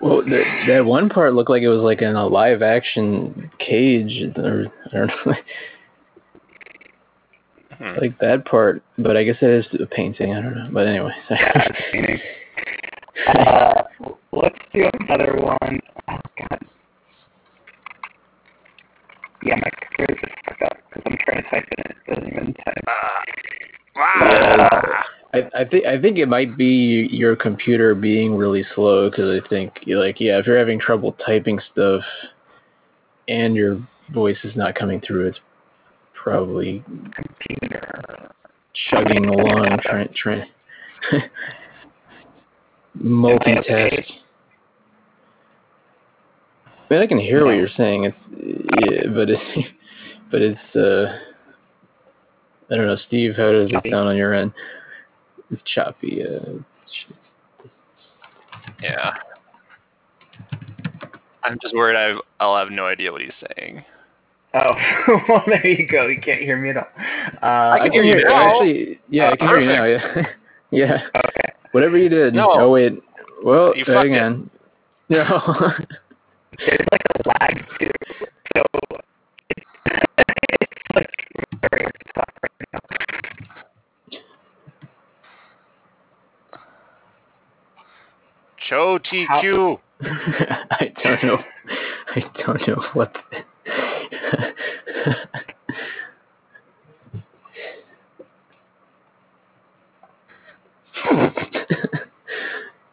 Well, 0.00 0.22
that, 0.22 0.64
that 0.66 0.84
one 0.86 1.10
part 1.10 1.34
looked 1.34 1.50
like 1.50 1.60
it 1.62 1.68
was 1.68 1.82
like 1.82 2.00
in 2.00 2.16
a 2.16 2.26
live 2.26 2.62
action 2.62 3.50
cage, 3.58 4.34
or 4.36 4.66
I 4.92 4.96
don't 4.96 5.10
know, 5.26 5.34
Hmm. 7.80 7.98
like 7.98 8.18
that 8.18 8.44
part. 8.44 8.82
But 8.98 9.16
I 9.16 9.24
guess 9.24 9.36
it 9.40 9.48
is 9.50 9.66
a 9.80 9.86
painting. 9.86 10.34
I 10.34 10.42
don't 10.42 10.54
know. 10.54 10.68
But 10.70 10.86
anyway. 10.86 11.12
yeah, 11.30 11.66
it's 11.66 11.78
painting. 11.92 12.20
Uh, 13.26 13.82
let's 14.32 14.58
do 14.74 14.88
another 15.00 15.34
one. 15.36 15.80
Oh, 16.08 16.18
God. 16.38 16.58
Yeah, 19.42 19.56
my 19.56 19.70
computer's 19.80 20.18
just 20.20 20.34
stuck 20.44 20.62
up 20.62 20.78
because 20.88 21.02
I'm 21.06 21.18
trying 21.24 21.42
to 21.42 21.50
type 21.50 21.68
in 21.70 21.78
it. 21.78 21.96
It 22.06 22.14
doesn't 22.14 22.32
even 22.32 22.54
type. 22.54 22.84
Ah. 22.88 23.22
I, 25.32 25.48
I 25.60 25.64
think 25.64 25.86
I 25.86 26.00
think 26.00 26.18
it 26.18 26.26
might 26.26 26.56
be 26.56 27.08
your 27.10 27.36
computer 27.36 27.94
being 27.94 28.34
really 28.34 28.64
slow 28.74 29.08
because 29.10 29.40
I 29.42 29.48
think 29.48 29.72
like 29.86 30.20
yeah 30.20 30.38
if 30.38 30.46
you're 30.46 30.58
having 30.58 30.80
trouble 30.80 31.12
typing 31.24 31.60
stuff 31.72 32.02
and 33.28 33.54
your 33.54 33.80
voice 34.12 34.38
is 34.42 34.56
not 34.56 34.74
coming 34.74 35.00
through 35.00 35.28
it's 35.28 35.38
probably 36.14 36.82
Computer. 37.14 38.32
chugging 38.90 39.26
along 39.26 39.78
trying 39.82 40.08
trying 40.14 40.48
multitask. 43.00 44.04
I 46.90 46.94
mean 46.94 47.02
I 47.02 47.06
can 47.06 47.18
hear 47.18 47.44
what 47.44 47.52
you're 47.54 47.68
saying 47.76 48.04
it's 48.04 48.16
yeah 48.80 49.10
but 49.14 49.30
it's 49.30 49.68
but 50.30 50.42
it's 50.42 50.76
uh 50.76 51.18
I 52.70 52.76
don't 52.76 52.86
know 52.86 52.96
Steve 53.06 53.34
how 53.36 53.52
does 53.52 53.70
it 53.70 53.90
sound 53.90 54.08
on 54.08 54.16
your 54.16 54.34
end? 54.34 54.52
It's 55.50 55.62
choppy. 55.74 56.22
Uh, 56.22 56.60
Yeah. 58.80 59.12
I'm 61.42 61.58
just 61.60 61.74
worried 61.74 61.96
I, 61.96 62.18
I'll 62.38 62.56
have 62.56 62.70
no 62.70 62.86
idea 62.86 63.10
what 63.10 63.22
he's 63.22 63.32
saying. 63.56 63.84
Oh, 64.54 64.72
well, 65.28 65.42
there 65.46 65.66
you 65.66 65.86
go. 65.86 66.06
You 66.06 66.20
can't 66.20 66.42
hear 66.42 66.56
me 66.56 66.70
at 66.70 66.76
all. 66.76 66.86
Uh, 67.42 67.72
I 67.74 67.78
can 67.82 67.92
hear 67.92 68.04
you 68.04 68.24
now. 68.24 68.50
Actually, 68.50 69.00
yeah, 69.08 69.30
I 69.30 69.36
can 69.36 69.48
hear 69.48 69.60
you 69.60 69.66
now. 69.68 69.84
Yeah, 69.84 70.22
yeah. 70.70 70.98
Okay. 71.16 71.52
Whatever 71.72 71.98
you 71.98 72.08
did. 72.08 72.34
No. 72.34 72.50
Oh 72.52 72.70
wait. 72.70 73.00
Well, 73.44 73.76
You 73.76 73.84
fucked 73.84 74.08
hang 74.08 74.14
it. 74.14 74.50
No 75.08 75.72
there's 76.66 76.86
like 76.92 77.02
a 77.14 77.28
lag 77.28 77.64
too. 77.78 77.90
So 78.56 78.62
it's, 79.50 79.66
like 80.94 81.10
very 81.70 81.82
hard 81.82 81.96
to 82.06 82.12
talk 82.14 82.32
right 82.42 82.52
now. 82.72 82.80
Cho 88.68 88.98
TQ. 88.98 89.78
I 90.02 90.92
don't 91.02 91.24
know. 91.24 91.38
I 92.14 92.20
don't 92.44 92.68
know 92.68 92.84
what. 92.94 93.14
The... 93.30 93.44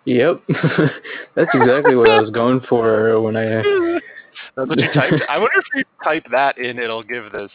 yep, 0.08 0.42
that's 1.36 1.52
exactly 1.54 1.96
what 1.96 2.10
I 2.10 2.20
was 2.22 2.30
going 2.32 2.62
for 2.70 3.22
when 3.22 3.36
I. 3.36 3.62
That's 4.56 4.70
what 4.70 4.80
you 4.80 4.88
typed. 4.94 5.22
I 5.30 5.38
wonder 5.40 5.60
if 5.60 5.66
you 5.76 5.84
type 6.04 6.26
that 6.32 6.58
in, 6.58 6.80
it'll 6.80 7.04
give 7.04 7.32
this. 7.32 7.52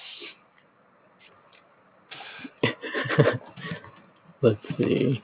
Let's 4.42 4.60
see. 4.76 5.22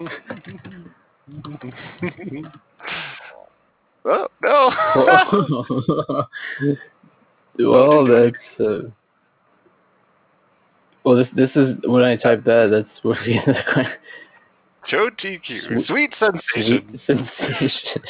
oh 4.04 4.28
no! 4.42 4.70
well, 7.58 8.06
that's. 8.06 8.36
Uh, 8.60 8.88
well, 11.04 11.16
this 11.16 11.28
this 11.36 11.50
is 11.54 11.76
when 11.84 12.02
I 12.02 12.16
type 12.16 12.44
that. 12.44 12.68
That's 12.70 12.88
what 13.02 13.18
Joe 14.88 15.10
TQ, 15.10 15.86
sweet 15.86 16.14
sensation. 16.18 16.42
Sweet 16.54 17.00
sensation. 17.06 18.02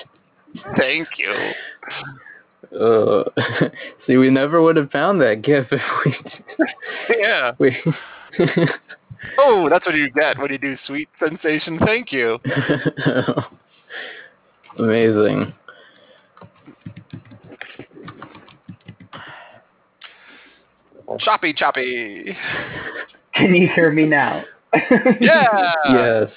Thank 0.76 1.08
you. 1.18 1.52
Uh, 2.78 3.24
see, 4.06 4.16
we 4.16 4.30
never 4.30 4.60
would 4.62 4.76
have 4.76 4.90
found 4.90 5.20
that 5.20 5.42
GIF 5.42 5.66
if 5.70 5.80
we. 6.04 6.16
Yeah. 7.18 7.52
we 7.58 7.76
Oh, 9.38 9.68
that's 9.70 9.86
what 9.86 9.94
you 9.94 10.10
get 10.10 10.38
when 10.38 10.50
you 10.50 10.58
do 10.58 10.76
sweet 10.86 11.08
sensation. 11.18 11.78
Thank 11.84 12.12
you. 12.12 12.38
Amazing. 14.78 15.52
Choppy, 21.20 21.52
choppy. 21.52 22.36
Can 23.34 23.54
you 23.54 23.68
hear 23.74 23.90
me 23.90 24.06
now? 24.06 24.44
Yeah. 25.20 25.72
yes. 25.90 26.28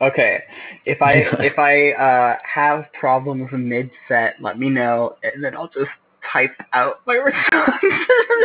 Okay. 0.00 0.42
If 0.86 1.02
I 1.02 1.24
if 1.40 1.58
I 1.58 1.90
uh, 1.92 2.36
have 2.42 2.84
problems 2.98 3.50
mid 3.52 3.90
set, 4.08 4.34
let 4.40 4.58
me 4.58 4.70
know, 4.70 5.16
and 5.22 5.42
then 5.44 5.54
I'll 5.56 5.68
just 5.68 5.90
type 6.32 6.54
out 6.72 7.00
my 7.06 7.14
response. 7.28 7.70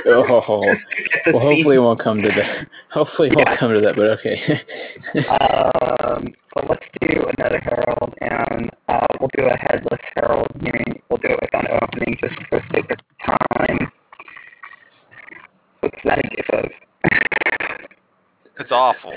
Oh. 0.05 0.63
Just 0.73 1.25
to 1.25 1.31
Well, 1.33 1.41
hopefully 1.41 1.75
it 1.75 1.79
won't 1.79 2.01
come 2.01 2.21
to 2.21 2.29
that. 2.29 2.67
Hopefully 2.93 3.29
it 3.29 3.35
won't 3.35 3.49
Yeah. 3.49 3.57
come 3.57 3.73
to 3.73 3.81
that, 3.81 3.95
but 3.95 4.05
okay. 4.19 4.61
Um, 6.13 6.33
so 6.53 6.65
let's 6.69 6.85
do 7.01 7.25
another 7.37 7.59
Harold, 7.59 8.13
and 8.21 8.69
uh, 8.87 9.05
we'll 9.19 9.29
do 9.35 9.45
a 9.45 9.57
headless 9.57 9.99
Harold. 10.15 10.47
Meaning 10.61 11.01
we'll 11.09 11.17
do 11.17 11.29
it 11.29 11.39
without 11.41 11.69
opening, 11.83 12.17
just 12.21 12.35
for 12.49 12.63
sake 12.73 12.89
of 12.91 12.97
time. 13.25 13.91
What's 15.81 15.97
that 16.05 16.19
a 16.19 16.27
gif 16.29 16.45
of? 16.53 16.69
It's 18.59 18.71
awful. 18.71 19.13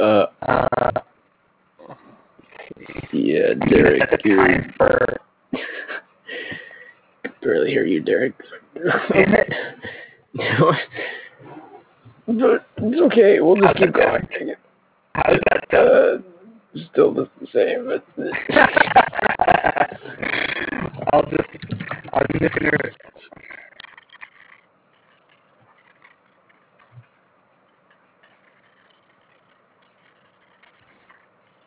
uh, 0.00 0.26
Uh, 0.42 0.68
yeah, 3.12 3.54
Derek, 3.68 4.02
you're 4.24 4.64
for 4.76 5.16
barely 7.42 7.70
hear 7.70 7.84
you, 7.84 8.00
Derek. 8.00 8.34
Is 8.76 8.82
it? 9.14 9.52
but 12.26 12.66
it's 12.78 13.00
okay. 13.02 13.40
We'll 13.40 13.56
just 13.56 13.66
How's 13.66 13.76
keep 13.76 13.92
going. 13.94 14.28
how 15.14 15.22
does 15.32 15.40
that 15.50 15.64
sound? 15.70 15.88
Uh, 15.88 16.18
still 16.92 17.12
the 17.12 17.28
same, 17.52 17.86
but 17.86 18.04
I'll 21.12 21.22
just, 21.22 21.48
I'm 22.12 22.26
just 22.38 22.54
gonna. 22.54 22.70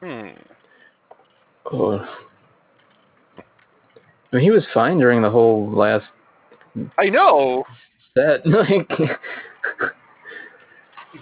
Hmm. 0.02 0.28
Oh. 1.74 2.00
I 4.32 4.36
mean, 4.36 4.44
he 4.44 4.52
was 4.52 4.64
fine 4.74 4.98
during 4.98 5.22
the 5.22 5.30
whole 5.30 5.70
last 5.72 6.06
I 6.98 7.06
know. 7.06 7.64
set. 8.16 8.46
Like, 8.46 8.90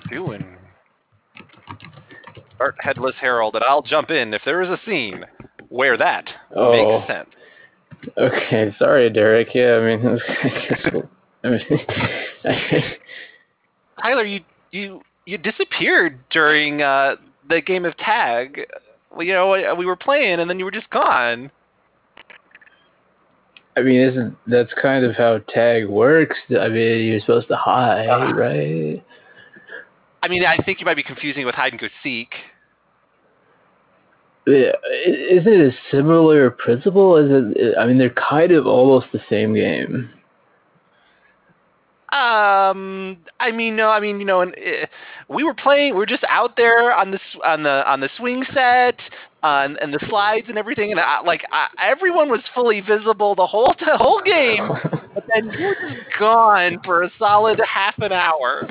Doing. 0.10 0.58
Art 2.60 2.76
Headless 2.80 3.16
Harold, 3.20 3.56
and 3.56 3.64
I'll 3.68 3.82
jump 3.82 4.10
in 4.10 4.34
if 4.34 4.42
there 4.46 4.62
is 4.62 4.70
a 4.70 4.80
scene 4.86 5.26
where 5.70 5.98
that 5.98 6.26
oh, 6.56 6.72
makes 6.72 7.08
sense. 7.08 7.30
okay. 8.18 8.76
Sorry, 8.78 9.10
Derek. 9.10 9.50
Yeah, 9.54 9.78
I 9.78 9.96
mean, 9.96 10.20
I 10.44 10.50
guess. 10.50 10.94
we'll- 10.94 11.10
I 11.44 11.50
mean, 11.50 11.62
Tyler, 14.02 14.24
you 14.26 14.42
you 14.72 15.02
you 15.26 15.38
disappeared 15.40 16.20
during 16.30 16.82
uh, 16.84 17.16
the 17.50 17.62
game 17.62 17.84
of 17.86 17.98
tag. 17.98 18.62
Well, 19.14 19.26
you 19.26 19.34
know, 19.34 19.76
we 19.78 19.86
were 19.86 19.96
playing, 19.96 20.40
and 20.40 20.50
then 20.50 20.58
you 20.60 20.66
were 20.66 20.72
just 20.72 20.90
gone. 20.90 21.52
I 23.78 23.82
mean, 23.82 24.02
isn't 24.02 24.38
that's 24.48 24.74
kind 24.82 25.06
of 25.06 25.16
how 25.16 25.40
tag 25.50 25.88
works? 25.88 26.38
I 26.50 26.68
mean, 26.68 27.06
you're 27.08 27.20
supposed 27.22 27.48
to 27.50 27.56
hide, 27.56 28.10
Ah. 28.10 28.32
right? 28.32 29.02
I 30.24 30.28
mean, 30.28 30.46
I 30.46 30.58
think 30.58 30.80
you 30.80 30.86
might 30.86 30.98
be 30.98 31.04
confusing 31.04 31.46
with 31.46 31.56
hide 31.56 31.72
and 31.74 31.82
go 31.82 31.88
seek. 32.04 32.34
Yeah, 34.46 34.72
isn't 35.06 35.54
it 35.54 35.74
a 35.74 35.78
similar 35.90 36.50
principle? 36.52 37.16
Is 37.18 37.54
it? 37.56 37.78
I 37.78 37.86
mean, 37.86 37.98
they're 37.98 38.10
kind 38.10 38.52
of 38.52 38.68
almost 38.68 39.08
the 39.14 39.22
same 39.30 39.54
game. 39.54 40.10
Um, 42.12 43.18
I 43.40 43.52
mean, 43.54 43.78
no, 43.78 43.90
I 43.90 44.02
mean, 44.02 44.20
you 44.20 44.26
know, 44.26 44.42
and 44.42 44.54
uh, 44.54 44.86
we 45.30 45.44
were 45.44 45.54
playing. 45.54 45.94
We 45.94 46.00
were 46.00 46.06
just 46.06 46.26
out 46.28 46.58
there 46.58 46.94
on 46.94 47.12
the 47.12 47.20
on 47.46 47.64
the 47.64 47.90
on 47.90 48.02
the 48.02 48.10
swing 48.18 48.44
set, 48.54 48.98
on 49.44 49.78
and 49.78 49.94
the 49.94 50.06
slides 50.10 50.48
and 50.50 50.58
everything, 50.58 50.92
and 50.92 51.00
I, 51.00 51.22
like 51.22 51.42
I, 51.54 51.68
everyone 51.80 52.30
was 52.30 52.42
fully 52.54 52.82
visible 52.82 53.34
the 53.34 53.48
whole 53.48 53.74
the 53.80 53.98
whole 53.98 54.22
game. 54.24 54.70
But 55.14 55.26
then 55.34 55.52
you 55.52 55.68
were 55.68 55.76
just 55.90 56.20
gone 56.20 56.80
for 56.86 57.04
a 57.04 57.12
solid 57.20 57.60
half 57.60 57.98
an 58.00 58.14
hour 58.14 58.66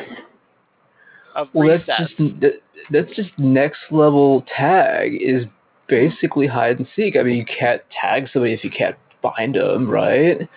of 1.35 1.49
well, 1.53 1.69
that's 1.69 2.01
just 2.01 2.17
that, 2.41 2.61
that's 2.91 3.15
just 3.15 3.29
next 3.39 3.81
level 3.91 4.45
tag 4.57 5.19
is 5.21 5.45
basically 5.87 6.47
hide 6.47 6.79
and 6.79 6.89
seek. 6.97 7.17
I 7.17 7.23
mean, 7.23 7.37
you 7.37 7.45
can't 7.45 7.83
tag 8.01 8.29
somebody 8.33 8.55
if 8.55 8.65
you 8.65 8.71
can't 8.71 8.97
find 9.21 9.55
them, 9.55 9.89
right? 9.89 10.49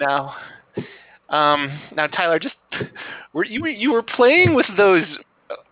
Now, 0.00 0.34
um, 1.32 1.80
now 1.96 2.06
Tyler, 2.08 2.38
just 2.38 2.54
were 3.34 3.44
you 3.44 3.66
you 3.66 3.92
were 3.92 4.02
playing 4.02 4.54
with 4.54 4.66
those 4.76 5.06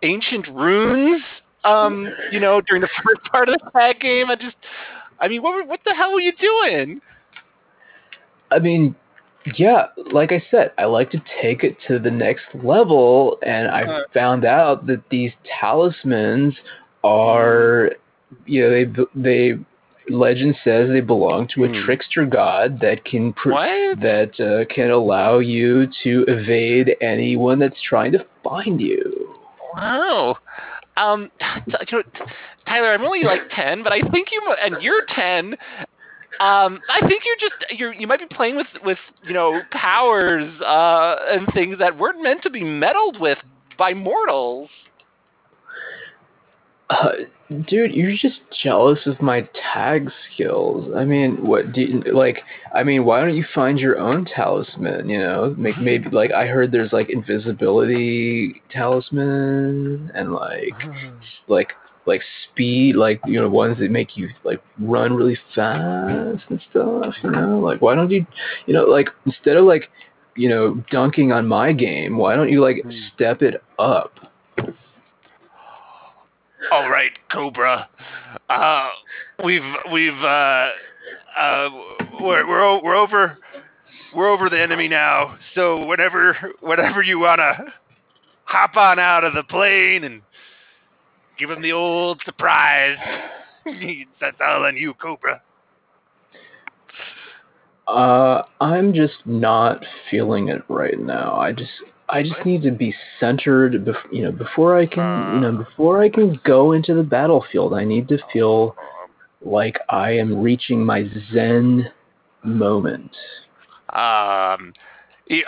ancient 0.02 0.46
runes, 0.48 1.22
um, 1.64 2.16
you 2.30 2.40
know, 2.40 2.60
during 2.62 2.82
the 2.82 2.88
first 3.04 3.20
part 3.30 3.48
of 3.48 3.54
the 3.54 3.70
tag 3.78 4.00
game. 4.00 4.30
I 4.30 4.36
just, 4.36 4.56
I 5.20 5.28
mean, 5.28 5.42
what 5.42 5.66
what 5.68 5.80
the 5.84 5.94
hell 5.94 6.12
were 6.12 6.20
you 6.20 6.32
doing? 6.40 7.00
I 8.50 8.58
mean, 8.58 8.94
yeah, 9.56 9.86
like 10.12 10.32
I 10.32 10.42
said, 10.50 10.72
I 10.78 10.84
like 10.84 11.10
to 11.12 11.22
take 11.42 11.64
it 11.64 11.76
to 11.88 11.98
the 11.98 12.10
next 12.10 12.44
level, 12.54 13.38
and 13.42 13.68
I 13.68 13.84
Uh. 13.84 14.02
found 14.12 14.44
out 14.44 14.86
that 14.86 15.08
these 15.10 15.32
talismans 15.60 16.54
are, 17.04 17.92
you 18.46 18.62
know, 18.62 18.70
they 18.70 18.84
they 19.14 19.58
legend 20.10 20.56
says 20.64 20.88
they 20.88 21.00
belong 21.00 21.48
to 21.54 21.64
a 21.64 21.68
Hmm. 21.68 21.84
trickster 21.84 22.26
god 22.26 22.80
that 22.80 23.04
can 23.04 23.32
pr- 23.32 23.50
that 23.50 24.32
uh, 24.40 24.64
can 24.72 24.90
allow 24.90 25.38
you 25.38 25.86
to 26.02 26.24
evade 26.28 26.96
anyone 27.00 27.58
that's 27.58 27.80
trying 27.82 28.12
to 28.12 28.24
find 28.42 28.80
you. 28.80 29.34
Wow. 29.74 30.36
Um, 30.96 31.30
t- 31.40 31.76
you 31.90 31.98
know, 31.98 32.02
t- 32.02 32.32
Tyler, 32.66 32.92
I'm 32.92 33.02
only 33.02 33.22
like 33.22 33.42
ten, 33.54 33.82
but 33.82 33.92
I 33.92 34.00
think 34.10 34.28
you 34.32 34.54
and 34.62 34.82
you're 34.82 35.06
ten. 35.14 35.56
Um, 36.40 36.80
I 36.88 37.00
think 37.06 37.22
you're 37.24 37.36
just 37.40 37.78
you're 37.78 37.92
you 37.94 38.06
might 38.06 38.20
be 38.20 38.34
playing 38.34 38.56
with 38.56 38.66
with 38.84 38.98
you 39.26 39.34
know 39.34 39.60
powers 39.72 40.50
uh 40.62 41.16
and 41.28 41.46
things 41.52 41.78
that 41.78 41.98
weren't 41.98 42.22
meant 42.22 42.42
to 42.42 42.50
be 42.50 42.64
meddled 42.64 43.20
with 43.20 43.38
by 43.78 43.94
mortals. 43.94 44.68
Uh, 46.90 47.12
dude, 47.68 47.94
you're 47.94 48.16
just 48.16 48.40
jealous 48.62 48.98
of 49.06 49.20
my 49.22 49.48
tag 49.72 50.10
skills. 50.34 50.92
I 50.96 51.04
mean, 51.04 51.46
what 51.46 51.72
do 51.72 51.82
you, 51.82 52.02
like? 52.12 52.38
I 52.74 52.82
mean, 52.82 53.04
why 53.04 53.20
don't 53.20 53.36
you 53.36 53.44
find 53.54 53.78
your 53.78 53.98
own 53.98 54.26
talisman? 54.26 55.08
You 55.08 55.18
know, 55.18 55.54
make 55.56 55.78
maybe 55.80 56.10
like 56.10 56.32
I 56.32 56.46
heard 56.46 56.72
there's 56.72 56.92
like 56.92 57.08
invisibility 57.10 58.60
talisman 58.72 60.10
and 60.14 60.32
like 60.32 60.74
like 61.48 61.72
like 62.06 62.22
speed, 62.50 62.96
like 62.96 63.20
you 63.24 63.40
know 63.40 63.48
ones 63.48 63.78
that 63.78 63.90
make 63.90 64.16
you 64.16 64.28
like 64.44 64.60
run 64.80 65.14
really 65.14 65.38
fast 65.54 66.42
and 66.50 66.60
stuff. 66.70 67.14
You 67.22 67.30
know, 67.30 67.60
like 67.60 67.80
why 67.80 67.94
don't 67.94 68.10
you, 68.10 68.26
you 68.66 68.74
know, 68.74 68.84
like 68.84 69.08
instead 69.26 69.56
of 69.56 69.64
like 69.64 69.90
you 70.36 70.48
know 70.48 70.82
dunking 70.90 71.32
on 71.32 71.46
my 71.46 71.72
game, 71.72 72.16
why 72.16 72.34
don't 72.36 72.50
you 72.50 72.60
like 72.62 72.82
Hmm. 72.82 72.90
step 73.14 73.42
it 73.42 73.62
up? 73.78 74.12
All 76.70 76.88
right, 76.90 77.12
Cobra. 77.32 77.88
Uh, 78.48 78.88
we've 79.44 79.62
we've 79.92 80.22
uh, 80.22 80.68
uh, 81.36 81.68
we're 82.20 82.46
we're 82.46 82.82
we're 82.82 82.96
over 82.96 83.38
we're 84.14 84.30
over 84.30 84.50
the 84.50 84.60
enemy 84.60 84.86
now. 84.86 85.36
So 85.54 85.84
whenever 85.84 86.36
whenever 86.60 87.02
you 87.02 87.18
wanna 87.18 87.72
hop 88.44 88.76
on 88.76 88.98
out 88.98 89.24
of 89.24 89.34
the 89.34 89.42
plane 89.42 90.04
and 90.04 90.22
give 91.38 91.50
him 91.50 91.62
the 91.62 91.72
old 91.72 92.20
surprise, 92.24 92.98
that's 94.20 94.36
all 94.40 94.64
on 94.64 94.76
you, 94.76 94.94
Cobra. 94.94 95.42
Uh, 97.88 98.42
I'm 98.60 98.92
just 98.94 99.26
not 99.26 99.84
feeling 100.10 100.48
it 100.48 100.62
right 100.68 100.98
now. 101.00 101.34
I 101.36 101.52
just 101.52 101.72
I 102.10 102.22
just 102.22 102.44
need 102.44 102.62
to 102.62 102.70
be 102.70 102.94
centered. 103.18 103.84
Bef- 103.84 104.12
you 104.12 104.22
know, 104.22 104.32
before 104.32 104.76
I 104.76 104.86
can 104.86 105.34
you 105.34 105.40
know 105.40 105.64
before 105.64 106.02
I 106.02 106.08
can 106.08 106.40
go 106.44 106.72
into 106.72 106.94
the 106.94 107.02
battlefield, 107.02 107.74
I 107.74 107.84
need 107.84 108.08
to 108.08 108.18
feel 108.32 108.76
like 109.42 109.78
I 109.88 110.12
am 110.12 110.40
reaching 110.40 110.84
my 110.84 111.08
Zen 111.32 111.90
moment. 112.42 113.10
Um, 113.90 114.72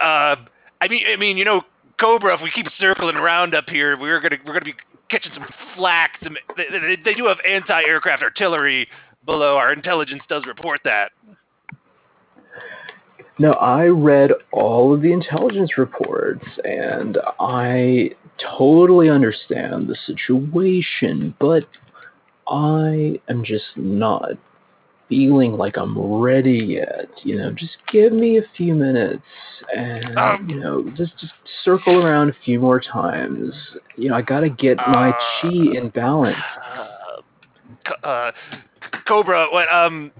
uh, 0.00 0.36
I 0.80 0.88
mean, 0.88 1.04
I 1.06 1.16
mean, 1.16 1.36
you 1.36 1.44
know, 1.44 1.62
Cobra. 2.00 2.34
If 2.34 2.40
we 2.42 2.50
keep 2.50 2.66
circling 2.78 3.16
around 3.16 3.54
up 3.54 3.68
here, 3.68 3.98
we're 3.98 4.20
gonna 4.20 4.38
we're 4.46 4.54
gonna 4.54 4.64
be 4.64 4.74
catching 5.10 5.32
some 5.34 5.46
flack. 5.76 6.12
Some, 6.22 6.36
they, 6.56 6.96
they 7.04 7.14
do 7.14 7.26
have 7.26 7.38
anti-aircraft 7.48 8.22
artillery 8.22 8.88
below. 9.24 9.56
Our 9.56 9.72
intelligence 9.72 10.22
does 10.28 10.44
report 10.46 10.80
that. 10.84 11.12
No, 13.38 13.52
I 13.52 13.86
read 13.86 14.30
all 14.52 14.94
of 14.94 15.02
the 15.02 15.12
intelligence 15.12 15.78
reports 15.78 16.44
and 16.64 17.18
I 17.40 18.10
totally 18.58 19.08
understand 19.08 19.88
the 19.88 19.96
situation, 20.06 21.34
but 21.40 21.64
I 22.48 23.20
am 23.28 23.44
just 23.44 23.64
not 23.76 24.32
feeling 25.08 25.52
like 25.52 25.76
I'm 25.76 25.98
ready 26.20 26.58
yet. 26.58 27.08
You 27.22 27.36
know, 27.38 27.52
just 27.52 27.76
give 27.90 28.12
me 28.12 28.38
a 28.38 28.42
few 28.56 28.74
minutes 28.74 29.22
and 29.74 30.18
Um, 30.18 30.48
you 30.48 30.60
know, 30.60 30.84
just 30.96 31.18
just 31.18 31.32
circle 31.64 32.04
around 32.04 32.30
a 32.30 32.36
few 32.44 32.60
more 32.60 32.80
times. 32.80 33.52
You 33.96 34.10
know, 34.10 34.14
I 34.14 34.22
gotta 34.22 34.48
get 34.48 34.76
my 34.76 35.10
Uh, 35.10 35.40
chi 35.40 35.48
in 35.48 35.90
balance. 35.90 36.38
Uh, 38.02 38.06
uh, 38.06 38.32
Cobra, 39.06 39.46
what 39.50 39.72
um, 39.72 40.10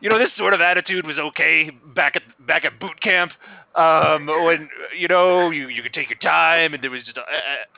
you 0.00 0.08
know, 0.08 0.18
this 0.18 0.30
sort 0.36 0.54
of 0.54 0.60
attitude 0.60 1.06
was 1.06 1.18
okay 1.18 1.70
back 1.94 2.16
at 2.16 2.22
back 2.46 2.64
at 2.64 2.78
boot 2.78 3.00
camp. 3.00 3.32
Um, 3.74 4.26
when 4.26 4.68
you 4.98 5.08
know 5.08 5.50
you 5.50 5.68
you 5.68 5.82
could 5.82 5.92
take 5.92 6.08
your 6.08 6.18
time 6.18 6.74
and 6.74 6.82
there 6.82 6.90
was 6.90 7.04
just 7.04 7.18
uh, 7.18 7.20
uh, 7.20 7.24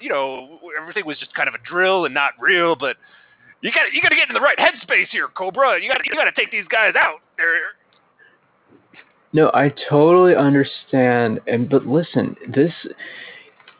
you 0.00 0.08
know 0.08 0.60
everything 0.80 1.04
was 1.04 1.18
just 1.18 1.34
kind 1.34 1.48
of 1.48 1.54
a 1.54 1.58
drill 1.58 2.04
and 2.04 2.14
not 2.14 2.32
real. 2.38 2.76
But 2.76 2.96
you 3.60 3.70
got 3.72 3.92
you 3.92 4.00
got 4.00 4.10
to 4.10 4.16
get 4.16 4.28
in 4.28 4.34
the 4.34 4.40
right 4.40 4.58
headspace 4.58 5.08
here, 5.10 5.28
Cobra. 5.28 5.80
You 5.82 5.88
got 5.88 6.04
you 6.06 6.14
got 6.14 6.24
to 6.24 6.32
take 6.32 6.50
these 6.50 6.66
guys 6.68 6.94
out. 6.96 7.20
No, 9.32 9.50
I 9.54 9.72
totally 9.88 10.34
understand. 10.34 11.40
And 11.46 11.68
but 11.68 11.86
listen, 11.86 12.36
this 12.48 12.72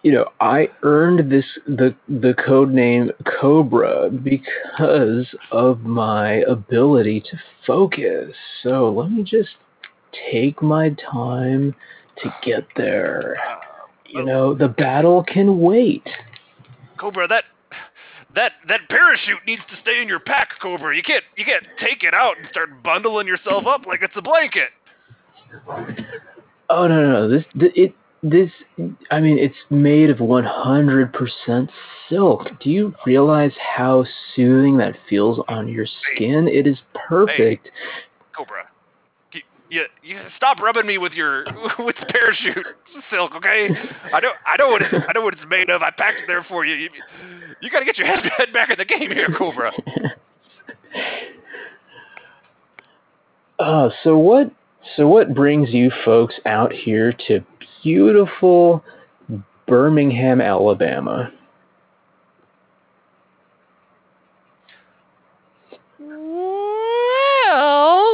you 0.02 0.12
know, 0.12 0.26
I 0.40 0.68
earned 0.82 1.30
this 1.30 1.44
the 1.66 1.94
the 2.08 2.34
code 2.34 2.70
name 2.70 3.10
Cobra 3.40 4.10
because 4.10 5.26
of 5.50 5.80
my 5.80 6.36
ability 6.48 7.20
to 7.30 7.38
focus. 7.66 8.34
So 8.62 8.90
let 8.90 9.10
me 9.10 9.22
just 9.22 9.50
take 10.30 10.62
my 10.62 10.96
time 11.10 11.74
to 12.22 12.34
get 12.42 12.66
there. 12.76 13.36
You 14.06 14.24
know, 14.24 14.54
the 14.54 14.68
battle 14.68 15.22
can 15.22 15.60
wait. 15.60 16.06
Cobra, 16.98 17.28
that 17.28 17.44
that 18.34 18.52
that 18.68 18.80
parachute 18.88 19.38
needs 19.46 19.62
to 19.70 19.80
stay 19.82 20.00
in 20.00 20.08
your 20.08 20.20
pack, 20.20 20.50
Cobra. 20.62 20.96
You 20.96 21.02
can't 21.02 21.24
you 21.36 21.44
can't 21.44 21.66
take 21.78 22.02
it 22.02 22.14
out 22.14 22.38
and 22.38 22.48
start 22.50 22.82
bundling 22.82 23.26
yourself 23.26 23.66
up 23.66 23.86
like 23.86 24.00
it's 24.02 24.16
a 24.16 24.22
blanket. 24.22 24.70
Oh 26.70 26.86
no 26.86 27.02
no, 27.02 27.12
no. 27.12 27.28
this 27.28 27.44
it 27.54 27.94
this 28.22 28.50
I 29.10 29.20
mean 29.20 29.38
it's 29.38 29.54
made 29.70 30.10
of 30.10 30.18
100% 30.18 31.68
silk. 32.08 32.48
Do 32.62 32.70
you 32.70 32.94
realize 33.06 33.52
how 33.76 34.04
soothing 34.34 34.76
that 34.78 34.94
feels 35.08 35.40
on 35.48 35.68
your 35.68 35.86
skin? 35.86 36.48
It 36.48 36.66
is 36.66 36.78
perfect. 37.08 37.70
Cobra. 38.36 38.64
You, 39.32 39.40
you, 39.70 39.84
you 40.02 40.20
stop 40.36 40.58
rubbing 40.58 40.86
me 40.86 40.98
with 40.98 41.12
your 41.12 41.44
with 41.78 41.96
the 41.96 42.06
parachute 42.06 42.66
silk, 43.10 43.32
okay? 43.36 43.68
I 44.12 44.20
know 44.20 44.32
I 44.46 44.56
know 44.58 44.68
what 44.68 44.82
it, 44.82 44.92
I 44.92 45.12
know 45.14 45.22
what 45.22 45.34
it's 45.34 45.42
made 45.48 45.70
of. 45.70 45.82
I 45.82 45.90
packed 45.90 46.18
it 46.18 46.24
there 46.26 46.44
for 46.48 46.66
you. 46.66 46.74
You, 46.74 46.90
you 47.62 47.70
got 47.70 47.78
to 47.80 47.84
get 47.84 47.96
your 47.96 48.06
head, 48.06 48.18
head 48.38 48.52
back 48.52 48.70
in 48.70 48.76
the 48.78 48.84
game 48.84 49.10
here, 49.10 49.28
Cobra. 49.36 49.72
Uh, 53.60 53.90
so 54.02 54.16
what 54.16 54.50
so 54.96 55.06
what 55.06 55.34
brings 55.34 55.68
you 55.70 55.92
folks 56.04 56.34
out 56.46 56.72
here 56.72 57.12
to 57.28 57.44
beautiful 57.82 58.84
Birmingham, 59.66 60.40
Alabama? 60.40 61.32
Well, 66.00 66.10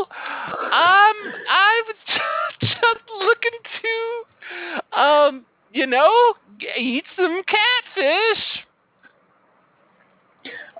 um, 0.00 1.16
I 1.50 1.82
was 1.86 1.96
just 2.60 3.00
looking 3.18 3.58
to, 3.82 5.00
um, 5.00 5.46
you 5.72 5.86
know, 5.86 6.34
eat 6.78 7.04
some 7.16 7.42
catfish. 7.44 8.64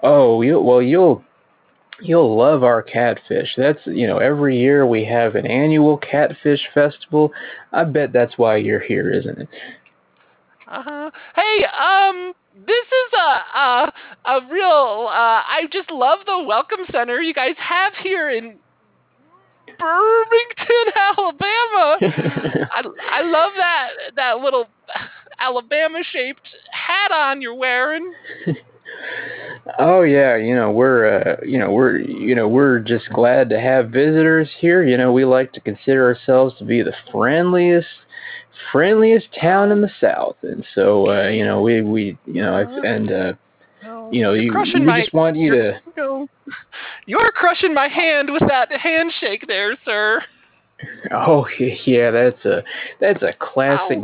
Oh, 0.03 0.43
you 0.43 0.61
well 0.61 0.83
you'll 0.83 1.25
you'll 2.01 2.37
love 2.37 2.63
our 2.63 2.83
catfish. 2.83 3.55
That's 3.57 3.81
you 3.87 4.07
know 4.07 4.19
every 4.19 4.59
year 4.59 4.87
we 4.87 5.05
have 5.05 5.35
an 5.35 5.47
annual 5.47 5.99
catfish 5.99 6.61
festival. 6.75 7.33
I 7.73 7.85
bet 7.85 8.13
that's 8.13 8.39
why 8.39 8.57
you're 8.57 8.81
here, 8.81 9.11
isn't 9.11 9.39
it? 9.39 9.49
Uh-huh. 10.69 11.11
Hey, 11.35 11.65
um, 11.65 12.33
this 12.67 12.87
is 12.87 13.13
a 13.19 13.59
a 13.59 13.93
a 14.27 14.41
real. 14.51 15.07
Uh, 15.09 15.43
I 15.47 15.69
just 15.73 15.91
love 15.91 16.21
the 16.27 16.43
welcome 16.47 16.81
center 16.91 17.21
you 17.21 17.35
guys 17.35 17.55
have 17.59 17.93
here 18.03 18.31
in 18.31 18.57
Birmingham, 19.79 20.93
Alabama. 20.97 21.99
I 22.73 22.83
I 23.13 23.23
love 23.23 23.53
that 23.57 23.89
that 24.17 24.39
little 24.39 24.67
Alabama 25.39 25.99
shaped 26.13 26.49
hat 26.71 27.13
on 27.13 27.41
you're 27.41 27.55
wearing. 27.55 28.13
Oh 29.79 30.03
yeah, 30.03 30.37
you 30.37 30.55
know 30.55 30.71
we're 30.71 31.07
uh, 31.07 31.37
you 31.45 31.59
know 31.59 31.71
we're 31.73 31.99
you 31.99 32.35
know 32.35 32.49
we're 32.49 32.79
just 32.79 33.09
glad 33.11 33.49
to 33.51 33.61
have 33.61 33.91
visitors 33.91 34.49
here. 34.61 34.85
You 34.85 34.97
know 34.97 35.13
we 35.13 35.25
like 35.25 35.53
to 35.55 35.61
consider 35.61 36.07
ourselves 36.07 36.57
to 36.59 36.65
be 36.65 36.83
the 36.83 36.95
friendliest 37.11 37.89
friendliest 38.73 39.27
town 39.41 39.73
in 39.73 39.81
the 39.81 39.91
south, 40.01 40.37
and 40.43 40.65
so 40.75 41.11
uh, 41.11 41.29
you 41.29 41.45
know 41.45 41.63
we 41.63 41.83
we 41.83 42.19
you 42.27 42.43
know 42.43 42.57
and 42.85 43.11
uh, 43.11 43.33
you 44.11 44.23
know 44.23 44.35
you, 44.35 44.53
we 44.75 44.81
my- 44.81 45.01
just 45.01 45.13
want 45.13 45.37
you 45.37 45.51
to. 45.51 45.81
You're 47.07 47.33
crushing 47.33 47.75
my 47.75 47.89
hand 47.89 48.33
with 48.33 48.43
that 48.49 48.71
handshake 48.71 49.45
there, 49.49 49.77
sir. 49.85 50.23
Oh 51.11 51.47
yeah, 51.59 52.11
that's 52.11 52.45
a 52.45 52.63
that's 53.01 53.23
a 53.23 53.33
classic 53.39 53.99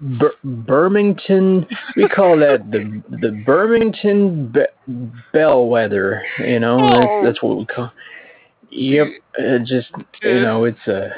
Bir- 0.00 0.34
Birmingham. 0.44 1.66
We 1.96 2.08
call 2.08 2.38
that 2.38 2.70
the 2.70 3.02
the 3.20 3.42
Birmingham 3.44 4.52
be- 4.52 5.10
bellwether. 5.32 6.22
You 6.38 6.60
know, 6.60 6.78
Oh. 6.80 7.00
that's 7.00 7.24
that's 7.26 7.42
what 7.42 7.58
we 7.58 7.66
call. 7.66 7.90
Yep, 8.70 9.06
uh, 9.38 9.58
just 9.64 9.88
you 10.22 10.40
know, 10.40 10.64
it's 10.64 10.86
a 10.86 11.10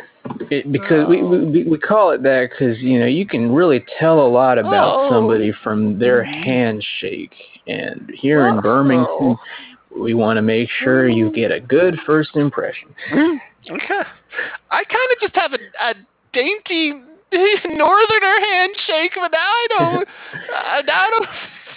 it, 0.51 0.71
because 0.71 1.09
we, 1.09 1.23
we 1.23 1.65
we 1.65 1.79
call 1.79 2.11
it 2.13 2.23
that 2.23 2.51
because 2.51 2.79
you 2.79 2.99
know 2.99 3.07
you 3.07 3.27
can 3.27 3.53
really 3.53 3.85
tell 3.99 4.21
a 4.21 4.29
lot 4.29 4.59
about 4.59 4.95
Oh. 5.07 5.11
somebody 5.11 5.53
from 5.65 5.99
their 5.99 6.23
handshake. 6.25 7.35
And 7.67 8.11
here 8.15 8.47
in 8.49 8.59
Oh. 8.59 8.63
Birmingham, 8.63 9.37
we 10.01 10.15
want 10.15 10.37
to 10.39 10.43
make 10.43 10.71
sure 10.83 11.09
you 11.09 11.31
get 11.33 11.51
a 11.51 11.61
good 11.61 11.99
first 12.07 12.37
impression. 12.37 12.95
Okay. 13.71 14.03
I 14.71 14.85
kind 14.85 15.13
of 15.13 15.21
just 15.21 15.35
have 15.35 15.53
a, 15.53 15.59
a 15.81 15.95
dainty 16.33 16.93
northerner 17.33 18.41
handshake, 18.41 19.13
but 19.15 19.33
now 19.33 19.39
I 19.39 19.67
don't. 19.71 20.09
uh, 20.35 20.83
now 20.87 21.03
I 21.03 21.11
don't 21.11 21.29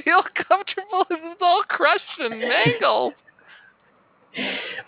feel 0.04 0.24
comfortable. 0.48 1.06
It's 1.10 1.42
all 1.42 1.64
crushed 1.68 2.04
and 2.20 2.40
mangled. 2.40 3.14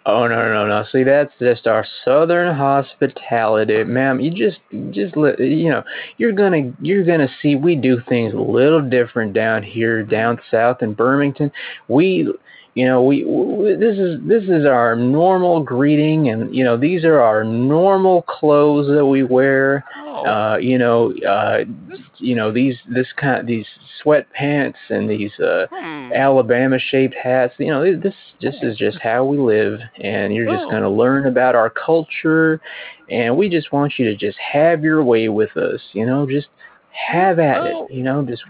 Oh 0.06 0.26
no 0.28 0.54
no 0.54 0.68
no! 0.68 0.86
See, 0.92 1.04
that's 1.04 1.34
just 1.40 1.68
our 1.68 1.86
southern 2.06 2.56
hospitality, 2.56 3.84
ma'am. 3.84 4.22
You 4.22 4.32
just 4.32 4.60
just 4.92 5.18
let 5.18 5.38
you 5.40 5.70
know 5.70 5.84
you're 6.18 6.32
gonna 6.32 6.74
you're 6.82 7.04
gonna 7.04 7.28
see 7.42 7.56
we 7.56 7.76
do 7.76 8.02
things 8.08 8.34
a 8.34 8.38
little 8.38 8.82
different 8.82 9.34
down 9.34 9.64
here 9.64 10.04
down 10.04 10.40
south 10.50 10.82
in 10.82 10.94
Birmingham. 10.94 11.52
We 11.90 12.34
you 12.76 12.86
know 12.86 13.04
we, 13.04 13.24
we 13.24 13.76
this 13.76 13.98
is 13.98 14.20
this 14.28 14.44
is 14.44 14.66
our 14.66 14.96
normal 14.96 15.62
greeting, 15.64 16.30
and 16.30 16.54
you 16.56 16.64
know 16.64 16.78
these 16.78 17.04
are 17.06 17.20
our 17.20 17.44
normal 17.44 18.22
clothes 18.24 18.88
that 18.96 19.06
we 19.06 19.24
wear. 19.24 19.84
Oh. 20.06 20.26
Uh, 20.26 20.58
you 20.58 20.78
know, 20.78 21.14
uh, 21.28 21.64
you 22.18 22.36
know 22.36 22.52
these 22.52 22.76
this 22.94 23.08
kind 23.18 23.40
of, 23.40 23.46
these 23.48 23.66
sweatpants 24.04 24.76
and 24.90 25.10
these 25.10 25.38
uh 25.40 25.66
Hmm. 25.70 26.12
Alabama 26.14 26.78
shaped 26.80 27.16
hats. 27.16 27.54
You 27.58 27.68
know, 27.68 27.84
this 28.00 28.14
this 28.42 28.56
is 28.62 28.78
just 28.78 29.00
how 29.00 29.24
we 29.26 29.38
live, 29.38 29.80
and 30.02 30.34
you're 30.34 30.48
just 30.48 30.66
Oh. 30.66 30.70
going 30.72 30.84
to 30.84 30.90
learn 30.90 31.26
about 31.28 31.56
our 31.56 31.70
culture, 31.70 32.60
and 33.10 33.36
we 33.36 33.50
just 33.50 33.72
want 33.72 33.94
you 33.98 34.06
to 34.06 34.16
just 34.16 34.38
have 34.40 34.84
your 34.84 35.04
way 35.04 35.30
with 35.30 35.56
us. 35.58 35.82
You 35.94 36.06
know, 36.06 36.26
just 36.30 36.48
have 36.94 37.40
at 37.40 37.58
Oh. 37.60 37.86
it. 37.90 37.94
You 37.94 38.04
know, 38.04 38.24
just 38.24 38.44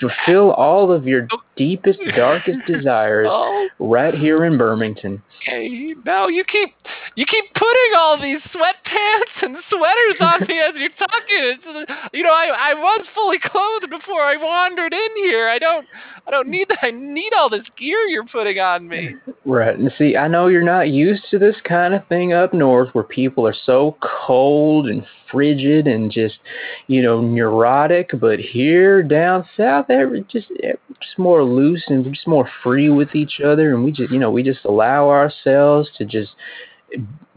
fulfill 0.00 0.52
all 0.52 0.90
of 0.90 1.06
your 1.06 1.26
oh. 1.32 1.38
deepest, 1.56 2.00
darkest 2.16 2.58
desires 2.66 3.28
Oh, 3.30 3.68
right 3.78 4.14
here 4.14 4.44
in 4.44 4.56
Birmingham. 4.58 5.22
okay. 5.42 5.94
No, 6.04 6.28
you 6.28 6.44
keep 6.44 6.74
you 7.14 7.26
keep 7.26 7.44
putting 7.54 7.92
all 7.96 8.20
these 8.20 8.40
sweatpants 8.52 9.42
and 9.42 9.56
sweaters 9.68 10.16
on 10.20 10.40
me 10.48 10.58
as 10.60 10.74
you're 10.76 10.88
talking. 10.98 11.24
It's, 11.28 11.90
you 12.12 12.22
know, 12.22 12.32
I 12.32 12.70
I 12.70 12.74
was 12.74 13.06
fully 13.14 13.38
clothed 13.38 13.90
before 13.90 14.22
I 14.22 14.36
wandered 14.36 14.92
in 14.92 15.16
here. 15.16 15.48
I 15.48 15.58
don't 15.58 15.86
I 16.26 16.30
don't 16.30 16.48
need 16.48 16.68
that 16.68 16.78
I 16.82 16.90
need 16.90 17.32
all 17.34 17.50
this 17.50 17.66
gear 17.78 17.98
you're 18.08 18.26
putting 18.26 18.58
on 18.58 18.88
me. 18.88 19.14
Right. 19.44 19.78
And 19.78 19.92
see, 19.98 20.16
I 20.16 20.26
know 20.28 20.46
you're 20.46 20.62
not 20.62 20.88
used 20.88 21.24
to 21.30 21.38
this 21.38 21.56
kind 21.64 21.92
of 21.94 22.06
thing 22.08 22.32
up 22.32 22.54
north 22.54 22.94
where 22.94 23.04
people 23.04 23.46
are 23.46 23.54
so 23.66 23.96
cold 24.26 24.86
and 24.86 25.04
frigid 25.34 25.86
and 25.86 26.10
just, 26.10 26.38
you 26.86 27.02
know, 27.02 27.20
neurotic, 27.20 28.10
but 28.18 28.38
here 28.38 29.02
down 29.02 29.46
south, 29.56 29.90
every 29.90 30.22
just 30.30 30.48
just 30.48 31.18
more 31.18 31.44
loose 31.44 31.84
and 31.88 32.04
just 32.14 32.26
more 32.26 32.48
free 32.62 32.88
with 32.88 33.14
each 33.14 33.40
other 33.44 33.74
and 33.74 33.84
we 33.84 33.92
just, 33.92 34.10
you 34.10 34.18
know, 34.18 34.30
we 34.30 34.42
just 34.42 34.64
allow 34.64 35.10
ourselves 35.10 35.90
to 35.98 36.06
just 36.06 36.30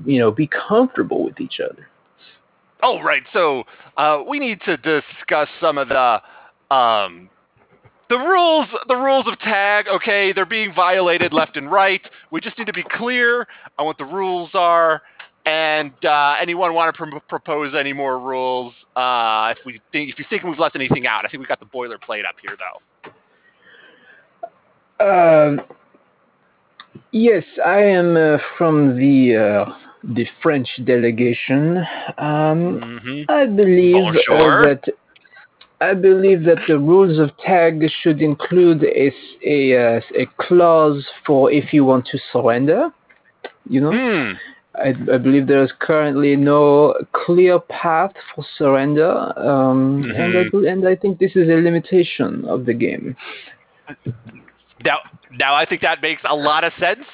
you 0.06 0.19
know, 0.19 0.32
be 0.32 0.48
comfortable 0.48 1.24
with 1.24 1.40
each 1.40 1.60
other. 1.60 1.88
Oh, 2.84 3.02
right. 3.02 3.24
So 3.34 3.64
uh, 3.98 4.22
we 4.28 4.40
need 4.40 4.61
to 4.61 4.78
discuss 4.78 5.49
some 5.60 5.78
of 5.78 5.90
the 5.90 6.22
um, 6.74 7.30
the 8.10 8.18
rules. 8.18 8.68
The 8.88 8.95
rules 8.95 9.26
of 9.28 9.40
tag. 9.40 9.88
Okay, 9.88 10.32
they're 10.32 10.45
being 10.45 10.74
violated 10.74 11.34
left 11.34 11.57
and 11.57 11.72
right. 11.72 12.02
We 12.32 12.40
just 12.40 12.57
need 12.57 12.68
to 12.68 12.74
be 12.74 12.84
clear 12.84 13.48
on 13.78 13.86
what 13.86 13.98
the 13.98 14.06
rules 14.06 14.52
are. 14.53 15.02
And 15.48 15.94
uh, 16.03 16.36
anyone 16.41 16.74
want 16.74 16.94
to 16.94 17.06
pr- 17.06 17.19
propose 17.30 17.74
any 17.74 17.94
more 17.94 18.19
rules? 18.19 18.74
Uh, 18.98 19.53
if 19.57 19.65
we 19.65 19.80
think, 19.94 20.11
if 20.11 20.19
you 20.19 20.26
think 20.30 20.44
we've 20.44 20.60
left 20.60 20.76
anything 20.76 21.07
out, 21.07 21.24
I 21.24 21.30
think 21.30 21.40
we've 21.40 21.48
got 21.48 21.61
the 21.61 21.65
boilerplate 21.68 22.26
up 22.28 22.36
here, 22.41 22.57
though. 22.60 22.80
Um, 24.99 25.61
yes, 27.11 27.45
I 27.65 27.78
am 27.78 28.18
uh, 28.18 28.40
from 28.57 28.98
the 28.98 29.38
uh, 29.38 29.74
the 30.03 30.28
French 30.44 30.68
delegation. 30.84 31.78
Um, 32.18 32.82
Mm-hmm. 32.82 33.32
I 33.32 33.45
believe 33.45 34.15
uh, 34.30 34.61
that 34.64 34.84
I 35.80 35.94
believe 35.94 36.44
that 36.44 36.57
the 36.68 36.78
rules 36.78 37.19
of 37.19 37.30
tag 37.38 37.82
should 38.02 38.22
include 38.22 38.84
a 38.84 39.14
a, 39.45 39.98
uh, 39.98 40.02
a 40.18 40.26
clause 40.41 41.06
for 41.26 41.49
if 41.52 41.72
you 41.72 41.86
want 41.86 42.06
to 42.07 42.19
surrender. 42.34 42.90
You 43.69 43.82
know, 43.82 43.91
Hmm. 43.91 44.34
I, 44.78 44.90
I 45.12 45.18
believe 45.18 45.48
there 45.48 45.64
is 45.64 45.72
currently 45.80 46.36
no 46.36 46.94
clear 47.14 47.60
path 47.60 48.12
for 48.34 48.45
surrender, 48.58 49.10
um, 49.38 50.04
and 50.16 50.38
I 50.38 50.44
Mhm. 50.45 50.72
and 50.72 50.88
I 50.88 50.95
think 50.95 51.20
this 51.20 51.36
is 51.36 51.49
a 51.49 51.56
limitation 51.56 52.45
of 52.45 52.66
the 52.66 52.74
game. 52.74 53.16
Now, 54.84 54.99
now 55.32 55.56
I 55.56 55.66
think 55.66 55.82
that 55.82 56.02
makes 56.02 56.22
a 56.26 56.36
lot 56.36 56.64
of 56.64 56.74
sense. 56.80 57.06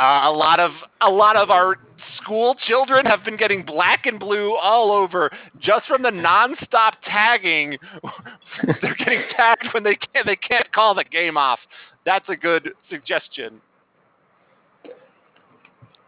Uh, 0.00 0.22
a 0.24 0.32
lot 0.32 0.58
of 0.58 0.72
a 1.00 1.10
lot 1.10 1.36
of 1.36 1.50
our 1.50 1.76
school 2.16 2.56
children 2.66 3.06
have 3.06 3.24
been 3.24 3.36
getting 3.36 3.62
black 3.62 4.06
and 4.06 4.18
blue 4.18 4.54
all 4.56 4.90
over 4.90 5.30
just 5.60 5.86
from 5.86 6.02
the 6.02 6.10
nonstop 6.10 6.94
tagging. 7.04 7.78
They're 8.82 8.96
getting 8.96 9.22
tagged 9.36 9.68
when 9.72 9.84
they 9.84 9.94
can't 9.94 10.26
they 10.26 10.36
can't 10.36 10.70
call 10.72 10.94
the 10.94 11.04
game 11.04 11.36
off. 11.36 11.60
That's 12.04 12.28
a 12.28 12.36
good 12.36 12.70
suggestion. 12.90 13.60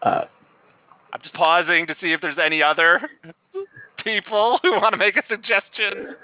Uh, 0.03 0.25
I'm 1.15 1.21
just 1.23 1.35
pausing 1.35 1.87
to 1.87 1.95
see 2.01 2.13
if 2.13 2.21
there's 2.21 2.39
any 2.45 2.61
other 2.61 3.01
people 4.05 4.59
who 4.63 4.73
want 4.73 4.93
to 4.93 4.99
make 4.99 5.17
a 5.17 5.23
suggestion. 5.29 6.17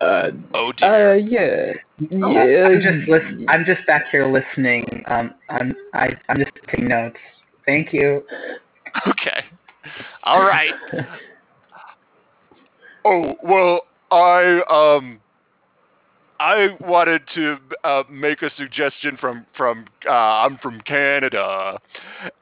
uh, 0.00 0.30
Oh 0.54 0.72
dear. 0.72 1.12
uh, 1.12 1.14
yeah, 1.16 1.72
Oh, 2.24 2.46
yeah. 2.46 2.64
I'm 2.66 2.80
just 2.80 3.06
lis- 3.08 3.46
I'm 3.48 3.64
just 3.66 3.86
back 3.86 4.06
here 4.10 4.26
listening. 4.26 5.02
Um, 5.08 5.34
I'm 5.50 5.76
I, 5.92 6.16
I'm 6.30 6.38
just 6.38 6.52
taking 6.66 6.88
notes. 6.88 7.18
Thank 7.66 7.92
you. 7.92 8.24
okay. 9.06 9.44
All 10.24 10.42
right. 10.42 10.74
Oh 13.02 13.34
well, 13.42 13.80
I 14.10 14.60
um, 14.70 15.20
I 16.40 16.68
wanted 16.80 17.20
to 17.34 17.58
uh, 17.84 18.02
make 18.10 18.40
a 18.40 18.50
suggestion 18.56 19.18
from 19.20 19.44
from 19.54 19.84
uh, 20.08 20.10
I'm 20.10 20.56
from 20.56 20.80
Canada, 20.80 21.78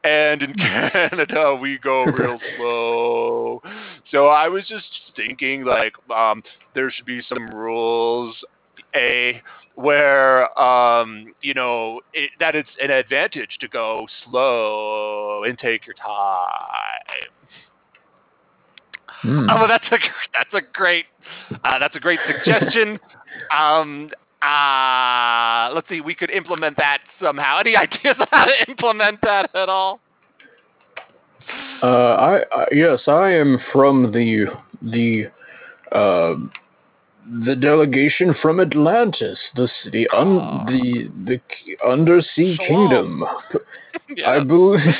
and 0.05 0.41
in 0.41 0.55
Canada 0.93 1.59
we 1.61 1.81
go 1.83 2.05
real 2.05 2.39
slow. 2.57 3.61
So 4.13 4.29
I 4.29 4.47
was 4.47 4.69
just 4.69 4.87
thinking 5.17 5.65
like 5.65 5.95
um, 6.15 6.45
there 6.77 6.93
should 6.93 7.07
be 7.07 7.23
some 7.29 7.51
rules, 7.51 8.37
a 8.95 9.43
where 9.75 10.57
um, 10.57 11.35
you 11.43 11.55
know 11.55 12.01
it, 12.13 12.31
that 12.39 12.55
it's 12.55 12.71
an 12.81 12.93
advantage 12.93 13.59
to 13.61 13.67
go 13.67 14.07
slow 14.25 15.43
and 15.43 15.59
take 15.59 15.89
your 15.89 15.97
time. 15.97 17.38
Hmm. 19.23 19.51
Oh, 19.51 19.55
well, 19.57 19.69
that's 19.69 19.85
a 19.91 19.99
that's 20.33 20.55
a 20.55 20.61
great 20.73 21.07
uh, 21.65 21.79
that's 21.79 21.97
a 21.97 22.01
great 22.01 22.21
suggestion. 22.27 22.99
Um, 23.57 24.11
uh, 24.43 25.71
let's 25.75 25.89
see, 25.89 26.01
we 26.01 26.15
could 26.15 26.31
implement 26.31 26.77
that 26.77 26.99
somehow. 27.23 27.61
Any 27.61 27.77
ideas 27.77 28.17
on 28.19 28.27
how 28.31 28.47
to 28.47 28.69
implement 28.69 29.21
that 29.23 29.55
at 29.55 29.69
all? 29.69 30.01
Uh, 31.83 31.87
I, 31.87 32.37
I 32.53 32.65
yes, 32.73 33.01
I 33.07 33.31
am 33.31 33.59
from 33.73 34.11
the 34.13 34.47
the 34.83 35.27
uh, 35.93 36.35
the 37.45 37.55
delegation 37.55 38.35
from 38.43 38.61
Atlantis, 38.61 39.39
the 39.55 39.69
city 39.85 40.07
un, 40.17 40.39
Ah. 40.41 40.65
the 40.67 41.11
the 41.25 41.41
undersea 41.87 42.57
Shalom. 42.57 42.69
kingdom. 42.69 43.25
I 44.27 44.41
believe 44.41 44.95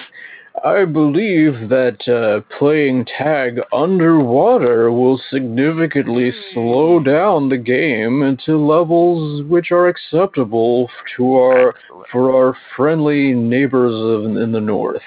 I 0.65 0.85
believe 0.85 1.69
that 1.69 2.09
uh, 2.09 2.41
playing 2.59 3.07
tag 3.17 3.61
underwater 3.73 4.91
will 4.91 5.21
significantly 5.31 6.33
slow 6.53 7.01
down 7.01 7.49
the 7.49 7.59
game 7.59 8.23
into 8.23 8.57
levels 8.57 9.45
which 9.45 9.71
are 9.71 9.89
acceptable 9.89 10.91
to 11.17 11.35
our 11.35 11.69
Excellent. 11.69 12.07
for 12.11 12.35
our 12.35 12.57
friendly 12.77 13.35
neighbors 13.35 13.95
of, 13.95 14.25
in 14.37 14.53
the 14.53 14.61
north. 14.61 15.03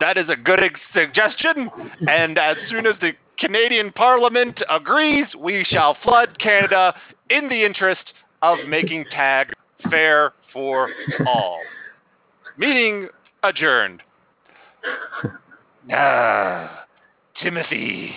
That 0.00 0.18
is 0.18 0.28
a 0.28 0.36
good 0.36 0.62
ex- 0.62 0.80
suggestion, 0.92 1.70
and 2.06 2.36
as 2.36 2.56
soon 2.68 2.86
as 2.86 2.94
the 3.00 3.12
Canadian 3.38 3.90
Parliament 3.92 4.60
agrees, 4.68 5.26
we 5.38 5.64
shall 5.68 5.96
flood 6.02 6.38
Canada 6.38 6.94
in 7.30 7.48
the 7.48 7.64
interest 7.64 8.12
of 8.42 8.58
making 8.68 9.06
tag 9.10 9.52
fair 9.90 10.32
for 10.52 10.90
all. 11.26 11.60
Meeting 12.58 13.08
adjourned. 13.44 14.02
Ah, 15.92 16.86
Timothy, 17.42 18.14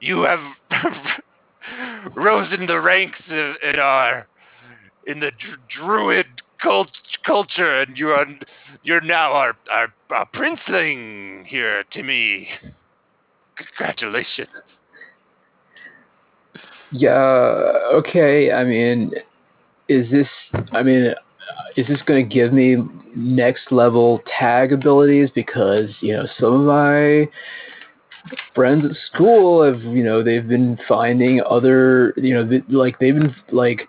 you 0.00 0.22
have 0.22 0.40
rose 2.14 2.52
in 2.52 2.66
the 2.66 2.80
ranks 2.80 3.20
of, 3.28 3.54
in 3.62 3.78
our 3.78 4.26
in 5.06 5.20
the 5.20 5.30
dr- 5.30 5.58
druid 5.68 6.26
cult- 6.62 6.90
culture, 7.24 7.80
and 7.80 7.96
you 7.96 8.08
are 8.08 8.26
you're 8.82 9.00
now 9.00 9.32
our 9.32 9.56
our, 9.70 9.88
our 10.10 10.28
princeling 10.34 11.46
here, 11.46 11.84
Timmy. 11.92 12.48
Congratulations. 13.56 14.48
Yeah, 16.92 17.12
okay. 17.92 18.50
I 18.50 18.64
mean, 18.64 19.12
is 19.88 20.10
this, 20.10 20.26
I 20.72 20.82
mean, 20.82 21.14
is 21.76 21.86
this 21.86 22.00
going 22.06 22.28
to 22.28 22.34
give 22.34 22.52
me 22.52 22.76
next 23.16 23.70
level 23.70 24.20
tag 24.38 24.72
abilities? 24.72 25.30
Because, 25.34 25.88
you 26.00 26.12
know, 26.12 26.26
some 26.38 26.54
of 26.54 26.60
my 26.62 27.28
friends 28.54 28.84
at 28.84 28.96
school 29.12 29.62
have, 29.64 29.82
you 29.82 30.04
know, 30.04 30.22
they've 30.22 30.46
been 30.46 30.78
finding 30.88 31.40
other, 31.48 32.12
you 32.16 32.34
know, 32.34 32.46
th- 32.48 32.64
like, 32.68 32.98
they've 32.98 33.14
been, 33.14 33.34
like, 33.50 33.88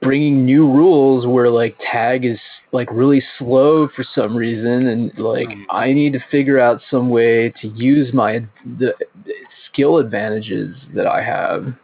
bringing 0.00 0.44
new 0.44 0.66
rules 0.66 1.26
where, 1.26 1.50
like, 1.50 1.76
tag 1.90 2.24
is, 2.24 2.38
like, 2.72 2.88
really 2.92 3.22
slow 3.38 3.88
for 3.88 4.04
some 4.14 4.36
reason. 4.36 4.86
And, 4.86 5.18
like, 5.18 5.48
Hmm. 5.48 5.62
I 5.70 5.92
need 5.92 6.12
to 6.12 6.20
figure 6.30 6.60
out 6.60 6.80
some 6.90 7.10
way 7.10 7.52
to 7.60 7.68
use 7.68 8.12
my, 8.12 8.44
the, 8.78 8.94
the 9.24 9.34
skill 9.70 9.98
advantages 9.98 10.76
that 10.94 11.06
I 11.06 11.22
have. 11.22 11.74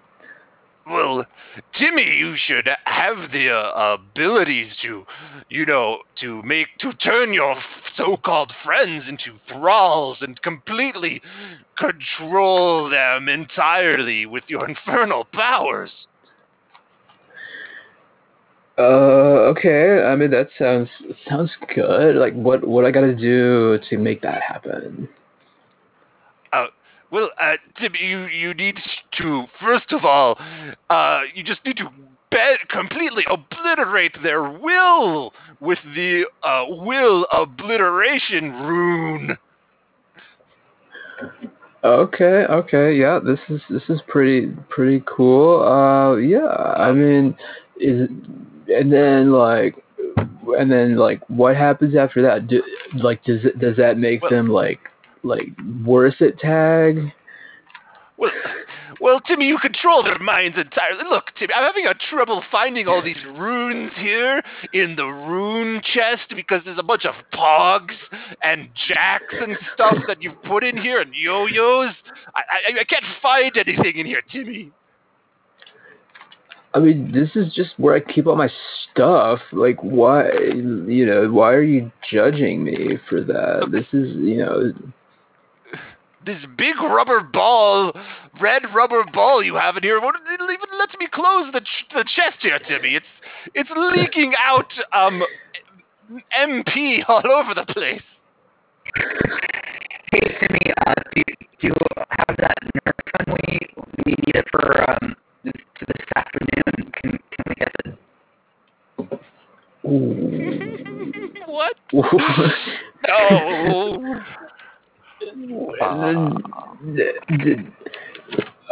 Well, 0.87 1.25
Timmy, 1.79 2.15
you 2.17 2.37
should 2.37 2.69
have 2.85 3.33
the 3.33 3.51
uh, 3.51 3.97
abilities 3.97 4.73
to, 4.83 5.07
you 5.49 5.65
know, 5.65 6.01
to 6.21 6.43
make 6.43 6.67
to 6.81 6.93
turn 6.93 7.33
your 7.33 7.57
so-called 7.97 8.53
friends 8.63 9.05
into 9.09 9.39
thralls 9.49 10.19
and 10.21 10.41
completely 10.43 11.23
control 11.79 12.91
them 12.91 13.29
entirely 13.29 14.27
with 14.27 14.45
your 14.49 14.69
infernal 14.69 15.25
powers. 15.33 15.91
Uh, 18.77 19.53
okay. 19.53 20.03
I 20.03 20.17
mean, 20.17 20.31
that 20.33 20.49
sounds 20.59 20.89
sounds 21.29 21.53
good. 21.75 22.17
Like, 22.17 22.35
what 22.35 22.67
what 22.67 22.85
I 22.85 22.91
gotta 22.91 23.15
do 23.15 23.79
to 23.89 23.99
make 23.99 24.21
that 24.23 24.43
happen? 24.43 25.09
Well, 27.15 27.31
uh, 27.41 27.53
Tim, 27.81 27.93
you 27.95 28.25
you 28.27 28.55
need 28.55 28.77
to 29.19 29.45
first 29.63 29.93
of 29.93 30.05
all, 30.05 30.37
uh, 30.91 31.21
you 31.33 31.45
just 31.45 31.65
need 31.65 31.77
to 31.77 31.89
be- 32.33 32.57
completely 32.69 33.23
obliterate 33.31 34.21
their 34.21 34.43
will 34.43 35.33
with 35.61 35.79
the 35.95 36.25
uh, 36.43 36.65
will 36.69 37.25
obliteration 37.33 38.51
rune. 38.55 39.39
Okay, 41.85 42.47
okay, 42.51 42.97
yeah. 42.97 43.21
This 43.25 43.39
is 43.49 43.61
this 43.71 43.85
is 43.89 44.01
pretty 44.09 44.49
pretty 44.69 45.01
cool. 45.07 45.63
Uh, 45.63 46.17
yeah. 46.17 46.49
I 46.49 46.91
mean, 46.91 47.37
is 47.81 48.09
and 48.67 48.93
then 48.93 49.31
like 49.31 49.77
and 50.59 50.69
then 50.69 50.97
like 50.97 51.21
what 51.31 51.55
happens 51.55 51.95
after 51.95 52.23
that? 52.23 52.49
Do, 52.49 52.61
like, 52.97 53.23
does 53.23 53.43
does 53.61 53.77
that 53.77 53.99
make 53.99 54.21
Well- 54.23 54.33
them 54.33 54.49
like 54.49 54.81
like 55.25 55.49
worse 55.85 56.15
at 56.21 56.39
tag? 56.39 57.13
Well, 58.17 58.31
well, 59.01 59.21
Timmy, 59.21 59.47
you 59.47 59.59
control 59.59 60.05
their 60.05 60.19
minds 60.19 60.57
entirely. 60.57 61.03
Look, 61.09 61.25
Timmy, 61.39 61.53
I'm 61.53 61.65
having 61.65 61.87
a 61.87 61.95
trouble 62.11 62.43
finding 62.51 62.87
all 62.87 63.03
these 63.03 63.23
runes 63.37 63.91
here 63.97 64.41
in 64.73 64.95
the 64.97 65.05
rune 65.05 65.83
chest 65.83 66.33
because 66.35 66.63
there's 66.65 66.79
a 66.79 66.83
bunch 66.85 67.05
of 67.05 67.15
pogs 67.33 67.97
and 68.43 68.69
jacks 68.89 69.35
and 69.41 69.57
stuff 69.75 69.97
that 70.07 70.23
you've 70.23 70.41
put 70.45 70.63
in 70.63 70.77
here 70.77 71.01
and 71.01 71.13
yo-yos. 71.13 71.95
I, 72.37 72.41
I, 72.41 72.81
I 72.81 72.85
can't 72.85 73.05
find 73.21 73.57
anything 73.57 73.97
in 73.97 74.07
here, 74.07 74.23
Timmy. 74.31 74.71
I 76.73 76.81
mean, 76.81 77.13
this 77.13 77.31
is 77.37 77.53
just 77.55 77.71
where 77.79 77.95
I 77.95 78.01
keep 78.01 78.27
all 78.27 78.37
my 78.37 78.51
stuff. 78.93 79.41
Like, 79.53 79.81
why, 79.83 80.29
you 80.33 81.07
know, 81.07 81.29
why 81.31 81.53
are 81.53 81.63
you 81.63 81.91
judging 82.11 82.65
me 82.65 82.99
for 83.09 83.23
that? 83.23 83.69
This 83.71 83.87
is, 83.93 84.17
you 84.17 84.39
know, 84.39 84.73
This 86.25 86.39
big 86.57 86.81
rubber 86.81 87.21
ball, 87.21 87.93
red 88.41 88.63
rubber 88.75 89.05
ball 89.13 89.43
you 89.45 89.57
have 89.57 89.77
in 89.77 89.83
here. 89.83 90.01
What, 90.01 90.15
it 90.17 90.41
even 90.41 90.79
lets 90.79 90.95
me 90.99 91.07
close 91.13 91.53
the 91.53 91.61
ch- 91.61 91.87
the 91.93 92.05
chest 92.05 92.39
here, 92.41 92.59
Timmy. 92.67 92.95
It's 92.95 93.07
it's 93.55 93.71
leaking 93.77 94.33
out 94.39 94.73
um 94.93 95.23
MP 96.39 97.03
all 97.09 97.23
over 97.31 97.55
the 97.55 97.65
place. 97.73 98.03
Hey, 100.13 100.37
Timmy, 100.41 100.73
uh, 100.87 100.95
do, 101.15 101.23
do 101.61 101.67
you 101.69 101.75
have 102.11 102.37
that 102.39 102.57
nerf 102.63 103.27
gun 103.27 103.37
we, 103.37 103.59
we 104.07 104.13
need 104.13 104.37
it 104.37 104.45
for, 104.51 104.91
um, 104.91 105.17
this, 105.43 105.53
this 105.81 106.07
afternoon? 106.15 106.93
Can, 106.93 107.11
can 107.11 107.45
we 107.49 107.55
get 107.57 107.73
it? 107.85 107.95
ooh. 109.87 111.47
what? 111.53 111.75
Ooh. 111.95 112.03
No. 113.07 113.19
And 114.01 114.01
then, 114.01 114.01
d- 114.01 114.13
d- 114.15 114.21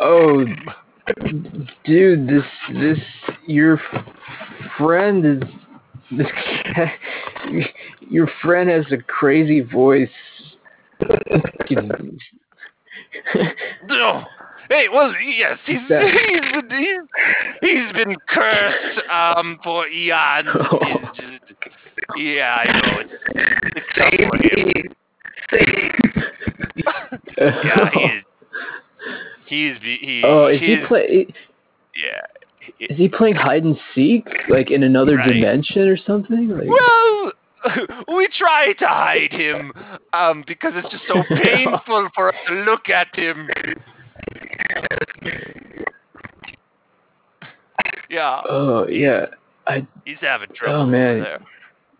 oh, 0.00 0.44
dude, 1.84 2.28
this 2.28 2.44
this 2.74 2.98
your 3.46 3.80
friend 4.78 5.24
is 5.24 5.42
this 6.16 6.26
your 8.10 8.28
friend 8.42 8.68
has 8.70 8.84
a 8.92 8.98
crazy 8.98 9.60
voice. 9.60 10.08
No. 13.86 14.24
Hey, 14.68 14.86
well, 14.90 15.12
yes, 15.20 15.58
he's 15.66 15.80
he's 15.80 15.88
been, 15.88 16.70
he's, 16.70 17.00
he's 17.60 17.92
been 17.92 18.16
cursed 18.26 19.00
um 19.10 19.58
for 19.62 19.86
eons. 19.88 20.48
Oh. 20.54 20.78
Just- 21.14 21.52
yeah, 22.16 22.56
I 22.58 22.64
know. 22.72 23.00
It's, 23.00 23.12
it's 23.76 23.86
tough 23.98 24.14
for 24.30 24.36
him. 24.38 24.94
Yeah, 26.76 27.90
he's 29.46 29.76
he's 29.76 29.76
he, 30.00 30.22
oh, 30.24 30.46
is 30.46 30.60
he 30.60 30.76
play? 30.86 31.26
yeah. 31.96 32.20
Is 32.78 32.96
he 32.96 33.08
playing 33.08 33.34
hide 33.34 33.64
and 33.64 33.76
seek, 33.94 34.26
like 34.48 34.70
in 34.70 34.82
another 34.84 35.16
Right. 35.16 35.32
dimension 35.32 35.88
or 35.88 35.96
something? 35.96 36.48
Like, 36.48 36.68
Well, 36.68 37.32
we 38.16 38.28
try 38.38 38.72
to 38.74 38.86
hide 38.86 39.32
him 39.32 39.72
um, 40.12 40.44
because 40.46 40.72
it's 40.76 40.88
just 40.90 41.04
so 41.08 41.22
painful 41.42 42.08
for 42.14 42.28
us 42.28 42.38
to 42.48 42.54
look 42.54 42.88
at 42.88 43.08
him. 43.14 43.48
Yeah, 48.08 48.42
oh 48.48 48.86
yeah, 48.88 49.26
I 49.66 49.86
he's 50.04 50.18
having 50.20 50.48
trouble 50.54 50.82
Oh, 50.82 50.86
man. 50.86 51.26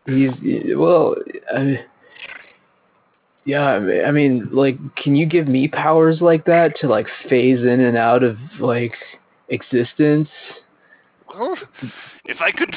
He's 0.06 0.30
well, 0.76 1.16
I, 1.56 1.84
yeah. 3.44 4.02
I 4.06 4.10
mean, 4.10 4.48
like, 4.52 4.76
can 4.96 5.16
you 5.16 5.26
give 5.26 5.48
me 5.48 5.68
powers 5.68 6.20
like 6.20 6.44
that 6.46 6.76
to 6.80 6.88
like 6.88 7.06
phase 7.28 7.60
in 7.60 7.80
and 7.80 7.96
out 7.96 8.22
of 8.22 8.36
like 8.60 8.94
existence? 9.48 10.28
Well, 11.34 11.56
if 12.26 12.40
I 12.40 12.52
could 12.52 12.74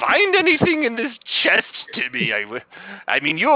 find 0.00 0.34
anything 0.34 0.82
in 0.84 0.96
this 0.96 1.12
chest, 1.42 1.66
Timmy, 1.94 2.32
I 2.32 2.44
would. 2.44 2.62
I 3.06 3.20
mean, 3.20 3.38
you. 3.38 3.48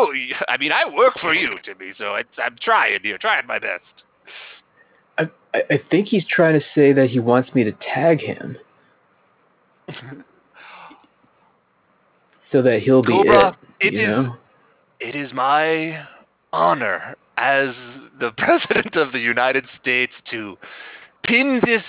I 0.48 0.56
mean, 0.56 0.70
I 0.72 0.84
work 0.88 1.18
for 1.20 1.34
you, 1.34 1.56
Timmy. 1.64 1.92
So 1.98 2.14
it's, 2.14 2.28
I'm 2.42 2.56
trying 2.60 3.00
here, 3.02 3.18
trying 3.18 3.46
my 3.46 3.58
best. 3.58 3.82
I, 5.18 5.28
I 5.54 5.80
think 5.90 6.06
he's 6.08 6.24
trying 6.28 6.58
to 6.60 6.64
say 6.74 6.92
that 6.92 7.10
he 7.10 7.18
wants 7.18 7.52
me 7.54 7.64
to 7.64 7.72
tag 7.72 8.20
him 8.20 8.56
so 12.52 12.62
that 12.62 12.80
he'll 12.82 13.02
be 13.02 13.12
Cobra, 13.12 13.56
it. 13.80 13.86
it 13.88 13.92
you 13.94 14.00
is- 14.02 14.06
know? 14.08 14.36
It 15.00 15.14
is 15.14 15.32
my 15.32 16.04
honor 16.52 17.16
as 17.36 17.74
the 18.20 18.30
President 18.38 18.96
of 18.96 19.12
the 19.12 19.20
United 19.20 19.64
States 19.80 20.12
to 20.30 20.56
pin 21.24 21.60
this 21.64 21.82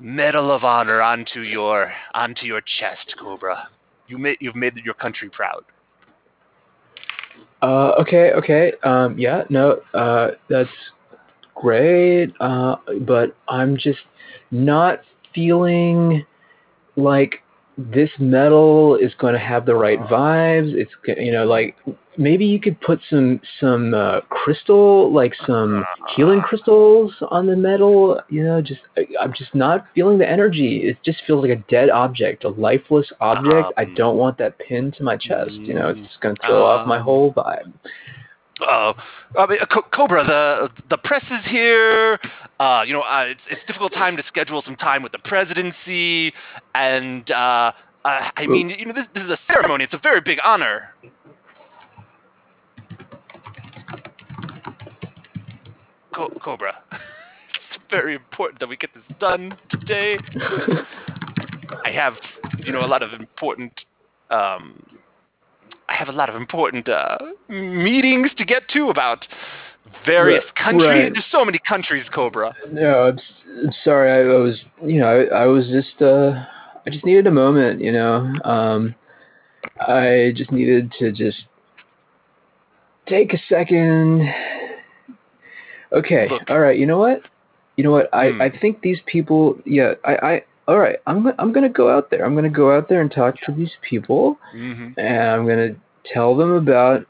Medal 0.00 0.50
of 0.50 0.64
Honor 0.64 1.00
onto 1.00 1.40
your 1.40 1.92
onto 2.14 2.46
your 2.46 2.60
chest, 2.60 3.14
Cobra. 3.18 3.68
You 4.08 4.18
made 4.18 4.36
you've 4.40 4.56
made 4.56 4.76
your 4.84 4.94
country 4.94 5.30
proud. 5.30 5.64
Uh, 7.62 7.92
okay, 8.00 8.32
okay. 8.32 8.72
Um, 8.82 9.18
yeah, 9.18 9.44
no, 9.48 9.80
uh, 9.94 10.32
that's 10.50 10.68
great. 11.54 12.34
Uh, 12.40 12.76
but 13.02 13.34
I'm 13.48 13.76
just 13.76 14.00
not 14.50 15.00
feeling 15.34 16.26
like 16.96 17.43
this 17.76 18.10
metal 18.18 18.96
is 18.96 19.12
going 19.18 19.32
to 19.32 19.38
have 19.38 19.66
the 19.66 19.74
right 19.74 19.98
vibes. 20.00 20.72
It's 20.74 20.92
you 21.18 21.32
know 21.32 21.44
like 21.44 21.76
maybe 22.16 22.44
you 22.44 22.60
could 22.60 22.80
put 22.80 23.00
some 23.10 23.40
some 23.60 23.94
uh, 23.94 24.20
crystal 24.30 25.12
like 25.12 25.34
some 25.46 25.84
healing 26.14 26.40
crystals 26.40 27.12
on 27.30 27.46
the 27.46 27.56
metal. 27.56 28.20
You 28.28 28.44
know, 28.44 28.62
just 28.62 28.80
I- 28.96 29.06
I'm 29.20 29.32
just 29.32 29.54
not 29.54 29.86
feeling 29.94 30.18
the 30.18 30.28
energy. 30.28 30.88
It 30.88 30.98
just 31.04 31.22
feels 31.26 31.42
like 31.42 31.56
a 31.58 31.62
dead 31.68 31.90
object, 31.90 32.44
a 32.44 32.48
lifeless 32.50 33.10
object. 33.20 33.72
I 33.76 33.82
Um, 33.82 33.94
don't 33.94 34.16
want 34.16 34.38
that 34.38 34.58
pinned 34.58 34.94
to 34.94 35.02
my 35.02 35.16
chest. 35.16 35.50
You 35.52 35.74
know, 35.74 35.88
it's 35.88 36.00
just 36.00 36.20
going 36.20 36.36
to 36.36 36.46
throw 36.46 36.64
off 36.64 36.86
my 36.86 36.98
um, 36.98 37.02
whole 37.02 37.32
vibe. 37.32 37.72
Uh, 38.60 38.92
I 39.36 39.46
mean, 39.46 39.58
Co- 39.72 39.84
Cobra, 39.92 40.24
the 40.24 40.68
the 40.88 40.98
press 40.98 41.24
is 41.24 41.50
here. 41.50 42.18
Uh, 42.60 42.82
you 42.86 42.92
know, 42.92 43.00
uh, 43.00 43.24
it's 43.26 43.40
it's 43.50 43.60
a 43.64 43.66
difficult 43.66 43.92
time 43.92 44.16
to 44.16 44.22
schedule 44.28 44.62
some 44.64 44.76
time 44.76 45.02
with 45.02 45.12
the 45.12 45.18
presidency, 45.18 46.32
and 46.74 47.28
uh, 47.30 47.72
uh, 48.04 48.30
I 48.36 48.46
mean, 48.46 48.70
you 48.70 48.86
know, 48.86 48.92
this, 48.92 49.06
this 49.14 49.24
is 49.24 49.30
a 49.30 49.38
ceremony. 49.48 49.84
It's 49.84 49.94
a 49.94 49.98
very 49.98 50.20
big 50.20 50.38
honor. 50.44 50.94
Co- 56.14 56.32
Cobra, 56.40 56.74
it's 56.92 57.82
very 57.90 58.14
important 58.14 58.60
that 58.60 58.68
we 58.68 58.76
get 58.76 58.90
this 58.94 59.02
done 59.18 59.56
today. 59.70 60.16
I 61.84 61.90
have, 61.90 62.14
you 62.58 62.72
know, 62.72 62.84
a 62.84 62.86
lot 62.86 63.02
of 63.02 63.12
important. 63.12 63.72
Um, 64.30 64.80
I 65.88 65.94
have 65.94 66.08
a 66.08 66.12
lot 66.12 66.28
of 66.28 66.36
important 66.36 66.88
uh, 66.88 67.18
meetings 67.48 68.30
to 68.38 68.44
get 68.44 68.68
to 68.70 68.88
about 68.90 69.26
various 70.06 70.44
Right, 70.44 70.54
countries. 70.64 70.86
right. 70.86 71.12
There's 71.12 71.24
so 71.30 71.44
many 71.44 71.58
countries, 71.68 72.04
Cobra. 72.12 72.54
No, 72.70 73.08
I'm, 73.08 73.18
s- 73.18 73.24
I'm 73.64 73.72
sorry. 73.84 74.10
I, 74.10 74.34
I 74.34 74.38
was, 74.38 74.60
you 74.84 74.98
know, 75.00 75.06
I, 75.30 75.42
I 75.42 75.46
was 75.46 75.66
just, 75.68 76.00
uh, 76.00 76.42
I 76.86 76.90
just 76.90 77.04
needed 77.04 77.26
a 77.26 77.30
moment, 77.30 77.80
you 77.80 77.92
know. 77.92 78.32
Um, 78.44 78.94
I 79.80 80.32
just 80.36 80.50
needed 80.52 80.92
to 80.98 81.12
just 81.12 81.44
take 83.06 83.32
a 83.34 83.38
second. 83.48 84.28
Okay, 85.92 86.28
Look. 86.28 86.42
all 86.50 86.58
right. 86.60 86.78
You 86.78 86.86
know 86.86 86.98
what? 86.98 87.22
You 87.76 87.84
know 87.84 87.90
what? 87.90 88.08
I, 88.12 88.30
Hmm. 88.30 88.42
I 88.42 88.50
think 88.58 88.80
these 88.82 88.98
people. 89.06 89.58
Yeah, 89.64 89.94
I, 90.04 90.14
I. 90.16 90.44
All 90.66 90.78
right. 90.78 90.96
I'm, 91.06 91.26
I'm 91.38 91.52
gonna 91.52 91.68
go 91.68 91.94
out 91.94 92.10
there. 92.10 92.24
I'm 92.24 92.34
gonna 92.34 92.48
go 92.50 92.74
out 92.76 92.88
there 92.88 93.00
and 93.00 93.10
talk 93.12 93.34
to 93.46 93.52
these 93.52 93.72
people, 93.88 94.38
Mm-hmm. 94.54 94.98
and 94.98 95.18
I'm 95.30 95.46
gonna 95.46 95.74
tell 96.12 96.36
them 96.36 96.52
about 96.52 97.06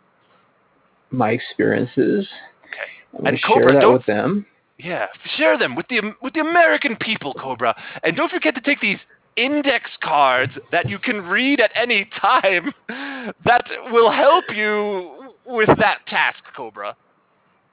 my 1.10 1.30
experiences. 1.30 2.26
Okay. 2.64 3.28
And 3.28 3.38
share 3.38 3.48
Cobra, 3.48 3.72
that 3.74 3.80
don't- 3.80 3.92
with 3.94 4.06
them. 4.06 4.46
Yeah, 4.76 5.06
share 5.36 5.56
them 5.56 5.76
with 5.76 5.86
the 5.88 6.00
with 6.20 6.34
the 6.34 6.40
American 6.40 6.96
people, 6.96 7.32
Cobra, 7.34 7.80
and 8.02 8.16
don't 8.16 8.30
forget 8.30 8.56
to 8.56 8.60
take 8.60 8.80
these 8.80 8.98
index 9.36 9.88
cards 10.02 10.52
that 10.72 10.88
you 10.88 10.98
can 10.98 11.22
read 11.22 11.60
at 11.60 11.70
any 11.74 12.08
time. 12.20 12.72
That 13.46 13.64
will 13.90 14.10
help 14.10 14.44
you 14.54 15.30
with 15.46 15.70
that 15.78 16.00
task, 16.06 16.40
Cobra. 16.54 16.94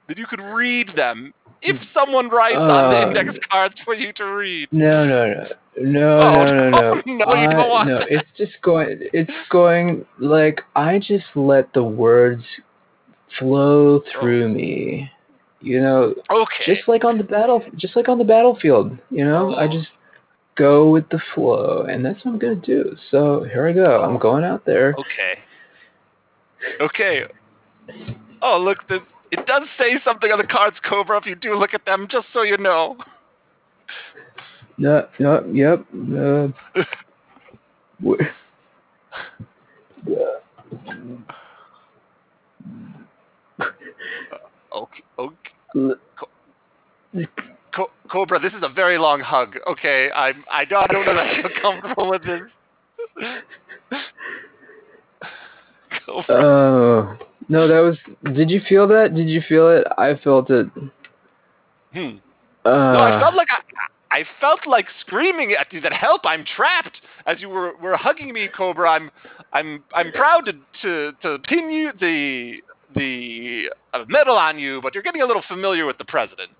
That 0.08 0.16
you 0.16 0.24
could 0.26 0.40
read 0.40 0.92
them 0.96 1.34
if 1.60 1.76
someone 1.92 2.30
writes 2.30 2.56
on 2.56 2.90
the 2.90 2.98
Uh, 2.98 3.08
index 3.08 3.38
cards 3.50 3.74
for 3.84 3.94
you 3.94 4.14
to 4.14 4.24
read. 4.24 4.68
No, 4.72 5.04
no, 5.06 5.26
no, 5.34 5.48
no, 5.78 6.20
Oh, 6.20 6.44
no, 6.44 6.54
no, 6.54 6.70
no. 6.70 6.94
no, 6.94 7.02
you 7.06 7.18
don't 7.18 7.72
I- 7.72 7.84
no, 7.84 8.04
it's 8.08 8.28
just 8.36 8.60
going. 8.62 8.98
It's 9.12 9.30
going 9.50 10.04
like 10.18 10.60
I 10.76 10.98
just 10.98 11.24
let 11.34 11.72
the 11.72 11.82
words 11.82 12.44
flow 13.38 14.02
through 14.12 14.44
oh. 14.44 14.48
me. 14.48 15.10
You 15.60 15.80
know, 15.80 16.14
Okay. 16.28 16.74
just 16.74 16.88
like 16.88 17.04
on 17.04 17.18
the 17.18 17.24
battle, 17.24 17.62
just 17.76 17.94
like 17.94 18.08
on 18.08 18.18
the 18.18 18.24
battlefield. 18.24 18.98
You 19.10 19.24
know, 19.24 19.54
I 19.54 19.64
Oh. 19.66 19.68
just 19.72 19.88
go 20.56 20.90
with 20.90 21.08
the 21.10 21.20
flow, 21.34 21.86
and 21.88 22.04
that's 22.04 22.24
what 22.24 22.32
I'm 22.32 22.38
gonna 22.38 22.56
do. 22.56 22.96
So 23.10 23.44
here 23.44 23.68
I 23.68 23.72
go. 23.72 24.02
I'm 24.02 24.18
going 24.18 24.44
out 24.44 24.64
there. 24.64 24.94
Okay. 24.98 25.38
Okay. 26.80 27.24
Oh, 28.42 28.58
look, 28.58 28.86
the, 28.88 28.98
it 29.30 29.46
does 29.46 29.62
say 29.78 30.00
something 30.04 30.30
on 30.30 30.38
the 30.38 30.46
cards, 30.46 30.76
Cobra, 30.88 31.18
if 31.18 31.26
you 31.26 31.34
do 31.34 31.54
look 31.56 31.74
at 31.74 31.84
them, 31.84 32.06
just 32.10 32.26
so 32.32 32.42
you 32.42 32.56
know. 32.58 32.96
No, 34.82 35.06
no, 35.20 35.44
yep. 35.52 35.84
Uh, 35.94 36.48
wh- 38.04 38.20
Okay. 44.74 45.02
okay. 45.18 45.94
Co- 47.72 47.90
Cobra, 48.10 48.40
this 48.40 48.52
is 48.52 48.62
a 48.62 48.68
very 48.68 48.98
long 48.98 49.20
hug. 49.20 49.54
Okay, 49.68 50.10
I'm. 50.10 50.44
I 50.50 50.64
don't. 50.64 50.82
I 50.90 50.92
don't 50.92 51.06
know 51.06 51.14
that 51.14 51.26
I 51.26 51.42
feel 51.42 51.50
comfortable 51.62 52.10
with 52.10 52.22
this. 52.24 52.40
Oh 56.28 57.16
no, 57.48 57.68
that 57.68 57.80
was. 57.80 57.96
Did 58.34 58.50
you 58.50 58.60
feel 58.68 58.88
that? 58.88 59.14
Did 59.14 59.28
you 59.28 59.42
feel 59.48 59.68
it? 59.68 59.86
I 59.98 60.14
felt 60.24 60.50
it. 60.50 60.66
Hmm. 61.92 62.16
Uh, 62.64 62.92
No, 62.92 63.00
I 63.00 63.20
felt 63.20 63.34
like 63.34 63.48
I. 63.50 63.61
I 64.12 64.24
felt 64.40 64.60
like 64.66 64.86
screaming 65.00 65.54
at 65.58 65.72
you 65.72 65.80
that 65.80 65.92
help! 65.92 66.20
I'm 66.24 66.44
trapped. 66.56 67.00
As 67.26 67.40
you 67.40 67.48
were, 67.48 67.74
were 67.82 67.96
hugging 67.96 68.32
me, 68.32 68.48
Cobra. 68.54 68.90
I'm. 68.90 69.10
I'm. 69.52 69.82
I'm 69.94 70.12
proud 70.12 70.44
to 70.46 70.52
to, 70.82 71.12
to 71.22 71.38
pin 71.48 71.70
you 71.70 71.92
the 71.98 72.56
the 72.94 73.70
uh, 73.94 74.04
medal 74.08 74.36
on 74.36 74.58
you, 74.58 74.80
but 74.82 74.94
you're 74.94 75.02
getting 75.02 75.22
a 75.22 75.26
little 75.26 75.42
familiar 75.48 75.86
with 75.86 75.96
the 75.98 76.04
president. 76.04 76.50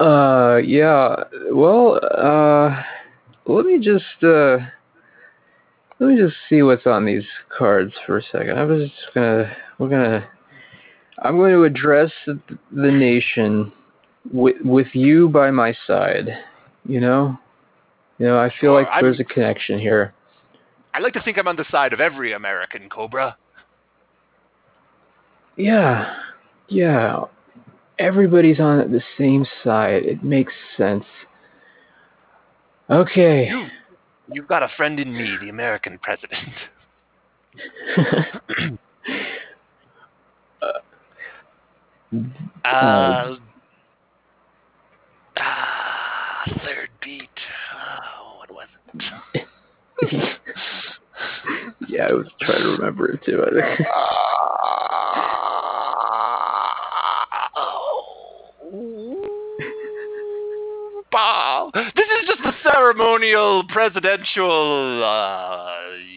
Uh, 0.00 0.56
yeah. 0.64 1.24
Well, 1.52 2.00
uh, 2.02 2.82
let 3.46 3.66
me 3.66 3.78
just 3.78 4.22
uh, 4.22 4.58
let 6.00 6.08
me 6.08 6.16
just 6.16 6.36
see 6.48 6.62
what's 6.62 6.86
on 6.86 7.04
these 7.04 7.24
cards 7.56 7.92
for 8.06 8.18
a 8.18 8.22
second. 8.22 8.58
I 8.58 8.64
was 8.64 8.88
just 8.88 9.14
gonna, 9.14 9.56
we're 9.78 9.88
gonna, 9.88 10.28
I'm 11.24 11.36
going 11.38 11.52
to 11.52 11.64
address 11.64 12.12
the, 12.26 12.38
nation 12.70 13.72
with 14.32 14.56
with 14.62 14.88
you 14.92 15.28
by 15.30 15.50
my 15.50 15.74
side. 15.86 16.28
You 16.86 17.00
know, 17.00 17.36
you 18.18 18.26
know, 18.26 18.38
I 18.38 18.50
feel 18.50 18.72
Sure, 18.72 18.74
like 18.74 18.88
I'm- 18.88 19.02
there's 19.02 19.20
a 19.20 19.24
connection 19.24 19.78
here. 19.78 20.12
I 20.92 21.00
like 21.00 21.14
to 21.14 21.22
think 21.22 21.38
I'm 21.38 21.48
on 21.48 21.56
the 21.56 21.64
side 21.70 21.92
of 21.92 22.00
every 22.00 22.32
American, 22.34 22.88
Cobra. 22.88 23.36
Yeah, 25.56 26.14
yeah. 26.68 27.24
Everybody's 27.98 28.60
on 28.60 28.92
the 28.92 29.02
same 29.18 29.46
side. 29.64 30.04
It 30.04 30.22
makes 30.22 30.52
sense. 30.76 31.04
Okay. 32.90 33.48
You, 33.48 33.66
you've 34.32 34.46
got 34.46 34.62
a 34.62 34.68
friend 34.76 35.00
in 35.00 35.12
me, 35.12 35.36
the 35.40 35.48
American 35.48 35.98
president. 35.98 36.52
Uh, 42.64 43.36
ah, 45.36 46.42
third 46.64 46.90
beat. 47.02 47.28
Oh, 47.74 48.38
what 48.38 48.50
was 48.50 48.68
it? 48.94 49.48
yeah, 51.88 52.06
I 52.08 52.12
was 52.12 52.26
trying 52.40 52.62
to 52.62 52.68
remember 52.68 53.10
it 53.10 53.20
too. 53.24 53.42
I 53.42 53.50
This 61.14 62.06
is 62.06 62.26
just 62.28 62.42
the 62.42 62.52
ceremonial 62.64 63.62
presidential 63.68 65.02
uh, 65.04 65.70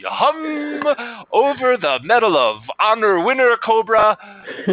hum 0.09 0.83
over 1.31 1.77
the 1.77 1.99
Medal 2.03 2.35
of 2.35 2.61
Honor 2.79 3.23
winner, 3.23 3.55
Cobra. 3.63 4.17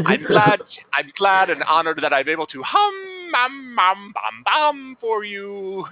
I'm 0.07 0.25
glad. 0.27 0.61
I'm 0.95 1.13
glad 1.19 1.51
and 1.51 1.63
honored 1.65 1.99
that 2.03 2.15
I'm 2.15 2.27
able 2.29 2.47
to 2.47 2.63
hum, 2.65 3.33
bam, 3.33 3.77
bam, 3.77 4.13
bam, 4.15 4.43
bam 4.45 4.97
for 5.01 5.25
you. 5.25 5.85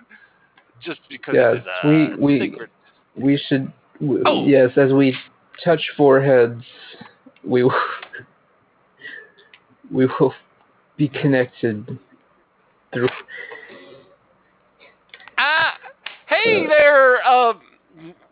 Just 0.83 1.01
because 1.11 1.35
Yes, 1.35 1.57
it 1.57 1.59
is 1.59 1.67
a 1.85 1.89
we- 2.19 2.39
we- 2.39 2.41
sacred. 2.51 2.71
we 3.17 3.37
should. 3.49 3.71
W- 4.01 4.23
Oh. 4.27 4.47
Yes, 4.47 4.71
as 4.79 4.93
we 4.95 5.15
touch 5.63 5.83
foreheads, 5.97 6.65
we 7.45 7.63
will. 7.65 7.75
We 9.91 10.07
will 10.07 10.33
be 10.97 11.07
connected 11.09 11.99
through. 12.95 13.09
Hey 16.33 16.67
there, 16.67 17.25
uh, 17.27 17.53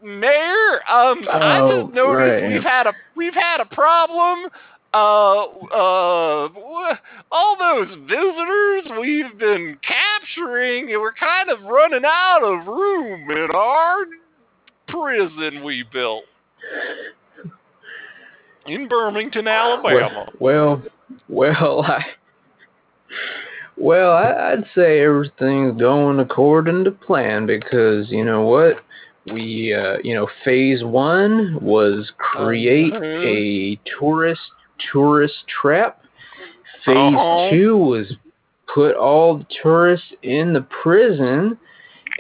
Mayor. 0.02 0.81
Um, 0.90 1.28
I 1.31 1.59
Oh, 1.60 1.82
just 1.82 1.94
noticed 1.94 2.43
right. 2.43 2.52
we've 2.52 2.62
had 2.62 2.86
a 2.86 2.93
we've 3.14 3.35
had 3.35 3.60
a 3.60 3.66
problem. 3.66 4.47
Uh, 4.93 5.43
uh, 5.44 6.48
all 7.31 7.56
those 7.59 7.89
visitors 8.09 8.98
we've 9.01 9.39
been 9.39 9.78
capturing, 9.82 10.90
and 10.93 11.01
we're 11.01 11.12
kind 11.12 11.48
of 11.51 11.62
running 11.62 12.02
out 12.05 12.43
of 12.43 12.66
room 12.66 13.31
in 13.31 13.48
our 13.55 13.98
prison 14.89 15.62
we 15.62 15.85
built 15.93 16.24
in 18.66 18.89
Birmingham, 18.89 19.47
Alabama. 19.47 20.28
Well, 20.40 20.82
well, 21.28 21.82
I. 21.86 22.05
Well, 23.81 24.12
I, 24.12 24.52
I'd 24.52 24.65
say 24.74 25.01
everything's 25.01 25.81
going 25.81 26.20
according 26.20 26.85
to 26.85 26.90
plan 26.90 27.47
because 27.47 28.11
you 28.11 28.24
know 28.24 28.43
what, 28.43 28.77
we 29.32 29.73
uh, 29.73 29.97
you 30.05 30.15
know 30.15 30.28
phase 30.44 30.85
one 30.85 31.59
was 31.62 32.12
create 32.19 32.93
Uh-huh. 32.93 33.23
a 33.27 33.81
tourist 33.98 34.43
tourist 34.93 35.35
trap. 35.48 36.02
Phase 36.85 37.16
Uh-huh. 37.16 37.48
two 37.51 37.77
was 37.77 38.12
put 38.73 38.94
all 38.97 39.39
the 39.39 39.47
tourists 39.62 40.12
in 40.23 40.52
the 40.52 40.66
prison. 40.82 41.59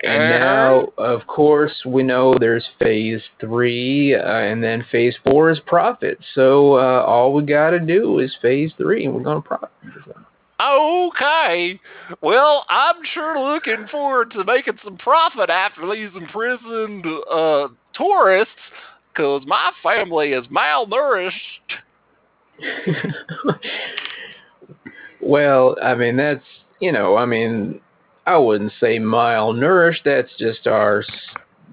And 0.02 0.32
Uh-huh. 0.32 0.38
now, 0.38 0.88
of 0.96 1.26
course, 1.26 1.84
we 1.84 2.02
know 2.02 2.34
there's 2.38 2.66
phase 2.78 3.20
three, 3.38 4.14
uh, 4.14 4.22
and 4.22 4.64
then 4.64 4.82
phase 4.90 5.14
four 5.24 5.50
is 5.50 5.60
profit. 5.60 6.18
So 6.34 6.74
uh, 6.76 7.04
all 7.06 7.34
we 7.34 7.42
got 7.42 7.70
to 7.70 7.80
do 7.80 8.18
is 8.18 8.34
phase 8.40 8.72
three, 8.78 9.04
and 9.04 9.14
we're 9.14 9.22
going 9.22 9.42
to 9.42 9.46
profit. 9.46 9.68
Okay. 10.60 11.80
Well, 12.20 12.66
I'm 12.68 12.96
sure 13.14 13.38
looking 13.38 13.86
forward 13.90 14.30
to 14.32 14.44
making 14.44 14.78
some 14.84 14.96
profit 14.98 15.48
after 15.48 15.90
these 15.90 16.10
imprisoned 16.14 17.06
uh, 17.30 17.68
tourists, 17.94 18.52
because 19.12 19.42
my 19.46 19.70
family 19.82 20.32
is 20.32 20.46
malnourished. 20.48 21.32
well, 25.20 25.76
I 25.82 25.94
mean, 25.94 26.16
that's, 26.16 26.44
you 26.80 26.92
know, 26.92 27.16
I 27.16 27.24
mean, 27.26 27.80
I 28.26 28.36
wouldn't 28.36 28.72
say 28.80 28.98
malnourished. 28.98 30.04
That's 30.04 30.30
just 30.38 30.66
our, 30.66 31.00
s- 31.00 31.10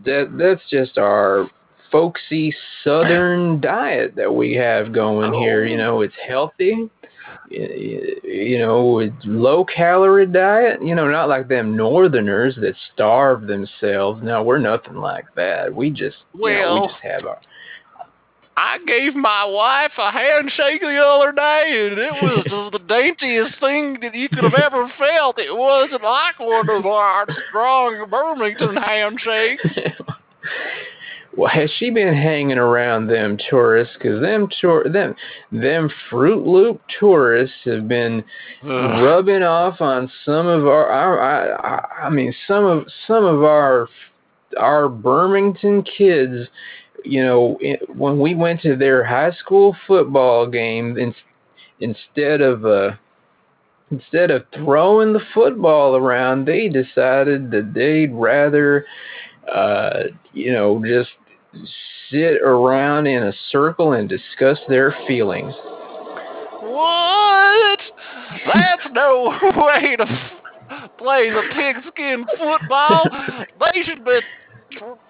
that 0.06 0.38
that's 0.38 0.62
just 0.70 0.98
our 0.98 1.50
folksy 1.92 2.54
southern 2.84 3.60
diet 3.60 4.16
that 4.16 4.34
we 4.34 4.54
have 4.54 4.94
going 4.94 5.34
here. 5.34 5.66
You 5.66 5.78
know, 5.78 6.02
it's 6.02 6.16
healthy. 6.28 6.90
You 7.50 8.60
know, 8.60 9.10
low 9.26 9.66
calorie 9.66 10.26
diet. 10.26 10.82
You 10.84 10.96
know, 10.96 11.08
not 11.08 11.30
like 11.30 11.48
them 11.48 11.76
northerners 11.76 12.56
that 12.62 12.76
starve 12.94 13.48
themselves. 13.48 14.22
No, 14.24 14.44
we're 14.44 14.58
nothing 14.58 14.96
like 14.96 15.26
that. 15.36 15.74
We 15.74 15.90
just, 15.90 16.18
you 16.34 16.40
know, 16.40 16.44
Well- 16.44 16.82
we 16.82 16.88
just 16.88 17.00
have 17.02 17.26
our. 17.26 17.40
I 18.60 18.80
gave 18.88 19.14
my 19.14 19.46
wife 19.46 19.92
a 20.00 20.12
handshake 20.12 20.82
the 20.82 20.98
other 20.98 21.32
day, 21.32 21.90
and 21.92 22.00
it 22.00 22.12
was 22.24 22.72
the 22.72 22.80
daintiest 22.80 23.60
thing 23.60 24.00
that 24.02 24.16
you 24.16 24.28
could 24.30 24.44
have 24.46 24.56
ever 24.56 24.92
felt. 24.98 25.38
It 25.38 25.56
wasn't 25.56 26.02
like 26.02 26.40
one 26.40 26.68
of 26.68 26.84
our 26.88 27.28
strong 27.50 28.10
Birmingham 28.10 28.76
handshakes. 28.76 29.64
well, 31.38 31.52
has 31.52 31.70
she 31.78 31.92
been 31.92 32.16
hanging 32.16 32.58
around 32.58 33.08
them 33.08 33.38
tourists? 33.50 33.94
Because 33.94 34.20
them 34.22 34.50
tour 34.60 34.84
them 34.90 35.16
them 35.52 35.90
Fruit 36.10 36.46
Loop 36.46 36.82
tourists 37.00 37.56
have 37.66 37.88
been 37.88 38.24
Ugh. 38.64 38.70
rubbing 39.04 39.44
off 39.44 39.80
on 39.80 40.12
some 40.26 40.48
of 40.48 40.66
our, 40.66 40.88
our 40.90 41.22
I, 41.22 42.08
I 42.08 42.10
mean 42.10 42.34
some 42.48 42.66
of 42.66 42.88
some 43.06 43.24
of 43.24 43.44
our 43.44 43.88
our 44.60 44.90
Birmingham 44.90 45.84
kids. 45.84 46.50
You 47.06 47.24
know, 47.24 47.58
it, 47.62 47.96
when 47.96 48.20
we 48.20 48.34
went 48.34 48.62
to 48.62 48.76
their 48.76 49.04
high 49.04 49.32
school 49.32 49.78
football 49.86 50.48
game, 50.48 50.98
in, 50.98 51.14
instead 51.80 52.42
of 52.42 52.66
uh, 52.66 52.92
instead 53.92 54.32
of 54.32 54.44
throwing 54.56 55.14
the 55.14 55.22
football 55.36 55.96
around, 55.96 56.46
they 56.46 56.68
decided 56.68 57.52
that 57.52 57.74
they'd 57.76 58.12
rather, 58.12 58.86
uh, 59.54 60.04
you 60.34 60.52
know, 60.52 60.84
just 60.84 61.12
sit 62.10 62.42
around 62.42 63.08
in 63.08 63.24
a 63.24 63.34
circle 63.50 63.94
and 63.94 64.08
discuss 64.08 64.58
their 64.68 64.96
feelings. 65.08 65.54
What? 66.62 67.80
That's 68.54 68.94
no 68.94 69.34
way 69.44 69.96
to 69.96 70.06
play 70.98 71.30
the 71.30 71.44
pigskin 71.54 72.26
football. 72.38 73.08
They 73.60 73.84
should 73.84 74.04
be, 74.04 74.20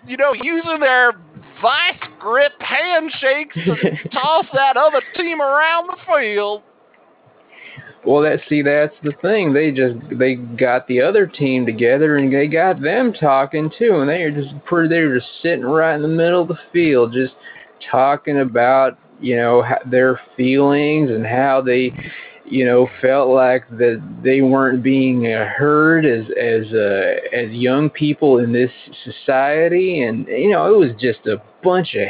you 0.05 0.17
know, 0.17 0.33
using 0.33 0.79
their 0.79 1.13
vice 1.61 1.99
grip 2.19 2.53
handshakes 2.59 3.55
to 3.55 4.09
toss 4.11 4.45
that 4.53 4.77
other 4.77 5.01
team 5.15 5.41
around 5.41 5.87
the 5.87 5.97
field. 6.05 6.63
Well, 8.05 8.21
that 8.21 8.39
see, 8.47 8.61
that's 8.61 8.95
the 9.03 9.13
thing. 9.21 9.53
They 9.53 9.71
just 9.71 9.95
they 10.17 10.35
got 10.35 10.87
the 10.87 11.01
other 11.01 11.27
team 11.27 11.65
together 11.65 12.17
and 12.17 12.33
they 12.33 12.47
got 12.47 12.81
them 12.81 13.11
talking 13.11 13.71
too, 13.77 13.99
and 13.99 14.09
they 14.09 14.23
were 14.23 14.31
just 14.31 14.53
pretty. 14.65 14.89
They 14.89 15.01
were 15.01 15.19
just 15.19 15.31
sitting 15.41 15.65
right 15.65 15.95
in 15.95 16.01
the 16.01 16.07
middle 16.07 16.41
of 16.41 16.47
the 16.47 16.59
field, 16.71 17.11
just 17.11 17.33
talking 17.91 18.39
about 18.39 18.97
you 19.19 19.35
know 19.35 19.63
their 19.89 20.19
feelings 20.35 21.09
and 21.09 21.25
how 21.25 21.61
they 21.61 21.91
you 22.45 22.65
know 22.65 22.87
felt 23.01 23.29
like 23.29 23.67
that 23.71 24.01
they 24.23 24.41
weren't 24.41 24.83
being 24.83 25.27
uh, 25.27 25.45
heard 25.57 26.05
as 26.05 26.25
as 26.39 26.71
uh, 26.73 27.15
as 27.33 27.51
young 27.51 27.89
people 27.89 28.37
in 28.39 28.53
this 28.53 28.71
society, 29.03 30.03
and 30.03 30.27
you 30.27 30.51
know 30.51 30.73
it 30.73 30.77
was 30.77 30.91
just 30.99 31.25
a 31.25 31.41
bunch 31.63 31.95
of 31.95 32.07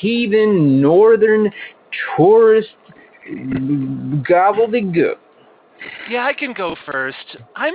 heathen 0.00 0.80
northern 0.80 1.50
tourist 2.16 2.68
gobbledygook. 3.26 5.16
Yeah, 6.08 6.24
I 6.26 6.32
can 6.32 6.52
go 6.52 6.76
first. 6.84 7.36
I'm 7.56 7.74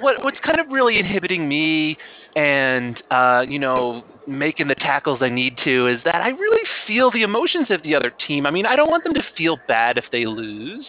what 0.00 0.22
what's 0.24 0.38
kind 0.44 0.60
of 0.60 0.68
really 0.70 0.98
inhibiting 0.98 1.48
me 1.48 1.96
and 2.36 3.02
uh, 3.10 3.44
you 3.48 3.58
know, 3.58 4.04
making 4.26 4.68
the 4.68 4.74
tackles 4.74 5.18
I 5.22 5.28
need 5.28 5.58
to 5.64 5.88
is 5.88 6.00
that 6.04 6.16
I 6.16 6.28
really 6.28 6.62
feel 6.86 7.10
the 7.10 7.22
emotions 7.22 7.66
of 7.70 7.82
the 7.82 7.94
other 7.94 8.12
team. 8.26 8.46
I 8.46 8.50
mean, 8.50 8.66
I 8.66 8.76
don't 8.76 8.90
want 8.90 9.04
them 9.04 9.14
to 9.14 9.22
feel 9.36 9.58
bad 9.68 9.98
if 9.98 10.04
they 10.12 10.26
lose. 10.26 10.86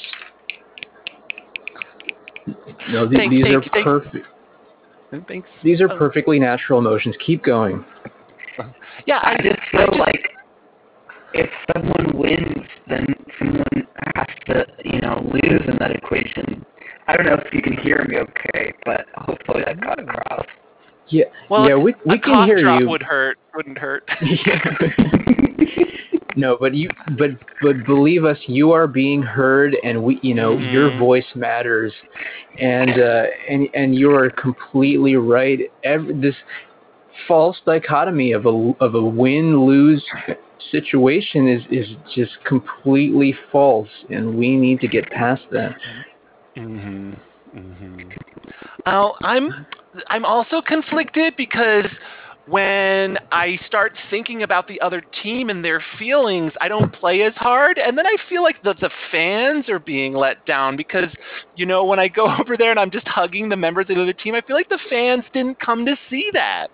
No, 2.90 3.08
th- 3.08 3.18
Thank- 3.18 3.32
these 3.32 3.44
thank 3.44 3.56
are 3.56 3.64
you, 3.64 3.70
thank- 3.72 3.86
perfect. 3.86 4.28
Thanks. 5.28 5.48
These 5.64 5.80
are 5.80 5.88
perfectly 5.90 6.40
natural 6.40 6.80
emotions. 6.80 7.16
Keep 7.24 7.44
going. 7.44 7.86
Yeah, 9.06 9.20
I 9.22 9.34
I 9.34 9.38
just 9.42 9.60
I 9.74 9.78
feel 9.78 9.88
just- 9.88 10.00
like 10.00 10.30
if 11.34 11.50
someone 11.74 12.18
wins, 12.18 12.66
then 12.88 13.06
someone 13.40 13.88
has 14.16 14.28
to, 14.48 14.66
you 14.86 15.02
know, 15.02 15.22
lose 15.34 15.62
in 15.68 15.78
that 15.80 15.92
equation. 15.92 16.66
I 17.08 17.18
don't 17.18 17.26
know 17.26 17.38
if 17.44 17.54
you 17.54 17.62
can 17.62 17.78
hear 17.78 18.06
me 18.08 18.18
okay, 18.18 18.74
but 18.86 19.06
hopefully 19.16 19.64
that 19.66 19.82
got 19.82 20.00
across. 20.00 20.46
Yeah, 21.10 21.26
well, 21.50 21.68
yeah, 21.68 21.76
we 21.76 21.94
we 22.06 22.16
a 22.16 22.20
can 22.20 22.34
cough 22.34 22.46
hear 22.48 22.62
drop 22.62 22.82
you. 22.82 22.90
would 22.90 23.04
hurt. 23.04 23.38
Wouldn't 23.56 23.78
hurt. 23.78 24.08
no, 26.36 26.58
but 26.60 26.74
you, 26.74 26.90
but 27.18 27.32
but 27.62 27.86
believe 27.86 28.24
us, 28.24 28.38
you 28.48 28.72
are 28.72 28.88
being 28.88 29.22
heard, 29.22 29.76
and 29.84 30.02
we, 30.02 30.20
you 30.24 30.34
know, 30.34 30.58
your 30.60 30.92
Mhm. 30.92 31.00
voice 31.00 31.26
matters, 31.36 31.94
and 32.60 33.00
uh, 33.00 33.24
and 33.50 33.68
and 33.74 33.96
you 33.96 34.12
are 34.16 34.30
completely 34.30 35.16
right. 35.18 35.60
Every, 35.84 36.14
this 36.20 36.36
false 37.28 37.58
dichotomy 37.66 38.32
of 38.32 38.46
a 38.46 38.74
of 38.80 38.96
a 38.96 39.04
win 39.04 39.66
lose 39.66 40.04
situation 40.72 41.48
is 41.48 41.62
is 41.72 41.88
just 42.16 42.32
completely 42.46 43.36
false, 43.52 43.90
and 44.10 44.36
we 44.38 44.56
need 44.56 44.80
to 44.82 44.88
get 44.88 45.10
past 45.12 45.44
that. 45.52 45.76
Mm-hmm. 46.58 47.14
Mm-hmm. 47.58 48.10
Oh, 48.86 49.14
I'm 49.22 49.66
I'm 50.08 50.26
also 50.26 50.62
conflicted 50.62 51.36
because 51.38 51.86
when 52.46 53.18
I 53.32 53.58
start 53.68 53.94
thinking 54.10 54.44
about 54.44 54.68
the 54.68 54.82
other 54.82 55.02
team 55.22 55.50
and 55.50 55.64
their 55.64 55.82
feelings, 55.98 56.52
I 56.60 56.68
don't 56.68 56.92
play 56.92 57.22
as 57.22 57.34
hard, 57.36 57.78
and 57.78 57.98
then 57.98 58.06
I 58.06 58.16
feel 58.28 58.44
like 58.44 58.62
the 58.64 58.74
the 58.74 58.90
fans 59.12 59.70
are 59.70 59.80
being 59.80 60.14
let 60.14 60.46
down 60.46 60.76
because 60.76 61.10
you 61.56 61.66
know 61.66 61.86
when 61.86 62.00
I 62.00 62.08
go 62.08 62.28
over 62.40 62.58
there 62.58 62.72
and 62.72 62.80
I'm 62.80 62.92
just 62.92 63.08
hugging 63.08 63.50
the 63.50 63.56
members 63.56 63.86
of 63.90 63.96
the 63.96 64.02
other 64.02 64.14
team, 64.14 64.36
I 64.36 64.42
feel 64.42 64.56
like 64.56 64.70
the 64.70 64.80
fans 64.90 65.24
didn't 65.34 65.60
come 65.60 65.86
to 65.86 65.96
see 66.10 66.30
that. 66.34 66.68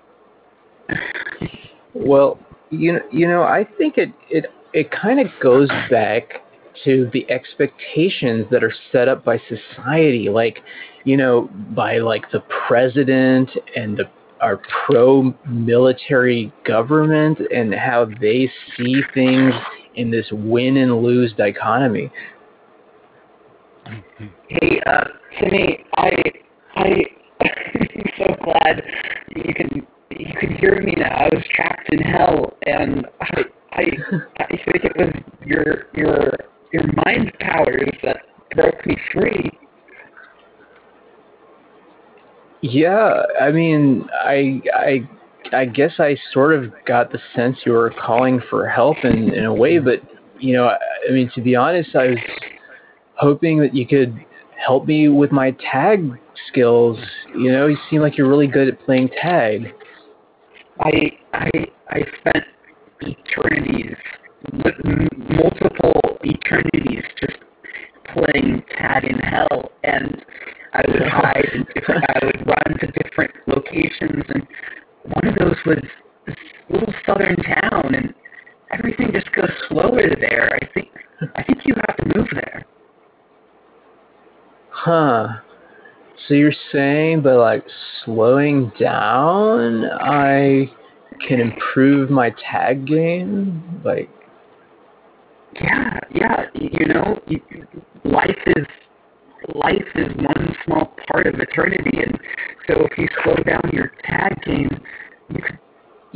Well, 1.93 2.39
you 2.69 2.93
know, 2.93 3.01
you 3.11 3.27
know, 3.27 3.43
I 3.43 3.67
think 3.77 3.97
it 3.97 4.11
it 4.29 4.45
it 4.73 4.91
kind 4.91 5.19
of 5.19 5.27
goes 5.41 5.69
back 5.89 6.43
to 6.85 7.09
the 7.11 7.29
expectations 7.29 8.45
that 8.51 8.63
are 8.63 8.73
set 8.91 9.07
up 9.07 9.25
by 9.25 9.41
society, 9.47 10.29
like 10.29 10.59
you 11.03 11.17
know, 11.17 11.49
by 11.75 11.97
like 11.97 12.29
the 12.31 12.43
president 12.67 13.49
and 13.75 13.97
the 13.97 14.05
our 14.41 14.61
pro-military 14.85 16.51
government 16.65 17.39
and 17.53 17.73
how 17.73 18.07
they 18.21 18.49
see 18.77 19.01
things 19.13 19.53
in 19.95 20.09
this 20.11 20.27
win 20.31 20.77
and 20.77 21.03
lose 21.03 21.33
dichotomy. 21.37 22.09
Hey, 24.47 24.79
uh, 24.85 25.03
Timmy, 25.39 25.83
I, 25.97 26.11
I, 26.75 26.89
I'm 27.41 28.09
so 28.17 28.35
glad 28.43 28.83
you 29.35 29.53
can 29.53 29.87
you 30.19 30.33
can 30.37 30.55
hear 30.57 30.81
me 30.81 30.93
now. 30.97 31.15
I 31.15 31.29
was 31.33 31.43
trapped 31.55 31.89
in 31.91 31.99
hell, 31.99 32.53
and 32.65 33.07
I, 33.21 33.41
I, 33.71 33.83
I 34.39 34.47
think 34.47 34.83
it 34.83 34.97
was 34.97 35.13
your 35.45 35.87
your 35.95 36.33
your 36.73 36.83
mind 37.05 37.31
powers 37.39 37.89
that 38.03 38.17
broke 38.53 38.85
me 38.85 38.97
free. 39.13 39.51
Yeah, 42.61 43.23
I 43.39 43.51
mean, 43.51 44.07
I 44.13 44.61
I 44.75 45.09
I 45.53 45.65
guess 45.65 45.93
I 45.99 46.17
sort 46.33 46.53
of 46.53 46.73
got 46.85 47.11
the 47.11 47.19
sense 47.33 47.57
you 47.65 47.71
were 47.71 47.93
calling 48.05 48.41
for 48.49 48.67
help 48.67 48.97
in 49.03 49.33
in 49.33 49.45
a 49.45 49.53
way, 49.53 49.79
but 49.79 50.01
you 50.37 50.53
know, 50.53 50.65
I, 50.67 50.77
I 51.07 51.11
mean, 51.13 51.31
to 51.35 51.41
be 51.41 51.55
honest, 51.55 51.95
I 51.95 52.07
was 52.07 52.19
hoping 53.15 53.59
that 53.59 53.73
you 53.73 53.87
could 53.87 54.13
help 54.65 54.85
me 54.85 55.07
with 55.07 55.31
my 55.31 55.55
tag 55.71 56.11
skills. 56.49 56.97
You 57.33 57.53
know, 57.53 57.67
you 57.67 57.77
seem 57.89 58.01
like 58.01 58.17
you're 58.17 58.27
really 58.27 58.47
good 58.47 58.67
at 58.67 58.83
playing 58.85 59.09
tag. 59.21 59.73
I 60.79 60.91
I 61.33 61.49
I 61.89 62.01
spent 62.19 62.45
eternities, 63.01 63.95
multiple 65.17 66.01
eternities, 66.23 67.03
just 67.19 67.37
playing 68.13 68.63
tag 68.77 69.03
in 69.05 69.19
hell, 69.19 69.71
and 69.83 70.23
I 70.73 70.81
would 70.87 71.01
hide 71.07 71.49
in 71.53 71.65
different. 71.75 72.03
I 72.09 72.25
would 72.25 72.47
run 72.47 72.79
to 72.79 72.87
different 73.03 73.31
locations, 73.47 74.23
and 74.29 74.47
one 75.03 75.27
of 75.27 75.35
those 75.35 75.57
was 75.65 75.83
this 76.25 76.35
little 76.69 76.93
southern 77.05 77.35
town, 77.37 77.95
and 77.95 78.13
everything 78.71 79.11
just 79.13 79.31
goes 79.33 79.51
slower 79.67 80.01
there. 80.19 80.57
I 80.61 80.73
think 80.73 80.89
I 81.35 81.43
think 81.43 81.59
you 81.65 81.75
have 81.75 81.97
to 81.97 82.17
move 82.17 82.27
there. 82.33 82.65
Huh. 84.71 85.27
So 86.27 86.33
you're 86.33 86.53
saying 86.71 87.21
by 87.21 87.33
like 87.33 87.65
slowing 88.03 88.71
down, 88.79 89.85
I 89.85 90.71
can 91.27 91.39
improve 91.39 92.09
my 92.09 92.33
tag 92.51 92.85
game? 92.85 93.81
Like, 93.83 94.09
Yeah, 95.55 95.99
yeah. 96.13 96.45
You 96.53 96.85
know, 96.87 97.19
life 98.03 98.37
is 98.45 98.65
life 99.55 99.87
is 99.95 100.07
one 100.17 100.55
small 100.65 100.93
part 101.11 101.25
of 101.27 101.35
eternity, 101.39 101.99
and 102.05 102.19
so 102.67 102.85
if 102.85 102.97
you 102.97 103.07
slow 103.23 103.35
down 103.43 103.69
your 103.73 103.91
tag 104.05 104.35
game, 104.45 104.69
you 105.29 105.41
could, 105.41 105.59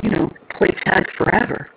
you 0.02 0.10
know, 0.10 0.30
play 0.56 0.68
tag 0.84 1.04
forever. 1.16 1.68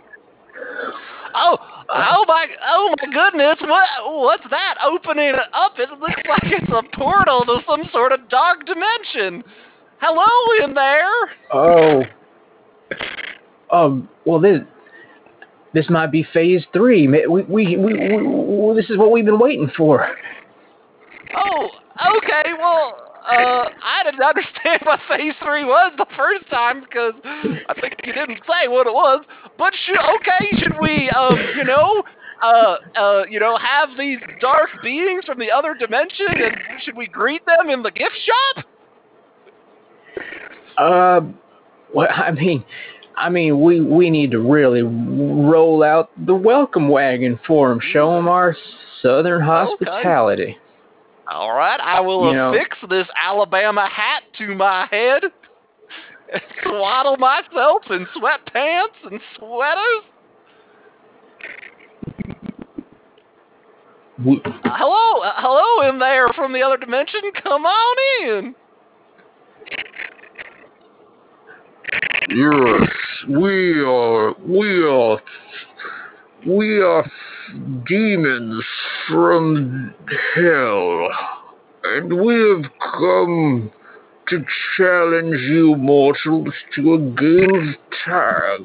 Oh, 1.39 1.57
oh 1.89 2.25
my, 2.27 2.47
oh 2.67 2.95
my 2.97 3.13
goodness! 3.13 3.57
What, 3.61 3.87
what's 4.05 4.43
that 4.49 4.75
opening 4.83 5.33
up? 5.53 5.73
It 5.77 5.89
looks 5.99 6.21
like 6.29 6.43
it's 6.45 6.71
a 6.71 6.97
portal 6.97 7.45
to 7.45 7.59
some 7.67 7.83
sort 7.91 8.11
of 8.11 8.27
dark 8.29 8.65
dimension. 8.65 9.43
Hello 9.99 10.65
in 10.65 10.73
there. 10.73 11.11
oh, 11.53 12.03
um, 13.71 14.09
well 14.25 14.39
this 14.39 14.59
this 15.73 15.89
might 15.89 16.11
be 16.11 16.25
phase 16.33 16.63
three. 16.73 17.07
We 17.07 17.27
we, 17.27 17.43
we, 17.43 17.77
we, 17.77 17.93
we 17.93 18.75
this 18.75 18.89
is 18.89 18.97
what 18.97 19.11
we've 19.11 19.25
been 19.25 19.39
waiting 19.39 19.69
for. 19.77 20.07
Oh, 21.35 21.69
okay. 22.17 22.51
Well, 22.57 23.06
uh, 23.27 23.69
I 23.83 24.03
didn't 24.05 24.23
understand 24.23 24.81
what 24.83 24.99
phase 25.09 25.33
three 25.43 25.65
was 25.65 25.93
the 25.97 26.05
first 26.15 26.49
time 26.49 26.81
because 26.81 27.13
I 27.23 27.73
think 27.79 27.95
you 28.05 28.13
didn't 28.13 28.39
say 28.47 28.67
what 28.67 28.87
it 28.87 28.93
was. 28.93 29.25
But 29.57 29.73
should, 29.85 29.97
okay, 29.97 30.57
should 30.59 30.79
we, 30.81 31.09
um, 31.09 31.37
you 31.57 31.65
know, 31.65 32.03
uh, 32.41 32.75
uh, 32.95 33.23
you 33.29 33.39
know, 33.39 33.57
have 33.57 33.89
these 33.97 34.19
dark 34.39 34.69
beings 34.81 35.25
from 35.25 35.39
the 35.39 35.51
other 35.51 35.73
dimension, 35.73 36.27
and 36.29 36.55
should 36.83 36.95
we 36.95 37.07
greet 37.07 37.45
them 37.45 37.69
in 37.69 37.83
the 37.83 37.91
gift 37.91 38.15
shop? 38.25 38.65
Uh, 40.77 41.21
well, 41.93 42.07
I 42.11 42.31
mean, 42.31 42.63
I 43.17 43.29
mean, 43.29 43.61
we 43.61 43.81
we 43.81 44.09
need 44.09 44.31
to 44.31 44.39
really 44.39 44.83
roll 44.83 45.83
out 45.83 46.11
the 46.25 46.35
welcome 46.35 46.87
wagon 46.87 47.39
for 47.47 47.69
them. 47.69 47.79
Show 47.91 48.15
them 48.15 48.27
our 48.27 48.55
southern 49.01 49.41
hospitality. 49.41 50.57
All 51.29 51.53
right, 51.53 51.79
I 51.79 51.99
will 51.99 52.29
You 52.29 52.33
know- 52.37 52.53
affix 52.53 52.77
this 52.89 53.07
Alabama 53.21 53.87
hat 53.89 54.23
to 54.37 54.55
my 54.55 54.87
head, 54.89 55.23
and 56.31 56.41
swaddle 56.63 57.17
myself 57.17 57.83
in 57.89 58.05
sweatpants 58.15 59.11
and 59.11 59.19
sweaters. 59.37 60.03
We, 64.25 64.41
Uh, 64.43 64.51
hello, 64.75 65.21
uh, 65.21 65.33
hello 65.37 65.89
in 65.89 65.99
there 65.99 66.29
from 66.33 66.51
the 66.53 66.61
other 66.63 66.77
dimension. 66.77 67.21
Come 67.43 67.65
on 67.65 67.97
in. 68.23 68.55
Yes, 72.29 72.89
we 73.29 73.79
are, 73.81 74.33
we 74.45 74.83
are, 74.83 75.19
we 76.47 76.79
are 76.81 77.05
demons 77.87 78.63
from 79.09 79.93
hell, 80.35 81.09
and 81.83 82.21
we 82.21 82.33
have 82.33 82.71
come 82.97 83.71
to 84.29 84.45
challenge 84.77 85.41
you 85.41 85.75
mortals 85.75 86.53
to 86.75 86.93
a 86.93 86.97
game 86.97 87.53
of 87.53 87.75
tag. 88.05 88.61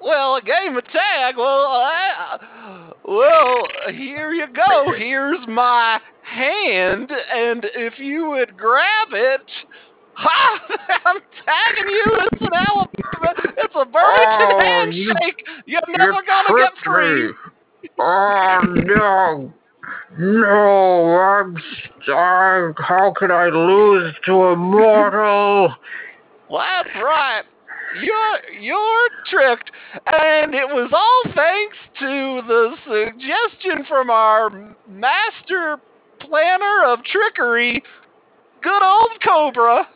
Well, 0.00 0.36
a 0.36 0.42
game 0.42 0.76
of 0.76 0.84
tag. 0.84 1.36
Well, 1.36 1.66
I, 1.66 2.92
well, 3.04 3.66
here 3.92 4.32
you 4.32 4.46
go. 4.46 4.92
Here's 4.96 5.46
my 5.48 5.98
hand, 6.22 7.10
and 7.10 7.66
if 7.74 7.98
you 7.98 8.30
would 8.30 8.56
grab 8.56 9.08
it. 9.12 9.40
Ha! 10.20 10.60
I'm 11.06 11.20
tagging 11.46 11.90
you. 11.90 12.04
It's 12.32 12.42
an 12.42 12.48
Alabama. 12.54 13.34
It's 13.56 13.74
a 13.74 13.84
Burlington 13.84 14.50
Oh, 14.52 14.60
handshake. 14.60 15.44
You're 15.66 15.80
You 15.86 15.96
never 15.96 16.22
gonna 16.26 16.58
get 16.58 16.72
free. 16.84 17.28
me. 17.28 17.32
Oh 18.00 18.60
no, 18.64 19.52
no! 20.18 21.16
I'm 21.18 21.56
stuck. 22.02 22.84
How 22.84 23.12
could 23.16 23.30
I 23.30 23.46
lose 23.48 24.14
to 24.26 24.32
a 24.32 24.56
mortal? 24.56 25.72
That's 26.50 26.88
right. 27.02 27.42
You're 28.02 28.60
you're 28.60 29.08
tricked, 29.30 29.70
and 30.06 30.54
it 30.54 30.66
was 30.68 30.90
all 30.92 31.32
thanks 31.34 31.76
to 32.00 32.42
the 32.46 32.76
suggestion 32.84 33.84
from 33.88 34.10
our 34.10 34.50
master 34.88 35.78
planner 36.20 36.84
of 36.86 36.98
trickery, 37.04 37.82
good 38.62 38.82
old 38.82 39.10
Cobra. 39.24 39.86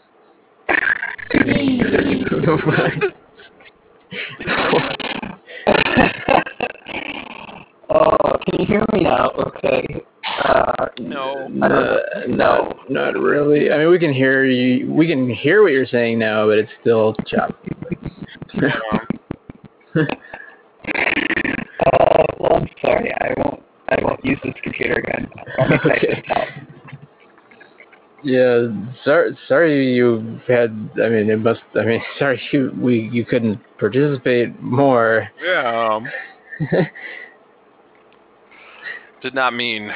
Oh, 7.95 8.39
can 8.49 8.61
you 8.61 8.67
hear 8.67 8.85
me 8.93 9.03
now? 9.03 9.31
Okay. 9.31 9.87
Uh, 10.45 10.87
No. 11.01 11.49
uh, 11.63 11.99
no, 12.29 12.79
not 12.89 13.19
really. 13.19 13.71
I 13.71 13.79
mean, 13.79 13.91
we 13.91 13.99
can 13.99 14.13
hear 14.13 14.45
you. 14.45 14.91
We 14.93 15.07
can 15.07 15.29
hear 15.29 15.63
what 15.63 15.73
you're 15.73 15.87
saying 15.87 16.19
now, 16.19 16.47
but 16.47 16.59
it's 16.59 16.71
still 16.81 17.15
choppy. 17.27 17.71
oh, 19.95 20.07
well, 22.39 22.55
I'm 22.57 22.69
sorry. 22.81 23.13
I 23.21 23.35
won't. 23.37 23.63
I 23.89 23.99
won't 24.03 24.25
use 24.25 24.39
this 24.43 24.55
computer 24.63 24.95
again. 24.95 25.29
Okay. 25.85 26.23
Yeah, 28.25 28.69
sorry, 29.05 29.37
sorry 29.49 29.95
you 29.95 30.41
had. 30.47 30.71
I 31.03 31.09
mean, 31.09 31.29
it 31.31 31.41
must. 31.41 31.61
I 31.75 31.85
mean, 31.85 32.03
sorry 32.19 32.41
you 32.53 32.73
we 32.81 33.09
you 33.13 33.25
couldn't 33.25 33.61
participate 33.79 34.61
more. 34.61 35.29
Yeah. 35.45 35.89
Um, 35.95 36.09
did 39.23 39.35
not 39.35 39.55
mean. 39.55 39.91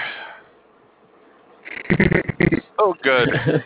Oh, 2.79 2.95
good. 3.03 3.29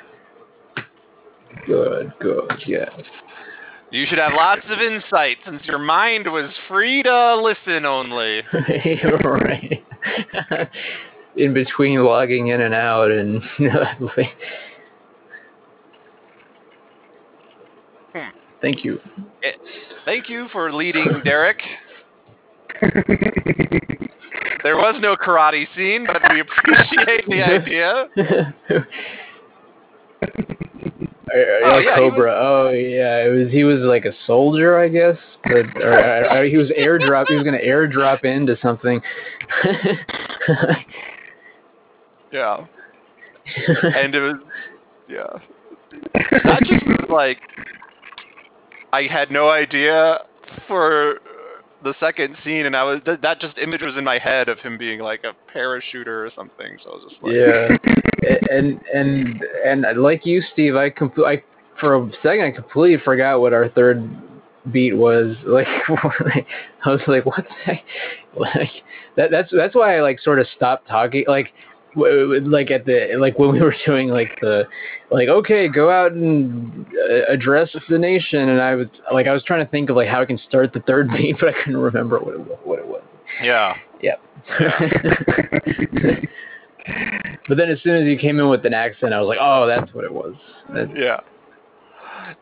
Good, 1.66 2.12
good, 2.20 2.50
yes. 2.66 2.90
You 3.90 4.06
should 4.08 4.18
have 4.18 4.32
lots 4.32 4.62
of 4.68 4.80
insight 4.80 5.36
since 5.44 5.62
your 5.64 5.78
mind 5.78 6.26
was 6.26 6.50
free 6.68 7.02
to 7.02 7.36
listen 7.36 7.84
only. 7.84 8.42
Right. 9.22 9.84
In 11.36 11.54
between 11.54 12.02
logging 12.02 12.48
in 12.48 12.62
and 12.62 12.74
out, 12.74 13.10
and 13.10 13.42
thank 18.60 18.84
you. 18.84 18.98
Eh, 19.42 19.52
thank 20.04 20.28
you 20.28 20.48
for 20.52 20.70
leading, 20.72 21.22
Derek. 21.24 21.60
There 24.62 24.76
was 24.76 24.96
no 25.00 25.16
karate 25.16 25.66
scene, 25.74 26.06
but 26.06 26.20
we 26.30 26.40
appreciate 26.40 27.26
the 27.28 27.42
idea. 27.42 28.08
Oh, 31.32 31.78
yeah, 31.78 31.94
Cobra. 31.94 32.36
Oh 32.36 32.70
yeah, 32.70 33.24
it 33.24 33.28
was 33.28 33.52
he 33.52 33.62
was 33.62 33.78
like 33.82 34.04
a 34.04 34.10
soldier, 34.26 34.80
I 34.80 34.88
guess, 34.88 35.16
but 35.44 35.80
or, 35.80 35.92
or, 35.92 36.40
or 36.40 36.44
he 36.44 36.56
was 36.56 36.70
airdrop. 36.70 37.26
He 37.28 37.36
was 37.36 37.44
gonna 37.44 37.58
airdrop 37.58 38.24
into 38.24 38.58
something. 38.60 39.00
Yeah. 42.32 42.66
And 43.96 44.14
it 44.14 44.20
was, 44.20 44.36
yeah. 45.08 45.38
That 46.44 46.62
just 46.64 46.86
was 46.86 47.08
like, 47.08 47.38
I 48.92 49.02
had 49.04 49.30
no 49.30 49.50
idea 49.50 50.18
for 50.68 51.18
the 51.82 51.94
second 51.98 52.36
scene, 52.44 52.66
and 52.66 52.76
I 52.76 52.84
was 52.84 53.00
th- 53.04 53.20
that 53.22 53.40
just 53.40 53.58
image 53.58 53.82
was 53.82 53.94
in 53.96 54.04
my 54.04 54.18
head 54.18 54.48
of 54.48 54.58
him 54.58 54.78
being 54.78 55.00
like 55.00 55.24
a 55.24 55.32
parachuter 55.56 56.06
or 56.06 56.30
something. 56.36 56.76
So 56.84 56.90
I 56.90 56.94
was 56.94 57.04
just 57.10 57.22
like, 57.22 57.32
yeah, 57.34 57.68
and 58.50 58.80
and 58.94 59.42
and 59.64 60.02
like 60.02 60.26
you, 60.26 60.42
Steve, 60.52 60.76
I 60.76 60.90
compl- 60.90 61.26
I 61.26 61.42
for 61.80 61.96
a 61.96 62.10
second 62.22 62.44
I 62.44 62.50
completely 62.50 63.02
forgot 63.04 63.40
what 63.40 63.52
our 63.52 63.68
third 63.70 64.08
beat 64.70 64.92
was. 64.92 65.36
Like 65.44 65.66
I 65.88 66.90
was 66.90 67.00
like, 67.06 67.26
what's 67.26 67.48
that? 67.66 67.80
Like 68.36 68.70
that. 69.16 69.30
That's 69.30 69.50
that's 69.50 69.74
why 69.74 69.96
I 69.96 70.02
like 70.02 70.20
sort 70.20 70.38
of 70.38 70.46
stopped 70.56 70.86
talking. 70.88 71.24
Like. 71.26 71.48
Like 71.96 72.70
at 72.70 72.84
the 72.86 73.16
like 73.18 73.38
when 73.38 73.52
we 73.52 73.60
were 73.60 73.74
doing 73.84 74.08
like 74.08 74.38
the 74.40 74.64
like 75.10 75.28
okay 75.28 75.66
go 75.68 75.90
out 75.90 76.12
and 76.12 76.86
uh, 76.86 77.24
address 77.28 77.74
the 77.88 77.98
nation 77.98 78.48
and 78.48 78.60
I 78.60 78.76
was 78.76 78.86
like 79.12 79.26
I 79.26 79.32
was 79.32 79.42
trying 79.42 79.64
to 79.64 79.70
think 79.70 79.90
of 79.90 79.96
like 79.96 80.08
how 80.08 80.20
I 80.22 80.24
can 80.24 80.38
start 80.48 80.72
the 80.72 80.80
third 80.80 81.08
beat 81.16 81.36
but 81.40 81.48
I 81.48 81.52
couldn't 81.64 81.80
remember 81.80 82.18
what 82.20 82.34
it 82.34 82.66
what 82.66 82.78
it 82.78 82.86
was. 82.86 83.02
yeah, 83.42 83.74
Yeah. 84.02 84.16
but 87.48 87.56
then 87.56 87.70
as 87.70 87.80
soon 87.82 87.96
as 87.96 88.04
you 88.08 88.16
came 88.18 88.38
in 88.38 88.48
with 88.48 88.64
an 88.64 88.74
accent, 88.74 89.12
I 89.12 89.20
was 89.20 89.28
like, 89.28 89.38
"Oh, 89.40 89.66
that's 89.66 89.92
what 89.94 90.04
it 90.04 90.12
was." 90.12 90.34
That- 90.72 90.96
yeah. 90.96 91.20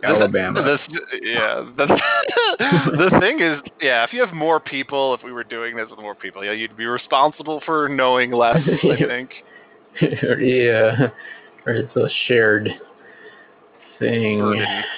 Alabama. 0.02 0.62
This, 0.62 1.00
yeah. 1.22 1.64
The, 1.76 1.86
the 2.58 3.18
thing 3.20 3.40
is, 3.40 3.60
yeah, 3.80 4.04
if 4.04 4.12
you 4.12 4.20
have 4.24 4.34
more 4.34 4.60
people, 4.60 5.14
if 5.14 5.22
we 5.22 5.32
were 5.32 5.44
doing 5.44 5.76
this 5.76 5.86
with 5.90 5.98
more 5.98 6.14
people, 6.14 6.44
yeah, 6.44 6.52
you'd 6.52 6.76
be 6.76 6.86
responsible 6.86 7.62
for 7.64 7.88
knowing 7.88 8.32
less, 8.32 8.58
I 8.84 8.96
think. 8.96 9.30
yeah, 10.00 11.08
or 11.66 11.72
it's 11.72 11.96
a 11.96 12.08
shared 12.26 12.68
thing. 13.98 14.40
Burden. 14.40 14.82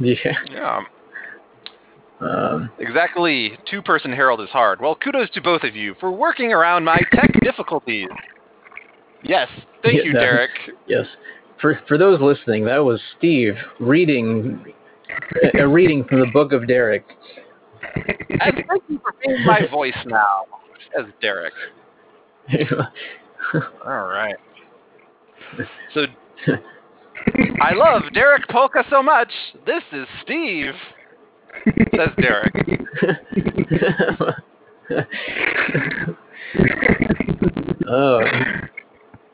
Yeah. 0.00 0.32
Yeah. 0.50 0.80
Um, 2.20 2.68
Exactly. 2.80 3.56
Two 3.70 3.80
person 3.80 4.12
Harold 4.12 4.40
is 4.40 4.48
hard. 4.48 4.80
Well, 4.80 4.96
kudos 4.96 5.30
to 5.30 5.40
both 5.40 5.62
of 5.62 5.76
you 5.76 5.94
for 6.00 6.10
working 6.10 6.52
around 6.52 6.82
my 6.84 6.98
tech 7.12 7.30
difficulties. 7.42 8.08
Yes. 9.22 9.48
Thank 9.84 9.98
Yeah, 9.98 10.02
you, 10.04 10.12
Derek. 10.12 10.50
yes. 10.88 11.06
For 11.64 11.80
for 11.88 11.96
those 11.96 12.20
listening, 12.20 12.66
that 12.66 12.84
was 12.84 13.00
Steve 13.16 13.54
reading 13.80 14.62
a, 15.54 15.62
a 15.62 15.66
reading 15.66 16.04
from 16.04 16.20
the 16.20 16.26
Book 16.26 16.52
of 16.52 16.68
Derek. 16.68 17.06
And 17.96 18.62
thank 18.68 18.82
you 18.86 19.00
for 19.02 19.14
being 19.24 19.42
my 19.46 19.66
voice 19.70 19.96
now, 20.04 20.44
as 20.98 21.06
Derek. 21.22 21.54
All 23.86 24.08
right. 24.08 24.34
So, 25.94 26.04
I 27.62 27.72
love 27.72 28.02
Derek 28.12 28.46
Polka 28.48 28.84
so 28.90 29.02
much. 29.02 29.32
This 29.64 29.82
is 29.90 30.06
Steve, 30.22 30.74
says 31.96 32.10
Derek. 32.20 32.54
oh, 37.88 38.20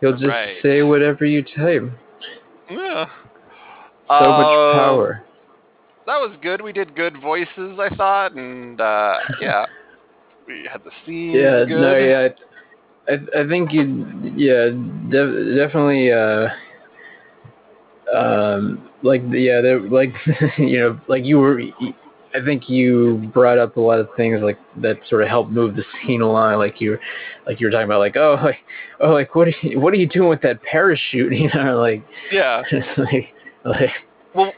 He'll 0.01 0.13
just 0.13 0.27
Right. 0.27 0.63
say 0.63 0.83
whatever 0.83 1.25
you 1.25 1.43
type. 1.43 1.91
Yeah. 2.71 3.07
So 4.19 4.33
much 4.33 4.53
Uh, 4.53 4.73
power. 4.73 5.25
That 6.07 6.19
was 6.21 6.37
good. 6.43 6.61
We 6.63 6.73
did 6.73 6.95
good 6.97 7.21
voices, 7.21 7.79
I 7.79 7.95
thought, 7.97 8.33
and 8.33 8.81
uh, 8.81 9.19
yeah, 9.41 9.67
we 10.47 10.69
had 10.71 10.83
the 10.85 10.91
scene. 11.07 11.39
Yeah, 11.39 11.65
good. 11.67 11.75
no, 11.81 11.97
yeah. 11.97 12.29
I, 13.09 13.41
I 13.41 13.49
think 13.49 13.73
you, 13.73 13.83
yeah, 14.37 14.71
de- 15.11 15.57
definitely. 15.57 16.13
Uh, 16.13 16.49
um, 18.15 18.91
like, 19.03 19.23
yeah, 19.31 19.61
like, 19.91 20.13
you 20.59 20.79
know, 20.79 21.01
like 21.09 21.25
you 21.25 21.39
were. 21.39 21.61
I 22.35 22.45
think 22.45 22.69
you 22.69 23.31
brought 23.35 23.59
up 23.59 23.77
a 23.77 23.81
lot 23.81 23.99
of 23.99 24.09
things 24.17 24.41
like 24.41 24.59
that 24.83 24.99
sort 25.09 25.23
of 25.23 25.29
helped 25.29 25.51
move 25.51 25.75
the 25.77 25.85
scene 26.07 26.21
along. 26.21 26.59
Like 26.59 26.81
you, 26.81 26.99
like 27.47 27.61
you 27.61 27.67
were 27.67 27.71
talking 27.71 27.87
about, 27.87 27.99
like, 27.99 28.17
oh, 28.17 28.39
like, 28.43 28.59
oh, 29.01 29.11
like 29.13 29.35
what 29.35 29.49
are 29.49 29.55
you, 29.63 29.81
what 29.81 29.93
are 29.93 29.97
you 29.97 30.07
doing 30.07 30.29
with 30.29 30.43
that 30.43 30.63
parachute? 30.63 31.33
You 31.41 31.51
know, 31.55 31.79
like, 31.81 32.05
Yeah. 32.31 32.63
like, 32.97 33.29
like, 33.65 33.91
Well, 34.35 34.53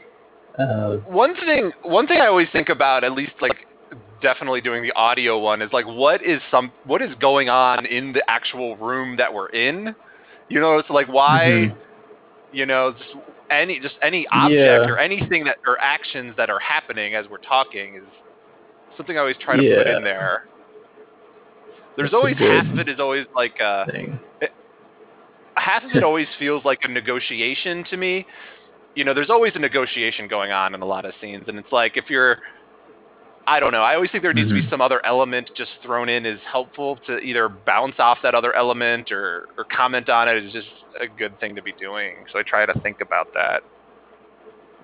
uh, 0.59 0.97
one 1.07 1.35
thing, 1.35 1.71
one 1.81 2.05
thing 2.07 2.19
I 2.21 2.27
always 2.27 2.47
think 2.51 2.69
about, 2.69 3.03
at 3.03 3.13
least 3.13 3.33
like 3.41 3.65
definitely 4.21 4.61
doing 4.61 4.83
the 4.83 4.91
audio 4.93 5.39
one, 5.39 5.61
is 5.61 5.73
like 5.73 5.85
what 5.87 6.23
is 6.23 6.41
some 6.51 6.71
what 6.85 7.01
is 7.01 7.09
going 7.19 7.49
on 7.49 7.85
in 7.87 8.13
the 8.13 8.23
actual 8.29 8.77
room 8.77 9.17
that 9.17 9.33
we're 9.33 9.49
in. 9.49 9.95
You 10.49 10.59
know, 10.59 10.77
it's 10.77 10.89
like 10.91 11.07
why, 11.07 11.43
Mhm. 11.45 11.75
you 12.51 12.65
know, 12.67 12.91
just 12.93 13.15
any 13.61 13.79
just 13.79 13.95
any 14.01 14.25
object 14.31 14.53
Yeah. 14.87 14.89
or 14.89 14.97
anything 14.97 15.43
that 15.45 15.57
or 15.67 15.79
actions 15.79 16.33
that 16.37 16.49
are 16.49 16.59
happening 16.59 17.15
as 17.15 17.25
we're 17.29 17.37
talking 17.37 17.95
is 17.95 18.03
something 18.97 19.17
I 19.17 19.21
always 19.21 19.37
try 19.39 19.55
to 19.55 19.61
put 19.77 19.87
in 19.87 20.03
there. 20.03 20.45
There's 21.95 22.07
That's 22.11 22.15
always 22.15 22.37
half 22.37 22.65
of 22.71 22.79
it 22.79 22.89
is 22.89 22.99
always 22.99 23.25
like 23.35 23.59
uh, 23.61 23.85
thing. 23.85 24.19
half 25.55 25.83
of 25.83 25.91
it 25.95 26.03
always 26.03 26.27
feels 26.39 26.65
like 26.65 26.79
a 26.83 26.87
negotiation 26.87 27.83
to 27.91 27.97
me. 27.97 28.25
You 28.95 29.03
know, 29.03 29.13
there's 29.13 29.29
always 29.29 29.53
a 29.55 29.59
negotiation 29.59 30.27
going 30.27 30.51
on 30.51 30.73
in 30.75 30.81
a 30.81 30.85
lot 30.85 31.05
of 31.05 31.13
scenes, 31.21 31.45
and 31.47 31.57
it's 31.57 31.71
like 31.71 31.97
if 31.97 32.09
you're, 32.09 32.37
I 33.45 33.59
don't 33.59 33.71
know. 33.73 33.81
I 33.81 33.95
always 33.95 34.09
think 34.09 34.23
there 34.23 34.33
needs 34.33 34.49
to 34.49 34.53
be 34.53 34.63
Mhm. 34.63 34.69
some 34.69 34.79
other 34.81 35.05
element 35.05 35.49
just 35.55 35.71
thrown 35.81 36.07
in 36.07 36.25
is 36.25 36.39
helpful 36.49 36.95
to 37.07 37.17
either 37.19 37.49
bounce 37.49 37.95
off 37.99 38.19
that 38.23 38.33
other 38.35 38.53
element 38.53 39.11
or 39.11 39.49
or 39.57 39.65
comment 39.65 40.09
on 40.09 40.27
it 40.29 40.37
is 40.43 40.53
just 40.53 40.69
a 40.99 41.07
good 41.07 41.37
thing 41.39 41.55
to 41.55 41.61
be 41.61 41.73
doing. 41.73 42.15
So 42.31 42.39
I 42.39 42.43
try 42.43 42.65
to 42.65 42.73
think 42.79 43.01
about 43.01 43.33
that. 43.33 43.63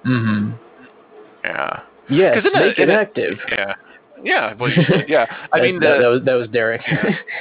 Mm-hmm. 0.06 0.52
Yeah. 1.44 1.80
Yes, 2.10 2.36
'Cause 2.44 2.46
in 2.54 2.60
make 2.60 2.78
in 2.80 2.90
it 2.90 2.94
a- 2.94 3.00
active. 3.00 3.40
Yeah. 3.50 3.74
Yeah. 4.24 4.54
Well. 4.60 4.70
Yeah. 5.08 5.26
I 5.54 5.62
mean, 5.62 5.80
that, 5.80 5.98
the, 5.98 6.02
that 6.02 6.08
was 6.10 6.22
that 6.24 6.34
was 6.34 6.48
Derek. 6.50 6.82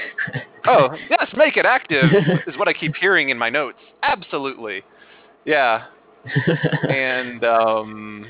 oh 0.66 0.90
yes, 1.10 1.28
make 1.36 1.56
it 1.56 1.66
active 1.66 2.04
is 2.46 2.56
what 2.56 2.68
I 2.68 2.72
keep 2.72 2.94
hearing 2.96 3.30
in 3.30 3.38
my 3.38 3.50
notes. 3.50 3.78
Absolutely. 4.02 4.82
Yeah. 5.44 5.84
and 6.90 7.42
um 7.44 8.26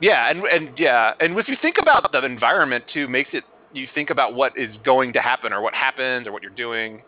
yeah 0.00 0.30
and 0.30 0.44
and 0.44 0.78
yeah 0.78 1.12
and 1.20 1.38
if 1.38 1.48
you 1.48 1.56
think 1.62 1.76
about 1.80 2.10
the 2.12 2.24
environment 2.24 2.84
too 2.92 3.08
makes 3.08 3.30
it 3.32 3.44
you 3.72 3.86
think 3.94 4.10
about 4.10 4.34
what 4.34 4.52
is 4.56 4.74
going 4.84 5.12
to 5.12 5.20
happen 5.20 5.52
or 5.52 5.60
what 5.60 5.74
happens 5.74 6.26
or 6.26 6.32
what 6.32 6.42
you're 6.42 6.50
doing. 6.52 7.02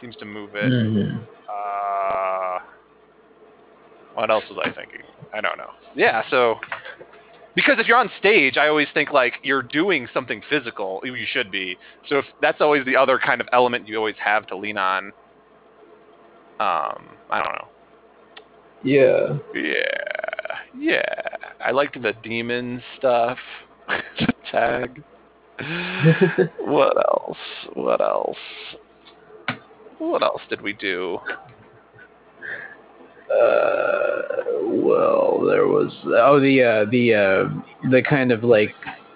Seems 0.00 0.16
to 0.16 0.24
move 0.24 0.50
it. 0.54 0.70
Mhm. 0.72 1.26
uh 1.48 2.58
what 4.14 4.30
else 4.30 4.44
was 4.48 4.58
i 4.64 4.70
thinking? 4.70 5.02
I 5.32 5.40
don't 5.40 5.58
know. 5.58 5.70
Yeah 5.94 6.22
so 6.30 6.56
because 7.54 7.78
if 7.78 7.86
you're 7.86 7.96
on 7.98 8.10
stage 8.18 8.56
i 8.56 8.68
always 8.68 8.88
think 8.94 9.12
like 9.12 9.34
you're 9.42 9.62
doing 9.62 10.08
something 10.12 10.42
physical 10.48 11.00
you 11.04 11.26
should 11.32 11.50
be. 11.50 11.76
So 12.08 12.18
if 12.18 12.24
that's 12.40 12.60
always 12.60 12.84
the 12.84 12.96
other 12.96 13.18
kind 13.18 13.40
of 13.40 13.48
element 13.52 13.88
you 13.88 13.96
always 13.96 14.16
have 14.22 14.46
to 14.48 14.56
lean 14.56 14.78
on. 14.78 15.12
Um 16.60 17.08
i 17.30 17.42
don't 17.42 17.52
know. 17.52 17.68
Yeah. 18.84 19.38
yeah, 19.54 20.13
yeah. 20.78 21.02
I 21.64 21.70
liked 21.70 22.00
the 22.00 22.12
demon 22.22 22.82
stuff. 22.98 23.38
the 23.88 24.32
tag. 24.50 25.02
What 26.58 26.96
else? 26.96 27.38
What 27.74 28.00
else? 28.00 28.36
What 29.98 30.22
else 30.22 30.42
did 30.48 30.60
we 30.60 30.72
do? 30.72 31.18
Uh, 33.30 34.22
well, 34.62 35.44
there 35.48 35.66
was 35.66 35.92
oh 36.06 36.40
the 36.40 36.62
uh, 36.62 36.90
the 36.90 37.14
uh, 37.14 37.88
the 37.90 38.02
kind 38.02 38.32
of 38.32 38.42
like 38.44 38.74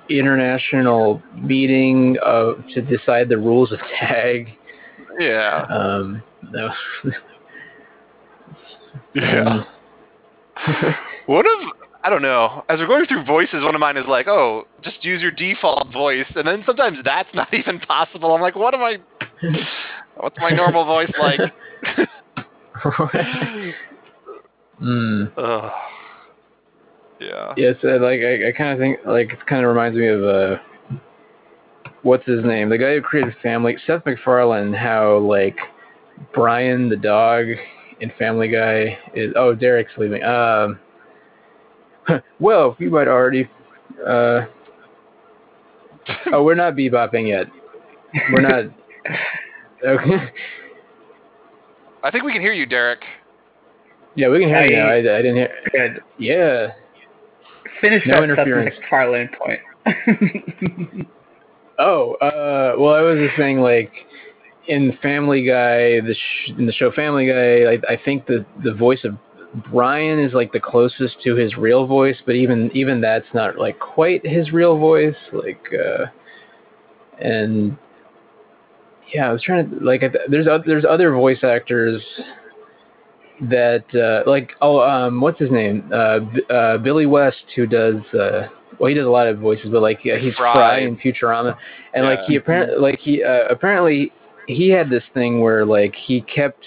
international 0.08 1.22
meeting 1.34 2.16
uh, 2.24 2.52
to 2.74 2.82
decide 2.82 3.28
the 3.28 3.36
rules 3.36 3.72
of 3.72 3.80
tag. 3.98 4.48
Yeah. 5.18 5.66
Um, 5.68 6.22
that 6.52 6.70
was, 7.04 7.14
Yeah. 9.14 9.64
What 11.26 11.44
if 11.46 11.72
I 12.04 12.10
don't 12.10 12.22
know. 12.22 12.64
As 12.68 12.78
we're 12.78 12.86
going 12.86 13.06
through 13.06 13.24
voices, 13.24 13.64
one 13.64 13.74
of 13.74 13.80
mine 13.80 13.96
is 13.96 14.06
like, 14.06 14.28
"Oh, 14.28 14.66
just 14.82 15.04
use 15.04 15.20
your 15.20 15.32
default 15.32 15.92
voice," 15.92 16.26
and 16.36 16.46
then 16.46 16.62
sometimes 16.64 16.98
that's 17.04 17.28
not 17.34 17.52
even 17.52 17.80
possible. 17.80 18.34
I'm 18.34 18.40
like, 18.40 18.56
"What 18.56 18.74
am 18.74 18.82
I? 18.82 18.98
What's 20.16 20.38
my 20.38 20.50
normal 20.50 20.84
voice 20.84 21.12
like?" 21.18 21.40
mm. 24.82 25.32
Ugh. 25.38 25.72
Yeah. 27.20 27.54
Yes, 27.56 27.74
uh, 27.82 28.00
like 28.00 28.20
I, 28.20 28.48
I 28.48 28.52
kind 28.56 28.72
of 28.72 28.78
think 28.78 29.00
like 29.04 29.32
it 29.32 29.44
kind 29.46 29.64
of 29.64 29.68
reminds 29.68 29.98
me 29.98 30.06
of 30.06 30.22
uh, 30.22 30.56
what's 32.02 32.24
his 32.26 32.44
name, 32.44 32.68
the 32.68 32.78
guy 32.78 32.94
who 32.94 33.02
created 33.02 33.34
Family, 33.42 33.76
Seth 33.86 34.06
MacFarlane. 34.06 34.72
How 34.72 35.18
like 35.18 35.58
Brian 36.32 36.88
the 36.88 36.96
dog 36.96 37.46
in 38.00 38.12
Family 38.18 38.48
Guy 38.48 38.98
is. 39.14 39.32
Oh, 39.36 39.54
Derek's 39.54 39.92
leaving. 39.96 40.22
Um. 40.22 40.78
Well, 42.40 42.74
you 42.78 42.88
might 42.90 43.06
already. 43.06 43.46
Uh, 44.00 44.46
oh, 46.32 46.42
we're 46.42 46.54
not 46.54 46.72
bebopping 46.74 47.28
yet. 47.28 47.48
We're 48.32 48.40
not. 48.40 48.64
Okay. 49.86 50.16
I 52.02 52.10
think 52.10 52.24
we 52.24 52.32
can 52.32 52.40
hear 52.40 52.54
you, 52.54 52.64
Derek. 52.64 53.00
Yeah, 54.14 54.28
we 54.30 54.38
can 54.40 54.48
hear 54.48 54.64
you 54.64 54.76
now. 54.76 54.86
I- 54.86 54.94
I, 54.94 54.98
I 55.18 55.22
didn't 55.22 55.36
hear. 55.36 55.50
Good. 55.70 56.02
Yeah. 56.18 56.68
Finish 57.82 58.06
No 58.06 58.14
that 58.14 58.24
interference. 58.24 58.74
Seth 58.74 58.82
MacFarlane 58.84 59.28
point. 59.38 61.08
Oh, 61.80 62.14
uh, 62.14 62.74
well, 62.76 62.94
I 62.94 63.02
was 63.02 63.18
just 63.18 63.36
saying, 63.36 63.60
like, 63.60 63.92
in 64.68 64.96
Family 65.02 65.44
Guy, 65.44 66.00
the 66.00 66.14
sh- 66.14 66.50
in 66.50 66.66
the 66.66 66.72
show 66.72 66.92
Family 66.92 67.26
Guy, 67.26 67.72
I, 67.72 67.94
I 67.94 68.00
think 68.04 68.26
the 68.26 68.44
the 68.62 68.74
voice 68.74 69.00
of 69.04 69.16
Brian 69.72 70.18
is 70.18 70.34
like 70.34 70.52
the 70.52 70.60
closest 70.60 71.20
to 71.24 71.34
his 71.34 71.56
real 71.56 71.86
voice, 71.86 72.16
but 72.24 72.34
even 72.34 72.70
even 72.74 73.00
that's 73.00 73.26
not 73.34 73.58
like 73.58 73.78
quite 73.78 74.24
his 74.24 74.52
real 74.52 74.78
voice. 74.78 75.16
Like, 75.32 75.64
uh, 75.72 76.06
and 77.18 77.76
yeah, 79.12 79.28
I 79.28 79.32
was 79.32 79.42
trying 79.42 79.70
to 79.70 79.84
like, 79.84 80.02
there's 80.28 80.46
there's 80.66 80.84
other 80.84 81.12
voice 81.12 81.42
actors 81.42 82.02
that 83.40 83.84
uh, 83.94 84.28
like 84.28 84.50
oh 84.60 84.80
um 84.80 85.20
what's 85.20 85.38
his 85.38 85.50
name 85.50 85.88
uh, 85.92 86.18
uh 86.52 86.78
Billy 86.78 87.06
West 87.06 87.44
who 87.54 87.66
does 87.66 88.02
uh 88.12 88.48
well 88.80 88.88
he 88.88 88.94
does 88.94 89.06
a 89.06 89.10
lot 89.10 89.28
of 89.28 89.38
voices 89.38 89.68
but 89.70 89.80
like 89.80 90.00
yeah, 90.04 90.18
he's 90.18 90.34
Fry. 90.34 90.52
Fry 90.52 90.78
in 90.80 90.96
Futurama 90.96 91.56
and 91.94 92.04
like 92.04 92.18
he 92.26 92.34
apparently 92.34 92.78
like 92.78 92.98
he 92.98 93.22
uh, 93.22 93.46
apparently 93.48 94.12
he 94.48 94.70
had 94.70 94.90
this 94.90 95.04
thing 95.12 95.40
where 95.40 95.64
like 95.64 95.94
he 95.94 96.22
kept 96.22 96.64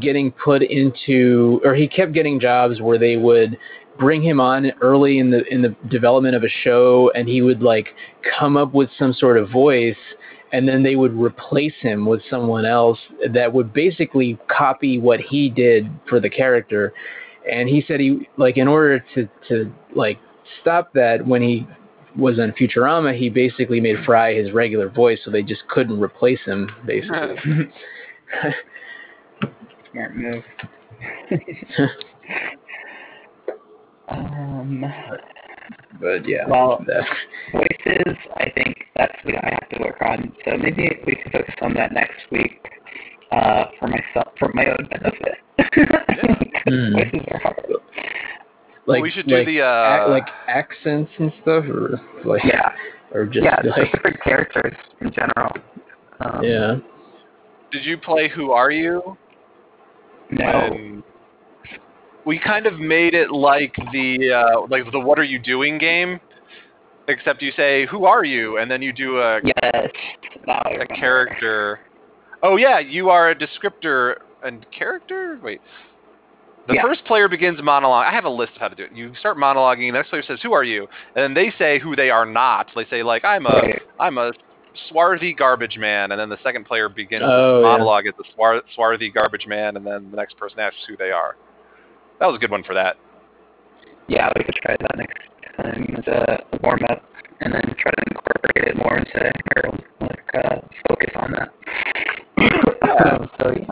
getting 0.00 0.32
put 0.32 0.62
into 0.62 1.60
or 1.64 1.74
he 1.74 1.88
kept 1.88 2.12
getting 2.12 2.38
jobs 2.38 2.80
where 2.80 2.98
they 2.98 3.16
would 3.16 3.56
bring 3.98 4.22
him 4.22 4.40
on 4.40 4.70
early 4.82 5.18
in 5.18 5.30
the 5.30 5.44
in 5.46 5.62
the 5.62 5.74
development 5.88 6.34
of 6.34 6.42
a 6.42 6.48
show 6.48 7.10
and 7.14 7.28
he 7.28 7.40
would 7.40 7.62
like 7.62 7.88
come 8.38 8.56
up 8.56 8.74
with 8.74 8.90
some 8.98 9.12
sort 9.14 9.38
of 9.38 9.48
voice 9.48 9.96
and 10.52 10.68
then 10.68 10.82
they 10.82 10.96
would 10.96 11.14
replace 11.14 11.74
him 11.80 12.04
with 12.04 12.20
someone 12.28 12.64
else 12.64 12.98
that 13.32 13.52
would 13.52 13.72
basically 13.72 14.38
copy 14.48 14.98
what 14.98 15.20
he 15.20 15.50
did 15.50 15.90
for 16.08 16.20
the 16.20 16.30
character. 16.30 16.92
And 17.50 17.68
he 17.68 17.84
said 17.86 18.00
he 18.00 18.28
like 18.36 18.56
in 18.56 18.66
order 18.66 19.04
to 19.14 19.28
to 19.48 19.72
like 19.94 20.18
stop 20.60 20.92
that 20.94 21.26
when 21.26 21.42
he 21.42 21.66
was 22.16 22.38
on 22.38 22.52
Futurama 22.52 23.16
he 23.16 23.28
basically 23.28 23.80
made 23.80 23.96
Fry 24.04 24.34
his 24.34 24.52
regular 24.52 24.88
voice 24.88 25.18
so 25.24 25.30
they 25.30 25.42
just 25.42 25.66
couldn't 25.68 26.00
replace 26.00 26.40
him 26.44 26.70
basically 26.86 27.36
Smart 29.92 30.16
move. 30.16 30.42
um, 34.08 34.84
but 36.00 36.28
yeah 36.28 36.46
Well- 36.48 36.84
that, 36.86 37.04
voices, 37.52 38.16
I 38.36 38.50
think 38.50 38.76
that's 38.96 39.14
what 39.24 39.34
I 39.36 39.50
have 39.50 39.68
to 39.70 39.78
work 39.80 40.00
on. 40.02 40.32
So 40.44 40.56
maybe 40.56 40.90
we 41.06 41.14
can 41.14 41.30
focus 41.32 41.54
on 41.62 41.74
that 41.74 41.92
next 41.92 42.18
week 42.30 42.60
uh, 43.32 43.66
for 43.78 43.88
myself, 43.88 44.32
for 44.38 44.50
my 44.54 44.66
own 44.66 44.88
benefit. 44.90 45.38
Hmm. 46.68 46.92
Voices 46.92 47.20
are 47.30 47.38
hard. 47.38 47.56
Like 48.88 49.02
we 49.02 49.10
should 49.10 49.26
do 49.26 49.36
like, 49.36 49.46
the 49.46 49.58
ac- 49.58 50.06
uh, 50.06 50.10
like 50.10 50.26
accents 50.48 51.10
and 51.18 51.32
stuff 51.42 51.64
or 51.64 52.00
like 52.24 52.42
Yeah, 52.44 52.70
or 53.12 53.26
just 53.26 53.44
yeah, 53.44 53.62
just 53.62 53.78
like 53.78 53.92
different 53.92 54.22
characters 54.22 54.74
in 55.00 55.12
general. 55.12 55.52
Um, 56.20 56.42
yeah 56.42 56.76
did 57.70 57.84
you 57.84 57.98
play 57.98 58.28
Who 58.28 58.50
Are 58.50 58.70
You? 58.70 59.16
No. 60.30 60.44
And 60.44 61.02
we 62.24 62.38
kind 62.38 62.66
of 62.66 62.78
made 62.78 63.14
it 63.14 63.30
like 63.30 63.74
the 63.92 64.32
uh, 64.32 64.66
like 64.68 64.90
the 64.92 65.00
What 65.00 65.18
Are 65.18 65.24
You 65.24 65.38
Doing 65.38 65.78
game, 65.78 66.20
except 67.08 67.42
you 67.42 67.52
say 67.56 67.86
Who 67.86 68.04
are 68.04 68.24
you, 68.24 68.58
and 68.58 68.70
then 68.70 68.82
you 68.82 68.92
do 68.92 69.18
a, 69.18 69.40
Yes. 69.42 69.88
Now 70.46 70.62
I 70.64 70.70
a 70.70 70.86
character. 70.86 71.80
Oh 72.42 72.56
yeah, 72.56 72.78
you 72.78 73.10
are 73.10 73.30
a 73.30 73.34
descriptor 73.34 74.16
and 74.42 74.66
character. 74.70 75.40
Wait. 75.42 75.60
The 76.68 76.74
Yeah. 76.74 76.82
first 76.82 77.04
player 77.06 77.28
begins 77.28 77.60
monologue. 77.62 78.06
I 78.06 78.10
have 78.12 78.24
a 78.26 78.28
list 78.30 78.52
of 78.54 78.60
how 78.60 78.68
to 78.68 78.74
do 78.74 78.84
it. 78.84 78.92
You 78.92 79.14
start 79.16 79.38
monologuing. 79.38 79.88
The 79.90 79.92
next 79.98 80.10
player 80.10 80.22
says, 80.22 80.40
"Who 80.42 80.52
are 80.52 80.62
you?" 80.64 80.82
And 81.16 81.24
then 81.24 81.34
they 81.34 81.50
say 81.58 81.78
who 81.78 81.96
they 81.96 82.10
are 82.10 82.26
not. 82.26 82.68
They 82.76 82.84
say 82.86 83.02
like, 83.02 83.24
"I'm 83.24 83.46
a. 83.46 83.72
I'm 83.98 84.18
a 84.18 84.32
swarthy 84.90 85.32
garbage 85.32 85.78
man," 85.78 86.12
and 86.12 86.20
then 86.20 86.28
the 86.28 86.36
second 86.42 86.64
player 86.64 86.88
begins 86.90 87.24
Oh, 87.26 87.56
this 87.60 87.64
yeah. 87.64 87.70
monologue 87.72 88.06
as 88.06 88.14
the 88.16 88.24
swar- 88.34 88.62
swarthy 88.74 89.08
garbage 89.10 89.46
man, 89.46 89.76
and 89.76 89.86
then 89.86 90.10
the 90.10 90.16
next 90.16 90.36
person 90.36 90.60
asks 90.60 90.84
who 90.86 90.96
they 90.96 91.10
are. 91.10 91.36
That 92.20 92.26
was 92.26 92.36
a 92.36 92.38
good 92.38 92.50
one 92.50 92.62
for 92.62 92.74
that. 92.74 92.96
Yeah, 94.08 94.30
we 94.36 94.44
could 94.44 94.54
try 94.56 94.76
that 94.78 94.96
next 94.98 95.18
time 95.56 95.94
as 95.98 96.06
a 96.06 96.38
warm 96.62 96.84
up, 96.90 97.02
and 97.40 97.52
then 97.54 97.62
try 97.78 97.90
to 97.92 98.02
incorporate 98.10 98.68
it 98.68 98.76
more 98.76 98.98
into 98.98 99.32
Harold, 99.56 99.82
like 100.02 100.34
uh, 100.34 100.60
focus 100.88 101.10
on 101.16 101.32
that. 101.32 101.48
um, 103.12 103.30
so 103.40 103.52
yeah. 103.56 103.66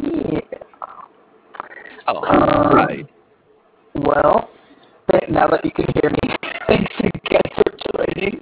Yeah. 0.00 0.40
Oh, 2.08 2.24
Um, 2.24 2.74
right. 2.74 3.06
Well, 3.94 4.48
now 5.28 5.46
that 5.48 5.64
you 5.64 5.70
can 5.70 5.86
hear 6.00 6.10
me, 6.10 6.36
thanks 6.66 6.92
again 7.00 7.40
for 7.54 7.76
joining. 7.96 8.40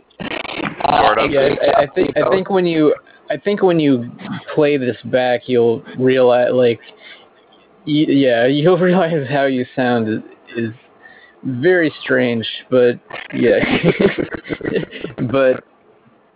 Uh, 0.84 1.02
Sort 1.02 1.18
of. 1.18 1.30
Yeah, 1.30 1.48
great 1.54 1.58
I, 1.76 1.82
I 1.82 1.86
think 1.94 2.16
I 2.16 2.28
think 2.30 2.50
when 2.50 2.64
you 2.66 2.94
I 3.30 3.36
think 3.36 3.62
when 3.62 3.80
you 3.80 4.10
play 4.54 4.76
this 4.76 4.96
back, 5.06 5.42
you'll 5.48 5.82
realize 5.98 6.50
like, 6.52 6.78
y- 7.86 8.06
yeah, 8.08 8.46
you'll 8.46 8.78
realize 8.78 9.26
how 9.28 9.46
you 9.46 9.64
sound 9.74 10.08
is, 10.08 10.20
is 10.56 10.70
very 11.44 11.92
strange, 12.02 12.46
but 12.70 13.00
yeah, 13.34 13.58
but 15.30 15.64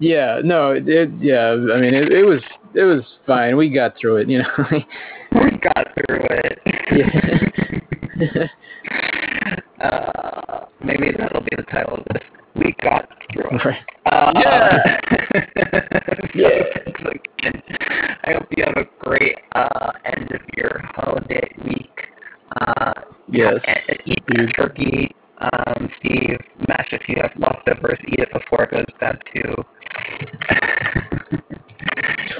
yeah, 0.00 0.40
no, 0.42 0.72
it, 0.72 1.10
yeah, 1.20 1.50
I 1.52 1.80
mean 1.80 1.94
it, 1.94 2.10
it 2.12 2.24
was 2.24 2.40
it 2.74 2.82
was 2.84 3.04
fine. 3.26 3.56
We 3.56 3.68
got 3.70 3.96
through 3.98 4.16
it, 4.16 4.28
you 4.28 4.38
know. 4.38 4.48
we 5.32 5.50
got 5.58 5.86
through 5.94 6.26
it. 6.30 6.58
yeah. 8.20 8.46
uh, 9.84 10.64
maybe 10.84 11.10
that'll 11.16 11.42
be 11.42 11.54
the 11.56 11.62
title 11.64 11.96
of 11.98 12.04
this. 12.12 12.22
We 12.54 12.74
got 12.82 13.08
through 13.32 13.58
it. 13.58 13.64
Right. 13.64 13.84
Uh, 14.06 14.32
Yeah. 14.36 15.00
yeah. 16.34 16.48
Again, 16.98 17.62
I 18.24 18.32
hope 18.34 18.46
you 18.56 18.64
have 18.66 18.76
a 18.76 18.88
great 19.04 19.36
uh, 19.54 19.92
end 20.04 20.30
of 20.32 20.40
your 20.56 20.80
holiday 20.94 21.48
week. 21.64 22.06
Uh, 22.60 22.92
Yes. 23.32 23.54
eat 24.06 24.24
your 24.34 24.48
turkey. 24.48 25.14
Um, 25.38 25.88
Steve, 26.00 26.36
Mash, 26.68 26.88
if 26.92 27.02
you 27.08 27.16
have 27.22 27.30
leftovers, 27.36 27.98
eat 28.08 28.18
it 28.18 28.28
before 28.32 28.64
it 28.64 28.72
goes 28.72 28.84
bad 28.98 29.18
too. 29.32 29.54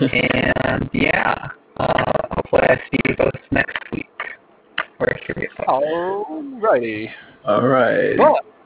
And 0.01 0.91
yeah, 0.93 1.49
uh, 1.77 2.13
hopefully 2.31 2.63
I 2.63 2.77
see 2.91 2.99
you 3.09 3.17
both 3.17 3.35
next 3.51 3.79
week. 3.93 4.07
We're 4.99 5.17
serious. 5.27 5.53
Alrighty. 5.69 7.09
All 7.45 7.67
right. 7.67 8.17
Boom. 8.17 8.37